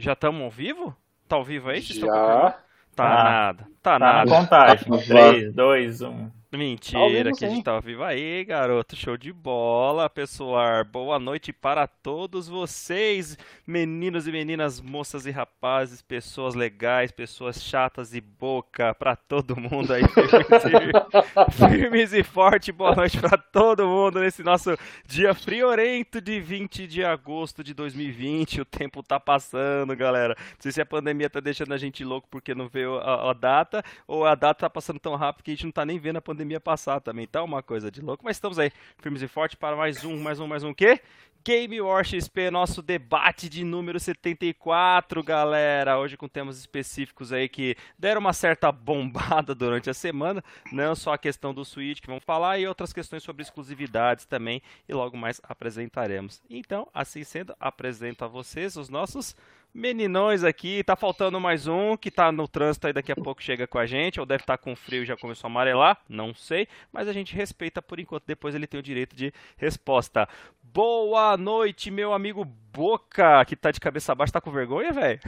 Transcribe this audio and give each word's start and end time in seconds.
Já 0.00 0.12
estamos 0.14 0.42
ao 0.42 0.50
vivo? 0.50 0.96
Tá 1.28 1.36
ao 1.36 1.44
vivo 1.44 1.68
aí? 1.70 1.80
Já. 1.80 2.06
Tá 2.06 2.58
Tá. 2.96 3.24
nada. 3.24 3.64
Tá, 3.82 3.92
Tá 3.92 3.98
na 3.98 4.12
nada. 4.24 4.30
contagem. 4.30 4.90
Tá 4.90 4.98
3, 4.98 5.54
2, 5.54 6.02
1. 6.02 6.30
Mentira, 6.52 7.30
que 7.32 7.44
a 7.44 7.48
gente 7.48 7.58
sim. 7.58 7.62
tá 7.62 7.70
ao 7.70 7.80
vivo 7.80 8.02
aí, 8.02 8.44
garoto. 8.44 8.96
Show 8.96 9.16
de 9.16 9.32
bola, 9.32 10.10
pessoal. 10.10 10.84
Boa 10.84 11.16
noite 11.16 11.52
para 11.52 11.86
todos 11.86 12.48
vocês, 12.48 13.38
meninos 13.64 14.26
e 14.26 14.32
meninas, 14.32 14.80
moças 14.80 15.26
e 15.26 15.30
rapazes, 15.30 16.02
pessoas 16.02 16.56
legais, 16.56 17.12
pessoas 17.12 17.62
chatas 17.62 18.14
e 18.14 18.20
boca, 18.20 18.92
pra 18.94 19.14
todo 19.14 19.54
mundo 19.54 19.92
aí. 19.92 20.02
Firmes 21.56 22.12
e, 22.12 22.24
forte. 22.24 22.72
Boa 22.72 22.96
noite 22.96 23.20
pra 23.20 23.38
todo 23.38 23.86
mundo 23.86 24.18
nesse 24.18 24.42
nosso 24.42 24.76
dia 25.06 25.32
friorento 25.32 26.20
de 26.20 26.40
20 26.40 26.88
de 26.88 27.04
agosto 27.04 27.62
de 27.62 27.72
2020. 27.74 28.62
O 28.62 28.64
tempo 28.64 29.04
tá 29.04 29.20
passando, 29.20 29.94
galera. 29.94 30.34
Não 30.36 30.56
sei 30.58 30.72
se 30.72 30.80
a 30.80 30.86
pandemia 30.86 31.30
tá 31.30 31.38
deixando 31.38 31.72
a 31.72 31.78
gente 31.78 32.02
louco 32.02 32.26
porque 32.28 32.56
não 32.56 32.68
veio 32.68 32.98
a, 32.98 33.30
a 33.30 33.32
data, 33.32 33.84
ou 34.04 34.26
a 34.26 34.34
data 34.34 34.62
tá 34.62 34.70
passando 34.70 34.98
tão 34.98 35.14
rápido 35.14 35.44
que 35.44 35.52
a 35.52 35.54
gente 35.54 35.64
não 35.64 35.72
tá 35.72 35.86
nem 35.86 35.98
vendo 36.00 36.16
a 36.16 36.20
pandemia 36.20 36.39
passar 36.60 37.00
também. 37.00 37.26
Tá 37.26 37.42
uma 37.42 37.62
coisa 37.62 37.90
de 37.90 38.00
louco. 38.00 38.24
Mas 38.24 38.36
estamos 38.36 38.58
aí, 38.58 38.70
firmes 38.98 39.20
e 39.20 39.28
fortes, 39.28 39.56
para 39.56 39.76
mais 39.76 40.04
um, 40.04 40.18
mais 40.18 40.40
um, 40.40 40.46
mais 40.46 40.64
um 40.64 40.72
quê? 40.72 41.00
Game 41.42 41.80
War 41.80 42.04
XP, 42.04 42.50
nosso 42.50 42.82
debate 42.82 43.48
de 43.48 43.64
número 43.64 43.98
74, 43.98 45.22
galera. 45.24 45.98
Hoje 45.98 46.14
com 46.14 46.28
temas 46.28 46.58
específicos 46.58 47.32
aí 47.32 47.48
que 47.48 47.76
deram 47.98 48.20
uma 48.20 48.34
certa 48.34 48.70
bombada 48.72 49.54
durante 49.54 49.88
a 49.88 49.94
semana. 49.94 50.44
Não 50.70 50.94
só 50.94 51.14
a 51.14 51.18
questão 51.18 51.54
do 51.54 51.64
Switch 51.64 52.00
que 52.00 52.06
vamos 52.06 52.24
falar, 52.24 52.58
e 52.58 52.66
outras 52.66 52.92
questões 52.92 53.22
sobre 53.22 53.42
exclusividades 53.42 54.26
também. 54.26 54.60
E 54.86 54.92
logo 54.92 55.16
mais 55.16 55.40
apresentaremos. 55.42 56.42
Então, 56.50 56.86
assim 56.92 57.24
sendo, 57.24 57.54
apresento 57.58 58.22
a 58.22 58.28
vocês 58.28 58.76
os 58.76 58.90
nossos 58.90 59.34
meninões 59.74 60.44
aqui. 60.44 60.82
Tá 60.84 60.96
faltando 60.96 61.40
mais 61.40 61.66
um 61.66 61.96
que 61.96 62.10
tá 62.10 62.30
no 62.30 62.46
trânsito 62.46 62.86
aí 62.86 62.92
daqui 62.92 63.12
a 63.12 63.16
pouco 63.16 63.42
chega 63.42 63.66
com 63.66 63.78
a 63.78 63.86
gente, 63.86 64.20
ou 64.20 64.26
deve 64.26 64.42
estar 64.42 64.58
com 64.58 64.76
frio 64.76 65.02
e 65.02 65.06
já 65.06 65.16
começou 65.16 65.48
a 65.48 65.50
amarelar, 65.50 65.98
não 66.08 66.34
sei, 66.34 66.68
mas 66.92 67.08
a 67.08 67.12
gente 67.12 67.34
respeita 67.34 67.80
por 67.80 67.98
enquanto, 68.00 68.24
depois 68.26 68.54
ele 68.54 68.66
tem 68.66 68.80
o 68.80 68.82
direito 68.82 69.14
de 69.16 69.32
resposta. 69.56 70.28
Boa 70.62 71.36
noite, 71.36 71.90
meu 71.90 72.12
amigo 72.12 72.44
Boca, 72.72 73.44
que 73.44 73.56
tá 73.56 73.70
de 73.70 73.80
cabeça 73.80 74.14
baixa, 74.14 74.34
tá 74.34 74.40
com 74.40 74.50
vergonha, 74.50 74.92
velho? 74.92 75.20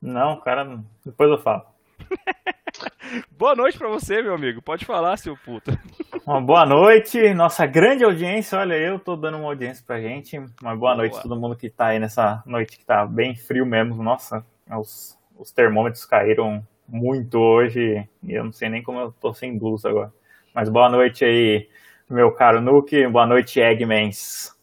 Não, 0.00 0.40
cara, 0.40 0.82
depois 1.04 1.30
eu 1.30 1.38
falo. 1.38 1.64
Boa 3.36 3.54
noite 3.54 3.78
pra 3.78 3.88
você, 3.88 4.22
meu 4.22 4.34
amigo. 4.34 4.62
Pode 4.62 4.84
falar, 4.84 5.16
seu 5.16 5.36
puto. 5.36 5.70
Uma 6.26 6.40
boa 6.40 6.64
noite, 6.64 7.34
nossa 7.34 7.66
grande 7.66 8.04
audiência. 8.04 8.58
Olha, 8.58 8.74
eu 8.74 8.98
tô 8.98 9.14
dando 9.14 9.36
uma 9.36 9.48
audiência 9.48 9.84
pra 9.86 10.00
gente. 10.00 10.38
Uma 10.38 10.74
boa, 10.74 10.76
Boa. 10.76 10.96
noite 10.96 11.18
a 11.18 11.22
todo 11.22 11.38
mundo 11.38 11.54
que 11.54 11.68
tá 11.68 11.88
aí 11.88 11.98
nessa 11.98 12.42
noite 12.46 12.78
que 12.78 12.84
tá 12.86 13.04
bem 13.06 13.36
frio 13.36 13.66
mesmo. 13.66 14.02
Nossa, 14.02 14.42
os, 14.70 15.18
os 15.38 15.52
termômetros 15.52 16.06
caíram 16.06 16.62
muito 16.88 17.38
hoje 17.38 18.08
e 18.22 18.32
eu 18.32 18.44
não 18.44 18.52
sei 18.52 18.70
nem 18.70 18.82
como 18.82 19.00
eu 19.00 19.12
tô 19.12 19.34
sem 19.34 19.58
blusa 19.58 19.90
agora. 19.90 20.10
Mas 20.54 20.70
boa 20.70 20.88
noite 20.88 21.26
aí, 21.26 21.68
meu 22.08 22.32
caro 22.32 22.62
Nuke. 22.62 23.06
Boa 23.08 23.26
noite, 23.26 23.60
Eggmans. 23.60 24.53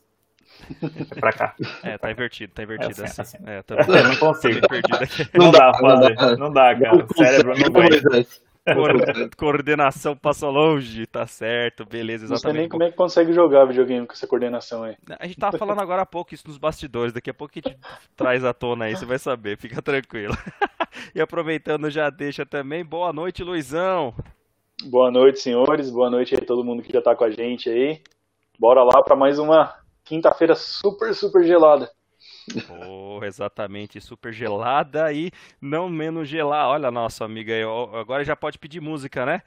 É 1.11 1.19
pra 1.19 1.33
cá. 1.33 1.55
É, 1.83 1.97
tá 1.97 2.11
invertido, 2.11 2.53
tá 2.53 2.63
invertido 2.63 3.01
É 3.01 3.05
assim, 3.05 3.21
assim. 3.21 3.37
É, 3.45 3.61
tá 3.61 3.75
Eu 3.87 4.03
não 4.07 4.15
consigo. 4.17 4.59
aqui. 4.65 5.37
Não 5.37 5.51
dá, 5.51 5.71
não 5.71 5.79
fazer. 5.79 6.15
dá. 6.15 6.35
Não 6.37 6.51
dá, 6.53 6.75
cara. 6.79 7.05
O 7.05 7.13
cérebro 7.17 7.53
não 7.57 7.65
aguenta. 7.67 8.27
Coor- 8.63 9.29
Coordenação 9.35 10.15
passou 10.15 10.51
longe, 10.51 11.07
tá 11.07 11.25
certo, 11.25 11.83
beleza, 11.83 12.27
Não 12.27 12.37
sei 12.37 12.53
nem 12.53 12.61
exatamente. 12.65 12.69
como 12.69 12.83
é 12.83 12.91
que 12.91 12.95
consegue 12.95 13.33
jogar 13.33 13.65
videogame 13.65 14.05
com 14.05 14.13
essa 14.13 14.27
coordenação 14.27 14.83
aí. 14.83 14.95
A 15.19 15.25
gente 15.25 15.39
tava 15.39 15.57
falando 15.57 15.81
agora 15.81 16.03
há 16.03 16.05
pouco 16.05 16.35
isso 16.35 16.47
nos 16.47 16.59
bastidores, 16.59 17.11
daqui 17.11 17.31
a 17.31 17.33
pouco 17.33 17.51
a 17.55 17.59
gente 17.67 17.75
traz 18.15 18.45
à 18.45 18.53
tona 18.53 18.85
aí, 18.85 18.95
você 18.95 19.03
vai 19.03 19.17
saber, 19.17 19.57
fica 19.57 19.81
tranquilo. 19.81 20.35
E 21.15 21.21
aproveitando, 21.21 21.89
já 21.89 22.09
deixa 22.09 22.45
também, 22.45 22.83
boa 22.85 23.11
noite, 23.13 23.43
Luizão. 23.43 24.13
Boa 24.89 25.09
noite, 25.09 25.39
senhores. 25.39 25.89
Boa 25.89 26.09
noite 26.09 26.35
aí 26.35 26.41
todo 26.41 26.63
mundo 26.65 26.83
que 26.83 26.91
já 26.91 27.01
tá 27.01 27.15
com 27.15 27.23
a 27.23 27.31
gente 27.31 27.69
aí. 27.69 28.01
Bora 28.59 28.83
lá 28.83 29.01
pra 29.01 29.15
mais 29.15 29.39
uma 29.39 29.73
quinta-feira 30.11 30.55
super, 30.55 31.15
super 31.15 31.41
gelada. 31.45 31.89
Oh, 32.69 33.23
exatamente, 33.23 34.01
super 34.01 34.33
gelada 34.33 35.09
e 35.13 35.31
não 35.61 35.87
menos 35.87 36.27
gelada. 36.27 36.67
Olha, 36.67 36.91
nossa 36.91 37.23
amiga 37.23 37.53
agora 37.97 38.25
já 38.25 38.35
pode 38.35 38.59
pedir 38.59 38.81
música, 38.81 39.25
né? 39.25 39.41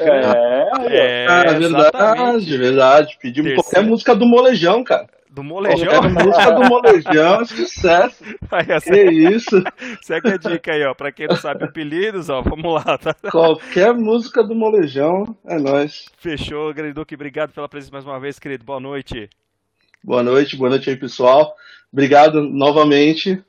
É, 0.00 0.10
aí, 0.10 0.24
ó. 0.24 0.82
É, 0.88 1.26
Cara, 1.26 1.52
exatamente. 1.58 2.50
verdade, 2.50 2.58
verdade. 2.58 3.18
Pedimos 3.22 3.50
Terceiro. 3.50 3.62
qualquer 3.62 3.88
música 3.88 4.14
do 4.16 4.26
Molejão, 4.26 4.82
cara. 4.82 5.06
Do 5.30 5.44
molejão? 5.44 5.86
Qualquer 5.86 6.24
música 6.24 6.50
do 6.52 6.64
Molejão, 6.64 7.40
é 7.42 7.44
sucesso. 7.44 8.24
Aí, 8.50 8.64
Que 8.64 8.72
essa, 8.72 8.96
isso. 8.96 9.62
segue 10.02 10.32
a 10.32 10.36
dica 10.38 10.72
aí, 10.72 10.82
ó, 10.84 10.94
pra 10.94 11.12
quem 11.12 11.28
não 11.28 11.36
sabe 11.36 11.64
apelidos, 11.64 12.30
ó, 12.30 12.40
vamos 12.40 12.74
lá, 12.74 12.96
tá? 12.96 13.14
Qualquer 13.30 13.92
música 13.92 14.42
do 14.42 14.54
Molejão 14.54 15.36
é 15.46 15.58
nóis. 15.58 16.06
Fechou, 16.16 16.72
Granduque, 16.72 17.14
obrigado 17.14 17.52
pela 17.52 17.68
presença 17.68 17.92
mais 17.92 18.06
uma 18.06 18.18
vez, 18.18 18.38
querido, 18.38 18.64
boa 18.64 18.80
noite. 18.80 19.28
Boa 20.02 20.22
noite, 20.22 20.56
boa 20.56 20.70
noite 20.70 20.88
aí, 20.88 20.96
pessoal. 20.96 21.54
Obrigado 21.92 22.42
novamente. 22.42 23.42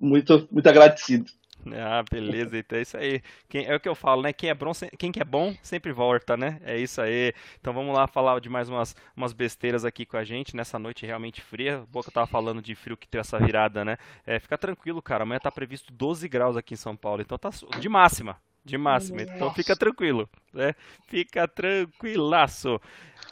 Muito, 0.00 0.48
muito 0.50 0.68
agradecido. 0.68 1.26
Ah, 1.70 2.02
beleza, 2.10 2.58
então 2.58 2.78
é 2.78 2.82
isso 2.82 2.96
aí. 2.96 3.22
Quem, 3.48 3.66
é 3.66 3.74
o 3.74 3.80
que 3.80 3.88
eu 3.88 3.94
falo, 3.94 4.22
né? 4.22 4.32
Quem 4.32 4.50
é 4.50 4.54
bom, 4.54 4.72
quem 4.98 5.12
que 5.12 5.20
é 5.20 5.24
bom 5.24 5.54
sempre 5.62 5.92
volta, 5.92 6.36
né? 6.36 6.60
É 6.64 6.76
isso 6.76 7.00
aí. 7.00 7.32
Então 7.60 7.72
vamos 7.72 7.94
lá 7.94 8.06
falar 8.06 8.40
de 8.40 8.48
mais 8.48 8.68
umas, 8.68 8.96
umas 9.16 9.32
besteiras 9.32 9.84
aqui 9.84 10.04
com 10.04 10.16
a 10.16 10.24
gente 10.24 10.56
nessa 10.56 10.78
noite 10.78 11.06
realmente 11.06 11.40
fria. 11.40 11.84
Boca 11.88 12.10
tava 12.10 12.26
falando 12.26 12.60
de 12.60 12.74
frio 12.74 12.96
que 12.96 13.08
tem 13.08 13.20
essa 13.20 13.38
virada, 13.38 13.84
né? 13.84 13.96
É, 14.26 14.40
fica 14.40 14.58
tranquilo, 14.58 15.00
cara. 15.00 15.22
Amanhã 15.22 15.38
tá 15.38 15.52
previsto 15.52 15.92
12 15.92 16.28
graus 16.28 16.56
aqui 16.56 16.74
em 16.74 16.76
São 16.76 16.96
Paulo, 16.96 17.22
então 17.22 17.38
tá 17.38 17.50
de 17.78 17.88
máxima. 17.88 18.36
De 18.64 18.78
máxima, 18.78 19.22
então 19.22 19.52
fica 19.52 19.74
tranquilo, 19.74 20.30
né? 20.52 20.74
Fica 21.08 21.48
tranquilaço. 21.48 22.80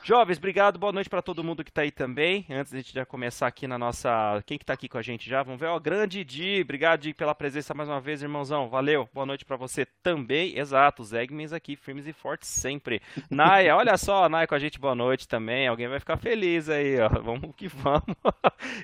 Jovens, 0.03 0.39
obrigado, 0.39 0.79
boa 0.79 0.93
noite 0.93 1.11
para 1.11 1.21
todo 1.21 1.45
mundo 1.45 1.63
que 1.63 1.71
tá 1.71 1.83
aí 1.83 1.91
também. 1.91 2.47
Antes 2.49 2.73
de 2.73 2.79
a 2.79 2.81
gente 2.81 2.95
já 2.95 3.05
começar 3.05 3.47
aqui 3.47 3.67
na 3.67 3.79
nossa. 3.79 4.43
Quem 4.47 4.57
que 4.57 4.65
tá 4.65 4.73
aqui 4.73 4.89
com 4.89 4.97
a 4.97 5.03
gente 5.03 5.29
já? 5.29 5.43
Vamos 5.43 5.61
ver, 5.61 5.67
ó, 5.67 5.79
grande 5.79 6.25
Di, 6.25 6.63
obrigado 6.63 7.01
Di 7.01 7.13
pela 7.13 7.35
presença 7.35 7.75
mais 7.75 7.87
uma 7.87 8.01
vez, 8.01 8.23
irmãozão. 8.23 8.71
Valeu, 8.71 9.07
boa 9.13 9.27
noite 9.27 9.45
para 9.45 9.57
você 9.57 9.85
também. 10.03 10.59
Exato, 10.59 11.03
os 11.03 11.13
Eggmans 11.13 11.53
aqui, 11.53 11.77
firmes 11.77 12.07
e 12.07 12.15
fortes 12.15 12.49
sempre. 12.49 13.03
Naya, 13.31 13.77
olha 13.77 13.97
só, 13.99 14.27
Naya 14.27 14.47
com 14.47 14.55
a 14.55 14.59
gente, 14.59 14.81
boa 14.81 14.95
noite 14.95 15.29
também. 15.29 15.69
Alguém 15.69 15.87
vai 15.87 16.01
ficar 16.01 16.17
feliz 16.17 16.71
aí, 16.71 16.99
ó. 16.99 17.09
Vamos 17.21 17.55
que 17.55 17.69
vamos. 17.69 18.03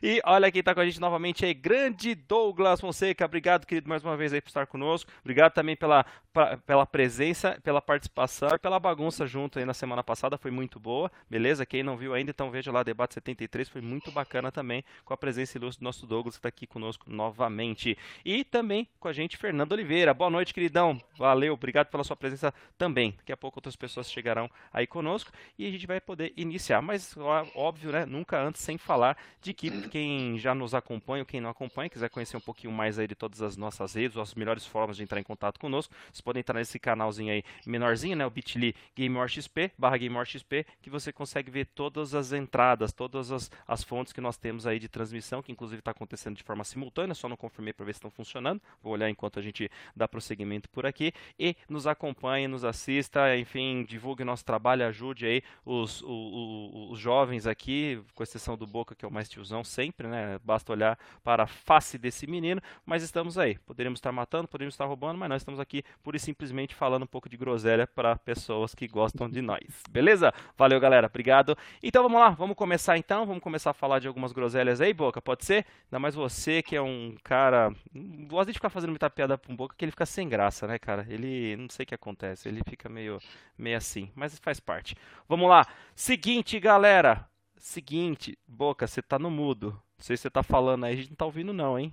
E 0.02 0.20
olha 0.24 0.52
quem 0.52 0.62
tá 0.62 0.74
com 0.74 0.80
a 0.80 0.84
gente 0.84 1.00
novamente 1.00 1.46
aí, 1.46 1.54
grande 1.54 2.14
Douglas 2.14 2.80
Fonseca. 2.80 3.24
Obrigado, 3.24 3.66
querido, 3.66 3.88
mais 3.88 4.04
uma 4.04 4.18
vez 4.18 4.34
aí 4.34 4.42
por 4.42 4.48
estar 4.48 4.66
conosco. 4.66 5.10
Obrigado 5.22 5.54
também 5.54 5.76
pela, 5.76 6.04
pa- 6.36 6.58
pela 6.58 6.84
presença, 6.84 7.58
pela 7.64 7.80
participação 7.80 8.50
e 8.52 8.58
pela 8.58 8.78
bagunça 8.78 9.26
junto 9.26 9.58
aí 9.58 9.64
na 9.64 9.72
semana 9.72 10.04
passada, 10.04 10.36
foi 10.36 10.50
muito 10.50 10.78
boa, 10.78 11.10
beleza? 11.30 11.64
Quem 11.64 11.82
não 11.82 11.96
viu 11.96 12.12
ainda, 12.12 12.30
então 12.30 12.50
veja 12.50 12.70
lá 12.70 12.82
Debate 12.82 13.14
73, 13.14 13.70
foi 13.70 13.80
muito 13.80 14.12
bacana 14.12 14.52
também, 14.52 14.84
com 15.02 15.14
a 15.14 15.16
presença 15.16 15.56
ilustre 15.56 15.80
do 15.80 15.84
nosso 15.84 16.06
Douglas, 16.06 16.34
que 16.34 16.40
está 16.40 16.50
aqui 16.50 16.66
conosco 16.66 17.06
novamente. 17.08 17.96
E 18.22 18.44
também 18.44 18.86
com 19.00 19.08
a 19.08 19.14
gente, 19.14 19.38
Fernando 19.38 19.72
Oliveira. 19.72 20.12
Boa 20.12 20.28
noite, 20.28 20.52
queridão. 20.52 21.00
Valeu, 21.16 21.54
obrigado 21.54 21.86
pela 21.86 22.04
sua 22.04 22.14
presença 22.16 22.52
também. 22.76 23.12
Daqui 23.16 23.32
a 23.32 23.36
pouco 23.36 23.58
outras 23.58 23.74
pessoas 23.74 24.10
chegarão 24.10 24.50
aí 24.70 24.86
conosco 24.86 25.30
e 25.58 25.66
a 25.66 25.70
gente 25.70 25.86
vai 25.86 26.02
poder 26.02 26.34
iniciar. 26.36 26.82
Mas, 26.82 27.16
óbvio, 27.54 27.92
né? 27.92 28.04
Nunca 28.04 28.38
antes 28.38 28.60
sem 28.60 28.76
falar 28.76 29.16
de 29.40 29.54
que 29.54 29.88
quem 29.88 30.38
já 30.38 30.54
nos 30.54 30.74
acompanha 30.74 31.22
ou 31.22 31.26
quem 31.26 31.40
não 31.40 31.48
acompanha, 31.48 31.88
quiser 31.88 32.10
conhecer 32.10 32.36
um 32.36 32.40
pouquinho 32.40 32.72
mais 32.74 32.98
aí 32.98 33.06
de 33.06 33.14
todas 33.14 33.40
as 33.40 33.56
nossas 33.56 33.94
redes, 33.94 34.18
as 34.18 34.34
melhores 34.34 34.66
formas 34.66 34.98
de 34.98 35.02
entrar 35.02 35.18
em 35.18 35.24
contato 35.24 35.58
conosco, 35.58 35.94
podem 36.26 36.40
entrar 36.40 36.58
nesse 36.58 36.76
canalzinho 36.80 37.32
aí 37.32 37.44
menorzinho, 37.64 38.16
né? 38.16 38.26
O 38.26 38.30
bit.ly 38.30 38.74
GameWarXP, 38.96 39.70
barra 39.78 39.96
GameWarXP, 39.96 40.66
que 40.82 40.90
você 40.90 41.12
consegue 41.12 41.52
ver 41.52 41.66
todas 41.66 42.16
as 42.16 42.32
entradas, 42.32 42.92
todas 42.92 43.30
as, 43.30 43.48
as 43.64 43.84
fontes 43.84 44.12
que 44.12 44.20
nós 44.20 44.36
temos 44.36 44.66
aí 44.66 44.80
de 44.80 44.88
transmissão, 44.88 45.40
que 45.40 45.52
inclusive 45.52 45.78
está 45.78 45.92
acontecendo 45.92 46.36
de 46.36 46.42
forma 46.42 46.64
simultânea, 46.64 47.14
só 47.14 47.28
não 47.28 47.36
confirmei 47.36 47.72
para 47.72 47.86
ver 47.86 47.92
se 47.92 47.98
estão 47.98 48.10
funcionando. 48.10 48.60
Vou 48.82 48.92
olhar 48.92 49.08
enquanto 49.08 49.38
a 49.38 49.42
gente 49.42 49.70
dá 49.94 50.08
prosseguimento 50.08 50.68
por 50.68 50.84
aqui. 50.84 51.12
E 51.38 51.54
nos 51.68 51.86
acompanhe, 51.86 52.48
nos 52.48 52.64
assista, 52.64 53.36
enfim, 53.36 53.84
divulgue 53.84 54.24
nosso 54.24 54.44
trabalho, 54.44 54.84
ajude 54.84 55.26
aí 55.26 55.42
os, 55.64 56.02
os 56.04 56.98
jovens 56.98 57.46
aqui, 57.46 58.02
com 58.16 58.24
exceção 58.24 58.56
do 58.56 58.66
Boca, 58.66 58.96
que 58.96 59.04
é 59.04 59.08
o 59.08 59.12
mais 59.12 59.28
tiozão 59.28 59.62
sempre, 59.62 60.08
né? 60.08 60.40
Basta 60.42 60.72
olhar 60.72 60.98
para 61.22 61.44
a 61.44 61.46
face 61.46 61.96
desse 61.98 62.26
menino, 62.26 62.60
mas 62.84 63.04
estamos 63.04 63.38
aí. 63.38 63.58
Poderíamos 63.58 63.98
estar 63.98 64.10
matando, 64.10 64.48
poderíamos 64.48 64.74
estar 64.74 64.86
roubando, 64.86 65.18
mas 65.18 65.28
nós 65.28 65.42
estamos 65.42 65.60
aqui 65.60 65.84
pura 66.02 66.15
e 66.16 66.20
simplesmente 66.20 66.74
falando 66.74 67.04
um 67.04 67.06
pouco 67.06 67.28
de 67.28 67.36
groselha 67.36 67.86
para 67.86 68.16
pessoas 68.16 68.74
que 68.74 68.88
gostam 68.88 69.28
de 69.28 69.40
nós. 69.40 69.66
Beleza? 69.90 70.32
Valeu, 70.56 70.80
galera. 70.80 71.06
Obrigado. 71.06 71.56
Então 71.82 72.02
vamos 72.02 72.18
lá, 72.18 72.30
vamos 72.30 72.56
começar 72.56 72.98
então. 72.98 73.26
Vamos 73.26 73.42
começar 73.42 73.70
a 73.70 73.74
falar 73.74 73.98
de 73.98 74.08
algumas 74.08 74.32
groselhas 74.32 74.80
aí, 74.80 74.92
Boca, 74.92 75.22
pode 75.22 75.44
ser? 75.44 75.66
Ainda 75.84 75.98
mais 75.98 76.14
você 76.14 76.62
que 76.62 76.74
é 76.74 76.82
um 76.82 77.14
cara. 77.22 77.72
Não 77.92 78.26
gosta 78.26 78.52
de 78.52 78.58
ficar 78.58 78.70
fazendo 78.70 78.90
muita 78.90 79.08
piada 79.08 79.38
com 79.38 79.54
Boca, 79.54 79.74
que 79.76 79.84
ele 79.84 79.92
fica 79.92 80.06
sem 80.06 80.28
graça, 80.28 80.66
né, 80.66 80.78
cara? 80.78 81.06
Ele. 81.08 81.56
Não 81.56 81.68
sei 81.68 81.84
o 81.84 81.86
que 81.86 81.94
acontece, 81.94 82.48
ele 82.48 82.60
fica 82.68 82.88
meio, 82.88 83.18
meio 83.56 83.76
assim, 83.76 84.10
mas 84.14 84.38
faz 84.38 84.58
parte. 84.58 84.96
Vamos 85.28 85.48
lá. 85.48 85.66
Seguinte, 85.94 86.58
galera. 86.58 87.28
Seguinte, 87.58 88.38
Boca, 88.46 88.86
você 88.86 89.02
tá 89.02 89.18
no 89.18 89.30
mudo. 89.30 89.70
Não 89.98 90.04
sei 90.04 90.16
se 90.16 90.22
você 90.22 90.30
tá 90.30 90.42
falando 90.42 90.84
aí, 90.84 90.92
a 90.94 90.96
gente 90.96 91.10
não 91.10 91.16
tá 91.16 91.24
ouvindo, 91.24 91.52
não, 91.52 91.78
hein? 91.78 91.92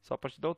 Só 0.00 0.16
pra 0.16 0.30
te 0.30 0.40
dar 0.40 0.50
o... 0.50 0.56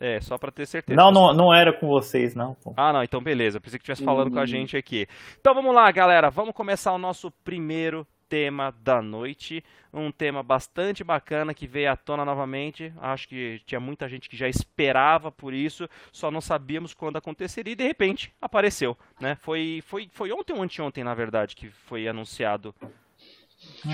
É, 0.00 0.20
só 0.20 0.38
pra 0.38 0.50
ter 0.50 0.66
certeza. 0.66 0.96
Não, 0.96 1.10
não, 1.10 1.34
não 1.34 1.54
era 1.54 1.72
com 1.72 1.88
vocês, 1.88 2.34
não. 2.34 2.54
Pô. 2.54 2.72
Ah, 2.76 2.92
não, 2.92 3.02
então 3.02 3.20
beleza. 3.20 3.60
Pensei 3.60 3.78
que 3.78 3.82
estivesse 3.82 4.04
falando 4.04 4.30
com 4.30 4.38
a 4.38 4.46
gente 4.46 4.76
aqui. 4.76 5.06
Então 5.40 5.54
vamos 5.54 5.74
lá, 5.74 5.90
galera. 5.90 6.30
Vamos 6.30 6.54
começar 6.54 6.92
o 6.92 6.98
nosso 6.98 7.30
primeiro 7.42 8.06
tema 8.28 8.72
da 8.82 9.00
noite. 9.00 9.64
Um 9.92 10.12
tema 10.12 10.42
bastante 10.42 11.02
bacana 11.02 11.54
que 11.54 11.66
veio 11.66 11.90
à 11.90 11.96
tona 11.96 12.24
novamente. 12.24 12.92
Acho 13.00 13.28
que 13.28 13.60
tinha 13.66 13.80
muita 13.80 14.08
gente 14.08 14.28
que 14.28 14.36
já 14.36 14.48
esperava 14.48 15.32
por 15.32 15.54
isso, 15.54 15.88
só 16.12 16.30
não 16.30 16.40
sabíamos 16.40 16.92
quando 16.92 17.16
aconteceria 17.16 17.72
e 17.72 17.76
de 17.76 17.84
repente 17.84 18.32
apareceu. 18.40 18.96
Né? 19.20 19.34
Foi, 19.36 19.82
foi, 19.86 20.08
foi 20.12 20.30
ontem 20.30 20.52
ou 20.52 20.62
anteontem, 20.62 21.02
na 21.02 21.14
verdade, 21.14 21.56
que 21.56 21.70
foi 21.70 22.06
anunciado 22.06 22.74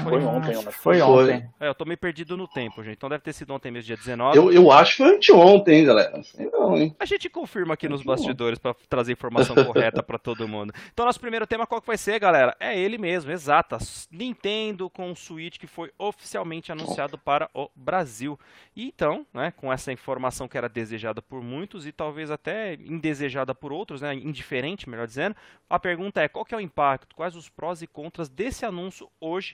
foi 0.03 0.23
ontem, 0.25 0.55
né? 0.55 0.71
Foi 0.71 1.01
ontem. 1.01 1.49
É, 1.59 1.69
eu 1.69 1.75
tô 1.75 1.85
meio 1.85 1.97
perdido 1.97 2.37
no 2.37 2.47
tempo, 2.47 2.83
gente. 2.83 2.97
Então 2.97 3.09
deve 3.09 3.23
ter 3.23 3.33
sido 3.33 3.53
ontem 3.55 3.71
mesmo, 3.71 3.87
dia 3.87 3.97
19. 3.97 4.37
Eu, 4.37 4.53
eu 4.53 4.71
acho 4.71 4.93
que 4.93 4.97
foi 5.03 5.17
anteontem, 5.17 5.81
hein, 5.81 5.85
galera. 5.87 6.21
Não, 6.53 6.77
hein? 6.77 6.95
A 6.99 7.05
gente 7.05 7.31
confirma 7.31 7.75
aqui 7.75 7.89
nos 7.89 8.03
bastidores 8.03 8.59
para 8.59 8.75
trazer 8.89 9.13
informação 9.13 9.57
correta 9.65 10.03
para 10.03 10.19
todo 10.19 10.47
mundo. 10.47 10.73
Então, 10.93 11.07
nosso 11.07 11.21
primeiro 11.21 11.47
tema 11.47 11.67
qual 11.67 11.81
que 11.81 11.87
vai 11.87 11.97
ser, 11.97 12.19
galera? 12.19 12.55
É 12.61 12.79
ele 12.79 12.99
mesmo, 12.99 13.31
exata. 13.31 13.79
Nintendo 14.11 14.91
com 14.91 15.11
o 15.11 15.17
Switch 15.17 15.59
que 15.59 15.67
foi 15.67 15.91
oficialmente 15.99 16.71
anunciado 16.71 17.17
para 17.17 17.49
o 17.55 17.71
Brasil. 17.75 18.39
E 18.77 18.87
então, 18.87 19.27
né, 19.33 19.53
com 19.57 19.73
essa 19.73 19.93
informação 19.93 20.47
que 20.47 20.59
era 20.59 20.69
desejada 20.69 21.23
por 21.23 21.43
muitos 21.43 21.87
e 21.87 21.93
talvez 21.93 22.31
até 22.31 22.75
indesejada 22.75 23.55
por 23.55 23.73
outros, 23.73 24.03
né, 24.03 24.15
indiferente, 24.15 24.89
melhor 24.89 25.07
dizendo, 25.07 25.35
a 25.69 25.79
pergunta 25.79 26.21
é 26.21 26.29
qual 26.29 26.45
que 26.45 26.55
é 26.55 26.59
o 26.59 26.61
impacto, 26.61 27.15
quais 27.15 27.35
os 27.35 27.49
prós 27.49 27.83
e 27.83 27.87
contras 27.87 28.29
desse 28.29 28.65
anúncio 28.65 29.09
hoje 29.21 29.54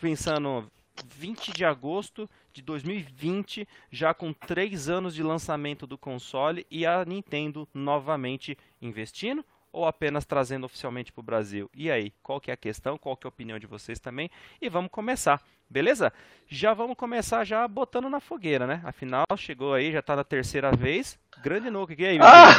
pensando 0.00 0.70
20 1.16 1.52
de 1.52 1.64
agosto 1.64 2.28
de 2.52 2.62
2020, 2.62 3.66
já 3.90 4.12
com 4.12 4.32
3 4.32 4.88
anos 4.88 5.14
de 5.14 5.22
lançamento 5.22 5.86
do 5.86 5.96
console 5.96 6.66
e 6.70 6.84
a 6.84 7.04
Nintendo 7.04 7.68
novamente 7.72 8.56
investindo 8.80 9.44
ou 9.72 9.86
apenas 9.86 10.26
trazendo 10.26 10.64
oficialmente 10.66 11.10
para 11.10 11.20
o 11.20 11.24
Brasil? 11.24 11.70
E 11.74 11.90
aí, 11.90 12.12
qual 12.22 12.40
que 12.40 12.50
é 12.50 12.54
a 12.54 12.58
questão? 12.58 12.98
Qual 12.98 13.16
que 13.16 13.26
é 13.26 13.28
a 13.28 13.30
opinião 13.30 13.58
de 13.58 13.66
vocês 13.66 13.98
também? 13.98 14.30
E 14.60 14.68
vamos 14.68 14.90
começar, 14.90 15.42
beleza? 15.72 16.12
Já 16.46 16.74
vamos 16.74 16.96
começar 16.96 17.44
já 17.44 17.66
botando 17.66 18.10
na 18.10 18.20
fogueira, 18.20 18.66
né? 18.66 18.82
Afinal, 18.84 19.24
chegou 19.36 19.72
aí, 19.72 19.90
já 19.90 20.00
está 20.00 20.14
na 20.14 20.22
terceira 20.22 20.70
vez. 20.70 21.18
Grande 21.42 21.70
Nuke, 21.70 21.96
que 21.96 22.04
aí? 22.04 22.18
Ah! 22.20 22.52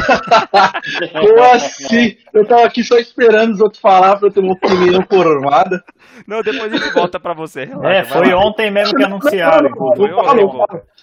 Como 1.11 1.43
assim? 1.43 2.17
Eu 2.33 2.45
tava 2.45 2.65
aqui 2.65 2.83
só 2.83 2.97
esperando 2.97 3.53
os 3.53 3.61
outros 3.61 3.79
falar 3.79 4.17
para 4.17 4.27
eu 4.27 4.33
ter 4.33 4.39
uma 4.39 4.53
opinião 4.53 5.05
formada. 5.07 5.83
Não, 6.27 6.41
depois 6.41 6.73
a 6.73 6.77
gente 6.77 6.91
volta 6.91 7.19
para 7.19 7.33
você. 7.35 7.65
Relaxa, 7.65 7.99
é, 7.99 8.03
foi 8.03 8.33
ontem 8.33 8.71
mesmo 8.71 8.97
que 8.97 9.03
anunciaram. 9.03 9.69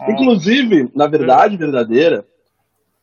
Inclusive, 0.08 0.90
na 0.94 1.06
verdade 1.06 1.56
verdadeira, 1.56 2.26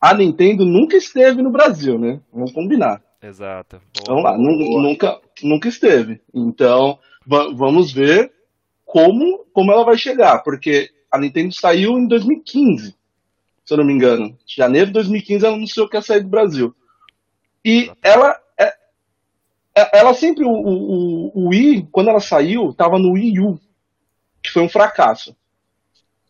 a 0.01 0.13
Nintendo 0.13 0.65
nunca 0.65 0.97
esteve 0.97 1.41
no 1.41 1.49
Brasil, 1.49 1.97
né? 1.97 2.19
Vamos 2.33 2.51
combinar. 2.51 3.01
Exato. 3.23 3.79
Boa, 4.05 4.05
Vamos 4.07 4.23
lá, 4.23 4.37
boa. 4.37 4.81
nunca, 4.81 5.17
nunca 5.41 5.69
esteve. 5.69 6.21
Então, 6.33 6.99
vamos 7.25 7.91
ver 7.93 8.31
como, 8.87 9.45
como 9.51 9.71
ela 9.71 9.83
vai 9.83 9.97
chegar, 9.97 10.39
porque 10.39 10.89
a 11.11 11.19
Nintendo 11.19 11.53
saiu 11.53 11.99
em 11.99 12.07
2015, 12.07 12.95
se 13.65 13.73
eu 13.73 13.77
não 13.77 13.83
me 13.83 13.91
engano. 13.91 14.35
Janeiro 14.47 14.87
de 14.87 14.93
2015 14.93 15.45
ela 15.45 15.55
anunciou 15.55 15.89
que 15.89 15.97
ia 15.97 16.01
sair 16.01 16.21
do 16.21 16.29
Brasil. 16.29 16.73
E 17.65 17.91
ela, 18.01 18.39
é, 18.57 18.73
é, 19.75 19.99
ela 19.99 20.13
sempre, 20.13 20.45
o, 20.45 20.49
o, 20.49 21.31
o 21.35 21.49
Wii, 21.49 21.89
quando 21.91 22.09
ela 22.09 22.21
saiu, 22.21 22.69
estava 22.69 22.97
no 22.97 23.11
Wii 23.11 23.41
U, 23.41 23.59
que 24.41 24.49
foi 24.49 24.63
um 24.63 24.69
fracasso. 24.69 25.35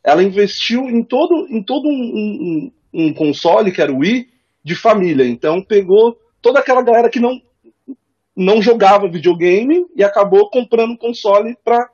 Ela 0.04 0.24
investiu 0.24 0.90
em 0.90 1.04
todo, 1.04 1.48
em 1.52 1.62
todo 1.62 1.88
um, 1.88 1.92
um, 1.92 2.72
um 2.92 3.14
console, 3.14 3.72
que 3.72 3.82
era 3.84 3.94
o 3.94 4.00
Wii, 4.00 4.30
de 4.64 4.76
família. 4.76 5.28
Então 5.28 5.62
pegou 5.62 6.20
toda 6.42 6.60
aquela 6.60 6.82
galera 6.82 7.10
que 7.10 7.20
não, 7.20 7.40
não 8.36 8.64
jogava 8.64 9.08
videogame 9.08 9.86
e 9.96 10.04
acabou 10.04 10.50
comprando 10.50 10.94
um 10.94 10.98
console 10.98 11.56
para 11.64 11.88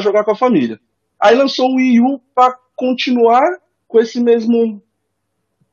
jogar 0.00 0.24
com 0.24 0.30
a 0.30 0.36
família. 0.36 0.80
Aí 1.20 1.34
lançou 1.34 1.70
o 1.70 1.76
Wii 1.76 2.00
U 2.00 2.20
para 2.34 2.56
continuar 2.76 3.42
com 3.86 4.00
esse 4.00 4.20
mesmo 4.20 4.82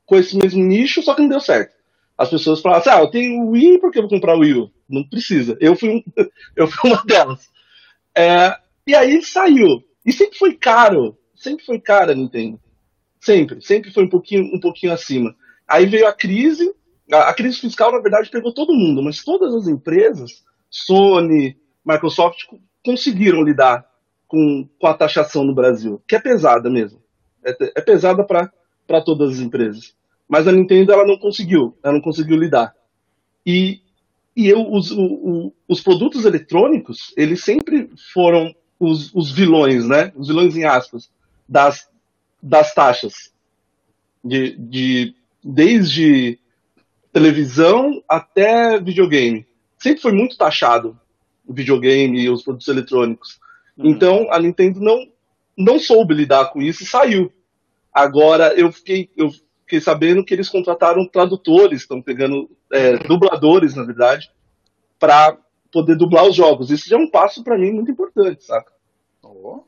com 0.06 0.16
esse 0.16 0.36
mesmo 0.36 0.62
nicho, 0.62 1.02
só 1.02 1.14
que 1.14 1.22
não 1.22 1.28
deu 1.28 1.40
certo. 1.40 1.74
As 2.18 2.28
pessoas 2.28 2.60
falavam 2.60 2.80
assim, 2.80 2.90
ah, 2.90 3.00
eu 3.00 3.10
tenho 3.10 3.42
o 3.42 3.50
Wii, 3.50 3.80
por 3.80 3.90
que 3.90 3.98
eu 3.98 4.02
vou 4.02 4.10
comprar 4.10 4.36
o 4.36 4.40
Wii 4.40 4.54
U? 4.54 4.70
Não 4.88 5.02
precisa. 5.08 5.56
Eu 5.60 5.74
fui, 5.74 5.88
um, 5.88 6.02
eu 6.54 6.68
fui 6.68 6.90
uma 6.90 7.02
delas. 7.04 7.48
É, 8.14 8.54
e 8.86 8.94
aí 8.94 9.22
saiu. 9.22 9.82
E 10.04 10.12
sempre 10.12 10.38
foi 10.38 10.54
caro. 10.54 11.16
Sempre 11.34 11.64
foi 11.64 11.80
caro 11.80 12.12
a 12.12 12.14
Nintendo. 12.14 12.60
Sempre, 13.20 13.62
sempre 13.62 13.92
foi 13.92 14.04
um 14.04 14.08
pouquinho, 14.08 14.44
um 14.54 14.60
pouquinho 14.60 14.92
acima. 14.92 15.34
Aí 15.66 15.86
veio 15.86 16.06
a 16.06 16.12
crise, 16.12 16.72
a, 17.10 17.30
a 17.30 17.34
crise 17.34 17.58
fiscal, 17.58 17.90
na 17.90 18.00
verdade, 18.00 18.30
pegou 18.30 18.52
todo 18.52 18.74
mundo, 18.74 19.02
mas 19.02 19.24
todas 19.24 19.54
as 19.54 19.66
empresas, 19.66 20.44
Sony, 20.68 21.56
Microsoft, 21.84 22.38
conseguiram 22.84 23.42
lidar 23.42 23.86
com, 24.32 24.66
com 24.80 24.86
a 24.86 24.94
taxação 24.94 25.44
no 25.44 25.54
Brasil, 25.54 26.02
que 26.08 26.16
é 26.16 26.18
pesada 26.18 26.70
mesmo. 26.70 26.98
É, 27.44 27.54
é 27.76 27.80
pesada 27.82 28.24
para 28.24 29.00
todas 29.02 29.34
as 29.34 29.40
empresas. 29.40 29.94
Mas 30.26 30.48
a 30.48 30.52
Nintendo 30.52 30.90
ela 30.90 31.06
não 31.06 31.18
conseguiu, 31.18 31.76
ela 31.82 31.92
não 31.92 32.00
conseguiu 32.00 32.38
lidar. 32.38 32.74
E, 33.44 33.82
e 34.34 34.48
eu, 34.48 34.72
os, 34.72 34.90
o, 34.90 35.52
os 35.68 35.82
produtos 35.82 36.24
eletrônicos, 36.24 37.12
eles 37.14 37.44
sempre 37.44 37.90
foram 38.14 38.54
os, 38.80 39.14
os 39.14 39.30
vilões, 39.30 39.86
né? 39.86 40.10
Os 40.16 40.28
vilões 40.28 40.56
em 40.56 40.64
aspas, 40.64 41.10
das, 41.46 41.86
das 42.42 42.72
taxas. 42.72 43.34
De, 44.24 44.56
de, 44.56 45.14
desde 45.44 46.38
televisão 47.12 48.02
até 48.08 48.80
videogame. 48.80 49.46
Sempre 49.76 50.00
foi 50.00 50.12
muito 50.12 50.38
taxado 50.38 50.98
o 51.46 51.52
videogame 51.52 52.18
e 52.22 52.30
os 52.30 52.42
produtos 52.42 52.68
eletrônicos. 52.68 53.41
Uhum. 53.76 53.90
Então 53.90 54.26
a 54.30 54.38
Nintendo 54.38 54.80
não, 54.80 55.06
não 55.56 55.78
soube 55.78 56.14
lidar 56.14 56.50
com 56.52 56.60
isso 56.60 56.82
e 56.82 56.86
saiu. 56.86 57.32
Agora 57.92 58.54
eu 58.54 58.72
fiquei, 58.72 59.10
eu 59.16 59.30
fiquei 59.60 59.80
sabendo 59.80 60.24
que 60.24 60.32
eles 60.34 60.48
contrataram 60.48 61.06
tradutores, 61.06 61.82
estão 61.82 62.00
pegando 62.00 62.50
é, 62.72 62.96
dubladores, 62.98 63.74
na 63.74 63.84
verdade, 63.84 64.30
para 64.98 65.36
poder 65.72 65.96
dublar 65.96 66.26
os 66.26 66.34
jogos. 66.34 66.70
Isso 66.70 66.88
já 66.88 66.96
é 66.96 67.00
um 67.00 67.10
passo 67.10 67.42
para 67.42 67.58
mim 67.58 67.72
muito 67.72 67.90
importante, 67.90 68.44
saca? 68.44 68.72
Oh. 69.22 69.62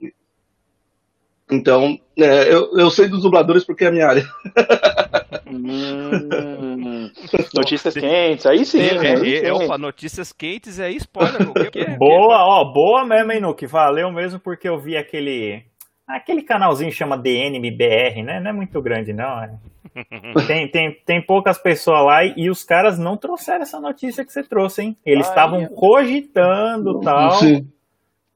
Então, 1.50 1.98
é, 2.16 2.52
eu, 2.52 2.76
eu 2.78 2.90
sei 2.90 3.08
dos 3.08 3.22
dubladores 3.22 3.64
porque 3.64 3.84
é 3.84 3.88
a 3.88 3.92
minha 3.92 4.06
área. 4.06 4.24
Hum, 5.46 6.73
notícias 7.54 7.94
quentes, 7.94 8.46
aí 8.46 8.64
sim. 8.64 8.80
É, 8.80 9.44
é, 9.44 9.46
é, 9.46 9.52
opa, 9.52 9.78
notícias 9.78 10.32
quentes 10.32 10.78
é 10.78 10.90
spoiler. 10.90 11.42
É, 11.74 11.96
boa, 11.96 12.38
ó, 12.44 12.64
boa 12.72 13.04
mesmo, 13.04 13.32
hein, 13.32 13.40
Nuke? 13.40 13.66
Valeu 13.66 14.10
mesmo 14.12 14.38
porque 14.40 14.68
eu 14.68 14.78
vi 14.78 14.96
aquele. 14.96 15.64
Aquele 16.06 16.42
canalzinho 16.42 16.92
chama 16.92 17.16
DNMBR, 17.16 18.22
né? 18.22 18.38
Não 18.38 18.50
é 18.50 18.52
muito 18.52 18.80
grande, 18.82 19.12
não. 19.12 19.42
É. 19.42 19.50
Tem, 20.46 20.68
tem, 20.68 20.92
tem 21.06 21.24
poucas 21.24 21.56
pessoas 21.56 22.04
lá 22.04 22.24
e, 22.24 22.34
e, 22.36 22.50
os 22.50 22.64
caras 22.64 22.98
não 22.98 23.16
trouxeram 23.16 23.62
essa 23.62 23.78
notícia 23.78 24.24
que 24.24 24.32
você 24.32 24.42
trouxe, 24.42 24.82
hein? 24.82 24.96
Eles 25.06 25.28
estavam 25.28 25.66
cogitando 25.66 27.00
tal. 27.00 27.30
Sim. 27.32 27.68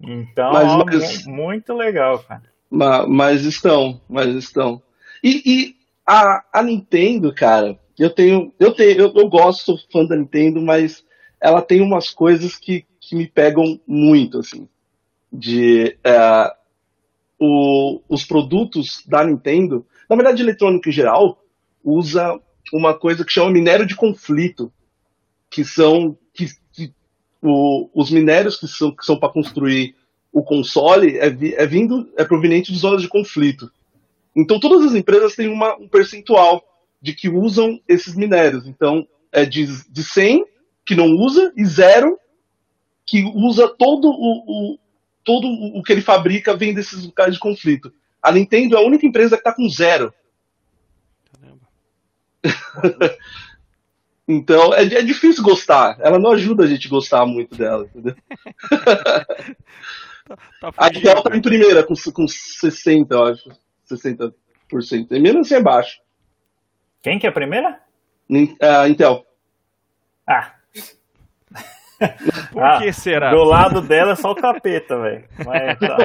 Então, 0.01 0.53
mas, 0.53 0.71
ó, 0.71 0.85
mas... 0.85 1.27
muito 1.27 1.75
legal, 1.75 2.21
cara. 2.21 2.43
Mas, 2.71 3.09
mas 3.09 3.45
estão, 3.45 4.01
mas 4.09 4.29
estão. 4.35 4.81
E, 5.23 5.43
e, 5.45 5.75
a, 6.07 6.43
a 6.53 6.63
Nintendo, 6.63 7.35
cara, 7.35 7.79
eu 8.03 8.11
tenho. 8.11 8.53
Eu 8.59 8.73
tenho. 8.73 9.01
Eu, 9.01 9.13
eu 9.15 9.29
gosto, 9.29 9.65
sou 9.65 9.79
fã 9.91 10.05
da 10.05 10.17
Nintendo, 10.17 10.61
mas 10.61 11.05
ela 11.41 11.63
tem 11.63 11.81
umas 11.81 12.11
coisas 12.11 12.57
que, 12.57 12.85
que 13.01 13.17
me 13.17 13.27
pegam 13.27 13.81
muito, 13.87 14.39
assim. 14.39 14.69
De. 15.33 15.99
É, 16.05 16.53
o, 17.41 18.01
os 18.09 18.25
produtos 18.25 19.05
da 19.07 19.25
Nintendo, 19.25 19.87
na 20.09 20.17
verdade, 20.17 20.43
eletrônico 20.43 20.89
em 20.89 20.93
geral, 20.93 21.43
usa 21.85 22.41
uma 22.73 22.95
coisa 22.95 23.25
que 23.25 23.33
chama 23.33 23.51
minério 23.51 23.87
de 23.87 23.95
conflito, 23.95 24.73
que 25.51 25.65
são 25.65 26.17
que, 26.35 26.47
que 26.73 26.93
o, 27.43 27.89
os 27.95 28.11
minérios 28.11 28.57
que 28.57 28.67
são, 28.67 28.95
que 28.95 29.05
são 29.05 29.19
para 29.19 29.33
construir 29.33 29.95
o 30.33 30.43
console 30.43 31.19
é, 31.19 31.27
é 31.27 31.67
vindo, 31.67 32.13
é 32.17 32.25
proveniente 32.25 32.73
de 32.73 32.79
zonas 32.79 33.03
de 33.03 33.09
conflito. 33.09 33.71
Então 34.37 34.61
todas 34.61 34.85
as 34.85 34.95
empresas 34.95 35.35
têm 35.35 35.49
uma, 35.49 35.77
um 35.77 35.89
percentual 35.89 36.63
de 37.01 37.15
que 37.15 37.29
usam 37.29 37.81
esses 37.89 38.15
minérios. 38.15 38.67
Então 38.67 39.07
é 39.33 39.45
de, 39.45 39.67
de 39.91 40.03
100 40.03 40.45
que 40.85 40.95
não 40.95 41.07
usa 41.07 41.53
e 41.57 41.65
zero 41.65 42.19
que 43.07 43.23
usa 43.35 43.69
todo 43.69 44.09
o, 44.09 44.73
o 44.75 44.79
todo 45.25 45.47
o 45.47 45.83
que 45.83 45.93
ele 45.93 46.01
fabrica 46.01 46.57
vem 46.57 46.73
desses 46.73 47.05
locais 47.05 47.35
de 47.35 47.41
conflito. 47.41 47.93
A 48.23 48.33
Nintendo 48.33 48.77
é 48.77 48.79
a 48.79 48.87
única 48.87 49.07
empresa 49.07 49.37
que 49.37 49.41
está 49.41 49.53
com 49.53 49.69
zero. 49.69 50.13
então 54.27 54.73
é, 54.73 54.85
é, 54.85 55.03
difícil 55.03 55.43
gostar. 55.43 55.99
Ela 56.01 56.19
não 56.19 56.31
ajuda 56.33 56.65
a 56.65 56.67
gente 56.67 56.87
a 56.87 56.91
gostar 56.91 57.27
muito 57.27 57.55
dela, 57.55 57.85
entendeu? 57.85 58.15
Tá, 60.61 60.71
tá 60.71 60.73
a 60.77 60.89
Intel 60.89 61.23
tá 61.23 61.35
em 61.35 61.41
primeira, 61.41 61.83
com, 61.83 61.95
com 62.13 62.29
60, 62.29 63.15
eu 63.15 63.25
acho. 63.25 63.51
60. 63.85 64.35
Mesmo 65.19 65.41
assim 65.41 65.55
é 65.55 65.63
baixo. 65.63 65.99
Quem 67.03 67.19
que 67.19 67.27
é 67.27 67.31
a 67.31 67.33
primeira? 67.33 67.81
Uh, 68.31 68.87
Intel. 68.89 69.25
Ah. 70.27 70.53
Por 72.53 72.63
ah, 72.63 72.79
que 72.79 72.93
será? 72.93 73.31
Do 73.31 73.43
lado 73.43 73.81
dela 73.81 74.13
é 74.13 74.15
só 74.15 74.31
o 74.31 74.35
capeta, 74.35 74.97
velho. 75.01 75.25
Tá. 75.81 75.97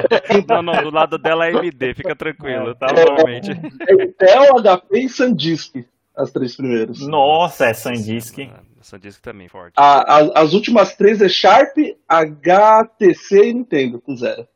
Não, 0.54 0.62
não, 0.62 0.82
do 0.82 0.90
lado 0.90 1.18
dela 1.18 1.46
é 1.46 1.50
AMD, 1.50 1.94
fica 1.94 2.16
tranquilo, 2.16 2.74
tá? 2.74 2.88
Normalmente. 2.92 3.50
É, 3.52 4.04
Intel, 4.04 4.60
HP 4.60 4.98
e 4.98 5.08
SanDisk, 5.08 5.86
as 6.16 6.32
três 6.32 6.56
primeiras. 6.56 6.98
Nossa, 7.00 7.66
é 7.66 7.74
SanDisk. 7.74 8.38
SanDisk 8.82 9.20
também 9.22 9.48
forte. 9.48 9.74
A, 9.76 10.18
a, 10.18 10.42
as 10.42 10.52
últimas 10.52 10.94
três 10.96 11.22
é 11.22 11.28
Sharp, 11.28 11.76
HTC 12.08 13.50
e 13.50 13.54
Nintendo, 13.54 14.00
com 14.00 14.16
zero. 14.16 14.46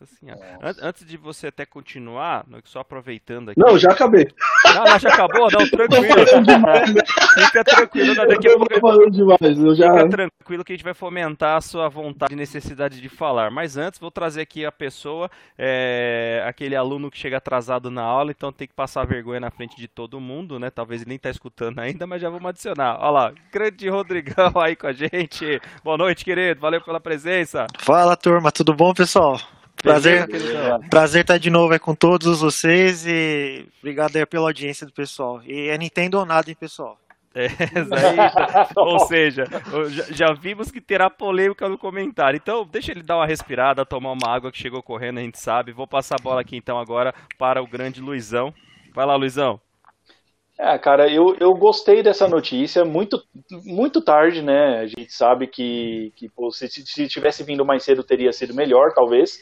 Nossa 0.00 0.06
senhora. 0.06 0.58
Antes 0.82 1.06
de 1.06 1.16
você 1.16 1.46
até 1.46 1.64
continuar, 1.64 2.44
só 2.64 2.80
aproveitando 2.80 3.50
aqui. 3.50 3.60
Não, 3.60 3.78
já 3.78 3.92
acabei. 3.92 4.26
Não, 4.76 4.84
não 4.84 4.98
já 4.98 5.08
acabou? 5.08 5.48
Não, 5.50 5.68
tranquilo. 5.68 7.46
Fica 7.46 7.64
tranquilo, 7.64 8.14
né? 8.14 8.26
daqui 8.26 8.48
a 8.48 8.56
pouco. 8.56 8.80
falando 8.80 9.10
demais, 9.10 9.58
eu 9.58 9.74
já... 9.74 9.92
Fica 9.92 10.08
tranquilo 10.08 10.64
que 10.64 10.72
a 10.72 10.76
gente 10.76 10.84
vai 10.84 10.94
fomentar 10.94 11.56
a 11.56 11.60
sua 11.60 11.88
vontade 11.88 12.34
e 12.34 12.36
necessidade 12.36 13.00
de 13.00 13.08
falar. 13.08 13.50
Mas 13.50 13.76
antes, 13.76 13.98
vou 13.98 14.10
trazer 14.10 14.42
aqui 14.42 14.64
a 14.66 14.72
pessoa, 14.72 15.30
é... 15.58 16.42
aquele 16.46 16.76
aluno 16.76 17.10
que 17.10 17.18
chega 17.18 17.38
atrasado 17.38 17.90
na 17.90 18.02
aula, 18.02 18.30
então 18.30 18.52
tem 18.52 18.68
que 18.68 18.74
passar 18.74 19.06
vergonha 19.06 19.40
na 19.40 19.50
frente 19.50 19.76
de 19.76 19.88
todo 19.88 20.20
mundo, 20.20 20.58
né? 20.58 20.70
Talvez 20.70 21.02
ele 21.02 21.10
nem 21.10 21.18
tá 21.18 21.30
escutando 21.30 21.78
ainda, 21.78 22.06
mas 22.06 22.20
já 22.20 22.28
vamos 22.28 22.48
adicionar. 22.48 22.98
Olha 23.00 23.10
lá, 23.10 23.32
grande 23.52 23.88
Rodrigão 23.88 24.52
aí 24.62 24.76
com 24.76 24.86
a 24.86 24.92
gente. 24.92 25.60
Boa 25.82 25.96
noite, 25.96 26.24
querido. 26.24 26.60
Valeu 26.60 26.82
pela 26.82 27.00
presença. 27.00 27.66
Fala, 27.78 28.16
turma. 28.16 28.52
Tudo 28.52 28.74
bom, 28.74 28.92
pessoal? 28.92 29.38
Prazer, 29.86 30.26
prazer 30.90 31.20
estar 31.20 31.38
de 31.38 31.48
novo 31.48 31.72
aí 31.72 31.78
com 31.78 31.94
todos 31.94 32.40
vocês 32.40 33.06
e 33.06 33.64
obrigado 33.78 34.16
aí 34.16 34.26
pela 34.26 34.48
audiência 34.48 34.84
do 34.84 34.92
pessoal. 34.92 35.40
E 35.44 35.68
é 35.68 35.78
Nintendo 35.78 36.18
ou 36.18 36.26
nada, 36.26 36.50
hein, 36.50 36.56
pessoal? 36.58 36.98
É, 37.32 37.46
ou 38.76 38.98
seja, 39.00 39.44
já, 39.90 40.04
já, 40.10 40.32
vimos 40.32 40.72
que 40.72 40.80
terá 40.80 41.08
polêmica 41.08 41.68
no 41.68 41.78
comentário. 41.78 42.36
Então, 42.36 42.66
deixa 42.66 42.90
ele 42.90 43.02
dar 43.04 43.18
uma 43.18 43.26
respirada, 43.26 43.86
tomar 43.86 44.10
uma 44.10 44.28
água 44.28 44.50
que 44.50 44.58
chegou 44.58 44.82
correndo, 44.82 45.18
a 45.18 45.22
gente 45.22 45.38
sabe. 45.38 45.70
Vou 45.70 45.86
passar 45.86 46.16
a 46.18 46.22
bola 46.22 46.40
aqui 46.40 46.56
então 46.56 46.80
agora 46.80 47.14
para 47.38 47.62
o 47.62 47.66
grande 47.66 48.00
Luizão. 48.00 48.52
Vai 48.92 49.06
lá, 49.06 49.14
Luizão. 49.14 49.60
É, 50.58 50.76
cara, 50.78 51.08
eu, 51.08 51.36
eu 51.38 51.54
gostei 51.54 52.02
dessa 52.02 52.26
notícia 52.26 52.84
muito, 52.84 53.22
muito 53.64 54.02
tarde, 54.02 54.42
né? 54.42 54.80
A 54.80 54.86
gente 54.86 55.12
sabe 55.12 55.46
que, 55.46 56.12
que 56.16 56.28
pô, 56.28 56.50
se, 56.50 56.66
se 56.68 57.06
tivesse 57.06 57.44
vindo 57.44 57.64
mais 57.64 57.84
cedo 57.84 58.02
teria 58.02 58.32
sido 58.32 58.52
melhor, 58.52 58.92
talvez 58.92 59.38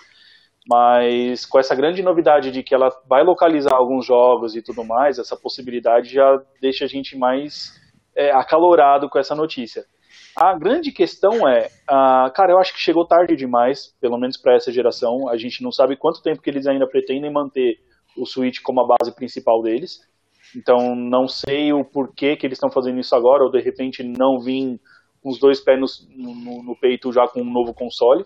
mas 0.69 1.45
com 1.45 1.59
essa 1.59 1.75
grande 1.75 2.03
novidade 2.03 2.51
de 2.51 2.63
que 2.63 2.75
ela 2.75 2.89
vai 3.09 3.23
localizar 3.23 3.75
alguns 3.75 4.07
jogos 4.07 4.57
e 4.57 4.63
tudo 4.63 4.85
mais, 4.85 5.19
essa 5.19 5.37
possibilidade 5.37 6.13
já 6.13 6.41
deixa 6.61 6.85
a 6.85 6.89
gente 6.89 7.17
mais 7.17 7.73
é, 8.17 8.31
acalorado 8.31 9.09
com 9.09 9.19
essa 9.19 9.35
notícia. 9.35 9.85
A 10.37 10.59
grande 10.59 10.91
questão 10.91 11.47
é, 11.47 11.69
uh, 11.89 12.33
cara, 12.33 12.51
eu 12.51 12.59
acho 12.59 12.73
que 12.73 12.81
chegou 12.81 13.07
tarde 13.07 13.37
demais, 13.37 13.95
pelo 14.01 14.19
menos 14.19 14.37
para 14.37 14.55
essa 14.55 14.73
geração. 14.73 15.29
A 15.29 15.37
gente 15.37 15.63
não 15.63 15.71
sabe 15.71 15.97
quanto 15.97 16.23
tempo 16.23 16.43
que 16.43 16.51
eles 16.51 16.67
ainda 16.67 16.89
pretendem 16.89 17.33
manter 17.33 17.79
o 18.17 18.27
Switch 18.27 18.61
como 18.61 18.81
a 18.81 18.87
base 18.87 19.15
principal 19.15 19.63
deles. 19.63 20.01
Então, 20.57 20.95
não 20.97 21.29
sei 21.29 21.73
o 21.73 21.85
porquê 21.85 22.37
que 22.37 22.47
eles 22.47 22.57
estão 22.57 22.71
fazendo 22.71 22.99
isso 22.99 23.15
agora, 23.15 23.45
ou 23.45 23.51
de 23.51 23.61
repente 23.61 24.03
não 24.03 24.41
vir 24.41 24.81
com 25.23 25.31
os 25.31 25.39
dois 25.39 25.61
pés 25.61 25.79
no, 25.79 26.35
no, 26.35 26.63
no 26.63 26.77
peito 26.77 27.13
já 27.13 27.29
com 27.29 27.41
um 27.41 27.53
novo 27.53 27.73
console. 27.73 28.25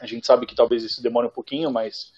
A 0.00 0.06
gente 0.06 0.26
sabe 0.26 0.46
que 0.46 0.54
talvez 0.54 0.82
isso 0.82 1.02
demore 1.02 1.26
um 1.26 1.30
pouquinho, 1.30 1.70
mas 1.70 2.12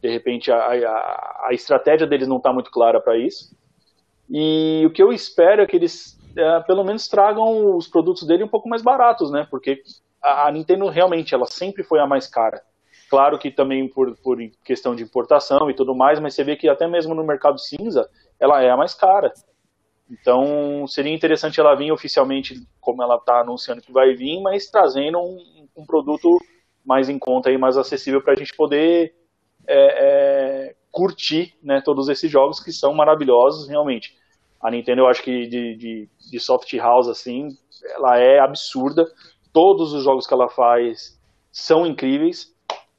de 0.00 0.10
repente 0.10 0.52
a, 0.52 0.56
a, 0.56 1.46
a 1.48 1.48
estratégia 1.52 2.06
deles 2.06 2.28
não 2.28 2.36
está 2.36 2.52
muito 2.52 2.70
clara 2.70 3.00
para 3.00 3.16
isso. 3.16 3.56
E 4.30 4.84
o 4.86 4.90
que 4.90 5.02
eu 5.02 5.12
espero 5.12 5.62
é 5.62 5.66
que 5.66 5.76
eles 5.76 6.18
é, 6.36 6.60
pelo 6.60 6.84
menos 6.84 7.08
tragam 7.08 7.76
os 7.76 7.86
produtos 7.86 8.26
dele 8.26 8.44
um 8.44 8.48
pouco 8.48 8.68
mais 8.68 8.82
baratos, 8.82 9.30
né? 9.30 9.46
Porque 9.50 9.82
a, 10.22 10.48
a, 10.48 10.52
Nintendo 10.52 10.88
realmente 10.88 11.34
ela 11.34 11.46
sempre 11.46 11.82
foi 11.82 12.00
a 12.00 12.06
mais 12.06 12.26
cara. 12.26 12.62
Claro 13.08 13.38
que 13.38 13.50
também 13.50 13.88
por, 13.88 14.16
por 14.16 14.38
questão 14.64 14.94
de 14.94 15.02
importação 15.02 15.70
e 15.70 15.74
tudo 15.74 15.94
mais, 15.94 16.18
mas 16.18 16.34
você 16.34 16.42
vê 16.42 16.56
que 16.56 16.68
até 16.68 16.88
mesmo 16.88 17.14
no 17.14 17.24
mercado 17.24 17.58
cinza 17.58 18.08
ela 18.40 18.62
é 18.62 18.70
a 18.70 18.76
mais 18.76 18.94
cara. 18.94 19.32
Então 20.10 20.86
seria 20.86 21.14
interessante 21.14 21.60
ela 21.60 21.74
vir 21.74 21.92
oficialmente, 21.92 22.60
como 22.80 23.02
ela 23.02 23.16
está 23.16 23.40
anunciando 23.40 23.80
que 23.80 23.92
vai 23.92 24.14
vir, 24.14 24.40
mas 24.42 24.70
trazendo 24.70 25.18
um, 25.18 25.68
um 25.76 25.86
produto 25.86 26.38
mais 26.84 27.08
em 27.08 27.18
conta 27.18 27.50
e 27.50 27.58
mais 27.58 27.76
acessível 27.76 28.20
para 28.22 28.34
a 28.34 28.36
gente 28.36 28.54
poder 28.54 29.14
é, 29.66 29.76
é, 29.76 30.74
curtir 30.90 31.54
né, 31.62 31.80
todos 31.80 32.08
esses 32.08 32.30
jogos 32.30 32.60
que 32.60 32.72
são 32.72 32.92
maravilhosos 32.94 33.68
realmente. 33.68 34.16
A 34.60 34.70
Nintendo 34.70 35.02
eu 35.02 35.06
acho 35.06 35.22
que 35.22 35.46
de, 35.46 35.76
de, 35.76 36.08
de 36.30 36.40
soft 36.40 36.72
house 36.74 37.08
assim, 37.08 37.48
ela 37.90 38.18
é 38.18 38.38
absurda. 38.38 39.06
Todos 39.52 39.92
os 39.92 40.02
jogos 40.02 40.26
que 40.26 40.34
ela 40.34 40.48
faz 40.48 41.20
são 41.52 41.86
incríveis 41.86 42.52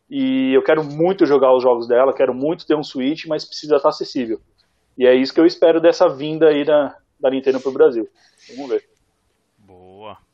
e 0.09 0.53
eu 0.53 0.63
quero 0.63 0.83
muito 0.83 1.25
jogar 1.25 1.55
os 1.55 1.63
jogos 1.63 1.87
dela, 1.87 2.13
quero 2.13 2.33
muito 2.33 2.65
ter 2.65 2.75
um 2.75 2.83
Switch, 2.83 3.25
mas 3.25 3.45
precisa 3.45 3.77
estar 3.77 3.89
acessível. 3.89 4.39
E 4.97 5.05
é 5.05 5.13
isso 5.13 5.33
que 5.33 5.39
eu 5.39 5.45
espero 5.45 5.81
dessa 5.81 6.07
vinda 6.07 6.47
aí 6.47 6.63
da, 6.63 6.95
da 7.19 7.29
Nintendo 7.29 7.59
para 7.59 7.69
o 7.69 7.73
Brasil. 7.73 8.07
Vamos 8.55 8.69
ver. 8.69 8.94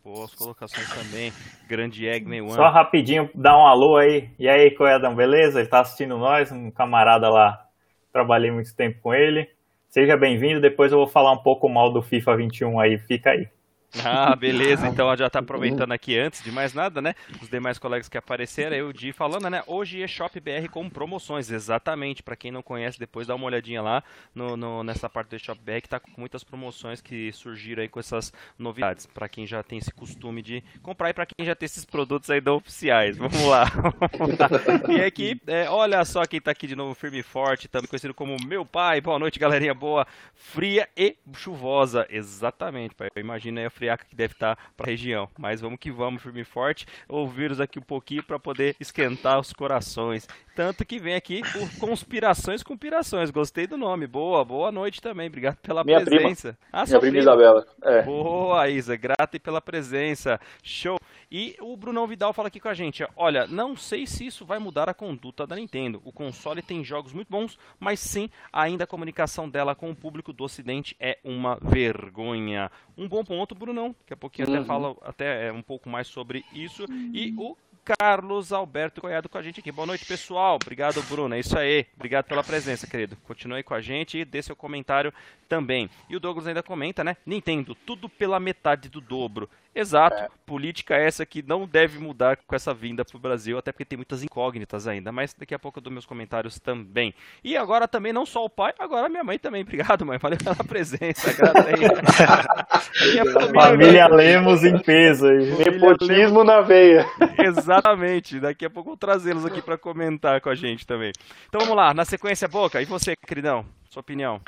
Boas 0.03 0.33
colocações 0.33 0.89
também. 0.93 1.31
Grande 1.67 2.07
Egner 2.07 2.43
One. 2.43 2.53
Só 2.53 2.69
rapidinho, 2.69 3.29
dá 3.35 3.55
um 3.55 3.67
alô 3.67 3.97
aí. 3.97 4.29
E 4.39 4.49
aí, 4.49 4.71
Coedão, 4.71 5.13
beleza? 5.15 5.59
Ele 5.59 5.69
tá 5.69 5.81
assistindo 5.81 6.17
nós, 6.17 6.51
um 6.51 6.71
camarada 6.71 7.29
lá. 7.29 7.67
Trabalhei 8.11 8.49
muito 8.49 8.75
tempo 8.75 8.99
com 9.01 9.13
ele. 9.13 9.47
Seja 9.89 10.17
bem-vindo. 10.17 10.59
Depois 10.59 10.91
eu 10.91 10.97
vou 10.97 11.07
falar 11.07 11.31
um 11.31 11.43
pouco 11.43 11.69
mal 11.69 11.93
do 11.93 12.01
FIFA 12.01 12.35
21 12.37 12.79
aí. 12.79 12.97
Fica 12.97 13.31
aí. 13.31 13.47
Ah, 14.03 14.35
beleza. 14.35 14.87
Então 14.87 15.15
já 15.17 15.27
está 15.27 15.39
aproveitando 15.39 15.91
aqui 15.91 16.17
antes 16.17 16.43
de 16.43 16.51
mais 16.51 16.73
nada, 16.73 17.01
né? 17.01 17.13
Os 17.41 17.49
demais 17.49 17.77
colegas 17.77 18.07
que 18.07 18.17
apareceram, 18.17 18.75
eu 18.75 18.93
Di 18.93 19.11
falando, 19.11 19.49
né? 19.49 19.63
Hoje 19.67 20.01
é 20.01 20.07
Shop 20.07 20.39
BR 20.39 20.69
com 20.69 20.89
promoções, 20.89 21.51
exatamente. 21.51 22.23
Para 22.23 22.35
quem 22.35 22.51
não 22.51 22.61
conhece, 22.61 22.99
depois 22.99 23.27
dá 23.27 23.35
uma 23.35 23.45
olhadinha 23.45 23.81
lá 23.81 24.03
no, 24.33 24.55
no, 24.55 24.83
nessa 24.83 25.09
parte 25.09 25.29
do 25.29 25.39
Shop 25.39 25.59
BR 25.61 25.81
que 25.81 25.89
tá 25.89 25.99
com 25.99 26.11
muitas 26.17 26.43
promoções 26.43 27.01
que 27.01 27.31
surgiram 27.31 27.81
aí 27.81 27.89
com 27.89 27.99
essas 27.99 28.31
novidades. 28.57 29.05
Para 29.05 29.27
quem 29.27 29.45
já 29.45 29.61
tem 29.63 29.77
esse 29.77 29.91
costume 29.91 30.41
de 30.41 30.63
comprar 30.81 31.09
e 31.09 31.13
para 31.13 31.25
quem 31.25 31.45
já 31.45 31.55
tem 31.55 31.65
esses 31.65 31.85
produtos 31.85 32.29
aí 32.29 32.39
da 32.39 32.53
oficiais. 32.53 33.17
Vamos 33.17 33.43
lá. 33.45 33.65
e 34.89 35.01
aqui, 35.01 35.41
é, 35.47 35.69
olha 35.69 36.03
só 36.05 36.25
quem 36.25 36.39
tá 36.39 36.51
aqui 36.51 36.67
de 36.67 36.75
novo, 36.75 36.93
firme 36.93 37.19
e 37.19 37.23
forte, 37.23 37.67
também 37.67 37.87
conhecido 37.87 38.13
como 38.13 38.37
meu 38.45 38.65
pai. 38.65 39.01
Boa 39.01 39.19
noite, 39.19 39.39
galerinha 39.39 39.73
boa, 39.73 40.05
fria 40.33 40.87
e 40.95 41.17
chuvosa. 41.33 42.05
Exatamente, 42.09 42.95
pai. 42.95 43.09
Imagina 43.17 43.61
aí 43.61 43.65
a 43.65 43.69
friaca 43.81 44.05
que 44.05 44.15
deve 44.15 44.33
estar 44.33 44.55
para 44.77 44.85
a 44.85 44.91
região. 44.91 45.27
Mas 45.39 45.59
vamos 45.59 45.79
que 45.79 45.91
vamos, 45.91 46.21
firme 46.21 46.41
e 46.41 46.45
forte, 46.45 46.85
ouvir-os 47.09 47.59
aqui 47.59 47.79
um 47.79 47.83
pouquinho 47.83 48.21
para 48.21 48.37
poder 48.37 48.75
esquentar 48.79 49.39
os 49.39 49.51
corações. 49.51 50.27
Tanto 50.55 50.85
que 50.85 50.99
vem 50.99 51.15
aqui 51.15 51.41
por 51.41 51.79
conspirações 51.79 52.61
conspirações. 52.61 53.31
Gostei 53.31 53.65
do 53.65 53.77
nome. 53.77 54.05
Boa, 54.05 54.45
boa 54.45 54.71
noite 54.71 55.01
também. 55.01 55.27
Obrigado 55.27 55.57
pela 55.57 55.83
Minha 55.83 56.03
presença. 56.03 56.53
Prima. 56.53 56.69
Ah, 56.71 56.85
Minha 56.85 56.99
prima, 56.99 56.99
prima 56.99 57.19
Isabela. 57.19 57.65
É. 57.83 58.01
Boa, 58.03 58.69
Isa. 58.69 58.95
Grata 58.95 59.35
e 59.37 59.39
pela 59.39 59.61
presença. 59.61 60.39
Show. 60.61 60.99
E 61.31 61.55
o 61.61 61.77
Brunão 61.77 62.05
Vidal 62.05 62.33
fala 62.33 62.49
aqui 62.49 62.59
com 62.59 62.67
a 62.67 62.73
gente: 62.73 63.07
olha, 63.15 63.47
não 63.47 63.77
sei 63.77 64.05
se 64.05 64.25
isso 64.25 64.45
vai 64.45 64.59
mudar 64.59 64.89
a 64.89 64.93
conduta 64.93 65.47
da 65.47 65.55
Nintendo. 65.55 66.01
O 66.03 66.11
console 66.11 66.61
tem 66.61 66.83
jogos 66.83 67.13
muito 67.13 67.29
bons, 67.29 67.57
mas 67.79 68.01
sim, 68.01 68.29
ainda 68.51 68.83
a 68.83 68.87
comunicação 68.87 69.49
dela 69.49 69.73
com 69.73 69.89
o 69.89 69.95
público 69.95 70.33
do 70.33 70.43
Ocidente 70.43 70.93
é 70.99 71.17
uma 71.23 71.57
vergonha. 71.61 72.69
Um 72.97 73.07
bom 73.07 73.23
ponto, 73.23 73.55
Brunão. 73.55 73.95
Daqui 73.99 74.13
a 74.13 74.17
pouquinho 74.17 74.49
uhum. 74.49 74.55
até 74.55 74.65
fala 74.65 74.95
até 75.03 75.47
é, 75.47 75.51
um 75.53 75.61
pouco 75.61 75.87
mais 75.87 76.07
sobre 76.07 76.43
isso. 76.53 76.85
E 77.13 77.33
o 77.37 77.55
Carlos 77.83 78.53
Alberto 78.53 79.01
Coiado 79.01 79.27
com 79.27 79.37
a 79.37 79.41
gente 79.41 79.59
aqui. 79.59 79.71
Boa 79.71 79.85
noite, 79.85 80.05
pessoal. 80.05 80.57
Obrigado, 80.61 81.01
Bruno. 81.03 81.35
É 81.35 81.39
isso 81.39 81.57
aí. 81.57 81.85
Obrigado 81.95 82.25
pela 82.25 82.43
presença, 82.43 82.85
querido. 82.87 83.17
Continue 83.27 83.57
aí 83.57 83.63
com 83.63 83.73
a 83.73 83.81
gente 83.81 84.19
e 84.19 84.25
dê 84.25 84.41
seu 84.41 84.55
comentário 84.55 85.13
também. 85.49 85.89
E 86.09 86.15
o 86.15 86.19
Douglas 86.19 86.47
ainda 86.47 86.63
comenta, 86.63 87.03
né? 87.03 87.17
Nintendo, 87.25 87.75
tudo 87.75 88.07
pela 88.07 88.39
metade 88.39 88.87
do 88.87 89.01
dobro. 89.01 89.49
Exato. 89.73 90.17
É. 90.17 90.27
Política 90.45 90.95
essa 90.95 91.25
que 91.25 91.41
não 91.41 91.65
deve 91.65 91.97
mudar 91.97 92.37
com 92.45 92.55
essa 92.55 92.73
vinda 92.73 93.05
para 93.05 93.15
o 93.15 93.19
Brasil, 93.19 93.57
até 93.57 93.71
porque 93.71 93.85
tem 93.85 93.97
muitas 93.97 94.21
incógnitas 94.21 94.85
ainda. 94.85 95.11
Mas 95.11 95.33
daqui 95.33 95.55
a 95.55 95.59
pouco 95.59 95.79
eu 95.79 95.83
dou 95.83 95.91
meus 95.91 96.05
comentários 96.05 96.59
também. 96.59 97.13
E 97.43 97.55
agora 97.55 97.87
também, 97.87 98.11
não 98.11 98.25
só 98.25 98.43
o 98.43 98.49
pai, 98.49 98.73
agora 98.77 99.07
a 99.07 99.09
minha 99.09 99.23
mãe 99.23 99.39
também. 99.39 99.61
Obrigado, 99.61 100.05
mãe. 100.05 100.17
Valeu 100.17 100.37
pela 100.37 100.55
presença. 100.55 101.31
família, 101.33 101.93
família 103.53 104.07
Lemos 104.07 104.63
em 104.65 104.77
peso. 104.77 105.27
Nepotismo 105.27 106.43
na 106.43 106.61
veia. 106.61 107.05
Exatamente. 107.71 108.39
Daqui 108.39 108.65
a 108.65 108.69
pouco 108.69 108.89
eu 108.89 108.91
vou 108.91 108.97
trazê-los 108.97 109.45
aqui 109.45 109.61
para 109.61 109.77
comentar 109.77 110.41
com 110.41 110.49
a 110.49 110.55
gente 110.55 110.85
também. 110.85 111.11
Então 111.47 111.61
vamos 111.61 111.75
lá. 111.75 111.93
Na 111.93 112.03
sequência, 112.03 112.47
Boca. 112.47 112.81
E 112.81 112.85
você, 112.85 113.13
queridão? 113.15 113.63
Sua 113.89 114.01
opinião? 114.01 114.41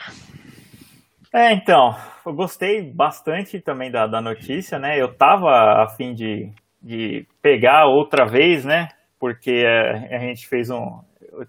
É, 1.34 1.54
então, 1.54 1.96
eu 2.26 2.34
gostei 2.34 2.92
bastante 2.94 3.60
também 3.60 3.90
da, 3.90 4.06
da 4.06 4.22
notícia, 4.22 4.78
né? 4.78 5.02
Eu 5.02 5.16
tava 5.16 5.50
a 5.84 5.88
fim 5.98 6.14
de, 6.14 6.52
de 6.82 7.26
pegar 7.42 7.88
outra 7.88 8.26
vez, 8.26 8.64
né? 8.64 8.90
Porque 9.20 9.64
a, 9.66 10.16
a 10.16 10.20
gente 10.20 10.48
fez 10.48 10.70
um. 10.70 11.00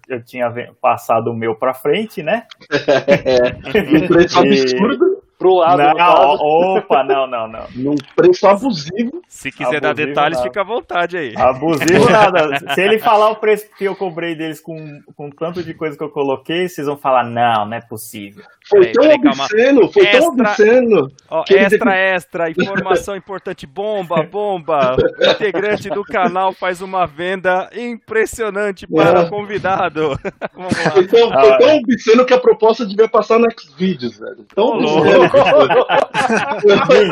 eu 0.09 0.23
tinha 0.23 0.47
passado 0.81 1.29
o 1.29 1.37
meu 1.37 1.55
para 1.55 1.73
frente, 1.73 2.23
né? 2.23 2.47
É, 2.71 3.51
um 4.03 4.07
preço 4.07 4.39
absurdo 4.39 5.04
pro 5.45 5.55
lado. 5.55 5.77
Não, 5.77 6.77
opa, 6.77 7.03
não, 7.03 7.27
não, 7.29 7.47
não. 7.47 7.65
Num 7.75 7.95
preço 8.15 8.47
abusivo. 8.47 9.21
Se 9.27 9.51
quiser 9.51 9.77
abusivo, 9.77 9.81
dar 9.81 9.93
detalhes, 9.93 10.37
nada. 10.37 10.49
fica 10.49 10.61
à 10.61 10.63
vontade 10.63 11.17
aí. 11.17 11.33
Abusivo 11.37 12.09
nada. 12.09 12.73
Se 12.73 12.81
ele 12.81 12.99
falar 12.99 13.29
o 13.29 13.35
preço 13.35 13.67
que 13.77 13.85
eu 13.85 13.95
cobrei 13.95 14.35
deles 14.35 14.59
com, 14.59 14.75
com 15.15 15.29
tanto 15.29 15.63
de 15.63 15.73
coisa 15.73 15.97
que 15.97 16.03
eu 16.03 16.09
coloquei, 16.09 16.67
vocês 16.67 16.87
vão 16.87 16.97
falar, 16.97 17.23
não, 17.23 17.67
não 17.67 17.77
é 17.77 17.81
possível. 17.81 18.43
Foi 18.67 18.91
tão 18.91 19.03
peraí, 19.03 19.19
obsceno, 19.27 19.91
foi 19.91 20.03
extra, 20.03 20.19
tão 20.21 20.29
obsceno. 20.29 21.07
Ó, 21.29 21.43
extra, 21.47 21.95
extra, 21.95 22.49
informação 22.49 23.15
importante, 23.15 23.67
bomba, 23.67 24.23
bomba. 24.23 24.95
O 25.19 25.31
integrante 25.31 25.87
do 25.89 26.03
canal 26.03 26.51
faz 26.51 26.81
uma 26.81 27.05
venda 27.05 27.69
impressionante 27.75 28.87
para 28.87 29.21
o 29.21 29.29
convidado. 29.29 30.17
Vamos 30.55 30.83
lá. 30.83 30.91
Foi 30.91 31.07
tão, 31.07 31.29
foi 31.29 31.57
tão 31.59 31.77
obsceno 31.77 32.25
que 32.25 32.33
a 32.33 32.39
proposta 32.39 32.85
devia 32.87 33.07
passar 33.07 33.37
no 33.37 33.45
Xvideos, 33.51 34.17
velho. 34.17 34.45
Tão 34.55 34.65
obsceno. 34.69 35.29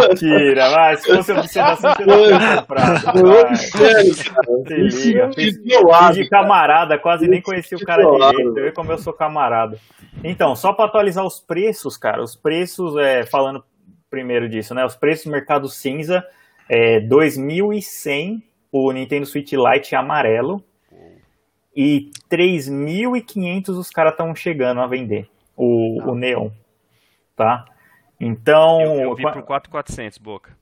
Mentira, 0.10 0.70
vai. 0.70 0.98
Se 0.98 1.16
fosse 1.16 1.32
observação, 1.32 1.94
você 1.94 2.06
não 2.06 2.26
tinha 2.26 2.58
comprado. 2.58 3.58
Sério, 3.58 4.16
cara. 4.16 4.48
Se 4.68 4.76
liga. 4.76 5.32
Fiz, 5.34 5.58
fiz 5.58 6.16
de 6.16 6.30
camarada, 6.30 6.98
quase 6.98 7.28
nem 7.28 7.42
conheci 7.42 7.76
o 7.76 7.86
cara 7.86 8.04
direito. 8.04 8.58
Eu 8.58 8.74
como 8.74 8.92
eu 8.92 8.98
sou 8.98 9.14
camarada. 9.14 9.78
Então, 10.24 10.56
só 10.56 10.74
para 10.74 10.86
atualizar 10.86 11.26
os 11.26 11.40
preços, 11.40 11.98
cara. 11.98 12.22
Os 12.22 12.36
preços, 12.36 12.96
é, 12.98 13.26
falando 13.26 13.64
primeiro 14.10 14.48
disso, 14.48 14.74
né? 14.76 14.86
Os 14.86 14.96
preços 14.96 15.26
do 15.26 15.32
mercado 15.32 15.68
cinza 15.68 16.24
é 16.70 17.00
2.100 17.00 18.42
o 18.74 18.92
Nintendo 18.92 19.28
Switch 19.28 19.54
Lite 19.54 19.96
amarelo. 19.96 20.64
E 21.76 22.12
3.500 22.30 23.70
os 23.70 23.90
caras 23.90 24.14
estão 24.14 24.36
chegando 24.36 24.82
a 24.82 24.88
vender. 24.88 25.30
O, 25.56 26.02
o 26.12 26.16
Neon. 26.16 26.50
Tá? 27.36 27.66
Então. 28.20 28.82
Eu, 28.82 29.02
eu 29.02 29.16
vi 29.16 29.24
por 29.24 29.44
4,400, 29.44 30.18
Boca. 30.18 30.56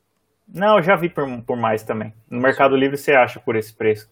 Não, 0.47 0.77
eu 0.77 0.83
já 0.83 0.95
vi 0.95 1.09
por, 1.09 1.25
por 1.43 1.57
mais 1.57 1.83
também. 1.83 2.13
No 2.29 2.41
Mercado 2.41 2.75
Livre 2.75 2.97
você 2.97 3.13
acha 3.13 3.39
por 3.39 3.55
esse 3.55 3.73
preço. 3.73 4.09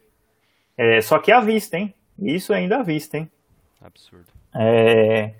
É, 0.77 1.01
só 1.01 1.19
que 1.19 1.31
à 1.31 1.41
vista, 1.41 1.77
hein? 1.77 1.93
Isso 2.17 2.53
ainda 2.53 2.77
à 2.79 2.83
vista, 2.83 3.17
hein? 3.17 3.29
Absurdo. 3.81 4.27
É, 4.55 5.33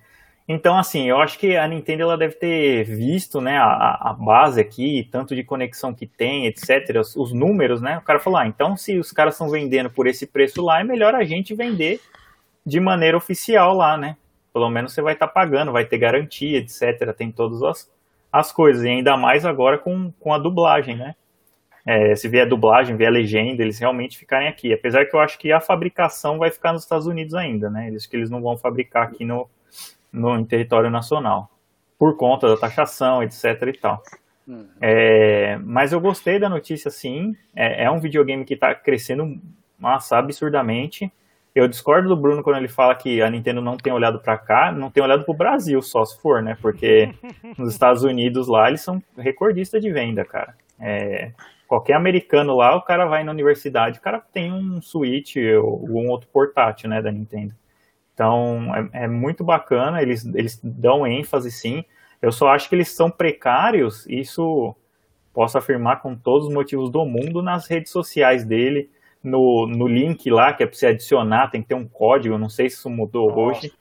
então, 0.51 0.79
assim, 0.79 1.07
eu 1.07 1.21
acho 1.21 1.37
que 1.37 1.55
a 1.55 1.67
Nintendo 1.67 2.01
ela 2.01 2.17
deve 2.17 2.33
ter 2.33 2.83
visto 2.83 3.39
né, 3.39 3.55
a, 3.57 4.09
a 4.09 4.13
base 4.13 4.59
aqui, 4.59 5.07
tanto 5.11 5.35
de 5.35 5.43
conexão 5.43 5.93
que 5.93 6.07
tem, 6.07 6.47
etc., 6.47 6.97
os, 6.99 7.15
os 7.15 7.31
números, 7.31 7.81
né? 7.81 7.99
O 7.99 8.01
cara 8.01 8.19
falou, 8.19 8.39
ah, 8.39 8.47
então 8.47 8.75
se 8.75 8.97
os 8.97 9.11
caras 9.11 9.35
estão 9.35 9.47
vendendo 9.47 9.91
por 9.91 10.07
esse 10.07 10.25
preço 10.25 10.63
lá, 10.63 10.81
é 10.81 10.83
melhor 10.83 11.13
a 11.13 11.23
gente 11.23 11.53
vender 11.53 12.01
de 12.65 12.79
maneira 12.79 13.15
oficial 13.15 13.75
lá, 13.75 13.95
né? 13.95 14.17
Pelo 14.53 14.69
menos 14.69 14.93
você 14.93 15.01
vai 15.01 15.13
estar 15.13 15.27
tá 15.27 15.33
pagando, 15.33 15.71
vai 15.71 15.85
ter 15.85 15.97
garantia, 15.97 16.57
etc. 16.57 17.13
Tem 17.15 17.31
todas 17.31 17.61
as, 17.63 17.91
as 18.31 18.51
coisas, 18.51 18.83
e 18.83 18.89
ainda 18.89 19.15
mais 19.17 19.45
agora 19.45 19.77
com, 19.77 20.11
com 20.19 20.33
a 20.33 20.37
dublagem, 20.37 20.95
né? 20.95 21.15
É, 21.85 22.15
se 22.15 22.27
vier 22.27 22.47
dublagem, 22.47 22.95
vier 22.95 23.11
legenda, 23.11 23.63
eles 23.63 23.79
realmente 23.79 24.17
ficarem 24.17 24.47
aqui. 24.47 24.73
Apesar 24.73 25.05
que 25.05 25.15
eu 25.15 25.19
acho 25.19 25.39
que 25.39 25.51
a 25.51 25.59
fabricação 25.59 26.37
vai 26.37 26.51
ficar 26.51 26.73
nos 26.73 26.83
Estados 26.83 27.07
Unidos 27.07 27.33
ainda, 27.33 27.69
né? 27.69 27.87
Eles 27.87 28.05
que 28.05 28.15
eles 28.15 28.29
não 28.29 28.41
vão 28.41 28.57
fabricar 28.57 29.03
aqui 29.03 29.25
no, 29.25 29.49
no 30.11 30.37
em 30.37 30.45
território 30.45 30.89
nacional, 30.89 31.49
por 31.97 32.17
conta 32.17 32.47
da 32.47 32.57
taxação, 32.57 33.23
etc 33.23 33.61
e 33.67 33.73
tal. 33.73 34.03
Uhum. 34.47 34.67
É, 34.81 35.57
mas 35.63 35.93
eu 35.93 36.01
gostei 36.01 36.39
da 36.39 36.49
notícia, 36.49 36.89
sim. 36.89 37.35
É, 37.55 37.85
é 37.85 37.91
um 37.91 37.99
videogame 37.99 38.43
que 38.43 38.55
está 38.55 38.73
crescendo, 38.73 39.39
massa, 39.77 40.17
absurdamente. 40.17 41.11
Eu 41.59 41.67
discordo 41.67 42.07
do 42.07 42.15
Bruno 42.15 42.41
quando 42.41 42.55
ele 42.55 42.69
fala 42.69 42.95
que 42.95 43.21
a 43.21 43.29
Nintendo 43.29 43.59
não 43.59 43.75
tem 43.75 43.91
olhado 43.91 44.17
para 44.17 44.37
cá, 44.37 44.71
não 44.71 44.89
tem 44.89 45.03
olhado 45.03 45.25
para 45.25 45.31
o 45.33 45.37
Brasil 45.37 45.81
só 45.81 46.05
se 46.05 46.17
for, 46.21 46.41
né? 46.41 46.57
Porque 46.61 47.13
nos 47.57 47.73
Estados 47.73 48.01
Unidos 48.01 48.47
lá 48.47 48.69
eles 48.69 48.79
são 48.79 49.03
recordistas 49.17 49.81
de 49.81 49.91
venda, 49.91 50.23
cara. 50.23 50.55
É, 50.79 51.33
qualquer 51.67 51.95
americano 51.95 52.55
lá, 52.55 52.77
o 52.77 52.81
cara 52.81 53.05
vai 53.07 53.25
na 53.25 53.33
universidade, 53.33 53.99
o 53.99 54.01
cara 54.01 54.21
tem 54.21 54.53
um 54.53 54.81
Switch 54.81 55.35
ou 55.61 55.85
um 55.89 56.07
outro 56.07 56.29
portátil, 56.31 56.89
né, 56.89 57.01
da 57.01 57.11
Nintendo. 57.11 57.53
Então 58.13 58.73
é, 58.93 59.03
é 59.03 59.07
muito 59.09 59.43
bacana, 59.43 60.01
eles, 60.01 60.25
eles 60.33 60.61
dão 60.63 61.05
ênfase 61.05 61.51
sim. 61.51 61.83
Eu 62.21 62.31
só 62.31 62.47
acho 62.47 62.69
que 62.69 62.75
eles 62.75 62.89
são 62.95 63.11
precários, 63.11 64.05
isso 64.07 64.73
posso 65.33 65.57
afirmar 65.57 66.01
com 66.01 66.15
todos 66.15 66.47
os 66.47 66.53
motivos 66.53 66.89
do 66.89 67.03
mundo 67.03 67.43
nas 67.43 67.67
redes 67.67 67.91
sociais 67.91 68.45
dele 68.45 68.89
no, 69.23 69.67
no 69.67 69.87
link 69.87 70.29
lá, 70.29 70.53
que 70.53 70.63
é 70.63 70.65
para 70.65 70.75
você 70.75 70.87
adicionar, 70.87 71.49
tem 71.49 71.61
que 71.61 71.67
ter 71.67 71.75
um 71.75 71.87
código, 71.87 72.37
não 72.37 72.49
sei 72.49 72.69
se 72.69 72.77
isso 72.77 72.89
mudou 72.89 73.31
hoje, 73.37 73.71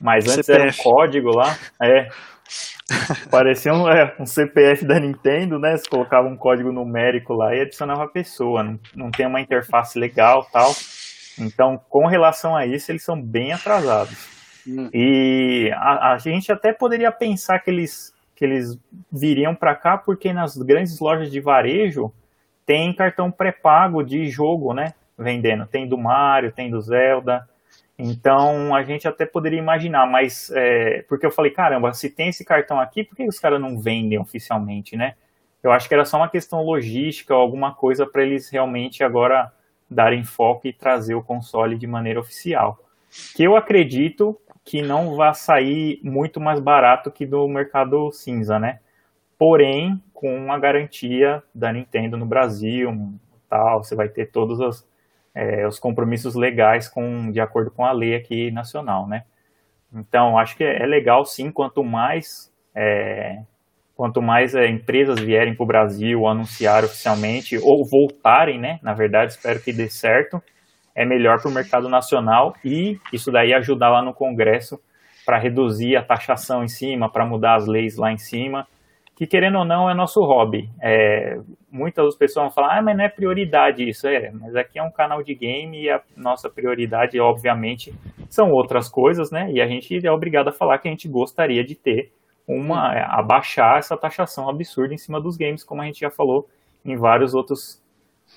mas 0.00 0.24
antes 0.24 0.46
CPF. 0.46 0.52
era 0.52 0.70
um 0.70 0.82
código 0.82 1.30
lá, 1.36 1.56
é, 1.80 2.08
parecia 3.30 3.72
um, 3.72 3.88
é, 3.88 4.14
um 4.18 4.26
CPF 4.26 4.84
da 4.84 4.98
Nintendo, 4.98 5.58
né, 5.58 5.76
você 5.76 5.88
colocava 5.88 6.26
um 6.26 6.36
código 6.36 6.72
numérico 6.72 7.34
lá 7.34 7.54
e 7.54 7.60
adicionava 7.60 8.04
a 8.04 8.08
pessoa, 8.08 8.62
não, 8.62 8.78
não 8.94 9.10
tem 9.10 9.26
uma 9.26 9.40
interface 9.40 9.98
legal 9.98 10.46
tal, 10.52 10.72
então 11.38 11.80
com 11.88 12.06
relação 12.06 12.56
a 12.56 12.66
isso 12.66 12.90
eles 12.90 13.04
são 13.04 13.20
bem 13.20 13.52
atrasados. 13.52 14.28
Hum. 14.66 14.90
E 14.92 15.70
a, 15.74 16.12
a 16.12 16.18
gente 16.18 16.52
até 16.52 16.72
poderia 16.72 17.10
pensar 17.10 17.58
que 17.60 17.70
eles, 17.70 18.12
que 18.34 18.44
eles 18.44 18.78
viriam 19.10 19.54
para 19.54 19.74
cá 19.74 19.96
porque 19.96 20.32
nas 20.32 20.56
grandes 20.56 20.98
lojas 21.00 21.30
de 21.30 21.40
varejo 21.40 22.12
tem 22.64 22.92
cartão 22.92 23.30
pré-pago 23.30 24.02
de 24.02 24.28
jogo, 24.28 24.72
né? 24.72 24.94
Vendendo. 25.18 25.66
Tem 25.66 25.86
do 25.86 25.98
Mario, 25.98 26.52
tem 26.52 26.70
do 26.70 26.80
Zelda. 26.80 27.48
Então 27.98 28.74
a 28.74 28.82
gente 28.82 29.06
até 29.06 29.26
poderia 29.26 29.58
imaginar, 29.58 30.06
mas 30.06 30.50
é, 30.54 31.04
porque 31.08 31.26
eu 31.26 31.30
falei, 31.30 31.50
caramba, 31.50 31.92
se 31.92 32.08
tem 32.08 32.28
esse 32.28 32.44
cartão 32.44 32.80
aqui, 32.80 33.04
por 33.04 33.14
que 33.14 33.26
os 33.28 33.38
caras 33.38 33.60
não 33.60 33.78
vendem 33.78 34.18
oficialmente, 34.18 34.96
né? 34.96 35.14
Eu 35.62 35.70
acho 35.70 35.86
que 35.86 35.92
era 35.92 36.06
só 36.06 36.16
uma 36.16 36.28
questão 36.28 36.62
logística, 36.62 37.34
alguma 37.34 37.74
coisa 37.74 38.06
para 38.06 38.22
eles 38.22 38.48
realmente 38.48 39.04
agora 39.04 39.52
darem 39.90 40.24
foco 40.24 40.66
e 40.66 40.72
trazer 40.72 41.14
o 41.14 41.22
console 41.22 41.76
de 41.76 41.86
maneira 41.86 42.18
oficial. 42.18 42.78
Que 43.36 43.42
eu 43.42 43.54
acredito 43.56 44.40
que 44.64 44.80
não 44.80 45.16
vai 45.16 45.34
sair 45.34 46.00
muito 46.02 46.40
mais 46.40 46.60
barato 46.60 47.10
que 47.10 47.26
do 47.26 47.46
mercado 47.48 48.10
cinza, 48.12 48.58
né? 48.58 48.78
Porém 49.40 49.98
com 50.12 50.52
a 50.52 50.58
garantia 50.58 51.42
da 51.54 51.72
Nintendo 51.72 52.14
no 52.18 52.26
Brasil, 52.26 53.14
tal, 53.48 53.82
você 53.82 53.94
vai 53.94 54.06
ter 54.06 54.30
todos 54.30 54.60
os, 54.60 54.86
é, 55.34 55.66
os 55.66 55.78
compromissos 55.78 56.34
legais 56.34 56.90
com, 56.90 57.32
de 57.32 57.40
acordo 57.40 57.70
com 57.70 57.82
a 57.82 57.90
lei 57.90 58.14
aqui 58.14 58.50
nacional, 58.50 59.08
né? 59.08 59.24
Então, 59.94 60.38
acho 60.38 60.54
que 60.58 60.62
é, 60.62 60.84
legal 60.84 61.24
sim, 61.24 61.50
quanto 61.50 61.82
mais 61.82 62.52
é, 62.74 63.40
quanto 63.96 64.20
mais 64.20 64.54
é, 64.54 64.68
empresas 64.68 65.18
vierem 65.18 65.54
para 65.54 65.64
o 65.64 65.66
Brasil 65.66 66.26
anunciar 66.26 66.84
oficialmente 66.84 67.56
ou 67.56 67.82
voltarem, 67.82 68.60
né? 68.60 68.78
Na 68.82 68.92
verdade, 68.92 69.32
espero 69.32 69.58
que 69.58 69.72
dê 69.72 69.88
certo. 69.88 70.42
É 70.94 71.06
melhor 71.06 71.40
para 71.40 71.50
o 71.50 71.54
mercado 71.54 71.88
nacional 71.88 72.54
e 72.62 73.00
isso 73.10 73.32
daí 73.32 73.54
ajudar 73.54 73.88
lá 73.88 74.02
no 74.02 74.12
Congresso 74.12 74.78
para 75.24 75.38
reduzir 75.38 75.96
a 75.96 76.02
taxação 76.02 76.62
em 76.62 76.68
cima, 76.68 77.10
para 77.10 77.24
mudar 77.24 77.54
as 77.54 77.66
leis 77.66 77.96
lá 77.96 78.12
em 78.12 78.18
cima 78.18 78.68
que 79.20 79.26
querendo 79.26 79.58
ou 79.58 79.66
não 79.66 79.90
é 79.90 79.92
nosso 79.92 80.18
hobby. 80.22 80.70
É, 80.80 81.38
muitas 81.70 82.16
pessoas 82.16 82.44
vão 82.44 82.50
falar, 82.50 82.78
ah, 82.78 82.82
mas 82.82 82.96
não 82.96 83.04
é 83.04 83.08
prioridade 83.10 83.86
isso. 83.86 84.08
É, 84.08 84.30
mas 84.30 84.56
aqui 84.56 84.78
é 84.78 84.82
um 84.82 84.90
canal 84.90 85.22
de 85.22 85.34
game 85.34 85.78
e 85.78 85.90
a 85.90 86.00
nossa 86.16 86.48
prioridade, 86.48 87.20
obviamente, 87.20 87.94
são 88.30 88.50
outras 88.50 88.88
coisas, 88.88 89.30
né? 89.30 89.52
E 89.52 89.60
a 89.60 89.66
gente 89.66 90.06
é 90.06 90.10
obrigado 90.10 90.48
a 90.48 90.52
falar 90.52 90.78
que 90.78 90.88
a 90.88 90.90
gente 90.90 91.06
gostaria 91.06 91.62
de 91.62 91.74
ter 91.74 92.10
uma, 92.48 92.96
é, 92.96 93.04
abaixar 93.06 93.76
essa 93.76 93.94
taxação 93.94 94.48
absurda 94.48 94.94
em 94.94 94.98
cima 94.98 95.20
dos 95.20 95.36
games, 95.36 95.62
como 95.62 95.82
a 95.82 95.84
gente 95.84 96.00
já 96.00 96.10
falou 96.10 96.48
em 96.82 96.96
várias 96.96 97.34
outros, 97.34 97.78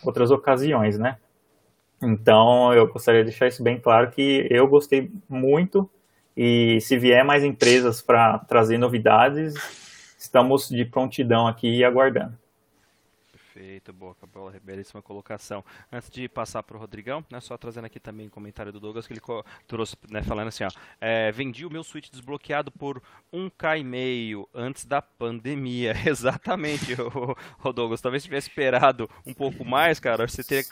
outras 0.03 0.31
ocasiões, 0.31 0.99
né? 0.99 1.15
Então, 2.01 2.73
eu 2.73 2.91
gostaria 2.91 3.21
de 3.21 3.29
deixar 3.29 3.47
isso 3.47 3.63
bem 3.63 3.79
claro 3.79 4.11
que 4.11 4.45
eu 4.51 4.67
gostei 4.67 5.09
muito 5.29 5.89
e 6.35 6.81
se 6.81 6.97
vier 6.97 7.23
mais 7.23 7.41
empresas 7.41 8.01
para 8.01 8.39
trazer 8.39 8.77
novidades, 8.77 9.53
estamos 10.23 10.69
de 10.69 10.86
prontidão 10.86 11.47
aqui 11.47 11.67
e 11.67 11.83
aguardando. 11.83 12.38
Perfeito, 13.53 13.93
boa, 13.93 14.15
belíssima 14.63 14.99
colocação. 14.99 15.63
Antes 15.91 16.09
de 16.09 16.27
passar 16.27 16.63
para 16.63 16.75
o 16.75 16.79
Rodrigão, 16.79 17.23
né, 17.29 17.39
só 17.39 17.55
trazendo 17.55 17.86
aqui 17.86 17.99
também 17.99 18.25
o 18.25 18.31
comentário 18.31 18.71
do 18.71 18.79
Douglas, 18.79 19.05
que 19.05 19.13
ele 19.13 19.21
trouxe, 19.67 19.95
né, 20.09 20.23
falando 20.23 20.47
assim, 20.47 20.63
ó, 20.63 20.69
é, 20.99 21.31
vendi 21.31 21.63
o 21.63 21.69
meu 21.69 21.83
Switch 21.83 22.09
desbloqueado 22.09 22.71
por 22.71 22.99
1k 23.31 23.79
e 23.79 23.83
meio 23.83 24.49
antes 24.55 24.86
da 24.86 25.03
pandemia. 25.03 25.93
Exatamente, 26.03 26.95
o, 27.63 27.73
Douglas, 27.73 28.01
talvez 28.01 28.23
tivesse 28.23 28.49
esperado 28.49 29.07
um 29.23 29.36
pouco 29.36 29.63
mais, 29.63 29.99
cara, 29.99 30.27
você 30.27 30.43
teria 30.43 30.63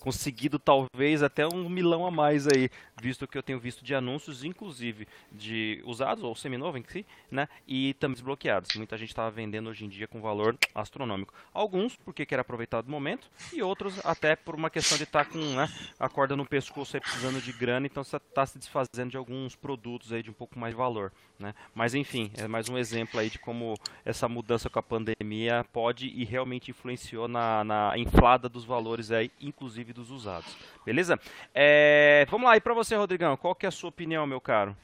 conseguido 0.00 0.58
talvez 0.58 1.22
até 1.22 1.46
um 1.46 1.68
milão 1.68 2.06
a 2.06 2.10
mais 2.10 2.46
aí, 2.48 2.70
visto 3.00 3.26
que 3.26 3.36
eu 3.36 3.42
tenho 3.42 3.58
visto 3.58 3.84
de 3.84 3.94
anúncios, 3.94 4.44
inclusive, 4.44 5.06
de 5.30 5.82
usados 5.84 6.24
ou 6.24 6.34
seminovo 6.34 6.78
em 6.78 6.84
si, 6.88 7.04
né, 7.30 7.48
e 7.66 7.92
também 7.94 8.14
desbloqueados. 8.14 8.74
Muita 8.76 8.96
gente 8.96 9.10
estava 9.10 9.30
vendendo 9.30 9.68
hoje 9.68 9.84
em 9.84 9.88
dia 9.88 10.06
com 10.06 10.20
valor 10.20 10.56
astronômico. 10.74 11.34
Alguns, 11.52 11.96
por 11.96 12.14
porque 12.14 12.24
quer 12.24 12.38
aproveitar 12.38 12.80
do 12.80 12.88
momento, 12.88 13.28
e 13.52 13.60
outros 13.60 13.98
até 14.06 14.36
por 14.36 14.54
uma 14.54 14.70
questão 14.70 14.96
de 14.96 15.02
estar 15.02 15.24
tá 15.24 15.30
com 15.32 15.38
né, 15.38 15.68
a 15.98 16.08
corda 16.08 16.36
no 16.36 16.46
pescoço 16.46 16.96
aí 16.96 17.00
precisando 17.00 17.42
de 17.42 17.52
grana, 17.52 17.86
então 17.86 18.04
você 18.04 18.16
está 18.16 18.46
se 18.46 18.56
desfazendo 18.56 19.10
de 19.10 19.16
alguns 19.16 19.56
produtos 19.56 20.12
aí 20.12 20.22
de 20.22 20.30
um 20.30 20.32
pouco 20.32 20.56
mais 20.56 20.72
de 20.72 20.78
valor. 20.78 21.12
Né? 21.36 21.52
Mas 21.74 21.92
enfim, 21.92 22.30
é 22.36 22.46
mais 22.46 22.68
um 22.68 22.78
exemplo 22.78 23.18
aí 23.18 23.28
de 23.28 23.40
como 23.40 23.74
essa 24.04 24.28
mudança 24.28 24.70
com 24.70 24.78
a 24.78 24.82
pandemia 24.82 25.66
pode 25.72 26.06
e 26.06 26.24
realmente 26.24 26.70
influenciou 26.70 27.26
na, 27.26 27.64
na 27.64 27.98
inflada 27.98 28.48
dos 28.48 28.64
valores 28.64 29.10
aí, 29.10 29.28
inclusive 29.40 29.92
dos 29.92 30.12
usados. 30.12 30.56
Beleza? 30.86 31.18
É, 31.52 32.24
vamos 32.30 32.46
lá, 32.46 32.56
e 32.56 32.60
para 32.60 32.74
Rodrigão, 32.92 33.36
qual 33.36 33.54
que 33.54 33.66
é 33.66 33.68
a 33.68 33.72
sua 33.72 33.88
opinião, 33.88 34.26
meu 34.26 34.40
caro? 34.40 34.76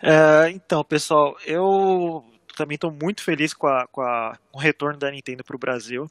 É, 0.00 0.50
então, 0.50 0.82
pessoal, 0.84 1.36
eu 1.44 2.24
também 2.56 2.74
estou 2.74 2.90
muito 2.90 3.22
feliz 3.22 3.54
com, 3.54 3.66
a, 3.66 3.86
com, 3.86 4.00
a, 4.00 4.36
com, 4.50 4.58
o 4.58 4.60
retorno 4.60 4.98
da 4.98 5.10
Nintendo 5.10 5.44
para 5.44 5.56
o 5.56 5.58
Brasil. 5.58 6.10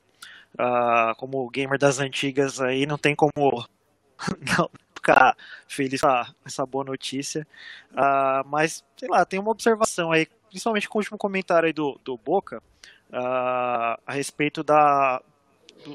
Uh, 0.54 1.16
como 1.18 1.50
gamer 1.50 1.78
das 1.78 2.00
antigas 2.00 2.62
aí, 2.62 2.86
não 2.86 2.98
tem 2.98 3.16
como 3.16 3.32
não 4.58 4.70
ficar 4.96 5.36
feliz 5.68 6.02
com 6.02 6.26
essa 6.46 6.66
boa 6.66 6.84
notícia. 6.84 7.46
Uh, 7.92 8.48
mas, 8.48 8.84
sei 8.96 9.10
lá, 9.10 9.26
tem 9.26 9.40
uma 9.40 9.52
observação 9.52 10.12
aí, 10.12 10.28
principalmente 10.50 10.88
com 10.88 10.98
o 10.98 11.02
último 11.02 11.18
comentário 11.18 11.68
aí 11.68 11.74
do, 11.74 12.00
do 12.04 12.18
Boca, 12.18 12.62
uh, 13.10 14.02
a 14.06 14.14
respeito 14.14 14.64
da, 14.64 15.22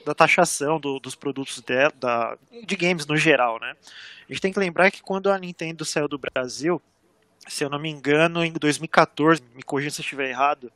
da 0.01 0.15
taxação 0.15 0.81
do, 0.81 0.99
dos 0.99 1.15
produtos 1.15 1.61
de, 1.61 1.89
da, 2.01 2.37
de 2.67 2.77
games 2.77 3.07
no 3.07 3.17
geral, 3.17 3.61
né? 3.61 3.75
A 4.29 4.33
gente 4.33 4.41
tem 4.41 4.53
que 4.53 4.59
lembrar 4.59 4.91
que 4.91 5.03
quando 5.03 5.31
a 5.31 5.39
Nintendo 5.39 5.85
saiu 5.85 6.09
do 6.09 6.19
Brasil, 6.19 6.81
se 7.49 7.65
eu 7.65 7.71
não 7.71 7.79
me 7.79 7.91
engano, 7.91 8.45
em 8.45 8.53
2014, 8.53 9.43
me 9.55 9.63
corrija 9.63 9.91
se 9.91 10.01
eu 10.01 10.05
estiver 10.05 10.31
errado. 10.31 10.73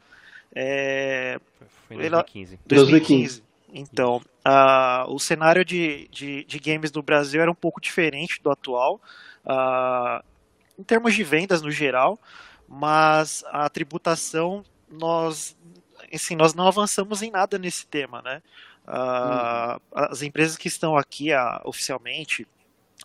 É... 0.55 1.41
Foi 1.87 1.97
em 1.97 2.01
2015. 2.01 2.59
2015. 2.67 3.43
Então, 3.73 4.23
uh, 4.47 5.13
o 5.13 5.19
cenário 5.19 5.65
de, 5.65 6.09
de, 6.09 6.45
de, 6.45 6.59
games 6.59 6.91
no 6.93 7.03
Brasil 7.03 7.43
era 7.43 7.51
um 7.51 7.55
pouco 7.55 7.81
diferente 7.81 8.41
do 8.43 8.51
atual, 8.51 9.01
uh, 9.45 10.25
em 10.79 10.83
termos 10.83 11.15
de 11.15 11.23
vendas 11.23 11.61
no 11.61 11.71
geral, 11.71 12.19
mas 12.69 13.45
a 13.49 13.69
tributação, 13.69 14.65
nós, 14.91 15.57
assim, 16.13 16.35
nós 16.35 16.55
não 16.55 16.67
avançamos 16.67 17.23
em 17.23 17.31
nada 17.31 17.59
nesse 17.59 17.87
tema, 17.87 18.23
né? 18.23 18.43
Uh. 18.87 19.81
As 19.93 20.23
empresas 20.23 20.57
que 20.57 20.69
estão 20.69 20.97
aqui 20.97 21.31
oficialmente, 21.65 22.47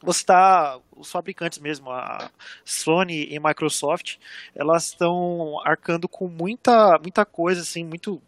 você 0.02 0.22
está 0.22 0.80
os 0.96 1.12
fabricantes 1.12 1.60
mesmo, 1.60 1.91
a 1.91 2.30
Sony 2.65 3.28
e 3.32 3.39
Microsoft, 3.39 4.17
elas 4.56 4.88
estão 4.88 5.60
arcando 5.65 6.08
com 6.08 6.28
muita 6.28 6.98
muita 7.00 7.26
coisa 7.26 7.62
assim, 7.62 7.84
muito 7.84 8.22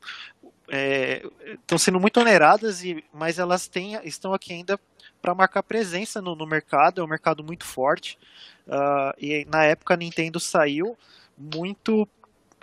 estão 0.68 1.76
é, 1.76 1.80
sendo 1.80 2.00
muito 2.00 2.20
oneradas 2.20 2.84
e 2.84 3.04
mas 3.13 3.39
elas 3.39 3.68
têm 3.68 4.00
estão 4.04 4.34
aqui 4.34 4.54
ainda 4.54 4.80
para 5.22 5.34
marcar 5.34 5.63
presença 5.63 6.22
no, 6.22 6.36
no, 6.36 6.46
mercado, 6.46 7.00
é 7.00 7.04
um 7.04 7.08
mercado 7.08 7.44
muito 7.44 7.66
forte. 7.66 8.20
Uh, 8.68 9.13
e 9.18 9.46
na 9.50 9.63
época 9.63 9.94
a 9.94 9.98
Nintendo 9.98 10.38
saiu 10.38 10.98
muito 11.38 12.08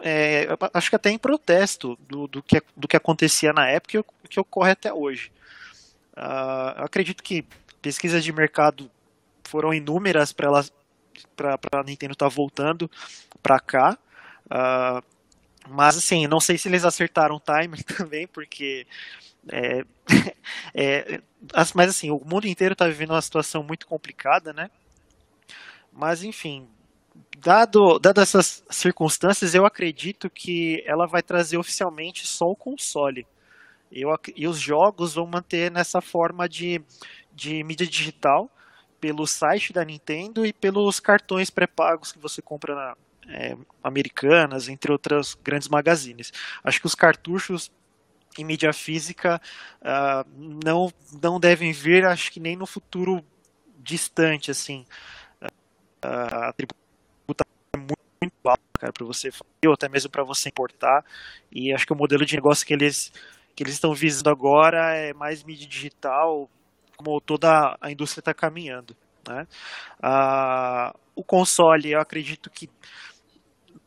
é, 0.00 0.48
acho 0.72 0.90
que 0.90 0.96
até 0.96 1.10
em 1.10 1.18
protesto 1.18 1.98
do, 2.08 2.26
do, 2.26 2.42
que, 2.42 2.62
do 2.76 2.88
que 2.88 2.96
acontecia 2.96 3.52
na 3.52 3.68
época 3.68 3.96
e 3.96 4.00
o 4.00 4.04
que 4.28 4.40
ocorre 4.40 4.72
até 4.72 4.92
hoje. 4.92 5.32
Uh, 6.16 6.82
acredito 6.82 7.22
que 7.22 7.44
pesquisas 7.80 8.22
de 8.22 8.32
mercado 8.32 8.90
foram 9.44 9.72
inúmeras 9.72 10.32
para 10.32 10.50
para 11.36 11.80
a 11.80 11.82
Nintendo 11.82 12.12
estar 12.12 12.28
tá 12.28 12.34
voltando 12.34 12.90
para 13.42 13.58
cá. 13.60 13.98
Uh, 14.46 15.02
mas 15.68 15.96
assim, 15.96 16.26
não 16.26 16.40
sei 16.40 16.56
se 16.56 16.68
eles 16.68 16.84
acertaram 16.84 17.36
o 17.36 17.40
timing 17.40 17.82
também, 17.96 18.26
porque 18.26 18.86
é, 19.48 19.84
é, 20.74 21.20
mas 21.74 21.90
assim, 21.90 22.10
o 22.10 22.20
mundo 22.24 22.46
inteiro 22.46 22.72
está 22.72 22.86
vivendo 22.86 23.10
uma 23.10 23.22
situação 23.22 23.62
muito 23.62 23.86
complicada, 23.86 24.52
né? 24.52 24.70
Mas 25.92 26.22
enfim, 26.22 26.68
dado, 27.38 27.99
dado 27.99 28.20
essas 28.20 28.62
circunstâncias, 28.70 29.55
eu 29.55 29.64
acredito 29.64 30.29
que 30.29 30.83
ela 30.87 31.07
vai 31.07 31.23
trazer 31.23 31.57
oficialmente 31.57 32.27
só 32.27 32.51
o 32.51 32.57
console. 32.57 33.27
Eu, 33.90 34.16
e 34.37 34.46
os 34.46 34.59
jogos 34.59 35.14
vão 35.14 35.27
manter 35.27 35.70
nessa 35.70 36.01
forma 36.01 36.49
de, 36.49 36.81
de 37.33 37.62
mídia 37.64 37.87
digital 37.87 38.49
pelo 39.01 39.27
site 39.27 39.73
da 39.73 39.85
Nintendo 39.85 40.44
e 40.44 40.53
pelos 40.53 41.01
cartões 41.01 41.51
pré-pagos 41.51 42.12
que 42.12 42.18
você 42.18 42.40
compra 42.42 42.75
na 42.75 42.96
é, 43.29 43.57
Americanas, 43.83 44.68
entre 44.68 44.92
outras 44.92 45.35
grandes 45.35 45.68
magazines. 45.68 46.33
Acho 46.62 46.81
que 46.81 46.87
os 46.87 46.94
cartuchos 46.94 47.73
em 48.38 48.44
mídia 48.44 48.73
física 48.73 49.40
uh, 49.81 50.29
não, 50.37 50.92
não 51.20 51.40
devem 51.40 51.73
vir, 51.73 52.05
acho 52.05 52.31
que 52.31 52.38
nem 52.38 52.57
no 52.57 52.66
futuro 52.66 53.25
distante, 53.79 54.51
assim. 54.51 54.85
Uh, 55.42 56.53
é 57.74 57.78
muito, 57.78 58.32
alta, 58.44 58.62
cara, 58.78 58.92
para 58.92 59.06
você 59.06 59.30
ou 59.66 59.72
até 59.72 59.88
mesmo 59.88 60.10
para 60.10 60.24
você 60.24 60.48
importar. 60.48 61.04
E 61.50 61.72
acho 61.72 61.86
que 61.86 61.92
o 61.92 61.96
modelo 61.96 62.24
de 62.24 62.34
negócio 62.34 62.66
que 62.66 62.72
eles 62.72 63.12
que 63.54 63.62
eles 63.62 63.74
estão 63.74 63.92
visando 63.92 64.30
agora 64.30 64.94
é 64.94 65.12
mais 65.12 65.42
mídia 65.42 65.66
digital, 65.66 66.48
como 66.96 67.20
toda 67.20 67.76
a 67.80 67.90
indústria 67.90 68.20
está 68.20 68.32
caminhando. 68.32 68.96
Né? 69.28 69.46
Ah, 70.02 70.94
o 71.14 71.22
console, 71.22 71.90
eu 71.90 72.00
acredito 72.00 72.48
que, 72.48 72.70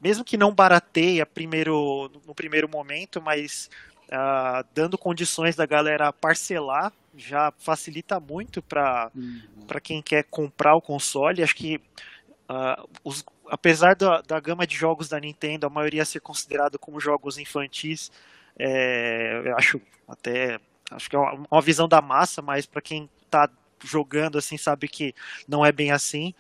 mesmo 0.02 0.24
que 0.24 0.38
não 0.38 0.54
barateia 0.54 1.26
primeiro, 1.26 2.10
no 2.28 2.36
primeiro 2.36 2.70
momento, 2.70 3.22
mas 3.22 3.70
ah, 4.12 4.64
dando 4.74 4.98
condições 4.98 5.56
da 5.56 5.66
galera 5.66 6.14
parcelar, 6.14 6.94
já 7.16 7.52
facilita 7.58 8.20
muito 8.20 8.62
para 8.62 9.12
uhum. 9.16 9.80
quem 9.82 10.02
quer 10.02 10.24
comprar 10.26 10.76
o 10.76 10.82
console. 10.82 11.44
Acho 11.44 11.56
que 11.56 11.80
ah, 12.48 12.84
os, 13.04 13.24
apesar 13.50 13.96
da, 13.96 14.22
da 14.22 14.40
gama 14.40 14.66
de 14.66 14.76
jogos 14.76 15.10
da 15.10 15.20
Nintendo, 15.20 15.68
a 15.68 15.70
maioria 15.70 16.06
ser 16.06 16.20
considerado 16.20 16.80
como 16.80 17.00
jogos 17.00 17.38
infantis, 17.38 18.12
é, 18.58 19.42
eu 19.46 19.58
acho 19.58 19.82
até 20.08 20.60
acho 20.92 21.10
que 21.10 21.16
é 21.16 21.20
uma, 21.20 21.62
visão 21.62 21.88
da 21.88 22.02
massa, 22.02 22.42
mas 22.42 22.66
para 22.66 22.82
quem 22.82 23.10
está 23.26 23.50
jogando 23.84 24.38
assim 24.38 24.58
sabe 24.58 24.88
que 24.88 25.14
não 25.48 25.66
é 25.66 25.72
bem 25.72 25.92
assim. 25.92 26.34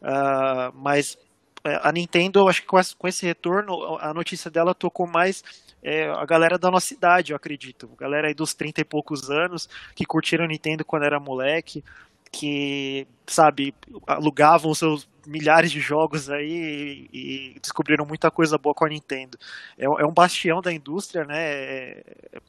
Uh, 0.00 0.72
mas 0.74 1.18
é, 1.64 1.80
a 1.82 1.92
Nintendo, 1.92 2.48
acho 2.48 2.62
que 2.62 2.68
com, 2.68 2.80
com, 2.96 3.08
esse 3.08 3.26
retorno, 3.26 3.98
a 3.98 4.14
notícia 4.14 4.50
dela 4.50 4.74
tocou 4.74 5.06
mais 5.06 5.42
é, 5.82 6.08
a 6.08 6.24
galera 6.24 6.58
da 6.58 6.70
nossa 6.70 6.92
idade, 6.94 7.32
eu 7.32 7.36
acredito. 7.36 7.88
Galera 7.98 8.28
aí 8.28 8.34
dos 8.34 8.54
30 8.54 8.80
e 8.80 8.84
poucos 8.84 9.30
anos 9.30 9.68
que 9.94 10.04
curtiram 10.04 10.44
a 10.44 10.48
Nintendo 10.48 10.84
quando 10.84 11.04
era 11.04 11.20
moleque, 11.20 11.84
que, 12.30 13.06
sabe, 13.26 13.74
alugavam 14.06 14.74
seus 14.74 15.08
milhares 15.26 15.70
de 15.70 15.80
jogos 15.80 16.30
aí 16.30 17.08
e, 17.12 17.54
e 17.56 17.60
descobriram 17.60 18.06
muita 18.06 18.30
coisa 18.30 18.56
boa 18.56 18.74
com 18.74 18.84
a 18.84 18.88
Nintendo. 18.88 19.38
É, 19.76 19.84
é 19.84 20.06
um 20.06 20.12
bastião 20.12 20.60
da 20.60 20.72
indústria, 20.72 21.24
né? 21.24 21.38
É, 21.38 22.40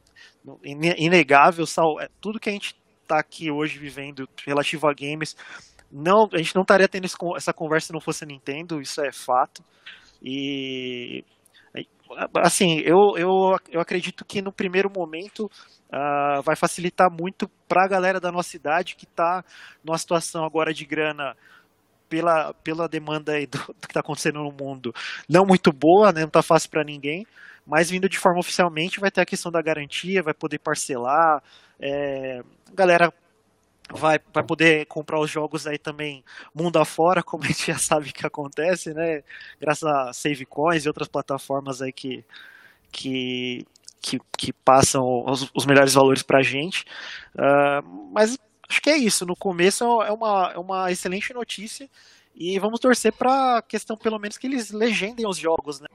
inegável, 0.63 1.65
é, 1.99 2.09
tudo 2.21 2.39
que 2.39 2.49
a 2.49 2.53
gente 2.53 2.75
está 3.01 3.19
aqui 3.19 3.51
hoje 3.51 3.77
vivendo 3.77 4.27
relativo 4.45 4.87
a 4.87 4.93
games, 4.93 5.35
não, 5.91 6.29
a 6.31 6.37
gente 6.37 6.55
não 6.55 6.61
estaria 6.61 6.87
tendo 6.87 7.07
essa 7.35 7.51
conversa 7.51 7.87
se 7.87 7.93
não 7.93 7.99
fosse 7.99 8.23
a 8.23 8.27
Nintendo, 8.27 8.81
isso 8.81 9.01
é 9.01 9.11
fato. 9.11 9.63
E 10.21 11.23
assim, 12.37 12.79
eu, 12.79 13.17
eu, 13.17 13.57
eu 13.71 13.79
acredito 13.79 14.25
que 14.25 14.41
no 14.41 14.51
primeiro 14.51 14.89
momento 14.89 15.45
uh, 15.93 16.41
vai 16.43 16.55
facilitar 16.55 17.07
muito 17.11 17.49
para 17.67 17.85
a 17.85 17.87
galera 17.87 18.19
da 18.19 18.31
nossa 18.31 18.49
cidade 18.49 18.95
que 18.95 19.05
está 19.05 19.43
numa 19.83 19.97
situação 19.97 20.43
agora 20.43 20.73
de 20.73 20.85
grana 20.85 21.35
pela, 22.07 22.53
pela 22.63 22.87
demanda 22.87 23.33
do, 23.45 23.57
do 23.57 23.87
que 23.87 23.91
está 23.91 23.99
acontecendo 23.99 24.39
no 24.39 24.51
mundo 24.51 24.93
não 25.29 25.45
muito 25.45 25.71
boa, 25.71 26.11
né, 26.11 26.21
não 26.21 26.27
está 26.27 26.41
fácil 26.41 26.69
para 26.69 26.83
ninguém 26.83 27.25
mas 27.69 27.91
vindo 27.91 28.09
de 28.09 28.17
forma 28.17 28.39
oficialmente 28.39 28.99
vai 28.99 29.11
ter 29.11 29.21
a 29.21 29.25
questão 29.25 29.51
da 29.51 29.61
garantia, 29.61 30.23
vai 30.23 30.33
poder 30.33 30.57
parcelar, 30.57 31.43
é, 31.79 32.41
galera 32.73 33.13
vai, 33.93 34.19
vai 34.33 34.43
poder 34.43 34.85
comprar 34.85 35.19
os 35.19 35.29
jogos 35.29 35.65
aí 35.65 35.77
também 35.77 36.23
mundo 36.53 36.77
afora, 36.77 37.21
como 37.23 37.43
a 37.43 37.47
gente 37.47 37.67
já 37.67 37.77
sabe 37.77 38.11
que 38.11 38.25
acontece, 38.25 38.93
né? 38.93 39.23
Graças 39.59 39.83
a 39.83 40.13
Save 40.13 40.45
Coins 40.45 40.85
e 40.85 40.87
outras 40.87 41.07
plataformas 41.07 41.81
aí 41.81 41.91
que, 41.91 42.23
que, 42.91 43.65
que, 44.01 44.19
que 44.37 44.53
passam 44.53 45.25
os, 45.25 45.49
os 45.53 45.65
melhores 45.65 45.93
valores 45.93 46.23
pra 46.23 46.41
gente. 46.41 46.85
Uh, 47.35 48.11
mas 48.13 48.37
acho 48.67 48.81
que 48.81 48.89
é 48.89 48.97
isso. 48.97 49.25
No 49.25 49.35
começo 49.35 49.83
é 50.03 50.11
uma, 50.11 50.51
é 50.55 50.57
uma 50.57 50.91
excelente 50.91 51.33
notícia 51.33 51.89
e 52.35 52.57
vamos 52.59 52.79
torcer 52.79 53.11
para 53.11 53.61
questão, 53.63 53.97
pelo 53.97 54.19
menos, 54.19 54.37
que 54.37 54.47
eles 54.47 54.71
legendem 54.71 55.27
os 55.27 55.37
jogos, 55.37 55.81
né? 55.81 55.87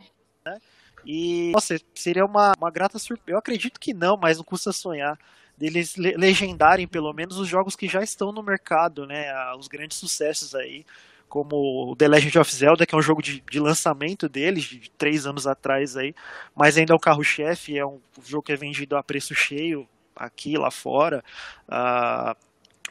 E, 1.06 1.52
nossa, 1.52 1.78
seria 1.94 2.24
uma, 2.24 2.54
uma 2.58 2.70
grata 2.70 2.98
surpresa. 2.98 3.34
Eu 3.34 3.38
acredito 3.38 3.78
que 3.78 3.92
não, 3.92 4.16
mas 4.16 4.38
não 4.38 4.44
custa 4.44 4.72
sonhar. 4.72 5.18
Deles 5.56 5.94
legendarem 5.96 6.86
pelo 6.86 7.12
menos 7.12 7.38
os 7.38 7.46
jogos 7.46 7.76
que 7.76 7.88
já 7.88 8.02
estão 8.02 8.32
no 8.32 8.42
mercado, 8.42 9.06
né? 9.06 9.32
Os 9.56 9.68
grandes 9.68 9.98
sucessos 9.98 10.54
aí, 10.54 10.84
como 11.28 11.94
The 11.96 12.08
Legend 12.08 12.38
of 12.38 12.54
Zelda, 12.54 12.86
que 12.86 12.94
é 12.94 12.98
um 12.98 13.02
jogo 13.02 13.22
de, 13.22 13.42
de 13.50 13.60
lançamento 13.60 14.28
deles, 14.28 14.64
de 14.64 14.90
três 14.90 15.26
anos 15.26 15.46
atrás 15.46 15.96
aí, 15.96 16.14
mas 16.54 16.76
ainda 16.76 16.92
é 16.92 16.96
o 16.96 17.00
carro-chefe, 17.00 17.78
é 17.78 17.86
um 17.86 18.00
jogo 18.24 18.44
que 18.44 18.52
é 18.52 18.56
vendido 18.56 18.96
a 18.96 19.02
preço 19.02 19.34
cheio, 19.34 19.88
aqui 20.14 20.56
lá 20.56 20.70
fora, 20.70 21.24
uh, 21.68 22.36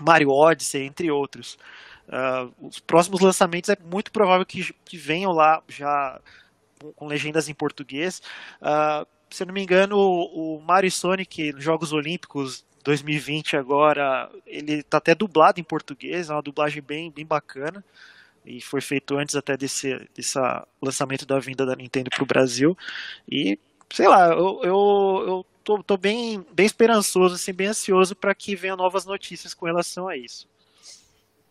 Mario 0.02 0.30
Odyssey, 0.30 0.86
entre 0.86 1.10
outros. 1.12 1.58
Uh, 2.08 2.68
os 2.68 2.80
próximos 2.80 3.22
lançamentos 3.22 3.70
é 3.70 3.78
muito 3.82 4.12
provável 4.12 4.46
que, 4.46 4.74
que 4.84 4.98
venham 4.98 5.32
lá 5.32 5.64
já 5.70 6.20
com, 6.82 6.92
com 6.92 7.08
legendas 7.08 7.48
em 7.48 7.54
português. 7.54 8.22
Se 9.34 9.44
eu 9.44 9.48
não 9.48 9.54
me 9.54 9.64
engano, 9.64 9.98
o, 9.98 10.58
o 10.58 10.62
Mario 10.62 10.92
Sonic 10.92 11.52
nos 11.54 11.64
Jogos 11.64 11.92
Olímpicos 11.92 12.64
2020 12.84 13.58
agora, 13.58 14.30
ele 14.46 14.74
está 14.76 14.98
até 14.98 15.16
dublado 15.16 15.60
em 15.60 15.64
português, 15.64 16.30
é 16.30 16.34
uma 16.34 16.42
dublagem 16.42 16.82
bem, 16.82 17.10
bem 17.10 17.26
bacana 17.26 17.84
e 18.46 18.62
foi 18.62 18.82
feito 18.82 19.18
antes 19.18 19.36
até 19.36 19.58
desse, 19.58 20.08
desse 20.14 20.38
lançamento 20.82 21.26
da 21.26 21.40
vinda 21.40 21.66
da 21.66 21.76
Nintendo 21.76 22.10
para 22.10 22.24
o 22.24 22.28
Brasil. 22.28 22.78
E, 23.28 23.58
sei 23.92 24.08
lá, 24.08 24.28
eu, 24.28 24.60
eu, 24.64 25.24
eu 25.28 25.46
tô, 25.64 25.82
tô 25.82 25.98
bem, 25.98 26.46
bem 26.52 26.66
esperançoso, 26.66 27.36
assim, 27.36 27.54
bem 27.54 27.68
ansioso 27.68 28.16
para 28.16 28.36
que 28.36 28.56
venham 28.56 28.78
novas 28.78 29.06
notícias 29.06 29.54
com 29.54 29.66
relação 29.66 30.08
a 30.08 30.18
isso. 30.18 30.48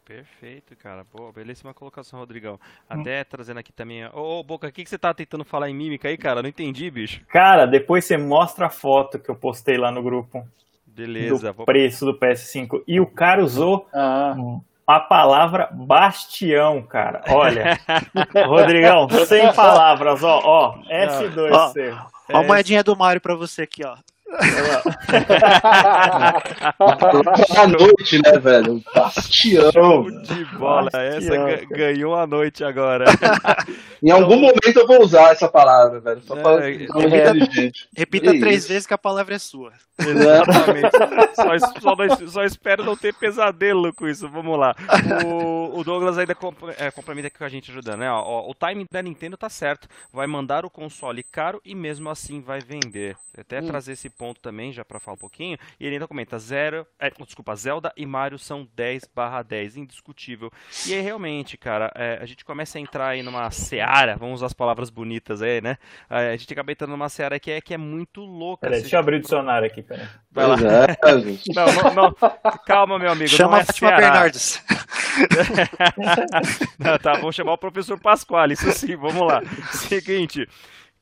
Perfeito, 0.05 0.77
cara. 0.77 1.05
Boa, 1.05 1.33
belíssima 1.33 1.73
colocação, 1.73 2.19
Rodrigão. 2.19 2.59
Até 2.89 3.21
hum. 3.21 3.25
trazendo 3.29 3.59
aqui 3.59 3.73
também. 3.73 4.05
Ô, 4.07 4.41
ô 4.41 4.43
Boca, 4.43 4.67
o 4.67 4.73
que, 4.73 4.83
que 4.83 4.91
você 4.91 4.99
tá 4.99 5.15
tentando 5.15 5.45
falar 5.45 5.71
em 5.71 5.75
mímica 5.75 6.09
aí, 6.09 6.17
cara? 6.17 6.43
Não 6.43 6.49
entendi, 6.49 6.91
bicho. 6.91 7.25
Cara, 7.29 7.67
depois 7.67 8.05
você 8.05 8.17
mostra 8.17 8.67
a 8.67 8.71
foto 8.71 9.19
que 9.19 9.31
eu 9.31 9.37
postei 9.37 9.77
lá 9.77 9.91
no 9.91 10.03
grupo. 10.03 10.47
Beleza. 10.85 11.53
Do 11.53 11.57
vou... 11.59 11.67
preço 11.67 12.05
do 12.05 12.19
PS5. 12.19 12.83
E 12.87 13.01
o 13.01 13.07
cara 13.07 13.43
usou 13.43 13.89
ah 13.93 14.35
a 14.87 15.01
palavra 15.01 15.69
bastião, 15.73 16.83
cara. 16.83 17.23
Olha, 17.29 17.79
Rodrigão, 18.47 19.09
sem 19.27 19.53
palavras, 19.55 20.23
ó, 20.23 20.41
ó, 20.45 20.79
S2C. 20.83 21.95
Ó, 21.95 22.37
ó 22.37 22.39
a 22.39 22.43
moedinha 22.43 22.83
do 22.83 22.97
Mario 22.97 23.21
pra 23.21 23.35
você 23.35 23.63
aqui, 23.63 23.85
ó. 23.85 23.97
A 27.57 27.67
noite, 27.67 28.21
né, 28.25 28.39
velho? 28.39 28.83
Bastião. 28.95 30.07
de 30.23 30.45
bola. 30.57 30.91
Bastião, 30.91 31.49
essa 31.49 31.67
ganhou 31.67 32.15
a 32.15 32.27
noite 32.27 32.65
agora. 32.65 33.05
em 34.03 34.11
algum 34.11 34.37
momento 34.37 34.77
eu 34.77 34.87
vou 34.87 35.03
usar 35.03 35.33
essa 35.33 35.49
palavra, 35.49 36.01
velho. 36.01 36.23
Só 36.23 36.35
pra 36.37 36.67
é, 36.67 36.73
repita, 36.73 37.33
repita 37.97 38.37
é 38.37 38.41
três 38.41 38.67
vezes 38.67 38.87
que 38.87 38.95
a 38.95 38.99
palavra 38.99 39.35
é 39.35 39.39
sua. 39.39 39.73
Exatamente. 39.99 40.91
só, 41.37 41.59
só, 41.81 42.27
só, 42.27 42.45
espero 42.45 42.85
não 42.85 42.97
ter 42.97 43.15
pesadelo 43.15 43.93
com 43.93 44.09
isso. 44.09 44.29
Vamos 44.29 44.59
lá. 44.59 44.75
O, 45.27 45.79
o 45.79 45.85
Douglas 45.85 46.19
ainda 46.19 46.33
é, 46.79 46.91
complementa 46.91 47.29
aqui 47.29 47.39
com 47.39 47.45
a 47.45 47.49
gente 47.49 47.71
ajudando, 47.71 48.01
né? 48.01 48.11
Ó, 48.11 48.51
o 48.51 48.55
timing 48.55 48.87
da 48.91 49.03
Nintendo 49.03 49.37
tá 49.37 49.49
certo. 49.49 49.87
Vai 50.13 50.27
mandar 50.27 50.65
o 50.65 50.71
console 50.71 51.23
caro 51.23 51.61
e 51.65 51.75
mesmo 51.75 52.09
assim 52.09 52.41
vai 52.41 52.61
vender. 52.61 53.17
Até 53.37 53.61
hum. 53.61 53.67
trazer 53.67 53.93
esse 53.93 54.09
ponto 54.09 54.22
também, 54.33 54.73
já 54.73 54.85
para 54.85 55.01
falar 55.01 55.15
um 55.15 55.19
pouquinho. 55.19 55.59
E 55.81 55.87
ele 55.87 55.97
ainda 55.97 56.07
comenta: 56.07 56.39
zero, 56.39 56.87
é, 56.99 57.11
desculpa, 57.11 57.57
Zelda 57.57 57.93
e 57.97 58.07
Mario 58.07 58.39
são 58.39 58.69
10 58.75 59.09
barra 59.15 59.43
10, 59.43 59.79
indiscutível. 59.79 60.51
E 60.87 60.95
aí, 60.95 61.01
realmente, 61.01 61.57
cara, 61.57 61.91
é, 61.95 62.19
a 62.21 62.27
gente 62.27 62.45
começa 62.45 62.79
a 62.79 62.81
entrar 62.81 63.09
aí 63.09 63.23
numa 63.23 63.51
seara, 63.51 64.17
vamos 64.17 64.37
usar 64.37 64.47
as 64.47 64.53
palavras 64.53 64.91
bonitas 64.91 65.43
aí, 65.43 65.61
né? 65.61 65.77
É, 66.09 66.33
a 66.33 66.37
gente 66.37 66.53
acaba 66.53 66.71
entrando 66.71 66.91
numa 66.91 67.09
seara 67.09 67.41
que 67.41 67.51
é, 67.51 67.61
que 67.61 67.75
é 67.75 67.79
muito 67.79 68.21
louca. 68.21 68.69
Peraí, 68.69 68.83
deixa 68.83 68.97
eu 68.97 69.01
abrir 69.01 69.17
o 69.17 69.21
dicionário 69.21 69.67
aqui, 69.67 69.83
peraí. 69.83 70.07
Vai 70.31 70.47
lá. 70.47 70.57
É, 70.57 70.97
não, 71.55 71.67
não, 71.67 71.95
não, 71.95 72.15
calma, 72.67 72.99
meu 72.99 73.11
amigo. 73.11 73.29
Chama 73.29 73.51
não 73.51 73.59
é 73.59 73.63
a 73.63 73.65
Fátima 73.65 73.97
Bernardes. 73.97 74.63
não, 76.79 76.99
tá, 76.99 77.15
vamos 77.15 77.35
chamar 77.35 77.53
o 77.53 77.59
professor 77.59 77.99
Pasquale, 77.99 78.55
isso 78.55 78.71
sim, 78.73 78.97
vamos 78.97 79.27
lá. 79.27 79.43
Seguinte, 79.73 80.49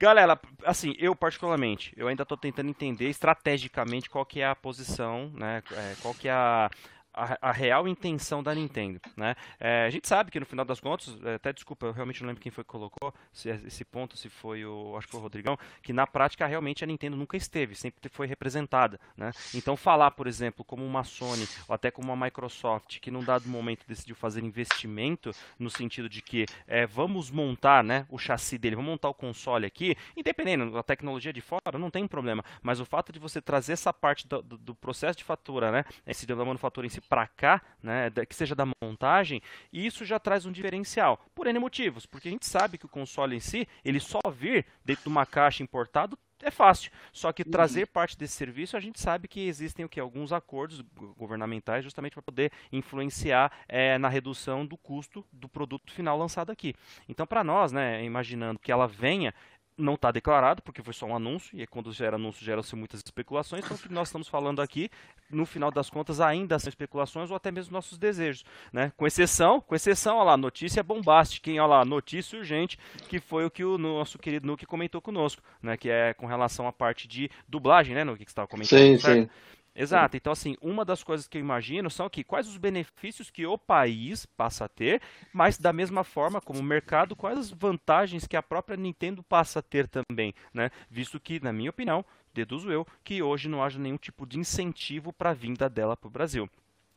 Galera, 0.01 0.41
assim, 0.65 0.95
eu 0.99 1.15
particularmente, 1.15 1.93
eu 1.95 2.09
ainda 2.09 2.23
estou 2.23 2.39
tentando 2.39 2.71
entender 2.71 3.11
estrategicamente 3.11 4.09
qual 4.09 4.25
que 4.25 4.41
é 4.41 4.47
a 4.47 4.57
posição, 4.57 5.31
né? 5.35 5.63
É, 5.73 5.95
qual 6.01 6.15
que 6.15 6.27
é 6.27 6.33
a, 6.33 6.71
a, 7.13 7.51
a, 7.51 7.53
real 7.53 7.89
intenção 7.89 8.43
da 8.43 8.55
Nintendo, 8.55 9.01
né? 9.17 9.35
É, 9.59 9.85
a 9.87 9.91
gente 9.91 10.07
sabe 10.07 10.31
que 10.31 10.39
no 10.39 10.47
final 10.47 10.65
das 10.65 10.81
contas, 10.81 11.17
é, 11.25 11.35
até 11.35 11.53
desculpa, 11.53 11.87
eu 11.87 11.93
realmente 11.93 12.21
não 12.23 12.29
lembro 12.29 12.43
quem 12.43 12.53
foi 12.53 12.65
que 12.65 12.71
colocou 12.71 13.13
se, 13.33 13.49
esse 13.49 13.85
ponto, 13.85 14.17
se 14.17 14.29
foi 14.29 14.65
o, 14.65 14.97
acho 14.97 15.07
que 15.07 15.13
foi 15.13 15.21
o 15.21 15.23
Rodrigão, 15.23 15.59
que 15.83 15.93
na 15.93 16.07
prática 16.07 16.47
realmente 16.47 16.85
a 16.85 16.87
Nintendo 16.87 17.17
nunca 17.17 17.37
esteve, 17.37 17.75
sempre 17.75 18.09
foi 18.09 18.27
representada, 18.27 18.99
né? 19.17 19.33
Então 19.55 19.77
falar, 19.77 20.13
por 20.13 20.27
exemplo, 20.27 20.65
como 20.65 20.85
uma 20.85 21.05
Sony 21.05 21.47
ou 21.69 21.75
até 21.75 21.91
como 21.91 22.13
uma 22.13 22.25
Microsoft 22.25 23.01
que 23.01 23.11
num 23.11 23.25
dado 23.25 23.49
momento 23.49 23.87
decidiu 23.87 24.15
fazer 24.15 24.43
investimento 24.43 25.33
no 25.59 25.71
sentido 25.71 26.09
de 26.09 26.23
que 26.23 26.47
é, 26.67 26.87
vamos 26.87 27.31
montar, 27.31 27.83
né, 27.83 28.07
o 28.09 28.19
chassi 28.19 28.57
dele, 28.59 28.77
vamos 28.77 28.91
montar 28.91 29.09
o 29.09 29.15
console 29.15 29.67
aqui, 29.67 29.97
independente 30.17 30.71
da 30.73 30.83
tecnologia 30.83 31.33
de 31.33 31.41
fora, 31.41 31.79
não 31.79 31.91
tem 31.91 32.07
problema, 32.07 32.45
mas 32.63 32.81
o 32.81 32.85
fato 32.85 33.13
de 33.13 33.19
você 33.19 33.41
trazer 33.41 33.73
essa 33.73 33.93
parte 33.93 34.27
do, 34.27 34.43
do, 34.43 34.59
do 34.59 34.75
processo 34.75 35.19
de 35.19 35.25
fatura, 35.25 35.71
né, 35.71 35.85
esse 36.07 36.27
da 36.27 36.45
manufatura 36.45 36.87
em 36.87 36.91
si 36.91 37.00
para 37.09 37.27
cá, 37.27 37.63
né, 37.83 38.11
que 38.29 38.35
seja 38.35 38.55
da 38.55 38.67
montagem, 38.83 39.41
e 39.73 39.87
isso 39.87 40.05
já 40.05 40.19
traz 40.19 40.47
um 40.47 40.53
diferencial, 40.53 41.19
por 41.35 41.47
N 41.47 41.59
motivos, 41.59 42.07
porque 42.07 42.29
a 42.29 42.31
gente 42.31 42.47
sabe 42.47 42.79
que 42.79 42.87
o 42.87 42.89
console 42.89 43.37
em 43.37 43.41
si, 43.41 43.67
ele 43.85 44.01
só 44.01 44.21
vir 44.31 44.67
dentro 44.85 45.05
de 45.05 45.09
uma 45.09 45.27
caixa 45.27 45.63
importado 45.63 46.19
é 46.43 46.51
fácil. 46.51 46.91
Só 47.13 47.33
que 47.33 47.43
uhum. 47.43 47.51
trazer 47.51 47.87
parte 47.87 48.17
desse 48.17 48.35
serviço, 48.35 48.77
a 48.77 48.81
gente 48.81 49.01
sabe 49.01 49.29
que 49.29 49.47
existem 49.47 49.85
o 49.85 49.89
que 49.89 50.01
alguns 50.01 50.33
acordos 50.33 50.83
governamentais 51.17 51.85
justamente 51.85 52.15
para 52.15 52.23
poder 52.23 52.51
influenciar 52.73 53.53
é, 53.69 53.99
na 53.99 54.09
redução 54.09 54.65
do 54.65 54.77
custo 54.77 55.25
do 55.33 55.49
produto 55.49 55.93
final 55.93 56.17
lançado 56.17 56.51
aqui. 56.51 56.75
Então, 57.09 57.27
para 57.27 57.45
nós, 57.45 57.73
né, 57.73 58.03
imaginando 58.05 58.59
que 58.59 58.73
ela 58.73 58.87
venha, 58.87 59.35
não 59.81 59.95
está 59.95 60.11
declarado, 60.11 60.63
porque 60.63 60.83
foi 60.83 60.93
só 60.93 61.07
um 61.07 61.17
anúncio, 61.17 61.59
e 61.59 61.67
quando 61.67 61.93
gera 61.93 62.17
anúncio 62.17 62.45
geram-se 62.45 62.77
muitas 62.77 63.01
especulações. 63.05 63.65
Então, 63.65 63.77
o 63.77 63.81
que 63.81 63.93
nós 63.93 64.09
estamos 64.09 64.29
falando 64.29 64.61
aqui, 64.61 64.91
no 65.31 65.47
final 65.47 65.71
das 65.71 65.91
contas, 65.91 66.21
ainda 66.21 66.59
são 66.59 66.69
especulações 66.69 67.31
ou 67.31 67.37
até 67.37 67.51
mesmo 67.51 67.73
nossos 67.73 67.99
desejos. 67.99 68.45
Né? 68.73 68.93
Com 68.97 69.07
exceção, 69.07 69.61
com 69.61 69.75
exceção, 69.75 70.17
olha 70.17 70.31
lá, 70.31 70.37
notícia 70.37 70.83
bombástica, 70.83 71.51
hein? 71.51 71.61
Olha 71.61 71.69
lá, 71.69 71.85
notícia 71.85 72.39
urgente, 72.39 72.79
que 73.09 73.19
foi 73.19 73.45
o 73.45 73.51
que 73.51 73.65
o 73.65 73.79
nosso 73.79 74.19
querido 74.19 74.47
Nuke 74.47 74.67
comentou 74.67 75.01
conosco, 75.01 75.43
né? 75.63 75.77
que 75.77 75.89
é 75.89 76.15
com 76.15 76.27
relação 76.27 76.67
à 76.67 76.73
parte 76.73 77.09
de 77.09 77.31
dublagem, 77.49 77.95
né, 77.95 78.05
Nuke, 78.05 78.25
que 78.25 78.31
você 78.31 78.33
estava 78.33 78.49
comentando. 78.49 78.79
Sim, 78.79 78.99
certo? 78.99 79.23
sim. 79.23 79.31
Exato. 79.75 80.17
Então, 80.17 80.33
assim, 80.33 80.57
uma 80.61 80.85
das 80.85 81.03
coisas 81.03 81.29
que 81.29 81.39
eu 81.39 81.41
imagino 81.41 81.89
são 81.89 82.09
que 82.11 82.25
quais 82.25 82.49
os 82.49 82.57
benefícios 82.57 83.31
que 83.31 83.47
o 83.47 83.57
país 83.57 84.27
passa 84.27 84.65
a 84.65 84.69
ter, 84.69 85.01
mas 85.33 85.59
da 85.59 85.73
mesma 85.73 86.03
forma, 86.03 86.41
como 86.41 86.59
o 86.59 86.63
mercado, 86.63 87.15
quais 87.15 87.39
as 87.39 87.51
vantagens 87.51 88.27
que 88.27 88.37
a 88.37 88.43
própria 88.43 88.77
Nintendo 88.77 89.23
passa 89.23 89.61
a 89.61 89.63
ter 89.63 89.89
também, 89.89 90.35
né? 90.53 90.71
Visto 90.91 91.21
que, 91.21 91.41
na 91.41 91.53
minha 91.53 91.71
opinião, 91.71 92.05
deduzo 92.35 92.71
eu, 92.71 92.87
que 93.05 93.23
hoje 93.23 93.49
não 93.49 93.63
haja 93.63 93.79
nenhum 93.79 93.97
tipo 93.97 94.27
de 94.27 94.39
incentivo 94.39 95.13
para 95.13 95.31
a 95.31 95.35
vinda 95.35 95.69
dela 95.69 95.97
para 95.97 96.09
o 96.09 96.11
Brasil. 96.11 96.49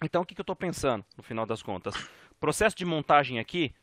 Então, 0.03 0.21
o 0.21 0.25
que, 0.25 0.35
que 0.35 0.41
eu 0.41 0.43
estou 0.43 0.55
pensando, 0.55 1.05
no 1.15 1.23
final 1.23 1.45
das 1.45 1.61
contas? 1.61 1.95
Processo 2.39 2.75
de 2.75 2.83
montagem 2.83 3.39
aqui, 3.39 3.73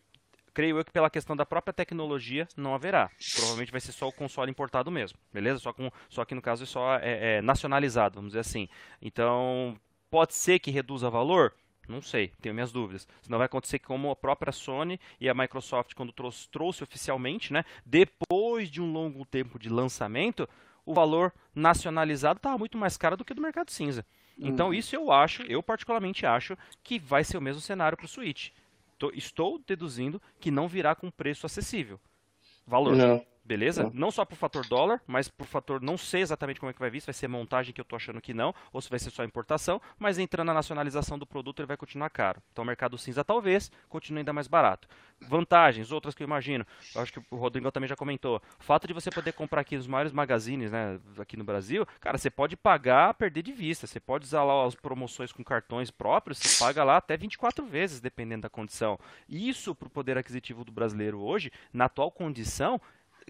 creio 0.52 0.78
eu 0.78 0.84
que 0.84 0.92
pela 0.92 1.10
questão 1.10 1.36
da 1.36 1.46
própria 1.46 1.72
tecnologia 1.72 2.46
não 2.56 2.74
haverá. 2.74 3.10
Provavelmente 3.34 3.72
vai 3.72 3.80
ser 3.80 3.92
só 3.92 4.08
o 4.08 4.12
console 4.12 4.50
importado 4.50 4.90
mesmo, 4.90 5.18
beleza? 5.32 5.58
Só, 5.58 5.72
com, 5.72 5.90
só 6.08 6.24
que 6.24 6.34
no 6.34 6.42
caso 6.42 6.64
é 6.64 6.66
só 6.66 6.96
é, 6.96 7.36
é 7.36 7.42
nacionalizado, 7.42 8.16
vamos 8.16 8.30
dizer 8.30 8.40
assim. 8.40 8.68
Então, 9.00 9.78
pode 10.10 10.34
ser 10.34 10.58
que 10.58 10.70
reduza 10.70 11.08
valor? 11.08 11.54
Não 11.88 12.00
sei, 12.00 12.28
tenho 12.40 12.54
minhas 12.54 12.70
dúvidas. 12.70 13.08
Senão 13.20 13.38
vai 13.38 13.46
acontecer 13.46 13.80
como 13.80 14.10
a 14.10 14.16
própria 14.16 14.52
Sony 14.52 15.00
e 15.20 15.28
a 15.28 15.34
Microsoft, 15.34 15.94
quando 15.94 16.12
trouxe, 16.12 16.48
trouxe 16.48 16.84
oficialmente, 16.84 17.52
né, 17.52 17.64
depois 17.84 18.70
de 18.70 18.80
um 18.80 18.92
longo 18.92 19.24
tempo 19.24 19.58
de 19.58 19.68
lançamento, 19.68 20.48
o 20.86 20.94
valor 20.94 21.32
nacionalizado 21.54 22.38
estava 22.38 22.56
muito 22.56 22.78
mais 22.78 22.96
caro 22.96 23.16
do 23.16 23.24
que 23.24 23.34
do 23.34 23.42
mercado 23.42 23.70
cinza. 23.70 24.06
Então, 24.38 24.68
hum. 24.68 24.74
isso 24.74 24.96
eu 24.96 25.12
acho, 25.12 25.42
eu 25.42 25.62
particularmente 25.62 26.24
acho, 26.24 26.56
que 26.82 26.98
vai 26.98 27.24
ser 27.24 27.36
o 27.36 27.42
mesmo 27.42 27.60
cenário 27.60 27.96
para 27.96 28.06
o 28.06 28.08
Switch 28.08 28.50
estou 29.14 29.58
deduzindo 29.66 30.20
que 30.38 30.50
não 30.50 30.68
virá 30.68 30.94
com 30.94 31.10
preço 31.10 31.46
acessível. 31.46 31.98
Valor. 32.66 32.94
Não. 32.96 33.24
Beleza? 33.44 33.84
Não, 33.84 33.90
não 33.92 34.10
só 34.10 34.24
por 34.24 34.36
fator 34.36 34.66
dólar, 34.66 35.00
mas 35.06 35.28
por 35.28 35.46
fator, 35.46 35.80
não 35.80 35.96
sei 35.96 36.20
exatamente 36.20 36.60
como 36.60 36.70
é 36.70 36.72
que 36.72 36.78
vai 36.78 36.90
vir, 36.90 37.00
se 37.00 37.06
vai 37.06 37.14
ser 37.14 37.28
montagem 37.28 37.72
que 37.72 37.80
eu 37.80 37.82
estou 37.82 37.96
achando 37.96 38.20
que 38.20 38.34
não, 38.34 38.54
ou 38.72 38.80
se 38.80 38.90
vai 38.90 38.98
ser 38.98 39.10
só 39.10 39.24
importação, 39.24 39.80
mas 39.98 40.18
entrando 40.18 40.46
na 40.46 40.54
nacionalização 40.54 41.18
do 41.18 41.26
produto 41.26 41.60
ele 41.60 41.66
vai 41.66 41.76
continuar 41.76 42.10
caro. 42.10 42.42
Então 42.52 42.62
o 42.62 42.66
mercado 42.66 42.96
cinza 42.98 43.24
talvez 43.24 43.70
continue 43.88 44.20
ainda 44.20 44.32
mais 44.32 44.46
barato. 44.46 44.86
Vantagens, 45.20 45.90
outras 45.92 46.14
que 46.14 46.22
eu 46.22 46.26
imagino, 46.26 46.66
eu 46.94 47.02
acho 47.02 47.12
que 47.12 47.20
o 47.30 47.36
Rodrigo 47.36 47.70
também 47.70 47.88
já 47.88 47.96
comentou, 47.96 48.40
o 48.58 48.62
fato 48.62 48.86
de 48.86 48.94
você 48.94 49.10
poder 49.10 49.32
comprar 49.32 49.60
aqui 49.60 49.76
nos 49.76 49.86
maiores 49.86 50.12
magazines, 50.12 50.70
né, 50.70 50.98
aqui 51.18 51.36
no 51.36 51.44
Brasil, 51.44 51.86
cara, 52.00 52.16
você 52.16 52.30
pode 52.30 52.56
pagar, 52.56 53.14
perder 53.14 53.42
de 53.42 53.52
vista, 53.52 53.86
você 53.86 54.00
pode 54.00 54.24
usar 54.24 54.44
lá 54.44 54.66
as 54.66 54.74
promoções 54.74 55.32
com 55.32 55.44
cartões 55.44 55.90
próprios, 55.90 56.38
você 56.38 56.62
paga 56.62 56.84
lá 56.84 56.96
até 56.96 57.16
24 57.16 57.66
vezes, 57.66 58.00
dependendo 58.00 58.42
da 58.42 58.48
condição. 58.48 58.98
Isso 59.28 59.74
para 59.74 59.88
o 59.88 59.90
poder 59.90 60.16
aquisitivo 60.16 60.64
do 60.64 60.72
brasileiro 60.72 61.20
hoje, 61.20 61.52
na 61.72 61.84
atual 61.86 62.10
condição, 62.10 62.80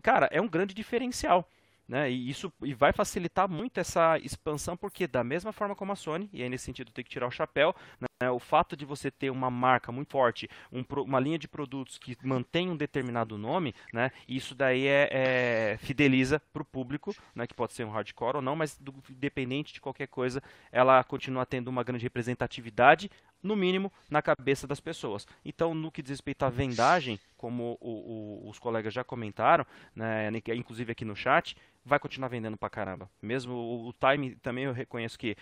cara, 0.02 0.28
é 0.32 0.40
um 0.40 0.48
grande 0.48 0.74
diferencial. 0.74 1.48
Né? 1.88 2.08
E 2.08 2.30
isso 2.30 2.52
e 2.62 2.72
vai 2.72 2.92
facilitar 2.92 3.48
muito 3.48 3.78
essa 3.78 4.16
expansão, 4.18 4.76
porque 4.76 5.08
da 5.08 5.24
mesma 5.24 5.52
forma 5.52 5.74
como 5.74 5.90
a 5.90 5.96
Sony, 5.96 6.30
e 6.32 6.40
aí 6.40 6.48
nesse 6.48 6.64
sentido 6.64 6.92
tem 6.92 7.04
que 7.04 7.10
tirar 7.10 7.26
o 7.26 7.32
chapéu, 7.32 7.74
né? 8.00 8.06
Né, 8.20 8.30
o 8.30 8.38
fato 8.38 8.76
de 8.76 8.84
você 8.84 9.10
ter 9.10 9.30
uma 9.30 9.50
marca 9.50 9.90
muito 9.90 10.12
forte, 10.12 10.48
um, 10.70 10.84
uma 11.02 11.18
linha 11.18 11.38
de 11.38 11.48
produtos 11.48 11.98
que 11.98 12.16
mantém 12.22 12.70
um 12.70 12.76
determinado 12.76 13.38
nome, 13.38 13.74
né, 13.92 14.10
isso 14.28 14.54
daí 14.54 14.86
é, 14.86 15.08
é 15.10 15.78
fideliza 15.78 16.40
para 16.52 16.62
o 16.62 16.64
público, 16.64 17.14
né, 17.34 17.46
que 17.46 17.54
pode 17.54 17.72
ser 17.72 17.84
um 17.84 17.90
hardcore 17.90 18.36
ou 18.36 18.42
não, 18.42 18.54
mas 18.54 18.76
do, 18.76 18.94
independente 19.08 19.72
de 19.72 19.80
qualquer 19.80 20.06
coisa, 20.06 20.42
ela 20.70 21.02
continua 21.02 21.46
tendo 21.46 21.68
uma 21.68 21.82
grande 21.82 22.04
representatividade, 22.04 23.10
no 23.42 23.56
mínimo, 23.56 23.90
na 24.10 24.20
cabeça 24.20 24.66
das 24.66 24.80
pessoas. 24.80 25.26
Então, 25.42 25.74
no 25.74 25.90
que 25.90 26.02
diz 26.02 26.10
respeito 26.10 26.44
à 26.44 26.50
vendagem, 26.50 27.18
como 27.36 27.78
o, 27.80 28.44
o, 28.44 28.50
os 28.50 28.58
colegas 28.58 28.92
já 28.92 29.02
comentaram, 29.02 29.64
né, 29.96 30.30
inclusive 30.54 30.92
aqui 30.92 31.06
no 31.06 31.16
chat, 31.16 31.56
vai 31.84 31.98
continuar 31.98 32.28
vendendo 32.28 32.56
pra 32.56 32.68
caramba. 32.68 33.10
Mesmo 33.22 33.54
o, 33.54 33.88
o 33.88 33.94
time 33.94 34.36
também 34.36 34.64
eu 34.64 34.72
reconheço 34.72 35.18
que 35.18 35.36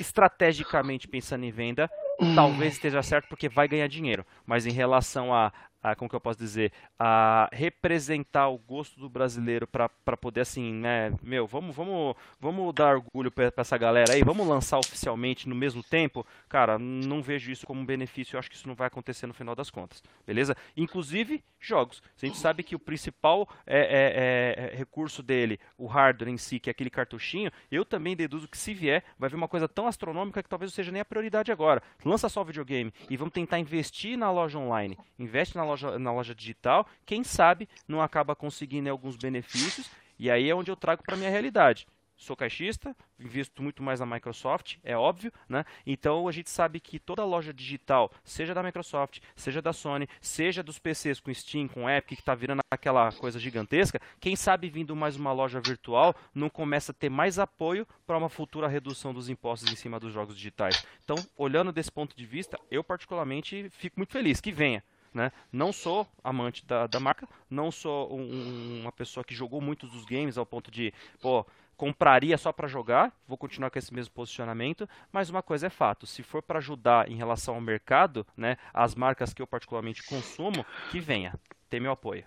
estrategicamente 0.00 1.08
pensando 1.08 1.44
em 1.44 1.50
venda, 1.50 1.90
talvez 2.34 2.74
esteja 2.74 3.02
certo 3.02 3.28
porque 3.28 3.48
vai 3.48 3.68
ganhar 3.68 3.88
dinheiro. 3.88 4.24
Mas 4.44 4.66
em 4.66 4.72
relação 4.72 5.34
a, 5.34 5.52
a 5.90 5.94
como 5.94 6.08
que 6.08 6.16
eu 6.16 6.20
posso 6.20 6.38
dizer, 6.38 6.72
a 6.98 7.48
representar 7.52 8.48
o 8.48 8.58
gosto 8.58 8.98
do 8.98 9.08
brasileiro 9.08 9.68
para 9.68 10.16
poder 10.16 10.40
assim, 10.40 10.74
né, 10.74 11.12
meu, 11.22 11.46
vamos, 11.46 11.76
vamos, 11.76 12.16
vamos 12.40 12.74
dar 12.74 12.96
orgulho 12.96 13.30
para 13.30 13.52
essa 13.56 13.78
galera 13.78 14.14
aí, 14.14 14.24
vamos 14.24 14.46
lançar 14.48 14.78
oficialmente 14.78 15.48
no 15.48 15.54
mesmo 15.54 15.84
tempo, 15.84 16.26
cara, 16.48 16.76
não 16.76 17.22
vejo 17.22 17.52
isso 17.52 17.64
como 17.64 17.80
um 17.80 17.86
benefício, 17.86 18.34
eu 18.34 18.40
acho 18.40 18.50
que 18.50 18.56
isso 18.56 18.66
não 18.66 18.74
vai 18.74 18.88
acontecer 18.88 19.28
no 19.28 19.34
final 19.34 19.54
das 19.54 19.70
contas, 19.70 20.02
beleza? 20.26 20.56
Inclusive 20.76 21.42
jogos, 21.60 22.02
a 22.20 22.26
gente 22.26 22.38
sabe 22.38 22.64
que 22.64 22.74
o 22.74 22.80
principal 22.80 23.48
é, 23.64 23.78
é, 23.78 24.74
é, 24.74 24.76
recurso 24.76 25.22
dele, 25.22 25.60
o 25.78 25.86
hardware 25.86 26.30
em 26.30 26.36
si, 26.36 26.58
que 26.58 26.68
é 26.68 26.72
aquele 26.72 26.90
cartuchinho, 26.90 27.50
eu 27.70 27.84
também 27.84 28.16
deduzo 28.16 28.48
que 28.48 28.58
se 28.58 28.74
vier, 28.74 29.04
vai 29.16 29.30
vir 29.30 29.36
uma 29.36 29.48
coisa 29.48 29.68
tão 29.68 29.86
astronômica 29.86 30.42
que 30.42 30.48
talvez 30.48 30.72
não 30.72 30.74
seja 30.74 30.90
nem 30.90 31.00
a 31.00 31.04
prioridade 31.04 31.52
agora. 31.52 31.82
Lança 32.04 32.28
só 32.28 32.42
o 32.42 32.44
videogame 32.44 32.92
e 33.08 33.16
vamos 33.16 33.32
tentar 33.34 33.58
investir 33.58 34.16
na 34.18 34.30
loja 34.30 34.58
online, 34.58 34.98
investe 35.18 35.56
na 35.56 35.64
loja 35.64 35.75
loja, 35.76 35.98
na 35.98 36.12
loja 36.12 36.34
digital, 36.34 36.86
quem 37.04 37.22
sabe 37.22 37.68
não 37.86 38.00
acaba 38.00 38.34
conseguindo 38.34 38.90
alguns 38.90 39.16
benefícios, 39.16 39.90
e 40.18 40.30
aí 40.30 40.48
é 40.48 40.54
onde 40.54 40.70
eu 40.70 40.76
trago 40.76 41.02
para 41.02 41.16
minha 41.16 41.30
realidade. 41.30 41.86
Sou 42.18 42.34
caixista, 42.34 42.96
invisto 43.20 43.62
muito 43.62 43.82
mais 43.82 44.00
na 44.00 44.06
Microsoft, 44.06 44.78
é 44.82 44.96
óbvio, 44.96 45.30
né? 45.46 45.66
Então 45.86 46.26
a 46.26 46.32
gente 46.32 46.48
sabe 46.48 46.80
que 46.80 46.98
toda 46.98 47.22
loja 47.26 47.52
digital, 47.52 48.10
seja 48.24 48.54
da 48.54 48.62
Microsoft, 48.62 49.20
seja 49.34 49.60
da 49.60 49.70
Sony, 49.70 50.08
seja 50.18 50.62
dos 50.62 50.78
PCs 50.78 51.20
com 51.20 51.32
Steam, 51.34 51.68
com 51.68 51.90
Epic, 51.90 52.16
que 52.16 52.22
está 52.22 52.34
virando 52.34 52.62
aquela 52.70 53.12
coisa 53.12 53.38
gigantesca, 53.38 54.00
quem 54.18 54.34
sabe 54.34 54.70
vindo 54.70 54.96
mais 54.96 55.16
uma 55.16 55.30
loja 55.30 55.60
virtual 55.60 56.14
não 56.34 56.48
começa 56.48 56.90
a 56.90 56.94
ter 56.94 57.10
mais 57.10 57.38
apoio 57.38 57.86
para 58.06 58.16
uma 58.16 58.30
futura 58.30 58.66
redução 58.66 59.12
dos 59.12 59.28
impostos 59.28 59.70
em 59.70 59.76
cima 59.76 60.00
dos 60.00 60.14
jogos 60.14 60.34
digitais. 60.34 60.86
Então, 61.04 61.16
olhando 61.36 61.70
desse 61.70 61.92
ponto 61.92 62.16
de 62.16 62.24
vista, 62.24 62.58
eu 62.70 62.82
particularmente 62.82 63.68
fico 63.68 64.00
muito 64.00 64.14
feliz 64.14 64.40
que 64.40 64.50
venha. 64.50 64.82
Né? 65.16 65.32
Não 65.50 65.72
sou 65.72 66.06
amante 66.22 66.62
da, 66.66 66.86
da 66.86 67.00
marca, 67.00 67.26
não 67.48 67.70
sou 67.72 68.14
um, 68.14 68.82
uma 68.82 68.92
pessoa 68.92 69.24
que 69.24 69.34
jogou 69.34 69.62
muitos 69.62 69.90
dos 69.90 70.04
games 70.04 70.36
ao 70.36 70.44
ponto 70.44 70.70
de, 70.70 70.92
pô, 71.22 71.46
compraria 71.74 72.36
só 72.36 72.52
para 72.52 72.68
jogar, 72.68 73.10
vou 73.26 73.38
continuar 73.38 73.70
com 73.70 73.78
esse 73.78 73.94
mesmo 73.94 74.12
posicionamento, 74.12 74.86
mas 75.10 75.30
uma 75.30 75.42
coisa 75.42 75.68
é 75.68 75.70
fato, 75.70 76.06
se 76.06 76.22
for 76.22 76.42
para 76.42 76.58
ajudar 76.58 77.10
em 77.10 77.16
relação 77.16 77.54
ao 77.54 77.62
mercado, 77.62 78.26
né, 78.36 78.58
as 78.74 78.94
marcas 78.94 79.32
que 79.32 79.40
eu 79.40 79.46
particularmente 79.46 80.02
consumo, 80.02 80.66
que 80.90 81.00
venha, 81.00 81.32
tem 81.70 81.80
meu 81.80 81.92
apoio. 81.92 82.26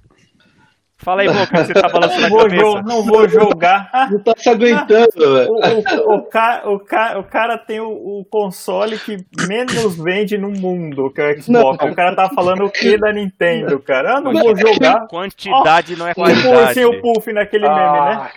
Fala 1.02 1.22
aí, 1.22 1.30
Boca, 1.30 1.64
você 1.64 1.74
tá 1.74 1.88
balançando 1.88 2.30
não 2.30 2.40
a 2.40 2.50
cabeça. 2.50 2.82
não 2.82 3.04
vou 3.04 3.30
jogar. 3.30 3.90
Não 4.12 4.20
tá 4.22 4.34
se 4.36 4.50
aguentando, 4.50 5.08
velho. 5.16 5.50
O, 5.50 6.12
o, 6.12 6.16
o, 6.16 6.22
ca, 6.24 6.64
o, 6.66 6.80
ca, 6.80 7.18
o 7.18 7.24
cara 7.24 7.58
tem 7.58 7.80
o, 7.80 7.90
o, 7.90 8.26
console 8.30 9.00
que 9.00 9.16
menos 9.48 9.96
vende 9.96 10.38
no 10.38 10.52
mundo, 10.52 11.10
que 11.14 11.22
é 11.22 11.32
o 11.32 11.42
Xbox. 11.42 11.48
Não. 11.48 11.90
O 11.90 11.96
cara 11.96 12.14
tá 12.14 12.30
falando 12.30 12.66
o 12.66 12.70
que 12.70 12.98
da 12.98 13.14
Nintendo, 13.14 13.80
cara? 13.80 14.16
Eu 14.16 14.22
não 14.22 14.34
vou 14.34 14.54
jogar. 14.54 15.08
Quantidade 15.08 15.94
oh, 15.94 16.00
não 16.00 16.08
é 16.10 16.14
qualidade. 16.14 16.74
Sem 16.74 16.84
o 16.84 17.02
puff 17.02 17.32
naquele 17.32 17.66
ah. 17.66 17.74
meme, 17.74 18.06
né? 18.06 18.32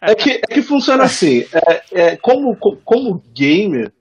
É 0.00 0.14
que, 0.14 0.30
é 0.30 0.54
que 0.54 0.62
funciona 0.62 1.02
assim. 1.02 1.44
É, 1.52 1.82
é, 1.92 2.16
como, 2.16 2.56
como 2.84 3.20
gamer, 3.34 3.92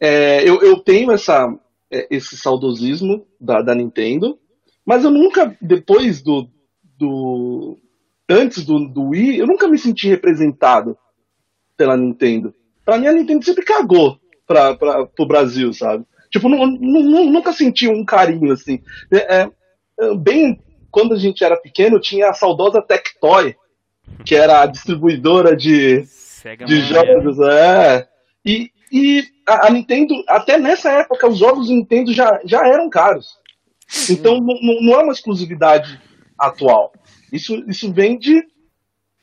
é, 0.00 0.48
eu, 0.48 0.62
eu 0.62 0.78
tenho 0.78 1.12
essa, 1.12 1.46
é, 1.92 2.06
esse 2.10 2.38
saudosismo 2.38 3.26
da, 3.38 3.60
da 3.60 3.74
Nintendo, 3.74 4.38
mas 4.82 5.04
eu 5.04 5.10
nunca, 5.10 5.54
depois 5.60 6.22
do, 6.22 6.48
do 6.98 7.78
antes 8.28 8.64
do, 8.64 8.88
do 8.88 9.08
Wii, 9.10 9.38
eu 9.38 9.46
nunca 9.46 9.68
me 9.68 9.78
senti 9.78 10.08
representado 10.08 10.96
pela 11.76 11.96
Nintendo. 11.96 12.54
Pra 12.84 12.98
mim, 12.98 13.06
a 13.06 13.12
Nintendo 13.12 13.44
sempre 13.44 13.64
cagou 13.64 14.18
pra, 14.46 14.74
pra, 14.74 15.06
pro 15.06 15.26
Brasil, 15.26 15.72
sabe? 15.72 16.04
Tipo, 16.30 16.48
não, 16.48 16.66
não, 16.66 17.24
nunca 17.26 17.52
senti 17.52 17.88
um 17.88 18.04
carinho, 18.04 18.52
assim. 18.52 18.80
É, 19.12 19.42
é, 19.42 20.14
bem, 20.16 20.60
quando 20.90 21.14
a 21.14 21.18
gente 21.18 21.44
era 21.44 21.56
pequeno, 21.56 22.00
tinha 22.00 22.30
a 22.30 22.34
saudosa 22.34 22.82
Tectoy, 22.82 23.54
que 24.24 24.34
era 24.34 24.62
a 24.62 24.66
distribuidora 24.66 25.56
de, 25.56 26.04
de 26.66 26.80
jogos. 26.80 27.38
É. 27.40 28.08
E, 28.44 28.70
e 28.92 29.24
a, 29.46 29.66
a, 29.66 29.70
Nintendo, 29.70 30.14
até 30.28 30.58
nessa 30.58 30.90
época, 30.90 31.28
os 31.28 31.38
jogos 31.38 31.68
Nintendo 31.68 32.12
já, 32.12 32.40
já 32.44 32.66
eram 32.66 32.90
caros. 32.90 33.26
Então, 34.10 34.40
não, 34.40 34.80
não 34.80 35.00
é 35.00 35.02
uma 35.02 35.12
exclusividade 35.12 36.00
atual. 36.38 36.92
Isso, 37.32 37.64
isso 37.68 37.92
vem 37.92 38.18
de, 38.18 38.42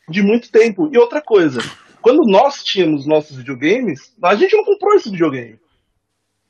de 0.10 0.22
muito 0.22 0.52
tempo. 0.52 0.90
E 0.92 0.98
outra 0.98 1.22
coisa, 1.22 1.60
quando 2.02 2.30
nós 2.30 2.64
tínhamos 2.64 3.06
nossos 3.06 3.38
videogames, 3.38 4.14
a 4.22 4.36
gente 4.36 4.56
não 4.56 4.66
comprou 4.66 4.94
esse 4.96 5.10
videogame. 5.10 5.60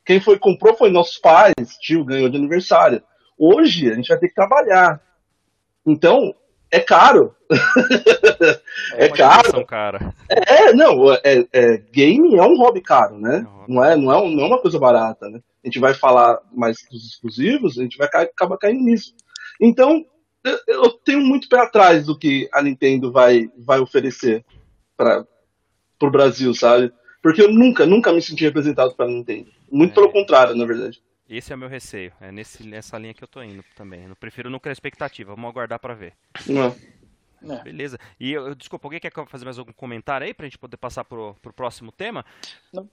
Quem 0.06 0.20
foi 0.20 0.38
comprou 0.38 0.76
foi 0.76 0.90
nossos 0.90 1.18
pais, 1.18 1.54
tio 1.80 2.04
ganhou 2.04 2.30
de 2.30 2.38
aniversário. 2.38 3.02
Hoje 3.38 3.92
a 3.92 3.96
gente 3.96 4.10
vai 4.10 4.18
ter 4.18 4.28
que 4.28 4.36
trabalhar. 4.36 5.02
Então, 5.86 6.34
é 6.72 6.80
caro. 6.80 7.36
É, 8.96 9.06
é 9.06 9.10
caro. 9.10 9.66
Cara. 9.66 10.14
É, 10.28 10.74
não, 10.74 11.14
é, 11.14 11.46
é, 11.54 11.78
game 11.78 12.36
é 12.36 12.42
um 12.42 12.58
hobby 12.58 12.82
caro, 12.82 13.18
né? 13.18 13.46
É 13.46 13.72
não, 13.72 13.84
é, 13.84 13.96
não, 13.96 14.12
é, 14.12 14.36
não 14.36 14.44
é 14.44 14.48
uma 14.48 14.62
coisa 14.62 14.80
barata, 14.80 15.30
né? 15.30 15.40
A 15.64 15.68
gente 15.68 15.80
vai 15.80 15.94
falar 15.94 16.40
mais 16.52 16.78
dos 16.92 17.06
exclusivos, 17.06 17.78
a 17.78 17.84
gente 17.84 17.98
vai 17.98 18.08
acabar 18.08 18.58
caindo 18.58 18.84
nisso. 18.84 19.14
Então, 19.62 20.04
eu 20.68 20.92
tenho 20.92 21.22
muito 21.22 21.48
pé 21.48 21.60
atrás 21.60 22.06
do 22.06 22.18
que 22.18 22.50
a 22.54 22.62
Nintendo 22.62 23.12
vai, 23.12 23.50
vai 23.58 23.80
oferecer 23.80 24.44
para 24.98 25.26
o 26.02 26.12
Brasil, 26.12 26.54
sabe? 26.54 26.92
Porque 27.22 27.42
eu 27.42 27.52
nunca, 27.52 27.86
nunca 27.86 28.12
me 28.12 28.22
senti 28.22 28.44
representado 28.44 28.94
pela 28.96 29.10
Nintendo. 29.10 29.50
Muito 29.72 29.92
é. 29.92 29.96
pelo 29.96 30.12
contrário, 30.12 30.56
na 30.56 30.66
verdade. 30.66 31.02
Esse 31.30 31.54
é 31.54 31.56
o 31.56 31.60
meu 31.60 31.70
receio. 31.70 32.12
É 32.20 32.32
nesse, 32.32 32.68
nessa 32.68 32.98
linha 32.98 33.14
que 33.14 33.24
eu 33.24 33.28
tô 33.28 33.42
indo 33.42 33.64
também. 33.76 34.06
Eu 34.06 34.16
prefiro 34.16 34.50
nunca 34.50 34.70
a 34.70 34.74
expectativa. 34.74 35.34
Vamos 35.34 35.50
aguardar 35.50 35.80
para 35.80 35.94
ver. 35.94 36.14
Não. 36.48 36.76
É. 37.50 37.64
Beleza. 37.64 37.98
E 38.20 38.32
eu, 38.32 38.54
desculpa, 38.56 38.88
alguém 38.88 39.00
quer 39.00 39.12
fazer 39.28 39.46
mais 39.46 39.58
algum 39.58 39.74
comentário 39.74 40.26
aí 40.26 40.34
pra 40.34 40.46
gente 40.46 40.58
poder 40.58 40.78
passar 40.78 41.04
pro, 41.04 41.36
pro 41.42 41.54
próximo 41.54 41.92
tema? 41.92 42.26
Não. 42.74 42.90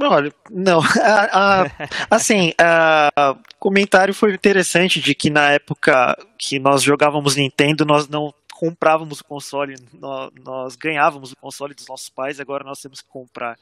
Olha, 0.00 0.32
não. 0.50 0.80
assim, 2.10 2.52
o 3.30 3.58
comentário 3.58 4.14
foi 4.14 4.34
interessante 4.34 5.00
de 5.00 5.14
que 5.14 5.30
na 5.30 5.50
época 5.50 6.16
que 6.38 6.58
nós 6.58 6.82
jogávamos 6.82 7.36
Nintendo, 7.36 7.84
nós 7.84 8.08
não 8.08 8.32
comprávamos 8.54 9.20
o 9.20 9.24
console, 9.24 9.74
nós, 9.92 10.30
nós 10.44 10.76
ganhávamos 10.76 11.32
o 11.32 11.36
console 11.36 11.74
dos 11.74 11.88
nossos 11.88 12.08
pais, 12.08 12.38
agora 12.38 12.64
nós 12.64 12.80
temos 12.80 13.00
que 13.00 13.08
comprar. 13.08 13.58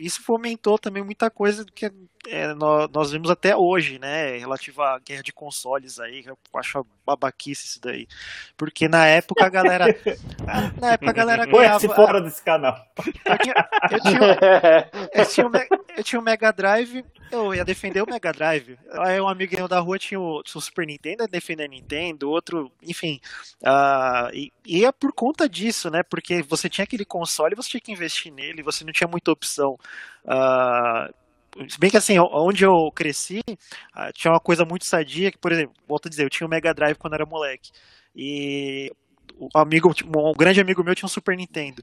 Isso 0.00 0.22
fomentou 0.22 0.78
também 0.78 1.02
muita 1.02 1.30
coisa 1.30 1.64
do 1.64 1.72
que 1.72 1.90
é, 2.28 2.52
nós, 2.54 2.88
nós, 2.92 3.10
vemos 3.12 3.30
até 3.30 3.56
hoje, 3.56 3.98
né, 3.98 4.36
relativo 4.36 4.82
à 4.82 4.98
guerra 4.98 5.22
de 5.22 5.32
consoles 5.32 5.98
aí, 6.00 6.24
eu 6.26 6.36
acho 6.56 6.84
babaquice 7.04 7.66
isso 7.66 7.80
daí, 7.80 8.08
porque 8.56 8.88
na 8.88 9.06
época 9.06 9.46
a 9.46 9.48
galera, 9.48 9.86
na 10.80 10.92
época 10.92 11.10
a 11.10 11.14
galera 11.14 11.46
ganhava... 11.46 11.94
fora 11.94 12.20
desse 12.20 12.42
canal. 12.42 12.76
Eu 13.24 13.38
tinha, 13.38 13.68
eu 13.92 14.00
tinha, 14.00 14.90
eu 15.14 15.26
tinha, 15.26 15.46
eu 15.98 16.04
tinha 16.04 16.20
um 16.20 16.24
Mega 16.24 16.52
Drive, 16.52 17.04
eu 17.30 17.54
ia 17.54 17.64
defender 17.64 18.02
o 18.02 18.10
Mega 18.10 18.32
Drive, 18.32 18.76
aí 18.90 19.20
um 19.20 19.28
amigo 19.28 19.68
da 19.68 19.78
rua 19.78 19.98
tinha 19.98 20.18
o, 20.18 20.42
tinha 20.42 20.58
o 20.58 20.62
Super 20.62 20.84
Nintendo, 20.84 21.22
ia 21.22 21.28
defender 21.28 21.64
a 21.64 21.68
Nintendo, 21.68 22.28
outro, 22.28 22.72
enfim, 22.82 23.20
uh, 23.62 24.34
e, 24.34 24.52
e 24.66 24.84
é 24.84 24.90
por 24.90 25.12
conta 25.12 25.48
disso, 25.48 25.90
né, 25.90 26.02
porque 26.02 26.42
você 26.42 26.68
tinha 26.68 26.84
aquele 26.84 27.04
console, 27.04 27.54
você 27.54 27.70
tinha 27.70 27.80
que 27.80 27.92
investir 27.92 28.32
nele, 28.32 28.64
você 28.64 28.84
não 28.84 28.92
tinha 28.92 29.08
muita 29.08 29.30
opção. 29.30 29.78
Uh, 30.24 31.68
se 31.68 31.78
bem 31.78 31.90
que 31.90 31.96
assim, 31.96 32.18
onde 32.18 32.64
eu 32.64 32.90
cresci, 32.94 33.40
uh, 33.48 34.12
tinha 34.12 34.32
uma 34.32 34.40
coisa 34.40 34.64
muito 34.64 34.84
sadia, 34.84 35.32
que, 35.32 35.38
por 35.38 35.52
exemplo, 35.52 35.74
volto 35.88 36.06
a 36.06 36.10
dizer, 36.10 36.24
eu 36.24 36.30
tinha 36.30 36.46
o 36.46 36.48
um 36.48 36.50
Mega 36.50 36.74
Drive 36.74 36.96
quando 36.96 37.14
era 37.14 37.24
moleque. 37.24 37.70
E 38.14 38.92
um 39.38 39.48
amigo, 39.54 39.92
um 40.04 40.32
grande 40.32 40.60
amigo 40.60 40.82
meu 40.82 40.94
tinha 40.94 41.06
um 41.06 41.10
Super 41.10 41.36
Nintendo. 41.36 41.82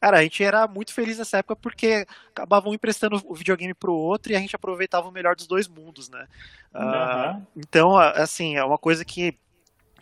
Cara, 0.00 0.18
a 0.18 0.22
gente 0.22 0.42
era 0.42 0.66
muito 0.66 0.94
feliz 0.94 1.18
nessa 1.18 1.38
época 1.38 1.56
porque 1.56 2.06
acabavam 2.30 2.72
emprestando 2.72 3.20
o 3.26 3.34
videogame 3.34 3.74
pro 3.74 3.94
outro 3.94 4.32
e 4.32 4.36
a 4.36 4.38
gente 4.38 4.56
aproveitava 4.56 5.08
o 5.08 5.12
melhor 5.12 5.36
dos 5.36 5.46
dois 5.46 5.68
mundos, 5.68 6.08
né? 6.08 6.26
Uh, 6.74 7.46
Então, 7.56 7.96
assim, 7.96 8.56
é 8.56 8.64
uma 8.64 8.78
coisa 8.78 9.04
que 9.04 9.38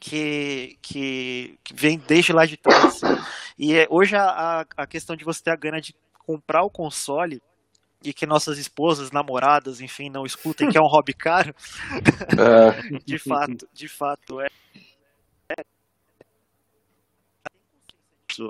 que, 0.00 0.78
que, 0.80 1.58
que, 1.64 1.74
vem 1.74 1.98
desde 1.98 2.32
lá 2.32 2.46
de 2.46 2.56
trás. 2.56 3.00
E 3.58 3.74
é, 3.74 3.86
hoje 3.90 4.14
a, 4.14 4.64
a 4.76 4.86
questão 4.86 5.16
de 5.16 5.24
você 5.24 5.42
ter 5.42 5.50
a 5.50 5.56
gana 5.56 5.80
de 5.80 5.92
comprar 6.28 6.62
o 6.62 6.68
console 6.68 7.42
e 8.04 8.12
que 8.12 8.26
nossas 8.26 8.58
esposas, 8.58 9.10
namoradas, 9.10 9.80
enfim, 9.80 10.10
não 10.10 10.26
escutem, 10.26 10.68
que 10.68 10.76
é 10.76 10.80
um 10.80 10.86
hobby 10.86 11.14
caro. 11.14 11.54
É. 12.38 12.98
de 13.02 13.18
fato, 13.18 13.66
de 13.72 13.88
fato, 13.88 14.38
é. 14.42 14.48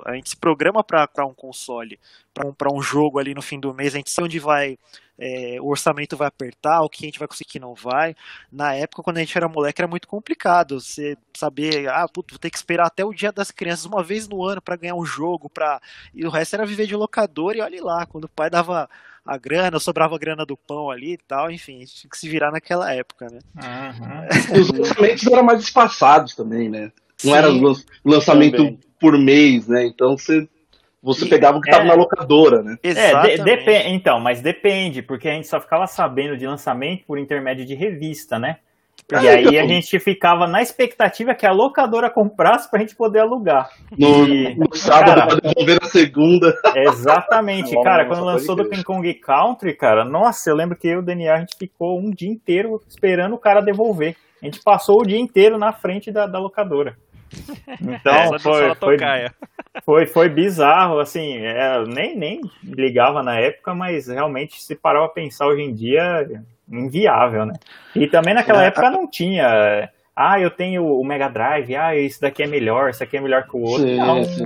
A 0.05 0.13
gente 0.13 0.29
se 0.29 0.37
programa 0.37 0.83
para 0.83 1.25
um 1.25 1.33
console, 1.33 1.97
para 2.33 2.71
um 2.71 2.81
jogo 2.81 3.17
ali 3.17 3.33
no 3.33 3.41
fim 3.41 3.59
do 3.59 3.73
mês, 3.73 3.95
a 3.95 3.97
gente 3.97 4.11
sabe 4.11 4.25
onde 4.25 4.39
vai, 4.39 4.77
é, 5.19 5.57
o 5.59 5.67
orçamento 5.67 6.15
vai 6.15 6.27
apertar, 6.27 6.81
o 6.81 6.89
que 6.89 7.05
a 7.05 7.07
gente 7.07 7.19
vai 7.19 7.27
conseguir 7.27 7.49
que 7.49 7.59
não 7.59 7.75
vai. 7.75 8.15
Na 8.51 8.73
época, 8.73 9.03
quando 9.03 9.17
a 9.17 9.19
gente 9.19 9.37
era 9.37 9.49
moleque, 9.49 9.81
era 9.81 9.87
muito 9.87 10.07
complicado 10.07 10.79
você 10.79 11.17
saber, 11.35 11.89
ah, 11.89 12.07
puto, 12.07 12.33
vou 12.33 12.39
ter 12.39 12.49
que 12.49 12.57
esperar 12.57 12.87
até 12.87 13.03
o 13.03 13.13
dia 13.13 13.31
das 13.31 13.51
crianças 13.51 13.85
uma 13.85 14.01
vez 14.01 14.27
no 14.27 14.43
ano 14.43 14.61
para 14.61 14.77
ganhar 14.77 14.95
um 14.95 15.05
jogo, 15.05 15.49
pra... 15.49 15.81
e 16.13 16.25
o 16.25 16.29
resto 16.29 16.55
era 16.55 16.65
viver 16.65 16.87
de 16.87 16.95
locador 16.95 17.55
e 17.55 17.61
olhe 17.61 17.81
lá, 17.81 18.05
quando 18.05 18.25
o 18.25 18.29
pai 18.29 18.49
dava 18.49 18.89
a 19.25 19.37
grana, 19.37 19.79
sobrava 19.79 20.15
a 20.15 20.19
grana 20.19 20.45
do 20.45 20.55
pão 20.55 20.89
ali 20.89 21.13
e 21.13 21.17
tal, 21.17 21.51
enfim, 21.51 21.77
a 21.77 21.79
gente 21.79 21.95
tinha 21.95 22.09
que 22.09 22.17
se 22.17 22.29
virar 22.29 22.51
naquela 22.51 22.91
época, 22.93 23.27
né? 23.29 23.39
Uhum. 23.55 24.61
Os 24.61 24.69
lançamentos 24.69 25.27
eram 25.27 25.43
mais 25.43 25.61
espaçados 25.61 26.33
também, 26.33 26.69
né? 26.69 26.91
Não 27.23 27.33
Sim, 27.33 27.37
era 27.37 27.47
lançamento 28.03 28.57
também. 28.57 28.79
por 28.99 29.17
mês, 29.17 29.67
né? 29.67 29.85
Então 29.85 30.17
você, 30.17 30.47
você 31.01 31.25
E- 31.25 31.29
pegava 31.29 31.57
o 31.57 31.61
que 31.61 31.69
estava 31.69 31.85
é. 31.85 31.87
na 31.87 31.93
locadora, 31.95 32.61
né? 32.61 32.77
É, 32.83 33.43
de- 33.45 33.87
então, 33.89 34.19
mas 34.19 34.41
depende, 34.41 35.01
porque 35.01 35.27
a 35.29 35.33
gente 35.33 35.47
só 35.47 35.59
ficava 35.59 35.87
sabendo 35.87 36.37
de 36.37 36.45
lançamento 36.45 37.05
por 37.05 37.17
intermédio 37.17 37.65
de 37.65 37.75
revista, 37.75 38.37
né? 38.39 38.57
E 39.11 39.15
É, 39.15 39.29
aí 39.35 39.45
então. 39.47 39.59
a 39.61 39.67
gente 39.67 39.97
ficava 39.99 40.45
na 40.45 40.61
expectativa 40.61 41.33
que 41.33 41.45
a 41.45 41.51
locadora 41.51 42.11
comprasse 42.11 42.69
pra 42.69 42.79
gente 42.81 42.95
poder 42.95 43.19
alugar. 43.21 43.69
No, 43.97 44.27
E- 44.27 44.55
no 44.55 44.75
sábado 44.75 45.25
pra 45.39 45.39
devolver 45.51 45.79
na 45.81 45.87
segunda. 45.87 46.53
Exatamente, 46.75 47.73
Nossa, 47.73 47.83
cara, 47.89 48.05
quando 48.05 48.23
lançou 48.25 48.55
do. 48.55 48.69
King 48.69 48.83
Kong 48.83 49.13
Country, 49.15 49.73
cara, 49.75 50.03
nossa, 50.05 50.49
eu 50.49 50.55
lembro 50.55 50.77
que 50.77 50.87
eu 50.87 50.95
e 50.95 50.97
o 50.97 51.01
Daniel, 51.01 51.35
a 51.35 51.39
gente 51.39 51.55
ficou 51.57 51.97
um 51.99 52.11
dia 52.11 52.29
inteiro 52.29 52.79
esperando 52.87 53.33
o 53.33 53.39
cara 53.39 53.61
devolver. 53.61 54.15
A 54.43 54.45
gente 54.45 54.61
passou 54.63 55.01
o 55.01 55.05
dia 55.05 55.19
inteiro 55.19 55.57
na 55.57 55.73
frente 55.73 56.11
da, 56.11 56.27
da 56.27 56.37
locadora. 56.37 56.95
Então, 57.81 58.31
de 58.31 58.43
foi, 58.43 58.75
foi, 58.75 58.97
foi, 59.83 60.05
foi 60.07 60.29
bizarro, 60.29 60.99
assim, 60.99 61.37
é, 61.37 61.77
eu 61.77 61.85
nem, 61.87 62.15
nem 62.17 62.41
ligava 62.63 63.21
na 63.23 63.39
época, 63.39 63.73
mas 63.73 64.07
realmente 64.07 64.61
se 64.61 64.75
parar 64.75 64.99
pra 65.01 65.09
pensar 65.09 65.47
hoje 65.47 65.61
em 65.63 65.73
dia, 65.73 66.01
é 66.01 66.39
inviável, 66.71 67.45
né? 67.45 67.53
E 67.95 68.07
também 68.07 68.33
naquela 68.33 68.63
É. 68.63 68.67
época 68.67 68.89
não 68.89 69.09
tinha, 69.09 69.43
é, 69.47 69.89
ah, 70.15 70.39
eu 70.39 70.49
tenho 70.51 70.85
o 70.85 71.03
Mega 71.03 71.27
Drive, 71.29 71.75
ah, 71.75 71.95
esse 71.95 72.19
daqui 72.21 72.43
é 72.43 72.47
melhor, 72.47 72.89
esse 72.89 73.03
aqui 73.03 73.17
é 73.17 73.21
melhor 73.21 73.43
que 73.47 73.55
o 73.55 73.61
outro. 73.61 73.87
Sim, 73.87 73.97
não, 73.97 74.23
sim. 74.23 74.45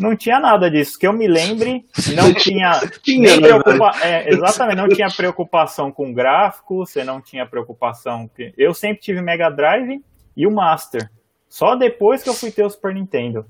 não 0.00 0.16
tinha 0.16 0.38
nada 0.40 0.70
disso, 0.70 0.98
que 0.98 1.06
eu 1.06 1.12
me 1.12 1.26
lembre, 1.26 1.84
não 2.14 2.32
tinha 2.34 2.72
Tinha, 3.02 3.30
nem 3.30 3.40
preocupa... 3.40 3.92
é, 4.02 4.28
exatamente, 4.28 4.76
não 4.76 4.88
tinha 4.88 5.08
preocupação 5.10 5.90
com 5.90 6.12
gráfico, 6.12 6.84
você 6.86 7.02
não 7.04 7.20
tinha 7.20 7.46
preocupação. 7.46 8.28
que- 8.28 8.52
Eu 8.58 8.74
sempre 8.74 9.00
tive 9.02 9.20
Mega 9.22 9.48
Drive 9.50 10.00
e 10.36 10.46
o 10.46 10.50
Master. 10.50 11.08
Só 11.54 11.76
depois 11.76 12.20
que 12.20 12.28
eu 12.28 12.34
fui 12.34 12.50
ter 12.50 12.64
o 12.64 12.68
Super 12.68 12.92
Nintendo. 12.92 13.46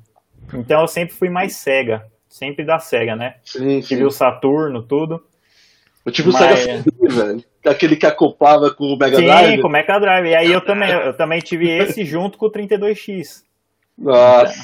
Então 0.53 0.83
eu 0.83 0.87
sempre 0.87 1.15
fui 1.15 1.31
mais 1.31 1.57
Sega. 1.57 2.05
Sempre 2.29 2.63
da 2.63 2.79
Sega, 2.79 3.17
né? 3.17 3.37
Sim, 3.43 3.81
sim. 3.81 3.89
Tive 3.89 4.05
o 4.05 4.11
Saturno, 4.11 4.83
tudo. 4.83 5.25
Eu 6.05 6.13
tive 6.13 6.29
o 6.29 6.33
Mas- 6.35 6.59
Sega 6.61 6.83
CD, 6.83 7.09
velho. 7.09 7.45
Aquele 7.65 7.97
que 7.97 8.05
acoplava 8.05 8.71
com 8.75 8.85
o 8.93 8.99
Mega 8.99 9.17
Sim, 9.17 9.25
Drive. 9.25 9.63
com 9.63 9.69
o 9.69 9.71
Mega 9.71 9.99
Drive. 9.99 10.27
E 10.29 10.37
aí 10.37 10.53
eu 10.53 10.61
também, 10.61 10.91
eu 10.91 11.17
também 11.17 11.41
tive 11.41 11.71
esse 11.71 12.05
junto 12.05 12.37
com 12.37 12.45
o 12.45 12.51
32X. 12.51 13.43
Nossa, 13.97 14.55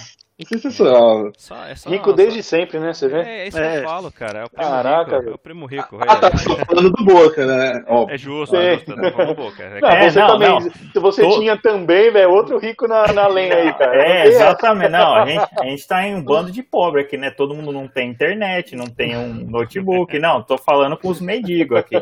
sensacional. 0.47 1.31
Só, 1.37 1.65
é 1.67 1.75
só, 1.75 1.91
Rico 1.91 2.13
desde 2.13 2.43
sempre, 2.43 2.79
né? 2.79 2.93
Você 2.93 3.09
vê? 3.09 3.21
É, 3.23 3.39
é 3.45 3.49
isso 3.49 3.57
que 3.57 3.63
É. 3.63 3.79
eu 3.79 3.85
falo, 3.85 4.11
cara. 4.13 4.39
É 4.41 4.45
o 4.45 4.51
primo 4.51 4.71
Caraca, 4.71 5.17
rico. 5.19 5.31
É 5.31 5.35
o 5.35 5.39
primo 5.39 5.67
rico. 5.67 5.99
Ah, 6.01 6.17
tá, 6.17 6.27
É, 6.29 6.31
tô 6.31 6.57
falando 6.67 6.91
do 6.91 7.05
Boca, 7.05 7.47
né? 7.47 7.85
Ó, 7.89 8.07
é 8.09 8.17
justo, 8.19 8.57
é 8.57 8.75
justo. 8.75 8.95
Tá 8.97 9.11
falando 9.13 9.35
boca. 9.35 9.63
É, 9.63 9.81
Não, 9.81 9.89
É, 9.89 10.11
você 10.11 10.21
não, 10.21 10.27
também. 10.29 10.49
não. 10.49 10.61
Se 10.61 10.99
você 11.01 11.23
Tô- 11.23 11.39
tinha 11.39 11.57
também, 11.57 12.11
velho, 12.13 12.31
outro 12.31 12.59
rico 12.59 12.87
na, 12.87 13.13
na 13.13 13.27
lenha 13.27 13.55
aí, 13.57 13.73
cara. 13.75 13.97
É, 14.03 14.27
exatamente. 14.27 14.91
Não, 14.91 15.15
a 15.15 15.27
gente, 15.27 15.45
a 15.61 15.65
gente 15.65 15.87
tá 15.87 16.07
em 16.07 16.15
um 16.15 16.23
bando 16.23 16.51
de 16.51 16.63
pobre 16.63 17.03
aqui, 17.03 17.17
né? 17.17 17.31
Todo 17.31 17.55
mundo 17.55 17.73
não 17.73 17.87
tem 17.89 18.11
internet, 18.11 18.75
não 18.77 18.87
tem 18.87 19.17
um 19.17 19.33
notebook. 19.49 20.19
Não, 20.19 20.43
tô 20.43 20.57
falando 20.59 20.97
com 20.97 21.09
os 21.09 21.21
mendigos 21.21 21.79
aqui. 21.79 21.97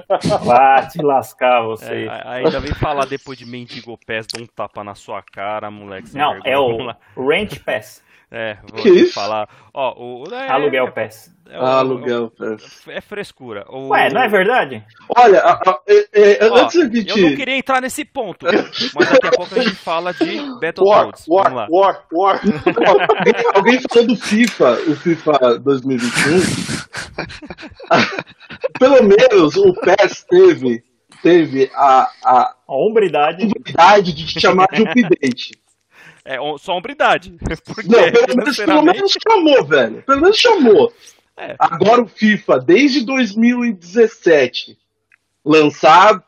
Vá 0.45 0.87
te 0.87 1.03
lascar, 1.03 1.63
você. 1.63 2.07
É, 2.07 2.23
ainda 2.25 2.61
vem 2.61 2.75
falar 2.75 3.07
depois 3.07 3.39
de 3.39 3.47
mendigo 3.47 3.99
pés, 4.07 4.27
dá 4.27 4.43
um 4.43 4.47
tapa 4.47 4.83
na 4.85 4.95
sua 4.95 5.23
cara, 5.23 5.71
moleque. 5.71 6.17
Não, 6.17 6.33
vergonha. 6.41 6.53
é 6.53 6.59
o. 6.59 7.29
Rent 7.29 7.59
Pass. 7.65 8.03
É, 8.31 8.59
vou 8.71 8.83
Que 8.83 8.91
te 8.93 9.01
isso? 9.05 9.15
falar. 9.15 9.49
Ó, 9.73 9.95
o, 9.97 10.25
é, 10.35 10.51
Aluguel 10.51 10.93
Pass. 10.93 11.31
é 11.49 11.59
o- 11.59 11.63
Ah, 11.65 11.79
aluguel. 11.79 12.31
É 12.89 13.01
frescura. 13.01 13.65
O- 13.71 13.89
Ué, 13.89 14.11
não 14.13 14.21
é 14.23 14.29
verdade? 14.29 14.85
Olha, 15.17 15.41
a- 15.41 15.53
a- 15.55 15.81
é- 15.89 16.45
é, 16.45 16.49
Ó, 16.51 16.57
antes 16.59 16.77
da 16.91 16.95
gente. 16.95 17.09
Eu 17.09 17.17
não 17.31 17.35
queria 17.37 17.57
entrar 17.57 17.81
nesse 17.81 18.05
ponto, 18.05 18.45
mas 18.95 19.09
daqui 19.11 19.27
a 19.29 19.31
pouco 19.31 19.55
a 19.59 19.63
gente 19.63 19.75
fala 19.77 20.13
de 20.13 20.39
War, 20.41 20.61
Battletoads. 20.61 21.25
Vamos 21.27 21.53
lá. 21.55 21.67
War, 21.71 22.05
War, 22.13 22.41
War. 22.45 23.07
Alguém, 23.55 23.81
falou 23.89 24.07
do 24.09 24.17
FIFA, 24.17 24.73
o 24.89 24.95
FIFA 24.97 25.59
2021. 25.61 26.39
Pelo 28.79 29.03
menos 29.05 29.57
o 29.57 29.73
PES 29.75 30.25
teve, 30.29 30.83
teve 31.23 31.71
a, 31.75 32.09
a 32.25 32.55
A 32.69 32.75
hombridade. 32.75 33.45
habilidade 33.45 34.13
de 34.13 34.27
te 34.27 34.39
chamar 34.41 34.67
de 34.73 34.83
update. 34.83 35.53
É 36.35 36.59
só 36.59 36.77
hombridade. 36.77 37.35
Porque 37.65 37.89
Não, 37.89 38.13
pelo 38.13 38.37
menos, 38.37 38.57
pelo 38.57 38.83
menos 38.83 39.13
chamou, 39.23 39.65
velho. 39.65 40.03
Pelo 40.03 40.21
menos 40.21 40.37
chamou. 40.37 40.93
É. 41.37 41.55
Agora 41.59 42.03
o 42.03 42.07
FIFA, 42.09 42.59
desde 42.59 43.05
2017, 43.07 44.77
lançar 45.45 46.23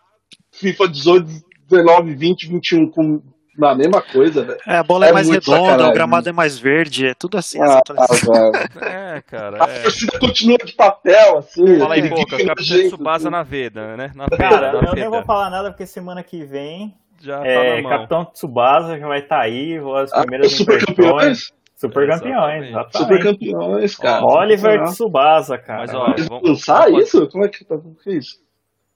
FIFA 0.52 0.88
18, 0.88 1.26
19, 1.68 2.14
20, 2.14 2.48
21 2.48 2.90
com 2.90 3.22
a 3.62 3.74
mesma 3.74 4.00
coisa, 4.00 4.42
velho. 4.44 4.58
É, 4.66 4.76
a 4.76 4.82
bola 4.82 5.06
é, 5.06 5.10
É 5.10 5.12
mais 5.12 5.28
redonda, 5.28 5.58
sacanagem. 5.60 5.90
o 5.90 5.94
gramado 5.94 6.28
é 6.28 6.32
mais 6.32 6.58
verde, 6.58 7.06
é 7.08 7.14
tudo 7.14 7.36
assim. 7.36 7.58
Ah, 7.60 7.80
velho. 7.86 8.84
É, 8.88 9.20
cara. 9.22 9.64
A 9.64 9.68
É. 9.68 9.82
torcida 9.82 10.18
continua 10.18 10.58
de 10.64 10.72
papel, 10.72 11.38
assim. 11.38 11.78
Fala 11.78 11.94
aí, 11.94 12.00
aquele 12.00 12.14
boca. 12.14 12.36
Capitão 12.46 12.88
Tsubasa 12.88 13.28
assim. 13.28 13.30
na 13.36 13.42
veda, 13.42 13.96
né? 13.96 14.12
Na 14.14 14.24
veda, 14.24 14.36
Cara, 14.38 14.72
na 14.72 14.78
eu 14.78 14.82
nem 14.82 14.94
veda. 14.94 15.10
vou 15.10 15.24
falar 15.24 15.50
nada 15.50 15.70
porque 15.70 15.84
semana 15.86 16.22
que 16.22 16.44
vem 16.44 16.94
Já 17.20 17.38
tá 17.40 17.46
é, 17.46 17.76
na 17.76 17.82
mão. 17.82 17.90
Capitão 17.90 18.24
Tsubasa 18.26 18.98
já 18.98 19.06
vai 19.06 19.18
estar 19.20 19.40
aí, 19.40 19.78
vou 19.78 19.94
as 19.96 20.12
Ah, 20.12 20.20
primeiras 20.22 20.50
os 20.52 20.56
super 20.58 20.76
impressões. 20.82 20.96
campeões? 20.96 21.52
Super 21.76 22.08
campeões, 22.08 22.68
Exatamente. 22.68 22.98
Super 22.98 23.22
campeões, 23.22 23.96
cara. 23.96 24.26
Oliver. 24.26 24.82
Tsubasa, 24.84 25.58
cara. 25.58 25.80
Mas, 25.80 25.94
ó, 25.94 26.14
vamos- 26.28 26.48
lançar 26.48 26.84
vamos- 26.90 27.04
isso? 27.04 27.28
Como 27.28 27.44
é 27.44 27.48
que 27.48 27.64
tá? 27.64 27.74
O 27.76 27.94
que 28.02 28.10
é 28.10 28.14
isso? 28.14 28.36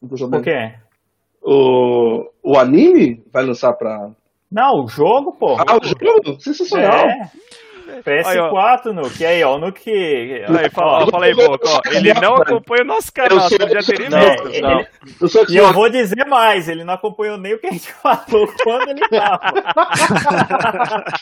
Não 0.02 0.08
tô 0.08 0.16
sabendo. 0.18 0.42
Por 0.42 0.44
quê? 0.44 0.74
O, 1.42 2.30
o 2.42 2.58
anime 2.58 3.22
vai 3.32 3.44
lançar 3.44 3.72
pra. 3.74 4.10
Não, 4.50 4.84
o 4.84 4.88
jogo, 4.88 5.32
pô. 5.32 5.56
Ah, 5.58 5.76
o 5.76 5.84
jogo? 5.86 6.40
Sensacional. 6.40 6.92
É. 7.08 7.30
PS4, 8.04 8.92
Nuke. 8.92 9.22
E 9.22 9.26
aí, 9.26 9.44
ó, 9.44 9.56
o 9.56 9.58
Nuke. 9.58 9.90
Aí, 9.90 10.70
fala, 10.70 11.04
ó, 11.04 11.06
fala 11.10 11.26
aí, 11.26 11.34
Boca. 11.34 11.68
Ó, 11.68 11.80
ele 11.92 12.12
não 12.14 12.36
acompanha 12.36 12.82
o 12.82 12.86
nosso 12.86 13.12
canal, 13.12 13.40
você 13.40 13.56
já 13.58 13.82
teria 13.82 14.10
Não, 14.10 14.20
visto. 14.20 14.46
ele- 14.48 14.60
Não. 14.62 14.86
Eu 15.20 15.28
sou 15.28 15.44
E 15.48 15.56
eu 15.56 15.72
vou 15.72 15.88
dizer 15.90 16.24
mais, 16.26 16.68
ele 16.68 16.84
não 16.84 16.94
acompanhou 16.94 17.36
nem 17.36 17.54
o 17.54 17.58
que 17.58 17.66
a 17.66 17.72
gente 17.72 17.92
falou 17.94 18.52
quando 18.62 18.88
ele 18.90 19.00
tava. 19.08 19.40